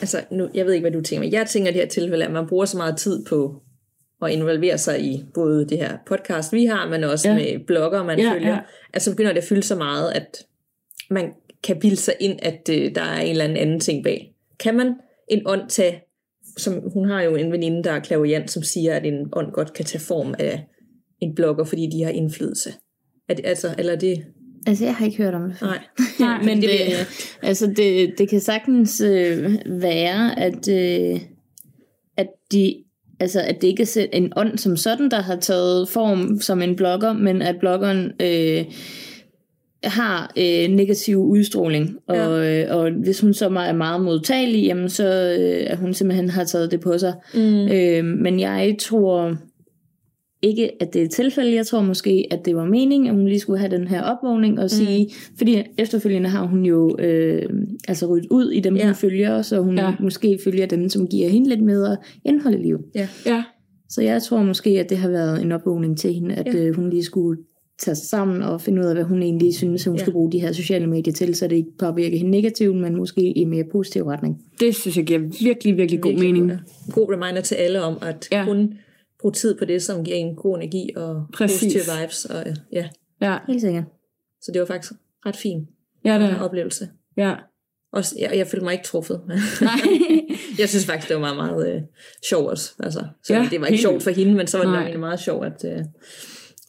Altså, 0.00 0.18
nu, 0.30 0.48
jeg 0.54 0.66
ved 0.66 0.72
ikke, 0.72 0.82
hvad 0.82 0.92
du 0.92 1.00
tænker, 1.00 1.20
men 1.24 1.32
jeg 1.32 1.46
tænker 1.46 1.70
i 1.70 1.72
det 1.72 1.80
her 1.80 1.88
tilfælde, 1.88 2.24
at 2.24 2.32
man 2.32 2.46
bruger 2.46 2.64
så 2.64 2.76
meget 2.76 2.96
tid 2.96 3.24
på 3.28 3.54
at 4.22 4.30
involvere 4.30 4.78
sig 4.78 5.00
i 5.04 5.24
både 5.34 5.68
det 5.68 5.78
her 5.78 5.96
podcast, 6.06 6.52
vi 6.52 6.64
har, 6.64 6.88
men 6.88 7.04
også 7.04 7.28
Ja. 7.28 7.34
med 7.34 7.66
blogger, 7.66 8.04
man 8.04 8.18
Ja, 8.18 8.32
følger. 8.32 8.48
ja. 8.48 8.58
Altså 8.94 9.10
begynder 9.10 9.32
det 9.32 9.38
at 9.40 9.44
fylde 9.46 9.62
så 9.62 9.76
meget, 9.76 10.12
at 10.12 10.44
man 11.10 11.32
kan 11.64 11.78
bilde 11.80 11.96
sig 11.96 12.14
ind, 12.20 12.38
at 12.42 12.68
øh, 12.72 12.94
der 12.94 13.02
er 13.02 13.20
en 13.20 13.30
eller 13.30 13.44
anden 13.44 13.58
anden 13.58 13.80
ting 13.80 14.04
bag. 14.04 14.34
Kan 14.60 14.76
man 14.76 14.94
en 15.28 15.42
ånd 15.46 15.68
tage, 15.68 16.00
som 16.56 16.90
hun 16.92 17.08
har 17.10 17.22
jo 17.22 17.36
en 17.36 17.52
veninde, 17.52 17.84
der 17.84 17.90
er 17.92 18.00
klaverjant, 18.00 18.50
som 18.50 18.62
siger, 18.62 18.94
at 18.96 19.06
en 19.06 19.28
ånd 19.32 19.52
godt 19.52 19.72
kan 19.72 19.84
tage 19.84 20.00
form 20.02 20.34
af 20.38 20.64
en 21.20 21.34
blogger, 21.34 21.64
fordi 21.64 21.88
de 21.92 22.02
har 22.02 22.10
indflydelse. 22.10 22.70
Er 23.28 23.34
det, 23.34 23.46
altså, 23.46 23.74
eller 23.78 23.92
er 23.92 23.96
det... 23.98 24.24
Altså, 24.66 24.84
jeg 24.84 24.94
har 24.94 25.06
ikke 25.06 25.16
hørt 25.16 25.34
om 25.34 25.42
det. 25.50 25.60
Nej. 25.62 25.78
Nej, 26.20 26.42
Men 26.42 26.62
det 26.62 26.68
vil- 26.70 27.06
altså 27.42 27.66
det, 27.76 28.14
det 28.18 28.28
kan 28.28 28.40
sagtens 28.40 29.00
øh, 29.00 29.54
være, 29.66 30.38
at, 30.40 30.68
øh, 30.68 31.20
at, 32.16 32.26
de, 32.52 32.74
altså 33.20 33.40
at 33.40 33.60
det 33.62 33.68
ikke 33.68 33.82
er 33.82 34.06
en 34.12 34.32
ånd 34.36 34.58
som 34.58 34.76
sådan, 34.76 35.10
der 35.10 35.20
har 35.20 35.36
taget 35.36 35.88
form 35.88 36.40
som 36.40 36.62
en 36.62 36.76
blogger, 36.76 37.12
men 37.12 37.42
at 37.42 37.56
bloggeren 37.60 38.12
øh, 38.22 38.64
har 39.84 40.32
øh, 40.38 40.68
negativ 40.68 41.18
udstråling. 41.18 41.96
Og, 42.08 42.46
øh, 42.46 42.76
og 42.76 42.90
hvis 42.90 43.20
hun 43.20 43.34
så 43.34 43.44
er 43.46 43.72
meget 43.72 44.00
modtagelig, 44.00 44.64
jamen 44.64 44.88
så 44.88 45.36
øh, 45.40 45.70
at 45.70 45.78
hun 45.78 45.94
simpelthen 45.94 46.30
har 46.30 46.44
taget 46.44 46.70
det 46.70 46.80
på 46.80 46.98
sig. 46.98 47.14
Mm. 47.34 47.68
Øh, 47.68 48.04
men 48.04 48.40
jeg 48.40 48.76
tror 48.80 49.36
ikke, 50.46 50.82
at 50.82 50.92
det 50.94 51.00
er 51.00 51.04
et 51.04 51.10
tilfælde. 51.10 51.54
Jeg 51.54 51.66
tror 51.66 51.82
måske, 51.82 52.26
at 52.30 52.44
det 52.44 52.56
var 52.56 52.64
meningen, 52.64 53.08
at 53.08 53.14
hun 53.14 53.26
lige 53.28 53.38
skulle 53.40 53.58
have 53.58 53.70
den 53.76 53.88
her 53.88 54.02
opvågning 54.02 54.60
og 54.60 54.70
sige, 54.70 55.08
fordi 55.38 55.62
efterfølgende 55.78 56.28
har 56.28 56.46
hun 56.46 56.64
jo 56.64 56.96
øh, 56.98 57.42
altså 57.88 58.06
ryddet 58.06 58.26
ud 58.30 58.50
i 58.50 58.60
dem, 58.60 58.76
ja. 58.76 58.84
Hun 58.86 58.94
følger, 58.94 59.42
så 59.42 59.60
hun 59.60 59.78
Ja. 59.78 59.92
måske 60.00 60.38
følger 60.44 60.66
dem, 60.66 60.88
som 60.88 61.06
giver 61.06 61.28
hende 61.28 61.48
lidt 61.48 61.62
mere 61.62 61.96
indhold 62.24 62.54
i 62.54 62.62
livet. 62.62 62.80
Ja. 62.94 63.08
Ja, 63.26 63.42
Så 63.88 64.02
jeg 64.02 64.22
tror 64.22 64.42
måske, 64.42 64.70
at 64.70 64.90
det 64.90 64.98
har 64.98 65.08
været 65.08 65.42
en 65.42 65.52
opvågning 65.52 65.98
til 65.98 66.14
hende, 66.14 66.34
at 66.34 66.46
Ja. 66.54 66.58
øh, 66.58 66.74
hun 66.76 66.90
lige 66.90 67.04
skulle 67.04 67.38
tage 67.78 67.94
sig 67.94 68.08
sammen 68.08 68.42
og 68.42 68.60
finde 68.60 68.80
ud 68.82 68.86
af, 68.86 68.94
hvad 68.94 69.04
hun 69.04 69.22
egentlig 69.22 69.54
synes, 69.54 69.86
at 69.86 69.90
hun 69.90 69.96
Ja. 69.98 70.02
skal 70.04 70.12
bruge 70.12 70.32
de 70.32 70.38
her 70.38 70.52
sociale 70.52 70.86
medier 70.86 71.12
til, 71.14 71.34
så 71.34 71.46
det 71.46 71.56
ikke 71.56 71.70
påvirker 71.78 72.16
hende 72.18 72.30
negativt, 72.30 72.76
men 72.76 72.96
måske 72.96 73.20
i 73.20 73.38
en 73.38 73.50
mere 73.50 73.64
positiv 73.72 74.02
retning. 74.02 74.36
det 74.60 74.74
synes 74.74 74.96
jeg 74.96 75.04
giver 75.04 75.20
virkelig, 75.44 75.76
virkelig 75.76 76.00
god 76.00 76.10
Virkelig 76.10 76.32
mening. 76.32 76.48
God, 76.50 76.58
ja. 76.88 76.92
god 76.92 77.12
reminder 77.12 77.40
til 77.40 77.54
alle 77.54 77.82
om, 77.82 77.94
at 78.02 78.28
Ja. 78.32 78.38
ja. 78.38 78.66
Bruge 79.26 79.34
tid 79.34 79.58
på 79.58 79.64
det, 79.64 79.82
som 79.82 80.04
giver 80.04 80.16
en 80.16 80.36
god 80.36 80.56
energi 80.56 80.90
og 80.96 81.26
Præcis. 81.32 81.60
positive 81.60 81.82
vibes. 82.00 82.24
Og, 82.24 82.44
ja. 82.72 82.88
Ja, 83.20 83.38
Helt 83.46 83.60
sikkert. 83.60 83.84
Så 84.42 84.52
det 84.52 84.60
var 84.60 84.66
faktisk 84.66 84.92
ret 85.26 85.36
fint 85.36 85.68
ja, 86.04 86.14
en 86.14 86.20
det, 86.20 86.40
oplevelse. 86.40 86.88
ja. 87.16 87.34
Også, 87.92 88.16
jeg, 88.18 88.36
jeg 88.36 88.46
følte 88.46 88.64
mig 88.64 88.72
ikke 88.72 88.84
truffet. 88.84 89.20
Nej. 89.26 89.70
jeg 90.58 90.68
synes 90.68 90.86
faktisk, 90.86 91.08
det 91.08 91.20
var 91.20 91.34
meget, 91.34 91.36
meget 91.36 91.74
øh, 91.74 91.82
sjovt 92.28 92.50
også. 92.50 92.72
Altså, 92.82 93.04
så 93.24 93.34
Ja, 93.34 93.48
det 93.50 93.60
var 93.60 93.66
ikke 93.66 93.76
helt 93.76 93.80
sjovt 93.80 94.02
for 94.02 94.10
hende, 94.10 94.34
men 94.34 94.46
så 94.46 94.58
var 94.58 94.88
det 94.88 95.00
meget 95.00 95.20
sjovt, 95.20 95.46
at, 95.46 95.64
øh, 95.78 95.84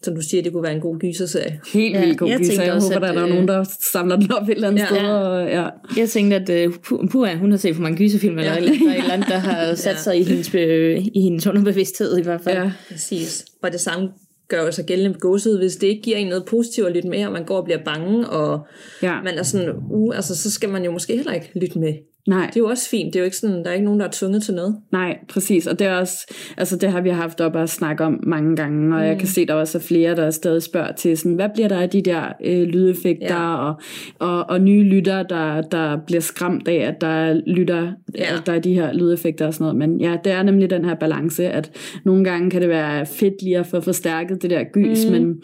som 0.07 0.15
du 0.15 0.21
siger, 0.21 0.43
det 0.43 0.51
kunne 0.53 0.63
være 0.63 0.73
en 0.75 0.81
god 0.81 0.99
gyserserie. 0.99 1.59
Helt 1.73 1.95
Ja, 1.95 2.05
vildt 2.05 2.17
god 2.17 2.29
jeg 2.29 2.37
gyser. 2.39 2.63
Jeg 2.63 2.73
også, 2.73 2.93
håber, 2.93 3.07
at, 3.07 3.15
der 3.15 3.21
er 3.21 3.25
øh, 3.27 3.33
nogen, 3.33 3.47
der 3.47 3.63
samler 3.91 4.15
den 4.15 4.31
op 4.31 4.49
et 4.49 4.55
eller 4.55 4.67
andet 4.67 4.79
Ja. 4.81 4.85
sted. 4.85 4.97
Ja. 4.97 5.13
Og, 5.13 5.49
ja. 5.49 5.67
Jeg 5.97 6.09
tænkte, 6.09 6.35
at 6.53 6.67
uh, 6.91 7.09
Pua, 7.09 7.35
hun 7.35 7.51
har 7.51 7.57
set 7.57 7.75
for 7.75 7.81
mange 7.81 7.97
gyserfilm, 7.97 8.37
eller 8.39 8.53
Ja. 8.53 8.59
ja. 8.59 8.65
eller, 8.65 8.77
der 8.79 8.89
er 8.89 8.93
et 8.95 8.99
eller 9.01 9.13
andet, 9.13 9.27
der 9.29 9.37
har 9.37 9.75
sat 9.85 9.91
Ja. 9.91 9.97
sig 9.97 10.19
i 10.19 10.23
hendes, 10.23 10.55
øh, 10.55 11.05
i 11.13 11.21
hendes 11.21 11.47
underbevidsthed 11.47 12.17
i 12.17 12.21
hvert 12.21 12.41
fald. 12.41 12.57
Ja. 12.57 12.71
Præcis. 12.91 13.45
Og 13.63 13.71
det 13.71 13.79
samme 13.79 14.09
gør 14.49 14.61
jo 14.65 14.71
sig 14.71 14.85
gældende 14.85 15.09
med 15.09 15.19
gåsehud, 15.19 15.57
hvis 15.57 15.75
det 15.75 15.87
ikke 15.87 16.01
giver 16.01 16.17
en 16.17 16.27
noget 16.27 16.45
positivt 16.45 16.87
at 16.87 16.93
lytte 16.93 17.09
med, 17.09 17.25
og 17.25 17.31
man 17.31 17.43
går 17.45 17.57
og 17.57 17.63
bliver 17.65 17.79
bange, 17.85 18.27
og 18.29 18.67
ja. 19.03 19.21
man 19.23 19.37
er 19.37 19.43
sådan, 19.43 19.69
uh, 19.91 20.15
altså, 20.15 20.35
så 20.35 20.51
skal 20.51 20.69
man 20.69 20.83
jo 20.85 20.91
måske 20.91 21.15
heller 21.15 21.33
ikke 21.33 21.51
lytte 21.61 21.79
med. 21.79 21.93
Nej. 22.27 22.45
Det 22.47 22.55
er 22.55 22.59
jo 22.59 22.67
også 22.67 22.89
fint. 22.89 23.13
Det 23.13 23.19
er 23.19 23.23
jo 23.23 23.25
ikke 23.25 23.37
sådan, 23.37 23.63
der 23.63 23.69
er 23.69 23.73
ikke 23.73 23.85
nogen, 23.85 23.99
der 23.99 24.05
er 24.05 24.11
tvunget 24.11 24.43
til 24.43 24.53
noget. 24.53 24.75
Nej, 24.91 25.17
præcis. 25.29 25.67
Og 25.67 25.79
det 25.79 25.87
er 25.87 25.95
også, 25.95 26.33
altså 26.57 26.77
det 26.77 26.91
har 26.91 27.01
vi 27.01 27.09
haft 27.09 27.41
op 27.41 27.55
at 27.55 27.69
snakke 27.69 28.03
om 28.03 28.19
mange 28.23 28.55
gange, 28.55 28.95
og 28.95 29.01
mm. 29.01 29.07
jeg 29.07 29.17
kan 29.19 29.27
se, 29.27 29.45
der 29.45 29.53
også 29.53 29.77
er 29.77 29.81
flere, 29.81 30.15
der 30.15 30.29
stadig 30.31 30.63
spørger 30.63 30.91
til, 30.91 31.17
sådan, 31.17 31.35
hvad 31.35 31.49
bliver 31.53 31.67
der 31.67 31.77
af 31.79 31.89
de 31.89 32.01
der 32.01 32.23
øh, 32.45 32.61
lydeffekter, 32.67 33.35
Ja. 33.35 33.55
og, 33.55 33.75
og, 34.19 34.49
og 34.49 34.61
nye 34.61 34.83
lytter, 34.83 35.23
der, 35.23 35.61
der 35.61 35.97
bliver 36.07 36.21
skræmt 36.21 36.67
af, 36.67 36.75
at 36.87 37.01
der 37.01 37.07
er 37.07 37.41
lytter, 37.47 37.91
Ja. 38.17 38.35
at 38.37 38.43
der 38.45 38.53
er 38.53 38.59
de 38.59 38.73
her 38.73 38.93
lydeffekter 38.93 39.47
og 39.47 39.53
sådan 39.53 39.75
noget. 39.75 39.89
Men 39.89 40.01
ja, 40.01 40.17
det 40.23 40.31
er 40.31 40.43
nemlig 40.43 40.69
den 40.69 40.85
her 40.85 40.95
balance, 40.95 41.49
at 41.49 41.71
nogle 42.05 42.23
gange 42.23 42.49
kan 42.49 42.61
det 42.61 42.69
være 42.69 43.05
fedt 43.05 43.41
lige 43.41 43.57
at 43.57 43.65
få 43.67 43.81
forstærket 43.81 44.41
det 44.41 44.49
der 44.49 44.63
gys, 44.73 45.05
mm. 45.05 45.11
men 45.11 45.41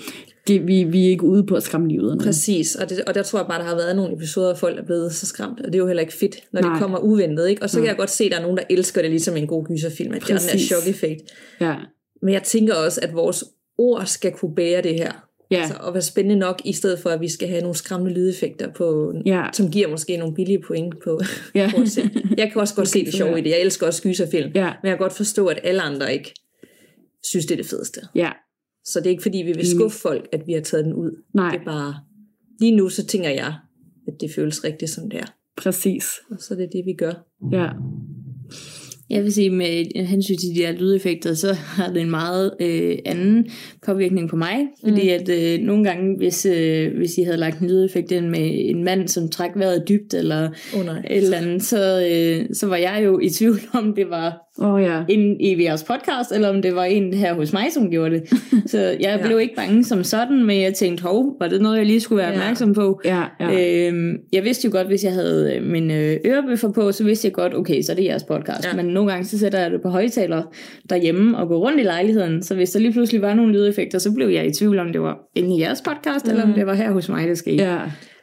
det, 0.48 0.68
vi, 0.68 0.84
vi 0.84 1.06
er 1.06 1.10
ikke 1.10 1.24
ude 1.24 1.46
på 1.46 1.56
at 1.56 1.64
skræmme 1.64 1.88
livet 1.88 2.12
af. 2.12 2.18
Præcis, 2.18 2.76
og, 2.76 2.90
det, 2.90 3.02
og 3.08 3.16
der 3.16 3.24
tror 3.24 3.40
jeg 3.40 3.48
bare, 3.48 3.60
der 3.60 3.66
har 3.66 3.76
været 3.76 3.96
nogle 3.96 4.16
episoder, 4.16 4.48
hvor 4.48 4.56
folk 4.56 4.80
er 4.80 4.84
blevet 4.84 5.14
så 5.14 5.26
skræmt, 5.26 5.60
og 5.60 5.66
det 5.66 5.76
er 5.76 5.80
jo 5.80 5.88
heller 5.88 6.02
ikke 6.02 6.14
fedt, 6.14 6.36
når 6.52 6.62
Nej. 6.62 6.72
det 6.74 6.82
kommer 6.82 6.98
uventet. 7.00 7.50
Ikke? 7.50 7.62
Og 7.64 7.70
så 7.70 7.78
kan 7.80 7.88
jeg 7.88 7.98
godt 7.98 8.10
se, 8.10 8.24
at 8.24 8.32
der 8.32 8.38
er 8.38 8.42
nogen, 8.42 8.58
der 8.58 8.64
elsker 8.70 9.02
det, 9.02 9.12
ligesom 9.12 9.38
en 9.38 9.48
god 9.48 9.66
gyserfilm, 9.66 10.14
at 10.14 10.22
det 10.22 10.30
er 10.30 10.38
den 10.38 10.48
Præcis. 10.52 10.68
chok-effekt. 10.68 11.22
Ja. 11.62 11.76
Men 12.22 12.34
jeg 12.34 12.44
tænker 12.44 12.74
også, 12.76 13.00
at 13.04 13.14
vores 13.14 13.44
ord 13.78 14.06
skal 14.06 14.32
kunne 14.32 14.56
bære 14.56 14.82
det 14.82 14.94
her. 14.96 15.12
Ja. 15.52 15.60
Altså, 15.60 15.74
og 15.80 15.94
være 15.94 16.02
spændende 16.02 16.36
nok, 16.40 16.62
i 16.66 16.74
stedet 16.74 17.00
for, 17.00 17.10
at 17.10 17.22
vi 17.22 17.30
skal 17.30 17.48
have 17.48 17.62
nogle 17.62 17.76
skræmmende 17.76 18.14
lydeffekter, 18.14 18.72
på, 18.72 19.14
Ja. 19.26 19.44
som 19.54 19.72
giver 19.72 19.88
måske 19.88 20.18
nogle 20.18 20.36
billige 20.36 20.62
point 20.68 20.94
på, 21.04 21.22
Ja. 21.56 21.72
på. 21.76 21.84
Jeg 22.38 22.52
kan 22.52 22.62
også 22.62 22.76
godt 22.76 22.88
se 22.88 23.06
det 23.06 23.14
sjove 23.14 23.40
i 23.40 23.42
det. 23.44 23.50
Jeg 23.50 23.62
elsker 23.62 23.88
også 23.88 24.02
gyserfilm. 24.04 24.52
Ja. 24.56 24.64
Men 24.64 24.90
jeg 24.90 24.92
kan 24.92 24.98
godt 24.98 25.14
forstå, 25.14 25.48
at 25.48 25.60
alle 25.64 25.82
andre 25.82 26.14
ikke 26.14 26.34
synes, 27.24 27.46
det 27.46 27.52
er 27.52 27.56
det 27.58 27.66
fedeste. 27.66 28.02
Ja. 28.16 28.30
Så 28.86 29.00
det 29.00 29.06
er 29.06 29.10
ikke 29.12 29.24
fordi, 29.24 29.38
vi 29.38 29.54
vil 29.54 29.68
skuffe 29.68 30.00
folk, 30.00 30.28
at 30.32 30.42
vi 30.48 30.54
har 30.54 30.62
taget 30.62 30.86
den 30.86 30.94
ud. 30.94 31.12
Mm. 31.12 31.24
Nej. 31.34 31.52
Det 31.52 31.60
er 31.60 31.66
bare, 31.66 31.96
lige 32.60 32.76
nu 32.76 32.90
så 32.90 33.06
tænker 33.06 33.30
jeg, 33.30 33.54
at 34.08 34.14
det 34.22 34.32
føles 34.36 34.64
rigtigt, 34.64 34.92
som 34.92 35.10
det 35.10 35.20
er. 35.20 35.36
Præcis. 35.58 36.06
Og 36.32 36.38
så 36.40 36.54
er 36.54 36.58
det 36.58 36.70
det, 36.74 36.84
vi 36.86 36.94
gør. 36.94 37.14
Ja. 37.52 37.70
Jeg 39.10 39.24
vil 39.24 39.34
sige, 39.34 39.50
med 39.50 40.06
hensyn 40.06 40.38
til 40.38 40.50
de 40.50 40.66
her 40.66 40.72
lydeffekter, 40.72 41.34
så 41.34 41.54
har 41.54 41.94
det 41.94 42.02
en 42.02 42.10
meget 42.10 42.54
øh, 42.60 42.98
anden 43.06 43.48
påvirkning 43.86 44.30
på 44.30 44.36
mig. 44.36 44.68
Fordi 44.84 45.10
at 45.10 45.30
øh, 45.30 45.60
nogle 45.60 45.84
gange, 45.84 46.18
hvis, 46.18 46.46
øh, 46.46 46.98
hvis 46.98 47.18
I 47.18 47.24
havde 47.24 47.38
lagt 47.38 47.60
en 47.60 47.68
lydeffekt 47.68 48.12
ind 48.12 48.30
med 48.30 48.70
en 48.70 48.84
mand, 48.84 49.08
som 49.08 49.30
træk 49.30 49.52
vejret 49.56 49.84
dybt, 49.90 50.14
eller 50.14 50.50
nej. 50.84 51.00
et 51.00 51.18
eller 51.18 51.38
andet, 51.38 51.64
så, 51.64 52.08
øh, 52.12 52.56
så 52.56 52.68
var 52.68 52.76
jeg 52.76 53.02
jo 53.06 53.20
i 53.20 53.30
tvivl 53.30 53.60
om, 53.74 53.96
det 53.96 54.10
var 54.10 54.38
oh, 54.58 54.82
ja. 54.82 55.02
en 55.10 55.42
i 55.42 55.64
jeres 55.64 55.84
podcast, 55.84 56.32
eller 56.32 56.50
om 56.50 56.62
det 56.62 56.76
var 56.76 56.84
en 56.84 57.14
her 57.14 57.34
hos 57.34 57.54
mig, 57.54 57.66
som 57.72 57.90
gjorde 57.92 58.16
det. 58.16 58.30
Så 58.72 58.78
jeg 58.80 58.98
Ja. 59.02 59.26
blev 59.28 59.40
ikke 59.40 59.56
bange 59.56 59.84
som 59.84 60.04
sådan, 60.04 60.44
men 60.44 60.62
jeg 60.62 60.74
tænkte, 60.74 61.04
hov, 61.04 61.36
var 61.40 61.48
det 61.48 61.62
noget, 61.62 61.78
jeg 61.78 61.86
lige 61.86 62.00
skulle 62.00 62.18
være 62.20 62.28
Ja. 62.32 62.34
opmærksom 62.40 62.74
på? 62.74 63.02
Ja, 63.06 63.24
ja. 63.40 63.88
Øhm, 63.88 64.18
jeg 64.34 64.44
vidste 64.44 64.66
jo 64.68 64.72
godt, 64.72 64.88
hvis 64.88 65.04
jeg 65.04 65.14
havde 65.14 65.54
øh, 65.56 65.64
min 65.72 65.92
øh, 65.92 66.18
ørebøffer 66.26 66.72
på, 66.72 66.92
så 66.92 67.04
vidste 67.04 67.26
jeg 67.26 67.34
godt, 67.34 67.56
okay, 67.56 67.82
så 67.82 67.92
er 67.92 67.96
det 67.96 68.04
jeres 68.06 68.24
podcast. 68.24 68.64
Ja. 68.64 68.70
Ja. 68.70 68.76
Men 68.76 68.86
nogle 68.94 69.12
gange, 69.12 69.26
så 69.26 69.40
sætter 69.40 69.60
jeg 69.60 69.72
det 69.72 69.82
på 69.82 69.90
højtaler 69.90 70.44
derhjemme 70.90 71.38
og 71.38 71.48
går 71.48 71.58
rundt 71.58 71.80
i 71.80 71.84
lejligheden. 71.84 72.44
Så 72.44 72.56
hvis 72.56 72.72
der 72.72 72.80
lige 72.80 72.92
pludselig 72.94 73.22
var 73.22 73.34
nogle 73.34 73.54
lydeffekter, 73.54 74.00
så 74.00 74.12
blev 74.12 74.28
jeg 74.30 74.46
i 74.48 74.52
tvivl, 74.52 74.80
om 74.80 74.92
det 74.92 75.02
var 75.02 75.18
inde 75.36 75.58
i 75.58 75.62
jeres 75.62 75.82
podcast, 75.82 76.26
mm. 76.26 76.32
eller 76.32 76.44
om 76.44 76.54
det 76.54 76.66
var 76.66 76.74
her 76.74 76.92
hos 76.92 77.10
mig, 77.10 77.28
det 77.28 77.38
skete. 77.38 77.64
ja. 77.64 77.78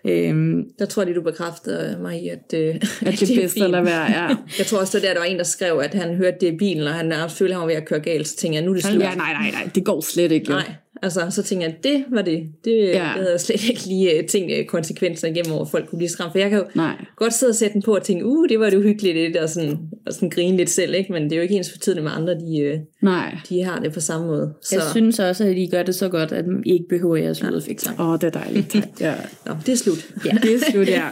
Øhm, 0.05 0.65
Der 0.79 0.87
tror 0.87 1.03
jeg 1.03 1.07
lige, 1.07 1.17
du 1.17 1.23
bekræfter 1.23 1.99
mig 1.99 2.23
i, 2.23 2.29
at, 2.29 2.55
øh, 2.55 2.75
At 2.75 2.81
det 3.21 3.31
er 3.31 3.41
bedst 3.43 3.57
at 3.57 3.71
lade 3.71 3.85
være, 3.85 4.11
ja. 4.11 4.29
Jeg 4.59 4.67
tror 4.67 4.79
også, 4.79 4.99
det 4.99 5.07
der, 5.07 5.13
der 5.13 5.21
var 5.21 5.27
en, 5.27 5.39
der 5.39 5.45
skrev, 5.45 5.81
at 5.85 5.95
han 5.95 6.15
hørte 6.15 6.37
det 6.41 6.53
i 6.53 6.57
bilen, 6.57 6.87
og 6.87 6.95
han 6.95 7.13
følte, 7.31 7.45
at 7.45 7.51
han 7.53 7.61
var 7.61 7.67
ved 7.67 7.75
at 7.75 7.87
køre 7.87 8.01
galt. 8.01 8.29
Så 8.29 8.37
tænkte 8.37 8.57
jeg, 8.57 8.65
nu 8.65 8.71
er 8.71 8.75
det 8.75 8.85
slut. 8.85 9.03
Ja, 9.03 9.15
nej, 9.15 9.33
nej, 9.33 9.51
nej, 9.51 9.71
det 9.75 9.85
går 9.85 10.01
slet 10.01 10.33
ikke. 10.33 10.53
Jo. 10.53 10.57
Nej, 10.59 10.73
Altså, 11.03 11.27
så 11.31 11.43
tænker 11.43 11.67
jeg, 11.67 11.77
det 11.85 12.05
var 12.11 12.23
det. 12.23 12.49
Det, 12.65 12.79
ja. 12.79 12.93
det 12.93 13.01
havde 13.01 13.31
jeg 13.31 13.41
slet 13.41 13.69
ikke 13.69 13.87
lige 13.87 14.19
uh, 14.19 14.27
tænkt 14.27 14.53
uh, 14.53 14.67
konsekvenser 14.67 15.29
igennem 15.29 15.53
over, 15.53 15.65
folk 15.65 15.89
kunne 15.89 15.97
blive 15.97 16.09
skræmt. 16.09 16.33
For 16.33 16.39
jeg 16.39 16.51
kan 16.51 16.59
jo 16.59 16.65
Nej. 16.75 17.05
godt 17.17 17.35
sidde 17.35 17.51
og 17.51 17.55
sætte 17.55 17.75
den 17.75 17.83
på 17.83 17.95
og 17.95 18.03
tænke, 18.03 18.25
uh, 18.27 18.49
det 18.49 18.61
var 18.61 18.71
det 18.71 18.77
uhyggeligt, 18.77 19.35
det, 19.35 19.43
og 19.43 19.49
sådan, 19.49 19.79
og 20.07 20.13
sådan 20.13 20.31
grine 20.31 20.57
lidt 20.57 20.71
selv, 20.71 20.95
ikke? 20.95 21.13
Men 21.13 21.25
det 21.25 21.33
er 21.33 21.37
jo 21.37 21.43
ikke 21.43 21.55
ens 21.55 21.71
for 21.71 22.01
med 22.01 22.11
andre, 22.15 22.35
de, 22.35 22.73
uh, 22.75 23.05
Nej. 23.05 23.39
de 23.49 23.63
har 23.63 23.79
det 23.79 23.93
på 23.93 24.01
samme 24.01 24.27
måde. 24.27 24.53
Så. 24.63 24.77
Jeg 24.77 24.85
synes 24.91 25.19
også, 25.19 25.45
at 25.45 25.59
I 25.59 25.67
gør 25.67 25.83
det 25.83 25.95
så 25.95 26.09
godt, 26.09 26.33
at 26.33 26.45
I 26.67 26.73
ikke 26.73 26.89
behøver 26.89 27.17
jeres 27.17 27.43
lydeffekter. 27.43 27.91
Åh, 27.99 28.09
oh, 28.09 28.19
det 28.19 28.25
er 28.25 28.41
dejligt. 28.41 28.75
ja. 29.01 29.15
Nå, 29.47 29.55
det 29.67 29.73
er 29.73 29.77
slut. 29.77 30.15
ja, 30.25 30.31
det 30.43 30.55
er 30.55 30.71
slut, 30.71 30.89
ja. 30.89 31.09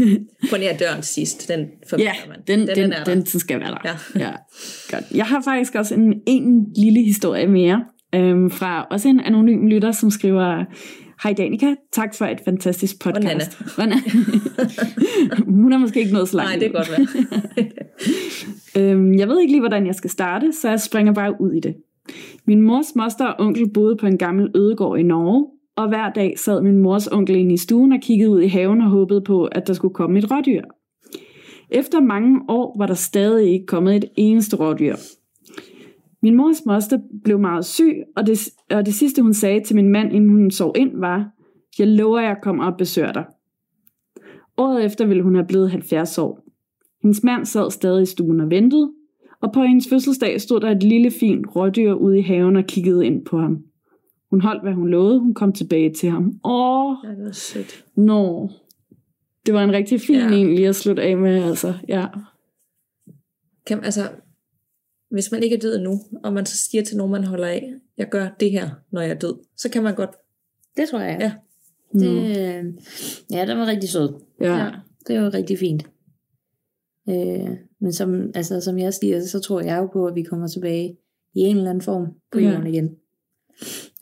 på 0.50 0.56
nær 0.56 0.76
døren 0.76 1.02
til 1.02 1.14
sidst, 1.14 1.48
den 1.48 1.66
forbinder 1.88 2.12
ja, 2.24 2.28
man. 2.28 2.38
den, 2.46 2.66
den, 2.68 2.76
den, 2.76 2.94
den, 3.06 3.22
den 3.22 3.40
skal 3.40 3.60
være 3.60 3.70
der. 3.70 3.78
Ja. 4.14 4.24
ja. 4.26 4.32
Godt. 4.90 5.04
Jeg 5.14 5.26
har 5.26 5.42
faktisk 5.44 5.74
også 5.74 5.94
en, 5.94 6.14
en 6.26 6.66
lille 6.76 7.02
historie 7.02 7.46
mere, 7.46 7.84
øhm, 8.14 8.50
fra 8.50 8.86
også 8.90 9.08
en 9.08 9.20
anonym 9.20 9.66
lytter, 9.66 9.92
som 9.92 10.10
skriver, 10.10 10.64
Hej 11.22 11.32
Danika, 11.32 11.74
tak 11.92 12.14
for 12.14 12.24
et 12.24 12.40
fantastisk 12.44 13.02
podcast. 13.02 13.60
Og 13.78 13.86
Nana. 13.86 13.96
Hun 15.62 15.72
har 15.72 15.78
måske 15.78 16.00
ikke 16.00 16.12
nået 16.12 16.28
så 16.28 16.36
langt. 16.36 16.50
Nej, 16.50 16.58
det 16.58 16.70
kan 16.70 16.72
godt 16.72 16.90
være. 18.76 18.90
øhm, 18.92 19.14
jeg 19.14 19.28
ved 19.28 19.40
ikke 19.40 19.52
lige, 19.52 19.60
hvordan 19.60 19.86
jeg 19.86 19.94
skal 19.94 20.10
starte, 20.10 20.52
så 20.52 20.68
jeg 20.68 20.80
springer 20.80 21.12
bare 21.12 21.40
ud 21.40 21.52
i 21.52 21.60
det. 21.60 21.74
Min 22.44 22.62
mors 22.62 22.86
moster 22.96 23.26
og 23.26 23.46
onkel 23.46 23.70
boede 23.70 23.96
på 23.96 24.06
en 24.06 24.18
gammel 24.18 24.50
ødegård 24.54 24.98
i 24.98 25.02
Norge, 25.02 25.46
og 25.76 25.88
hver 25.88 26.12
dag 26.12 26.38
sad 26.38 26.62
min 26.62 26.78
mors 26.78 27.06
onkel 27.06 27.36
inde 27.36 27.54
i 27.54 27.56
stuen 27.56 27.92
og 27.92 27.98
kiggede 28.02 28.30
ud 28.30 28.40
i 28.40 28.46
haven 28.46 28.80
og 28.80 28.90
håbede 28.90 29.20
på, 29.20 29.44
at 29.44 29.66
der 29.66 29.72
skulle 29.72 29.94
komme 29.94 30.18
et 30.18 30.30
rådyr. 30.30 30.62
Efter 31.70 32.00
mange 32.00 32.40
år 32.48 32.76
var 32.78 32.86
der 32.86 32.94
stadig 32.94 33.52
ikke 33.52 33.66
kommet 33.66 33.96
et 33.96 34.04
eneste 34.16 34.56
rådyr. 34.56 34.96
Min 36.22 36.36
mors 36.36 36.64
moster 36.66 36.98
blev 37.24 37.38
meget 37.38 37.64
syg, 37.64 37.94
og 38.16 38.26
det, 38.26 38.38
og 38.70 38.86
det 38.86 38.94
sidste 38.94 39.22
hun 39.22 39.34
sagde 39.34 39.60
til 39.64 39.76
min 39.76 39.88
mand, 39.88 40.12
inden 40.12 40.30
hun 40.30 40.50
sov 40.50 40.74
ind, 40.76 40.96
var, 40.96 41.30
jeg 41.78 41.86
lover, 41.86 42.20
jeg 42.20 42.36
kommer 42.42 42.64
og 42.64 42.76
besøger 42.78 43.12
dig. 43.12 43.24
Året 44.56 44.84
efter 44.84 45.06
ville 45.06 45.22
hun 45.22 45.34
have 45.34 45.46
blevet 45.46 45.70
70 45.70 46.18
år. 46.18 46.44
Hendes 47.02 47.22
mand 47.24 47.44
sad 47.46 47.70
stadig 47.70 48.02
i 48.02 48.06
stuen 48.06 48.40
og 48.40 48.50
ventede, 48.50 48.92
og 49.40 49.52
på 49.52 49.62
hendes 49.62 49.88
fødselsdag 49.88 50.40
stod 50.40 50.60
der 50.60 50.70
et 50.70 50.82
lille 50.82 51.10
fint 51.10 51.46
rådyr 51.56 51.92
ude 51.92 52.18
i 52.18 52.22
haven 52.22 52.56
og 52.56 52.64
kiggede 52.64 53.06
ind 53.06 53.24
på 53.24 53.38
ham. 53.38 53.58
Hun 54.30 54.40
holdt, 54.40 54.62
hvad 54.62 54.72
hun 54.72 54.88
lovede. 54.88 55.20
Hun 55.20 55.34
kom 55.34 55.52
tilbage 55.52 55.92
til 55.94 56.10
ham. 56.10 56.40
Åh, 56.44 56.96
Ja, 57.04 57.08
det 57.10 57.24
var 57.24 57.32
sødt. 57.32 57.84
nå. 57.96 58.50
Det 59.46 59.54
var 59.54 59.64
en 59.64 59.72
rigtig 59.72 60.00
fin 60.00 60.16
Ja. 60.16 60.32
en 60.36 60.54
lige 60.54 60.68
at 60.68 60.76
slutte 60.76 61.02
af 61.02 61.16
med, 61.16 61.42
altså. 61.44 61.74
Ja. 61.88 62.06
Kan, 63.66 63.84
altså, 63.84 64.00
hvis 65.10 65.30
man 65.32 65.42
ikke 65.42 65.56
er 65.56 65.60
død 65.60 65.78
nu, 65.80 66.00
og 66.24 66.32
man 66.32 66.46
så 66.46 66.56
siger 66.56 66.84
til 66.84 66.96
nogen, 66.96 67.12
man 67.12 67.24
holder 67.24 67.46
af, 67.46 67.72
jeg 67.98 68.08
gør 68.08 68.28
det 68.40 68.50
her, 68.50 68.70
når 68.90 69.00
jeg 69.00 69.10
er 69.10 69.14
død, 69.18 69.34
så 69.56 69.68
kan 69.68 69.82
man 69.82 69.94
godt. 69.94 70.10
Det 70.76 70.88
tror 70.88 71.00
jeg. 71.00 71.16
Ja. 71.20 71.32
Det, 71.92 72.38
øh, 72.38 72.64
ja, 73.32 73.46
den 73.46 73.58
var 73.58 73.66
rigtig 73.66 73.90
sød. 73.90 74.14
Ja. 74.40 74.56
Ja, 74.56 74.70
det 75.06 75.20
var 75.20 75.34
rigtig 75.34 75.58
fint. 75.58 75.86
Øh, 77.08 77.50
men 77.80 77.92
som, 77.92 78.30
altså, 78.34 78.60
som 78.60 78.78
jeg 78.78 78.94
siger, 78.94 79.26
så 79.26 79.40
tror 79.40 79.60
jeg 79.60 79.78
jo 79.78 79.86
på, 79.86 80.06
at 80.06 80.14
vi 80.14 80.22
kommer 80.22 80.48
tilbage 80.48 80.96
i 81.34 81.40
en 81.40 81.56
eller 81.56 81.70
anden 81.70 81.82
form 81.82 82.06
på 82.32 82.38
Ja. 82.38 82.50
jorden 82.50 82.66
igen. 82.66 82.96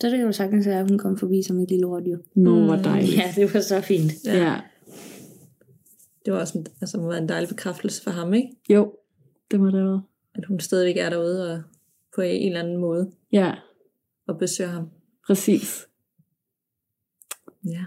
Så 0.01 0.09
det 0.09 0.11
kan 0.11 0.21
jo 0.27 0.33
sagtens 0.33 0.67
være, 0.67 0.81
at 0.81 0.91
hun 0.91 0.99
kom 0.99 1.19
forbi 1.19 1.43
som 1.43 1.59
et 1.59 1.71
lille 1.71 1.87
rådyr. 1.87 2.19
Nå, 2.35 2.65
hvor 2.65 2.77
dejligt. 2.77 3.17
Ja, 3.17 3.33
det 3.37 3.55
var 3.55 3.61
så 3.61 3.81
fint. 3.81 4.13
Ja. 4.25 4.37
ja. 4.37 4.55
Det 6.25 6.33
var 6.33 6.41
også 6.41 6.59
en, 6.59 6.67
altså, 6.81 6.99
må 6.99 7.09
være 7.09 7.23
en 7.23 7.29
dejlig 7.29 7.49
bekræftelse 7.49 8.03
for 8.03 8.11
ham, 8.11 8.35
ikke? 8.35 8.49
Jo, 8.71 8.93
det 9.51 9.61
må 9.61 9.67
det 9.67 9.75
være. 9.85 10.03
At 10.39 10.45
hun 10.45 10.61
stadigvæk 10.61 10.97
er 10.97 11.11
derude 11.11 11.53
og 11.55 11.63
på 12.15 12.21
en 12.21 12.47
eller 12.47 12.61
anden 12.61 12.77
måde 12.77 13.13
Ja, 13.33 13.55
og 14.27 14.39
besøger 14.39 14.71
ham. 14.71 14.91
præcis. 15.27 15.87
Ja. 17.65 17.85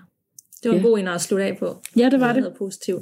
Det 0.64 0.70
var 0.72 0.76
en 0.78 0.82
Ja. 0.82 0.88
god 0.88 1.00
en 1.00 1.08
at 1.08 1.22
slutte 1.22 1.46
af 1.46 1.58
på. 1.58 1.82
Ja, 1.98 2.10
det 2.10 2.20
var 2.20 2.34
det. 2.34 2.42
Noget 2.44 2.58
positivt. 2.58 3.02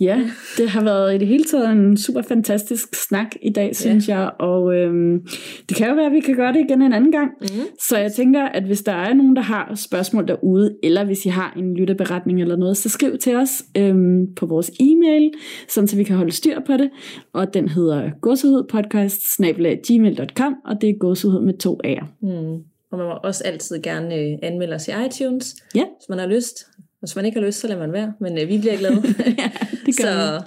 Ja, 0.00 0.20
det 0.58 0.68
har 0.68 0.84
været 0.84 1.14
i 1.14 1.18
det 1.18 1.28
hele 1.28 1.44
taget 1.44 1.72
en 1.72 1.96
super 1.96 2.22
fantastisk 2.22 2.88
snak 3.08 3.26
i 3.42 3.50
dag, 3.50 3.76
synes 3.76 4.08
ja. 4.08 4.18
jeg. 4.18 4.30
Og 4.38 4.74
øhm, 4.74 5.26
det 5.68 5.76
kan 5.76 5.88
jo 5.88 5.94
være, 5.94 6.06
at 6.06 6.12
vi 6.12 6.20
kan 6.20 6.36
gøre 6.36 6.52
det 6.52 6.60
igen 6.60 6.82
en 6.82 6.92
anden 6.92 7.12
gang. 7.12 7.30
Mm. 7.40 7.46
Så 7.88 7.98
jeg 7.98 8.12
tænker, 8.12 8.42
at 8.42 8.64
hvis 8.64 8.82
der 8.82 8.92
er 8.92 9.14
nogen, 9.14 9.36
der 9.36 9.42
har 9.42 9.74
spørgsmål 9.74 10.28
derude, 10.28 10.76
eller 10.82 11.04
hvis 11.04 11.26
I 11.26 11.28
har 11.28 11.54
en 11.56 11.74
lytteberetning 11.74 12.42
eller 12.42 12.56
noget, 12.56 12.76
så 12.76 12.88
skriv 12.88 13.18
til 13.18 13.36
os 13.36 13.62
øhm, 13.76 14.34
på 14.36 14.46
vores 14.46 14.70
e-mail, 14.80 15.30
sådan 15.68 15.88
så 15.88 15.96
vi 15.96 16.04
kan 16.04 16.16
holde 16.16 16.32
styr 16.32 16.60
på 16.66 16.72
det. 16.72 16.90
Og 17.32 17.54
den 17.54 17.68
hedder 17.68 18.10
gåsehudpodcast.gmail.com, 18.20 20.54
og 20.64 20.80
det 20.80 20.90
er 20.90 20.94
gåsehud 20.98 21.44
med 21.44 21.58
to 21.58 21.80
A'er. 21.86 22.04
Mm. 22.22 22.62
Og 22.92 22.98
man 22.98 23.06
må 23.06 23.18
også 23.24 23.44
altid 23.44 23.82
gerne 23.82 24.14
øh, 24.14 24.38
anmelde 24.42 24.74
os 24.74 24.88
i 24.88 24.90
iTunes, 25.06 25.56
Ja, 25.74 25.84
hvis 25.98 26.08
man 26.08 26.18
har 26.18 26.26
lyst. 26.26 26.66
Og 26.78 27.00
hvis 27.00 27.16
man 27.16 27.24
ikke 27.24 27.40
har 27.40 27.46
lyst, 27.46 27.60
så 27.60 27.68
lader 27.68 27.80
man 27.80 27.92
være. 27.92 28.12
Men 28.20 28.38
øh, 28.38 28.48
vi 28.48 28.58
bliver 28.58 28.76
glade. 28.76 29.02
ja 29.38 29.50
det 29.96 30.04
gør 30.04 30.38
så, 30.38 30.42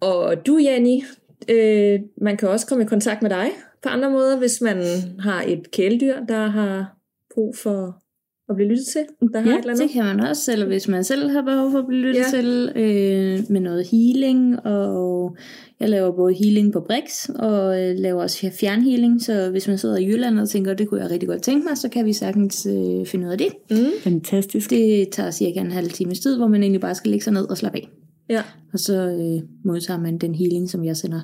og 0.00 0.46
du, 0.46 0.58
Janni, 0.58 1.04
øh, 1.50 2.00
man 2.22 2.36
kan 2.36 2.48
også 2.48 2.66
komme 2.66 2.84
i 2.84 2.86
kontakt 2.86 3.22
med 3.22 3.30
dig 3.30 3.50
på 3.82 3.88
andre 3.88 4.10
måder, 4.10 4.38
hvis 4.38 4.60
man 4.60 4.76
har 5.18 5.42
et 5.46 5.70
kæledyr, 5.70 6.14
der 6.28 6.46
har 6.46 6.96
brug 7.34 7.56
for 7.56 8.02
at 8.50 8.56
blive 8.56 8.68
lyttet 8.68 8.86
til. 8.86 9.00
Der 9.32 9.40
har 9.40 9.50
Ja, 9.50 9.54
et 9.54 9.60
eller 9.60 9.72
andet. 9.72 9.82
Det 9.84 9.90
kan 9.92 10.04
man 10.04 10.20
også, 10.20 10.52
eller 10.52 10.66
hvis 10.66 10.88
man 10.88 11.04
selv 11.04 11.30
har 11.30 11.42
behov 11.42 11.70
for 11.70 11.78
at 11.78 11.86
blive 11.88 12.00
lyttet 12.02 12.20
Ja. 12.20 12.36
ja. 12.36 12.42
til 12.42 12.72
øh, 12.76 13.50
med 13.52 13.60
noget 13.60 13.86
healing, 13.90 14.66
og 14.66 15.36
jeg 15.80 15.88
laver 15.88 16.16
både 16.16 16.34
healing 16.34 16.72
på 16.72 16.80
Brix, 16.80 17.28
og 17.28 17.82
øh, 17.82 17.94
laver 17.98 18.22
også 18.22 18.50
fjernhealing, 18.60 19.22
så 19.22 19.50
hvis 19.50 19.68
man 19.68 19.78
sidder 19.78 19.96
i 19.96 20.06
Jylland 20.06 20.38
og 20.40 20.48
tænker, 20.48 20.74
det 20.74 20.88
kunne 20.88 21.02
jeg 21.02 21.10
rigtig 21.10 21.28
godt 21.28 21.42
tænke 21.42 21.68
mig, 21.68 21.78
så 21.78 21.88
kan 21.88 22.04
vi 22.06 22.12
sagtens 22.12 22.66
øh, 22.66 23.06
finde 23.06 23.26
ud 23.26 23.32
af 23.32 23.38
det. 23.38 23.48
Mm. 23.70 23.76
Fantastisk. 24.02 24.70
Det 24.70 25.08
tager 25.12 25.30
cirka 25.30 25.60
en 25.60 25.72
halv 25.72 25.90
times 25.90 26.20
tid, 26.20 26.36
hvor 26.36 26.46
man 26.48 26.62
egentlig 26.62 26.80
bare 26.80 26.94
skal 26.94 27.10
lægge 27.10 27.24
sig 27.24 27.32
ned 27.32 27.50
og 27.50 27.58
slappe 27.58 27.78
af. 27.78 27.88
Ja. 28.30 28.42
Og 28.72 28.78
så 28.78 28.94
øh, 29.06 29.48
modtager 29.64 30.00
man 30.00 30.18
den 30.18 30.34
healing, 30.34 30.70
som 30.70 30.84
jeg 30.84 30.96
sender. 30.96 31.20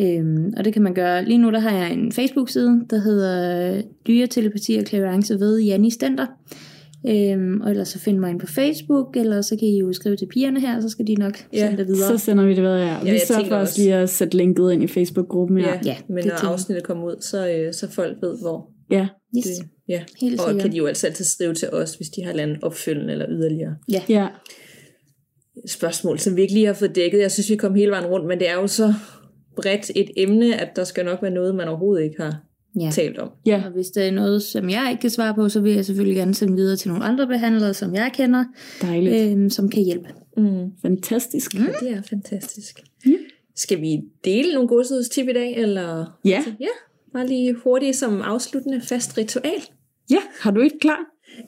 Øhm, 0.00 0.52
og 0.56 0.64
det 0.64 0.72
kan 0.72 0.82
man 0.82 0.94
gøre. 0.94 1.24
Lige 1.24 1.38
nu 1.38 1.50
der 1.50 1.58
har 1.58 1.70
jeg 1.70 1.92
en 1.92 2.12
Facebook-side, 2.12 2.80
der 2.90 2.98
hedder 2.98 3.82
Dyretelepati 4.06 4.74
og 4.76 4.84
Clarence 4.86 5.40
ved 5.40 5.58
Janni 5.60 5.90
Stenter. 5.90 6.26
Øhm, 7.08 7.60
og 7.60 7.70
ellers 7.70 7.88
så 7.88 7.98
find 7.98 8.18
mig 8.18 8.30
ind 8.30 8.40
på 8.40 8.46
Facebook, 8.46 9.16
eller 9.16 9.42
så 9.42 9.56
kan 9.56 9.68
I 9.68 9.78
jo 9.78 9.92
skrive 9.92 10.16
til 10.16 10.26
pigerne 10.26 10.60
her, 10.60 10.80
så 10.80 10.88
skal 10.88 11.06
de 11.06 11.14
nok 11.14 11.32
Ja, 11.52 11.58
sende 11.66 11.78
det 11.78 11.86
videre. 11.86 12.18
Så 12.18 12.24
sender 12.24 12.44
vi 12.44 12.50
det 12.54 12.62
videre, 12.62 12.78
ja. 12.78 12.86
Ja, 12.86 13.02
Vi 13.02 13.08
jeg 13.08 13.20
sørger 13.26 13.48
for 13.48 13.54
også 13.56 13.70
også- 13.70 13.80
lige 13.80 13.94
at 13.94 14.10
sætte 14.10 14.36
linket 14.36 14.72
ind 14.72 14.82
i 14.82 14.86
Facebook-gruppen, 14.86 15.58
ja. 15.58 15.66
Ja, 15.66 15.80
Ja, 15.84 15.96
men 16.08 16.16
det 16.16 16.24
når 16.24 16.30
tænker 16.36 16.48
afsnittet 16.48 16.84
kommer 16.84 17.04
ud, 17.04 17.16
så, 17.20 17.50
øh, 17.50 17.74
så 17.74 17.88
folk 17.90 18.16
ved, 18.22 18.38
hvor 18.40 18.70
Ja, 18.90 19.08
yes. 19.38 19.44
det 19.44 19.52
Ja, 19.88 20.02
Helt 20.20 20.40
og 20.40 20.46
sikkert. 20.48 20.62
kan 20.62 20.72
de 20.72 20.76
jo 20.76 20.86
altså 20.86 21.06
altid 21.06 21.24
skrive 21.24 21.54
til 21.54 21.68
os, 21.72 21.94
hvis 21.94 22.08
de 22.08 22.22
har 22.22 22.28
et 22.30 22.32
eller 22.32 22.42
andet 22.42 22.58
opfølgende 22.62 23.12
eller 23.12 23.26
yderligere 23.30 23.74
Ja. 23.92 24.02
ja. 24.08 24.26
Spørgsmål, 25.66 26.18
som 26.18 26.36
vi 26.36 26.42
ikke 26.42 26.54
lige 26.54 26.66
har 26.66 26.72
fået 26.72 26.96
dækket. 26.96 27.18
Jeg 27.20 27.30
synes, 27.32 27.50
vi 27.50 27.56
kom 27.56 27.74
hele 27.74 27.90
vejen 27.90 28.06
rundt, 28.06 28.26
men 28.26 28.38
det 28.38 28.48
er 28.48 28.54
jo 28.54 28.66
så 28.66 28.94
bredt 29.56 29.90
et 29.96 30.10
emne, 30.16 30.60
at 30.60 30.76
der 30.76 30.84
skal 30.84 31.04
nok 31.04 31.22
være 31.22 31.30
noget, 31.30 31.54
man 31.54 31.68
overhovedet 31.68 32.04
ikke 32.04 32.22
har 32.22 32.36
ja. 32.80 32.90
talt 32.92 33.18
om. 33.18 33.30
Ja, 33.46 33.62
Og 33.66 33.70
hvis 33.72 33.86
der 33.86 34.02
er 34.02 34.10
noget, 34.10 34.42
som 34.42 34.70
jeg 34.70 34.88
ikke 34.90 35.00
kan 35.00 35.10
svare 35.10 35.34
på, 35.34 35.48
så 35.48 35.60
vil 35.60 35.72
jeg 35.72 35.84
selvfølgelig 35.84 36.16
gerne 36.16 36.34
sende 36.34 36.54
videre 36.56 36.76
til 36.76 36.88
nogle 36.88 37.04
andre 37.04 37.26
behandlere, 37.26 37.74
som 37.74 37.94
jeg 37.94 38.10
kender, 38.14 38.44
dejligt. 38.82 39.32
øhm, 39.32 39.50
som 39.50 39.68
kan 39.68 39.82
hjælpe. 39.84 40.08
Mm. 40.36 40.70
Fantastisk. 40.82 41.54
Ja, 41.54 41.60
det 41.80 41.90
er 41.90 42.02
fantastisk. 42.02 42.80
Ja. 43.06 43.10
Skal 43.56 43.80
vi 43.80 44.00
dele 44.24 44.52
nogle 44.54 44.68
godshedstip 44.68 45.28
i 45.28 45.32
dag, 45.32 45.56
eller? 45.56 46.18
Ja. 46.24 46.44
Ja, 46.60 46.66
bare 47.12 47.26
lige 47.26 47.54
hurtigt 47.54 47.96
som 47.96 48.22
afsluttende 48.22 48.80
fast 48.80 49.18
ritual. 49.18 49.62
Ja, 50.10 50.18
har 50.40 50.50
du 50.50 50.60
ikke 50.60 50.78
klar? 50.78 50.98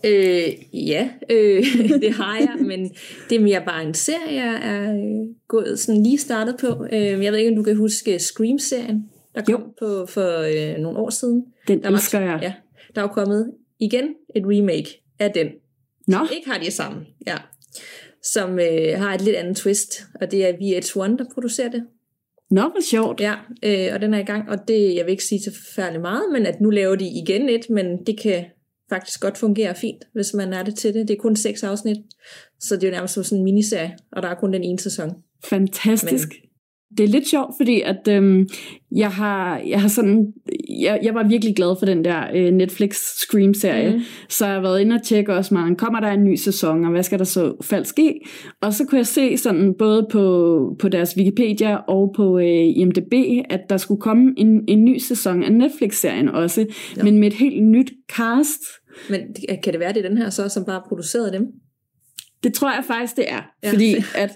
Øh, 0.04 0.42
ja, 0.88 1.08
øh, 1.30 1.64
det 2.04 2.12
har 2.12 2.38
jeg, 2.38 2.56
men 2.60 2.90
det 3.30 3.36
er 3.36 3.40
mere 3.40 3.62
bare 3.66 3.84
en 3.84 3.94
serie, 3.94 4.34
jeg 4.44 4.60
er 4.62 4.92
øh, 4.94 5.34
gået 5.48 5.78
sådan 5.78 6.02
lige 6.02 6.18
startet 6.18 6.56
på. 6.60 6.86
Øh, 6.92 7.24
jeg 7.24 7.32
ved 7.32 7.38
ikke, 7.38 7.50
om 7.50 7.56
du 7.56 7.62
kan 7.62 7.76
huske 7.76 8.18
Scream-serien, 8.18 9.10
der 9.34 9.42
kom 9.42 9.52
Jo. 9.54 9.60
på 9.78 10.06
for 10.06 10.38
øh, 10.72 10.78
nogle 10.82 10.98
år 10.98 11.10
siden. 11.10 11.44
Den 11.68 11.82
Der 11.82 11.90
var- 11.90 11.96
elsker 11.96 12.20
jeg. 12.20 12.38
Ja, 12.42 12.52
der 12.94 13.00
er 13.00 13.04
jo 13.04 13.12
kommet 13.12 13.52
igen 13.80 14.04
et 14.36 14.42
remake 14.46 15.02
af 15.18 15.30
den. 15.32 15.46
Nå, 16.06 16.16
Ikke 16.36 16.50
har 16.50 16.58
de 16.58 16.70
sammen, 16.70 17.02
ja. 17.26 17.36
Som 18.22 18.58
øh, 18.58 18.98
har 18.98 19.14
et 19.14 19.20
lidt 19.22 19.36
andet 19.36 19.56
twist, 19.56 20.02
og 20.20 20.30
det 20.30 20.46
er 20.46 20.52
VH1, 20.52 21.16
der 21.16 21.24
producerer 21.34 21.70
det. 21.70 21.84
Nå 22.50 22.60
hvor 22.60 22.82
sjovt. 22.90 23.20
Ja, 23.20 23.34
øh, 23.64 23.94
og 23.94 24.00
den 24.00 24.14
er 24.14 24.18
i 24.18 24.22
gang, 24.24 24.48
og 24.50 24.68
det, 24.68 24.94
jeg 24.94 25.04
vil 25.04 25.10
ikke 25.10 25.24
sige 25.24 25.42
så 25.42 25.50
forfærdeligt 25.66 26.02
meget, 26.02 26.22
men 26.32 26.46
at 26.46 26.60
nu 26.60 26.70
laver 26.70 26.96
de 26.96 27.06
igen 27.24 27.48
et, 27.48 27.70
men 27.70 28.04
det 28.06 28.20
kan 28.20 28.44
faktisk 28.90 29.20
godt 29.20 29.38
fungere 29.38 29.74
fint, 29.74 30.04
hvis 30.12 30.34
man 30.34 30.52
er 30.52 30.62
det 30.62 30.76
til 30.76 30.94
det. 30.94 31.08
Det 31.08 31.14
er 31.14 31.20
kun 31.20 31.36
seks 31.36 31.62
afsnit, 31.62 31.96
så 32.60 32.76
det 32.76 32.84
er 32.84 32.88
jo 32.88 32.92
nærmest 32.92 33.14
som 33.14 33.24
sådan 33.24 33.38
en 33.38 33.44
miniserie, 33.44 33.96
og 34.12 34.22
der 34.22 34.28
er 34.28 34.34
kun 34.34 34.52
den 34.52 34.64
ene 34.64 34.78
sæson. 34.78 35.10
Fantastisk. 35.44 36.28
Det 36.98 37.04
er 37.04 37.08
lidt 37.08 37.28
sjovt, 37.28 37.54
fordi 37.56 37.80
at 37.80 38.08
øhm, 38.08 38.48
jeg 38.92 39.10
har, 39.10 39.58
jeg 39.66 39.80
har 39.80 39.88
sådan, 39.88 40.32
jeg, 40.80 41.00
jeg 41.02 41.14
var 41.14 41.28
virkelig 41.28 41.56
glad 41.56 41.76
for 41.78 41.86
den 41.86 42.04
der 42.04 42.22
øh, 42.34 42.52
Netflix 42.52 42.96
Scream-serie, 42.96 43.92
mm. 43.92 44.00
så 44.28 44.46
jeg 44.46 44.54
har 44.54 44.60
været 44.60 44.80
inde 44.80 44.94
og 44.94 45.02
tjekke 45.02 45.34
også 45.34 45.54
meget, 45.54 45.78
kommer 45.78 46.00
der 46.00 46.08
en 46.08 46.24
ny 46.24 46.34
sæson, 46.34 46.84
og 46.84 46.90
hvad 46.90 47.02
skal 47.02 47.18
der 47.18 47.24
så 47.24 47.54
faldt 47.62 47.86
ske? 47.86 48.20
Og 48.60 48.74
så 48.74 48.84
kunne 48.84 48.98
jeg 48.98 49.06
se 49.06 49.36
sådan 49.36 49.74
både 49.78 50.06
på, 50.12 50.76
på 50.78 50.88
deres 50.88 51.16
Wikipedia 51.16 51.76
og 51.76 52.12
på 52.16 52.38
øh, 52.38 52.76
IMDb, 52.76 53.12
at 53.50 53.60
der 53.70 53.76
skulle 53.76 54.00
komme 54.00 54.34
en, 54.36 54.64
en 54.68 54.84
ny 54.84 54.98
sæson 54.98 55.42
af 55.42 55.52
Netflix-serien 55.52 56.28
også, 56.28 56.66
ja. 56.96 57.02
men 57.02 57.18
med 57.18 57.28
et 57.28 57.34
helt 57.34 57.64
nyt 57.64 57.92
cast. 58.12 58.60
Men 59.10 59.20
kan 59.62 59.72
det 59.72 59.80
være, 59.80 59.92
det 59.92 60.04
er 60.04 60.08
den 60.08 60.18
her 60.18 60.30
så, 60.30 60.48
som 60.48 60.64
bare 60.64 60.82
producerede 60.88 61.32
dem? 61.32 61.46
Det 62.42 62.54
tror 62.54 62.70
jeg 62.70 62.84
faktisk, 62.86 63.16
det 63.16 63.24
er. 63.28 63.42
Ja. 63.62 63.70
Fordi 63.72 63.94
at 64.14 64.30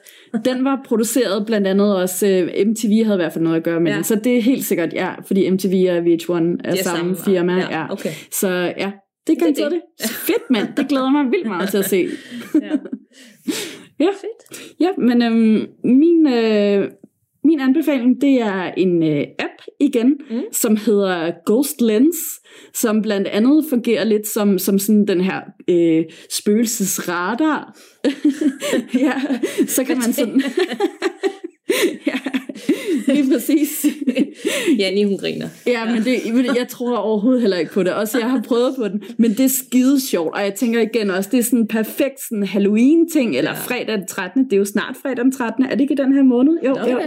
den 0.44 0.64
var 0.64 0.80
produceret 0.84 1.46
blandt 1.46 1.66
andet 1.66 1.96
også, 1.96 2.26
uh, 2.26 2.68
MTV 2.68 3.04
havde 3.04 3.16
i 3.16 3.22
hvert 3.22 3.32
fald 3.32 3.44
noget 3.44 3.56
at 3.56 3.62
gøre 3.62 3.80
med 3.80 3.92
ja. 3.92 3.98
det. 3.98 4.06
Så 4.06 4.14
det 4.14 4.36
er 4.38 4.42
helt 4.42 4.64
sikkert, 4.64 4.92
ja, 4.92 5.14
fordi 5.26 5.50
MTV 5.50 5.86
og 5.90 5.98
VH1 5.98 6.32
er, 6.32 6.56
er 6.64 6.76
samme, 6.76 6.82
samme 6.82 7.16
firma. 7.16 7.56
Ja, 7.56 7.80
ja. 7.80 7.92
Okay. 7.92 8.10
Så 8.32 8.48
ja, 8.78 8.92
det 9.26 9.38
kan 9.38 9.48
det, 9.48 9.56
det. 9.56 9.80
det. 10.00 10.10
Fedt 10.10 10.50
mand, 10.50 10.68
det 10.76 10.88
glæder 10.88 11.10
mig 11.10 11.24
vildt 11.30 11.46
meget 11.46 11.68
til 11.68 11.78
at 11.78 11.84
se. 11.84 11.96
ja. 12.62 12.70
ja. 14.00 14.06
Fedt. 14.06 14.72
Ja, 14.80 14.88
men 14.98 15.22
øhm, 15.22 15.66
min, 15.84 16.26
øh, 16.26 16.90
min 17.44 17.60
anbefaling, 17.60 18.20
det 18.20 18.40
er 18.40 18.72
en 18.76 19.02
øh, 19.02 19.24
app 19.38 19.62
igen, 19.80 20.16
mm. 20.30 20.42
som 20.52 20.76
hedder 20.76 21.32
Ghost 21.46 21.80
Lens, 21.80 22.16
som 22.74 23.02
blandt 23.02 23.28
andet 23.28 23.64
fungerer 23.70 24.04
lidt 24.04 24.26
som, 24.28 24.58
som 24.58 24.78
sådan 24.78 25.06
den 25.06 25.20
her 25.20 25.40
øh, 25.68 26.04
spøgelsesradar. 26.30 27.78
ja, 29.04 29.14
så 29.66 29.84
kan 29.84 29.98
man 29.98 30.12
sådan... 30.12 30.42
ja, 32.06 32.18
lige 33.06 33.30
præcis. 33.32 33.86
Janni, 34.78 35.02
hun 35.02 35.18
griner. 35.18 35.48
Ja, 35.66 35.84
men 35.84 36.04
det, 36.04 36.20
jeg 36.56 36.68
tror 36.68 36.96
overhovedet 36.96 37.40
heller 37.40 37.56
ikke 37.56 37.72
på 37.72 37.82
det. 37.82 37.92
Også 37.92 38.18
jeg 38.18 38.30
har 38.30 38.42
prøvet 38.42 38.74
på 38.78 38.88
den, 38.88 39.02
men 39.16 39.30
det 39.30 39.40
er 39.40 39.48
skide 39.48 40.00
sjovt. 40.00 40.34
Og 40.34 40.40
jeg 40.42 40.54
tænker 40.54 40.80
igen 40.80 41.10
også, 41.10 41.28
det 41.32 41.38
er 41.38 41.42
sådan 41.42 41.58
en 41.58 41.66
perfekt 41.66 42.20
sådan 42.28 42.46
Halloween-ting, 42.46 43.36
eller 43.36 43.50
ja. 43.50 43.56
fredag 43.56 43.98
den 43.98 44.06
13. 44.06 44.44
Det 44.44 44.52
er 44.52 44.56
jo 44.56 44.64
snart 44.64 44.96
fredag 45.02 45.24
den 45.24 45.32
13. 45.32 45.64
Er 45.64 45.70
det 45.70 45.80
ikke 45.80 45.94
i 45.94 45.96
den 45.96 46.12
her 46.12 46.22
måned? 46.22 46.52
Jo, 46.66 46.74
Nå, 46.74 46.90
jo. 46.90 46.98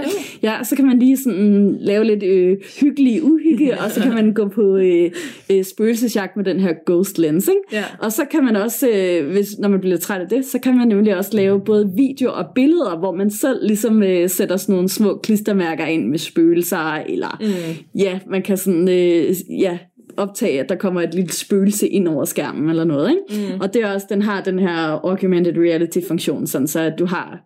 Ja, 0.43 0.63
så 0.63 0.75
kan 0.75 0.85
man 0.85 0.99
lige 0.99 1.17
sådan 1.17 1.77
lave 1.79 2.03
lidt 2.03 2.23
øh, 2.23 2.57
hyggelig 2.81 3.23
uhygge, 3.23 3.73
og 3.81 3.91
så 3.91 4.01
kan 4.01 4.13
man 4.13 4.33
gå 4.33 4.47
på 4.47 4.77
øh, 4.77 5.11
øh, 5.51 5.63
spøgelsesjagt 5.63 6.35
med 6.35 6.45
den 6.45 6.59
her 6.59 6.73
ghost 6.85 7.17
lens. 7.17 7.47
Ikke? 7.47 7.61
Ja. 7.71 7.83
Og 7.99 8.11
så 8.11 8.25
kan 8.31 8.43
man 8.43 8.55
også, 8.55 8.89
øh, 8.89 9.31
hvis, 9.31 9.57
når 9.59 9.69
man 9.69 9.79
bliver 9.79 9.97
træt 9.97 10.21
af 10.21 10.27
det, 10.27 10.45
så 10.45 10.59
kan 10.59 10.77
man 10.77 10.87
nemlig 10.87 11.17
også 11.17 11.31
lave 11.33 11.61
både 11.61 11.91
video 11.95 12.33
og 12.33 12.45
billeder, 12.55 12.97
hvor 12.99 13.11
man 13.11 13.31
selv 13.31 13.67
ligesom 13.67 14.03
øh, 14.03 14.29
sætter 14.29 14.57
sådan 14.57 14.75
nogle 14.75 14.89
små 14.89 15.19
klistermærker 15.38 15.85
ind 15.85 16.07
med 16.07 16.18
spøgelser, 16.18 16.93
eller 16.93 17.38
mm. 17.41 17.99
ja, 17.99 18.19
man 18.27 18.41
kan 18.41 18.57
sådan, 18.57 18.89
øh, 18.89 19.35
ja, 19.61 19.77
optage, 20.18 20.59
at 20.59 20.69
der 20.69 20.76
kommer 20.76 21.01
et 21.01 21.14
lille 21.14 21.31
spøgelse 21.31 21.88
ind 21.88 22.07
over 22.07 22.26
skærmen 22.26 22.69
eller 22.69 22.84
noget. 22.84 23.09
Ikke? 23.09 23.53
Mm. 23.53 23.59
Og 23.59 23.73
det 23.73 23.81
er 23.81 23.93
også, 23.93 24.07
den 24.09 24.22
har 24.22 24.43
den 24.43 24.59
her 24.59 24.77
augmented 25.03 25.57
reality 25.57 25.99
funktion, 26.07 26.47
sådan 26.47 26.68
så 26.68 26.80
at 26.80 26.93
du 26.99 27.05
har 27.05 27.39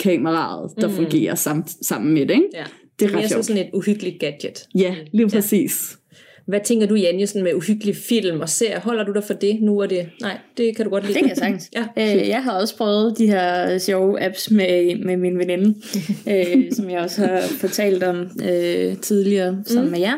kameraet, 0.00 0.72
der 0.80 0.88
mm. 0.88 0.94
fungerer 0.94 1.34
sammen, 1.34 1.66
sammen 1.82 2.14
med 2.14 2.26
det. 2.26 2.34
Ikke? 2.34 2.48
Ja. 2.54 2.64
Det 2.98 3.04
er 3.04 3.08
ret 3.08 3.14
Mere 3.14 3.28
sjovt. 3.28 3.44
sådan 3.44 3.62
et 3.62 3.70
uhyggeligt 3.74 4.20
gadget. 4.20 4.66
Ja, 4.74 4.94
lige 5.12 5.28
præcis. 5.28 5.98
Hvad 6.46 6.60
tænker 6.64 6.86
du, 6.86 6.94
Janje, 6.94 7.26
sådan 7.26 7.42
med 7.42 7.54
uhyggelige 7.54 7.94
film 7.94 8.40
og 8.40 8.48
serier? 8.48 8.80
Holder 8.80 9.04
du 9.04 9.12
dig 9.12 9.24
for 9.24 9.34
det? 9.34 9.58
Nu 9.62 9.78
er 9.78 9.86
det... 9.86 10.06
Nej, 10.20 10.38
det 10.56 10.76
kan 10.76 10.84
du 10.84 10.90
godt 10.90 11.04
lide. 11.04 11.14
Det 11.14 11.22
kan 11.22 11.28
jeg 11.28 11.36
sagtens. 11.36 11.70
Ja. 11.74 11.84
Øh, 11.96 12.28
jeg 12.28 12.42
har 12.42 12.52
også 12.52 12.76
prøvet 12.76 13.18
de 13.18 13.26
her 13.26 13.78
sjove 13.78 14.22
apps 14.22 14.50
med, 14.50 15.04
med 15.04 15.16
min 15.16 15.38
veninde, 15.38 15.74
øh, 16.32 16.72
som 16.72 16.90
jeg 16.90 17.00
også 17.00 17.26
har 17.26 17.40
fortalt 17.60 18.02
om 18.02 18.30
øh, 18.44 18.96
tidligere 18.96 19.62
sammen 19.66 19.84
mm. 19.84 19.90
med 19.90 20.00
jer. 20.00 20.14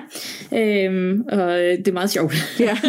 Øh, 0.53 1.19
og 1.29 1.59
det 1.59 1.89
er 1.89 1.93
meget 1.93 2.11
sjovt. 2.11 2.35
Ja. 2.61 2.79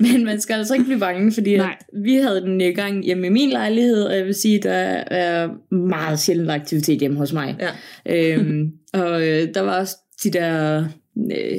Men 0.00 0.24
man 0.24 0.40
skal 0.40 0.54
altså 0.54 0.74
ikke 0.74 0.84
blive 0.84 1.00
bange, 1.00 1.32
fordi 1.32 1.54
at 1.54 1.64
vi 2.04 2.14
havde 2.14 2.40
den 2.40 2.60
i 2.60 2.72
gang 2.72 3.04
hjemme 3.04 3.26
i 3.26 3.30
min 3.30 3.50
lejlighed, 3.50 4.04
og 4.04 4.16
jeg 4.16 4.26
vil 4.26 4.34
sige, 4.34 4.58
der 4.58 4.70
er 4.70 5.48
meget 5.74 6.18
sjældent 6.18 6.50
aktivitet 6.50 7.00
hjemme 7.00 7.18
hos 7.18 7.32
mig. 7.32 7.56
Ja. 8.06 8.34
øhm, 8.34 8.72
og 8.92 9.28
øh, 9.28 9.54
der 9.54 9.60
var 9.60 9.78
også 9.78 9.96
de 10.24 10.30
der 10.30 10.84
øh, 11.18 11.58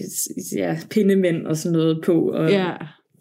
ja, 0.56 0.78
pindemænd 0.90 1.46
og 1.46 1.58
sådan 1.58 1.74
noget 1.78 2.02
på. 2.06 2.22
Og 2.30 2.50
ja. 2.52 2.70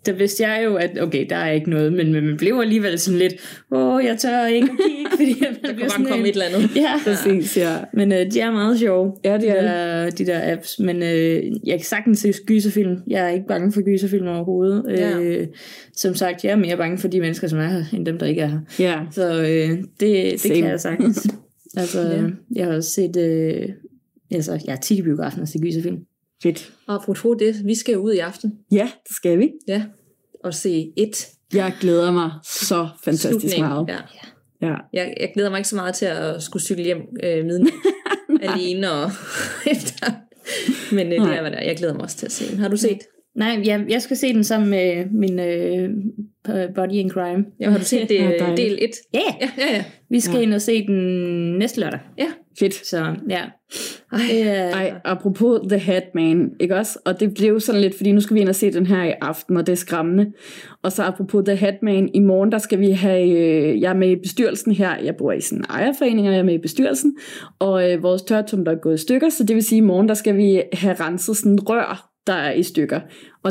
Der 0.06 0.12
vidste 0.14 0.42
jeg 0.46 0.62
jo, 0.64 0.74
at 0.76 0.98
okay, 1.00 1.26
der 1.30 1.36
er 1.36 1.50
ikke 1.50 1.70
noget, 1.70 1.92
men, 1.92 2.12
men 2.12 2.24
man 2.26 2.36
blev 2.36 2.58
alligevel 2.62 2.98
sådan 2.98 3.18
lidt, 3.18 3.34
åh, 3.70 4.04
jeg 4.04 4.18
tør 4.18 4.46
ikke 4.46 4.66
kigge, 4.66 5.10
fordi 5.10 5.34
man 5.44 5.56
Der 5.64 5.74
bliver 5.74 5.88
sådan 5.88 6.04
bare 6.04 6.10
komme 6.12 6.24
en- 6.24 6.30
et 6.30 6.32
eller 6.42 6.44
andet. 6.56 6.76
Ja, 6.76 6.92
Præcis, 7.06 7.56
ja. 7.56 7.76
men 7.94 8.12
øh, 8.12 8.32
de 8.32 8.40
er 8.40 8.50
meget 8.50 8.78
sjove, 8.78 9.12
Ja, 9.24 9.38
de, 9.38 9.46
er 9.48 9.62
der, 9.62 10.10
de 10.10 10.26
der 10.26 10.52
apps. 10.52 10.78
Men 10.78 10.96
øh, 11.02 11.42
jeg 11.66 11.78
kan 11.78 11.84
sagtens 11.84 12.18
se 12.18 12.32
gyserfilm. 12.46 12.96
Jeg 13.06 13.24
er 13.24 13.28
ikke 13.28 13.46
bange 13.48 13.72
for 13.72 13.80
gyserfilm 13.82 14.26
overhovedet. 14.26 14.84
Ja. 14.88 15.20
Øh, 15.20 15.46
som 15.96 16.14
sagt, 16.14 16.44
jeg 16.44 16.50
er 16.52 16.56
mere 16.56 16.76
bange 16.76 16.98
for 16.98 17.08
de 17.08 17.20
mennesker, 17.20 17.48
som 17.48 17.58
er 17.58 17.68
her, 17.68 17.84
end 17.92 18.06
dem, 18.06 18.18
der 18.18 18.26
ikke 18.26 18.40
er 18.40 18.48
her. 18.48 18.60
Ja. 18.78 19.00
Så 19.10 19.40
øh, 19.42 19.68
det, 19.78 19.82
det 20.00 20.40
Same. 20.40 20.54
kan 20.54 20.64
jeg 20.64 20.80
sagtens. 20.80 21.28
altså, 21.76 22.00
ja. 22.00 22.22
jeg 22.56 22.66
har 22.66 22.72
også 22.74 22.90
set... 22.90 23.16
Øh, 23.16 23.68
altså, 24.30 24.60
jeg 24.66 24.72
er 24.72 24.76
tit 24.80 24.98
i 24.98 25.02
biografen 25.02 25.42
og 25.42 25.48
set 25.48 25.62
gyserfilm. 25.62 25.98
Fedt. 26.42 26.72
Og 26.86 26.94
apropos 26.94 27.36
det, 27.38 27.54
vi 27.64 27.74
skal 27.74 27.92
jo 27.92 27.98
ud 28.00 28.12
i 28.12 28.18
aften. 28.18 28.52
Ja, 28.72 28.90
det 29.08 29.16
skal 29.16 29.38
vi. 29.38 29.50
Ja. 29.68 29.82
Og 30.44 30.54
se 30.54 30.92
et. 30.96 31.26
Jeg 31.54 31.72
glæder 31.80 32.12
mig 32.12 32.30
så 32.44 32.88
fantastisk 33.04 33.40
slutning. 33.40 33.68
meget. 33.68 33.88
Ja. 33.88 33.98
Ja. 34.68 34.74
Jeg, 34.92 35.14
jeg 35.20 35.30
glæder 35.34 35.50
mig 35.50 35.58
ikke 35.58 35.68
så 35.68 35.76
meget 35.76 35.94
til 35.94 36.06
at 36.06 36.42
skulle 36.42 36.62
cykle 36.62 36.84
hjem 36.84 36.98
øh, 37.24 37.44
midnat 37.44 37.72
alene 38.48 38.92
og 38.92 39.10
efter. 39.74 40.06
Men 40.94 41.06
øh, 41.06 41.12
det 41.12 41.36
er, 41.36 41.40
hvad 41.40 41.50
der 41.50 41.56
er. 41.56 41.64
Jeg 41.64 41.76
glæder 41.76 41.94
mig 41.94 42.02
også 42.02 42.16
til 42.16 42.26
at 42.26 42.32
se 42.32 42.50
den. 42.50 42.58
Har 42.58 42.68
du 42.68 42.76
set? 42.76 42.98
Nej, 43.34 43.62
jeg, 43.64 43.86
jeg 43.88 44.02
skal 44.02 44.16
se 44.16 44.32
den 44.32 44.44
sammen 44.44 44.70
med 44.70 45.06
min 45.10 45.38
øh, 45.38 45.88
Body 46.74 46.92
in 46.92 47.10
Crime. 47.10 47.44
Ja, 47.60 47.70
har 47.70 47.78
du 47.78 47.84
set 47.84 48.08
det, 48.08 48.18
Ja, 48.20 48.54
del 48.56 48.78
1? 48.80 48.90
Ja, 49.14 49.20
Ja, 49.40 49.50
ja, 49.58 49.74
ja. 49.74 49.84
Vi 50.10 50.20
skal 50.20 50.36
Ja. 50.36 50.42
ind 50.42 50.54
og 50.54 50.60
se 50.62 50.86
den 50.86 51.58
næste 51.58 51.80
lørdag. 51.80 52.00
ja. 52.18 52.26
Fedt. 52.58 52.86
Så 52.86 53.14
ja. 53.30 53.40
Ej, 54.12 54.20
er, 54.42 54.70
Ej, 54.70 54.94
apropos 55.04 55.60
The 55.68 55.78
Hat 55.78 56.02
Man, 56.14 56.50
ikke 56.60 56.76
også? 56.76 56.98
Og 57.04 57.20
det 57.20 57.34
blev 57.34 57.60
sådan 57.60 57.80
lidt, 57.80 57.96
fordi 57.96 58.12
nu 58.12 58.20
skal 58.20 58.34
vi 58.34 58.40
ind 58.40 58.48
og 58.48 58.54
se 58.54 58.72
den 58.72 58.86
her 58.86 59.04
i 59.04 59.12
aften, 59.20 59.56
og 59.56 59.66
det 59.66 59.72
er 59.72 59.76
skræmmende. 59.76 60.32
Og 60.82 60.92
så 60.92 61.02
apropos 61.02 61.44
The 61.46 61.56
Hat 61.56 61.74
Man, 61.82 62.10
i 62.14 62.20
morgen, 62.20 62.52
der 62.52 62.58
skal 62.58 62.80
vi 62.80 62.90
have, 62.90 63.30
øh, 63.30 63.80
jeg 63.80 63.90
er 63.90 63.96
med 63.96 64.10
i 64.10 64.16
bestyrelsen 64.16 64.72
her, 64.72 64.96
jeg 65.04 65.16
bor 65.16 65.32
i 65.32 65.40
sådan 65.40 65.58
en 65.58 65.64
ejerforening, 65.70 66.26
og 66.28 66.32
jeg 66.32 66.40
er 66.40 66.44
med 66.44 66.54
i 66.54 66.58
bestyrelsen, 66.58 67.16
og 67.58 67.92
øh, 67.92 68.02
vores 68.02 68.22
tørtum, 68.22 68.64
der 68.64 68.72
er 68.72 68.76
gået 68.82 68.94
i 68.94 69.02
stykker, 69.02 69.28
så 69.28 69.44
det 69.44 69.56
vil 69.56 69.62
sige, 69.64 69.76
i 69.78 69.80
morgen, 69.80 70.08
der 70.08 70.14
skal 70.14 70.36
vi 70.36 70.62
have 70.72 70.94
renset 70.94 71.36
sådan 71.36 71.58
rør, 71.68 72.10
der 72.26 72.32
er 72.34 72.52
i 72.52 72.62
stykker. 72.62 73.00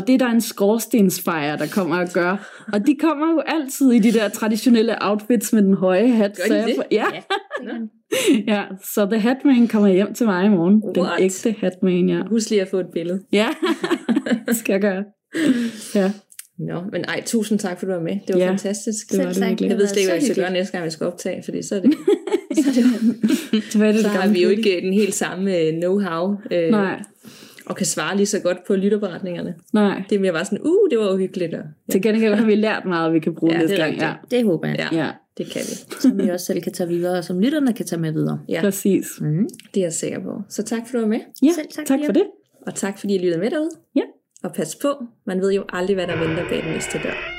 Og 0.00 0.06
det 0.06 0.14
er 0.14 0.18
der 0.18 0.26
en 0.30 0.40
skorstensfejr, 0.40 1.56
der 1.56 1.66
kommer 1.66 1.96
at 1.96 2.12
gøre. 2.12 2.38
Og 2.72 2.86
de 2.86 2.96
kommer 3.00 3.32
jo 3.32 3.42
altid 3.46 3.90
i 3.92 3.98
de 3.98 4.12
der 4.12 4.28
traditionelle 4.28 4.96
outfits 5.00 5.52
med 5.52 5.62
den 5.62 5.74
høje 5.74 6.08
hat. 6.08 6.36
Gør 6.36 6.42
så 6.46 6.52
de 6.54 6.58
jeg 6.58 6.66
det? 6.66 6.74
får- 6.76 6.84
ja. 6.90 7.04
Nå. 7.64 7.72
Ja, 8.52 8.62
så 8.94 9.06
The 9.10 9.18
Hatman 9.20 9.68
kommer 9.68 9.88
hjem 9.88 10.14
til 10.14 10.26
mig 10.26 10.44
i 10.46 10.48
morgen. 10.48 10.82
Den 10.94 11.02
What? 11.02 11.20
ægte 11.20 11.54
Hatman, 11.60 12.08
ja. 12.08 12.22
Husk 12.30 12.50
lige 12.50 12.62
at 12.62 12.68
få 12.68 12.76
et 12.78 12.86
billede. 12.94 13.20
Ja, 13.32 13.48
det 14.48 14.56
skal 14.60 14.72
jeg 14.72 14.80
gøre. 14.80 15.04
Ja, 15.94 16.12
Nå, 16.58 16.80
men 16.92 17.04
ej, 17.04 17.22
tusind 17.26 17.58
tak, 17.58 17.78
for 17.78 17.86
du 17.86 17.92
var 17.92 18.00
med. 18.00 18.12
Det 18.26 18.34
var 18.34 18.40
Ja, 18.40 18.50
fantastisk. 18.50 19.10
det 19.10 19.18
var 19.18 19.24
det 19.24 19.36
tak. 19.36 19.48
virkelig. 19.48 19.68
Jeg 19.70 19.78
ved 19.78 19.86
slet 19.86 19.96
ikke, 19.98 20.08
hvad 20.08 20.14
jeg 20.16 20.22
Så 20.22 20.32
skal 20.32 20.42
gøre 20.44 20.52
næste 20.52 20.72
gang, 20.72 20.84
vi 20.84 20.90
skal 20.90 21.06
optage, 21.06 21.42
fordi 21.44 21.62
så 21.62 21.74
er 21.76 21.80
det, 21.80 21.94
så, 22.64 22.70
er 22.70 22.72
det, 22.74 22.84
det 23.72 23.80
var 23.80 23.86
det, 23.86 24.00
så 24.00 24.08
det 24.08 24.10
har 24.16 24.28
vi 24.28 24.42
jo 24.42 24.48
ikke 24.48 24.80
den 24.84 24.92
helt 24.92 25.14
samme 25.14 25.56
øh, 25.56 25.68
know-how, 25.82 26.54
øh, 26.54 26.70
Nej, 26.70 27.02
og 27.68 27.76
kan 27.76 27.86
svare 27.86 28.16
lige 28.16 28.26
så 28.26 28.40
godt 28.40 28.58
på 28.66 28.76
lytterberetningerne. 28.76 29.54
nej. 29.72 30.02
Det 30.10 30.16
er 30.16 30.20
mere 30.20 30.32
bare 30.32 30.44
sådan, 30.44 30.60
uh, 30.62 30.90
det 30.90 30.98
var 30.98 31.12
uhyggeligt. 31.14 31.54
Og, 31.54 31.60
ja, 31.60 31.92
Til 31.92 32.02
gengæld 32.02 32.34
har 32.34 32.46
vi 32.46 32.54
lært 32.54 32.84
meget, 32.84 33.12
vi 33.12 33.18
kan 33.18 33.34
bruge 33.34 33.52
Ja, 33.52 33.58
næste 33.58 33.76
det 33.76 33.84
gang. 33.84 33.96
Ja. 33.96 34.12
det 34.30 34.44
håber 34.44 34.68
jeg. 34.68 34.88
ja, 34.92 34.98
ja, 35.04 35.10
det 35.38 35.46
kan 35.46 35.60
vi. 35.60 36.00
Som 36.00 36.18
vi 36.18 36.28
også 36.28 36.46
selv 36.46 36.62
kan 36.62 36.72
tage 36.72 36.88
videre, 36.88 37.18
og 37.18 37.24
som 37.24 37.40
lytterne 37.40 37.72
kan 37.72 37.86
tage 37.86 38.00
med 38.00 38.12
videre. 38.12 38.40
Ja, 38.48 38.60
præcis. 38.60 39.06
Mm. 39.20 39.48
det 39.74 39.80
er 39.80 39.84
jeg 39.84 39.92
sikker 39.92 40.20
på. 40.22 40.42
Så 40.48 40.62
tak, 40.62 40.80
for 40.86 40.92
du 40.98 41.00
var 41.00 41.08
med. 41.08 41.20
Ja, 41.42 41.52
Selv 41.54 41.66
tak, 41.76 41.86
tak 41.86 41.98
for 42.06 42.12
det. 42.12 42.24
Og 42.66 42.74
tak, 42.74 42.98
fordi 42.98 43.14
I 43.14 43.18
lyttede 43.18 43.38
med 43.40 43.50
derude. 43.50 43.70
Ja. 43.96 44.02
Og 44.44 44.52
pas 44.52 44.76
på, 44.76 44.88
man 45.26 45.40
ved 45.40 45.52
jo 45.52 45.64
aldrig, 45.68 45.94
hvad 45.94 46.06
der 46.06 46.18
venter 46.18 46.48
bag 46.48 46.62
den 46.64 46.72
næste 46.72 46.98
dør. 47.02 47.37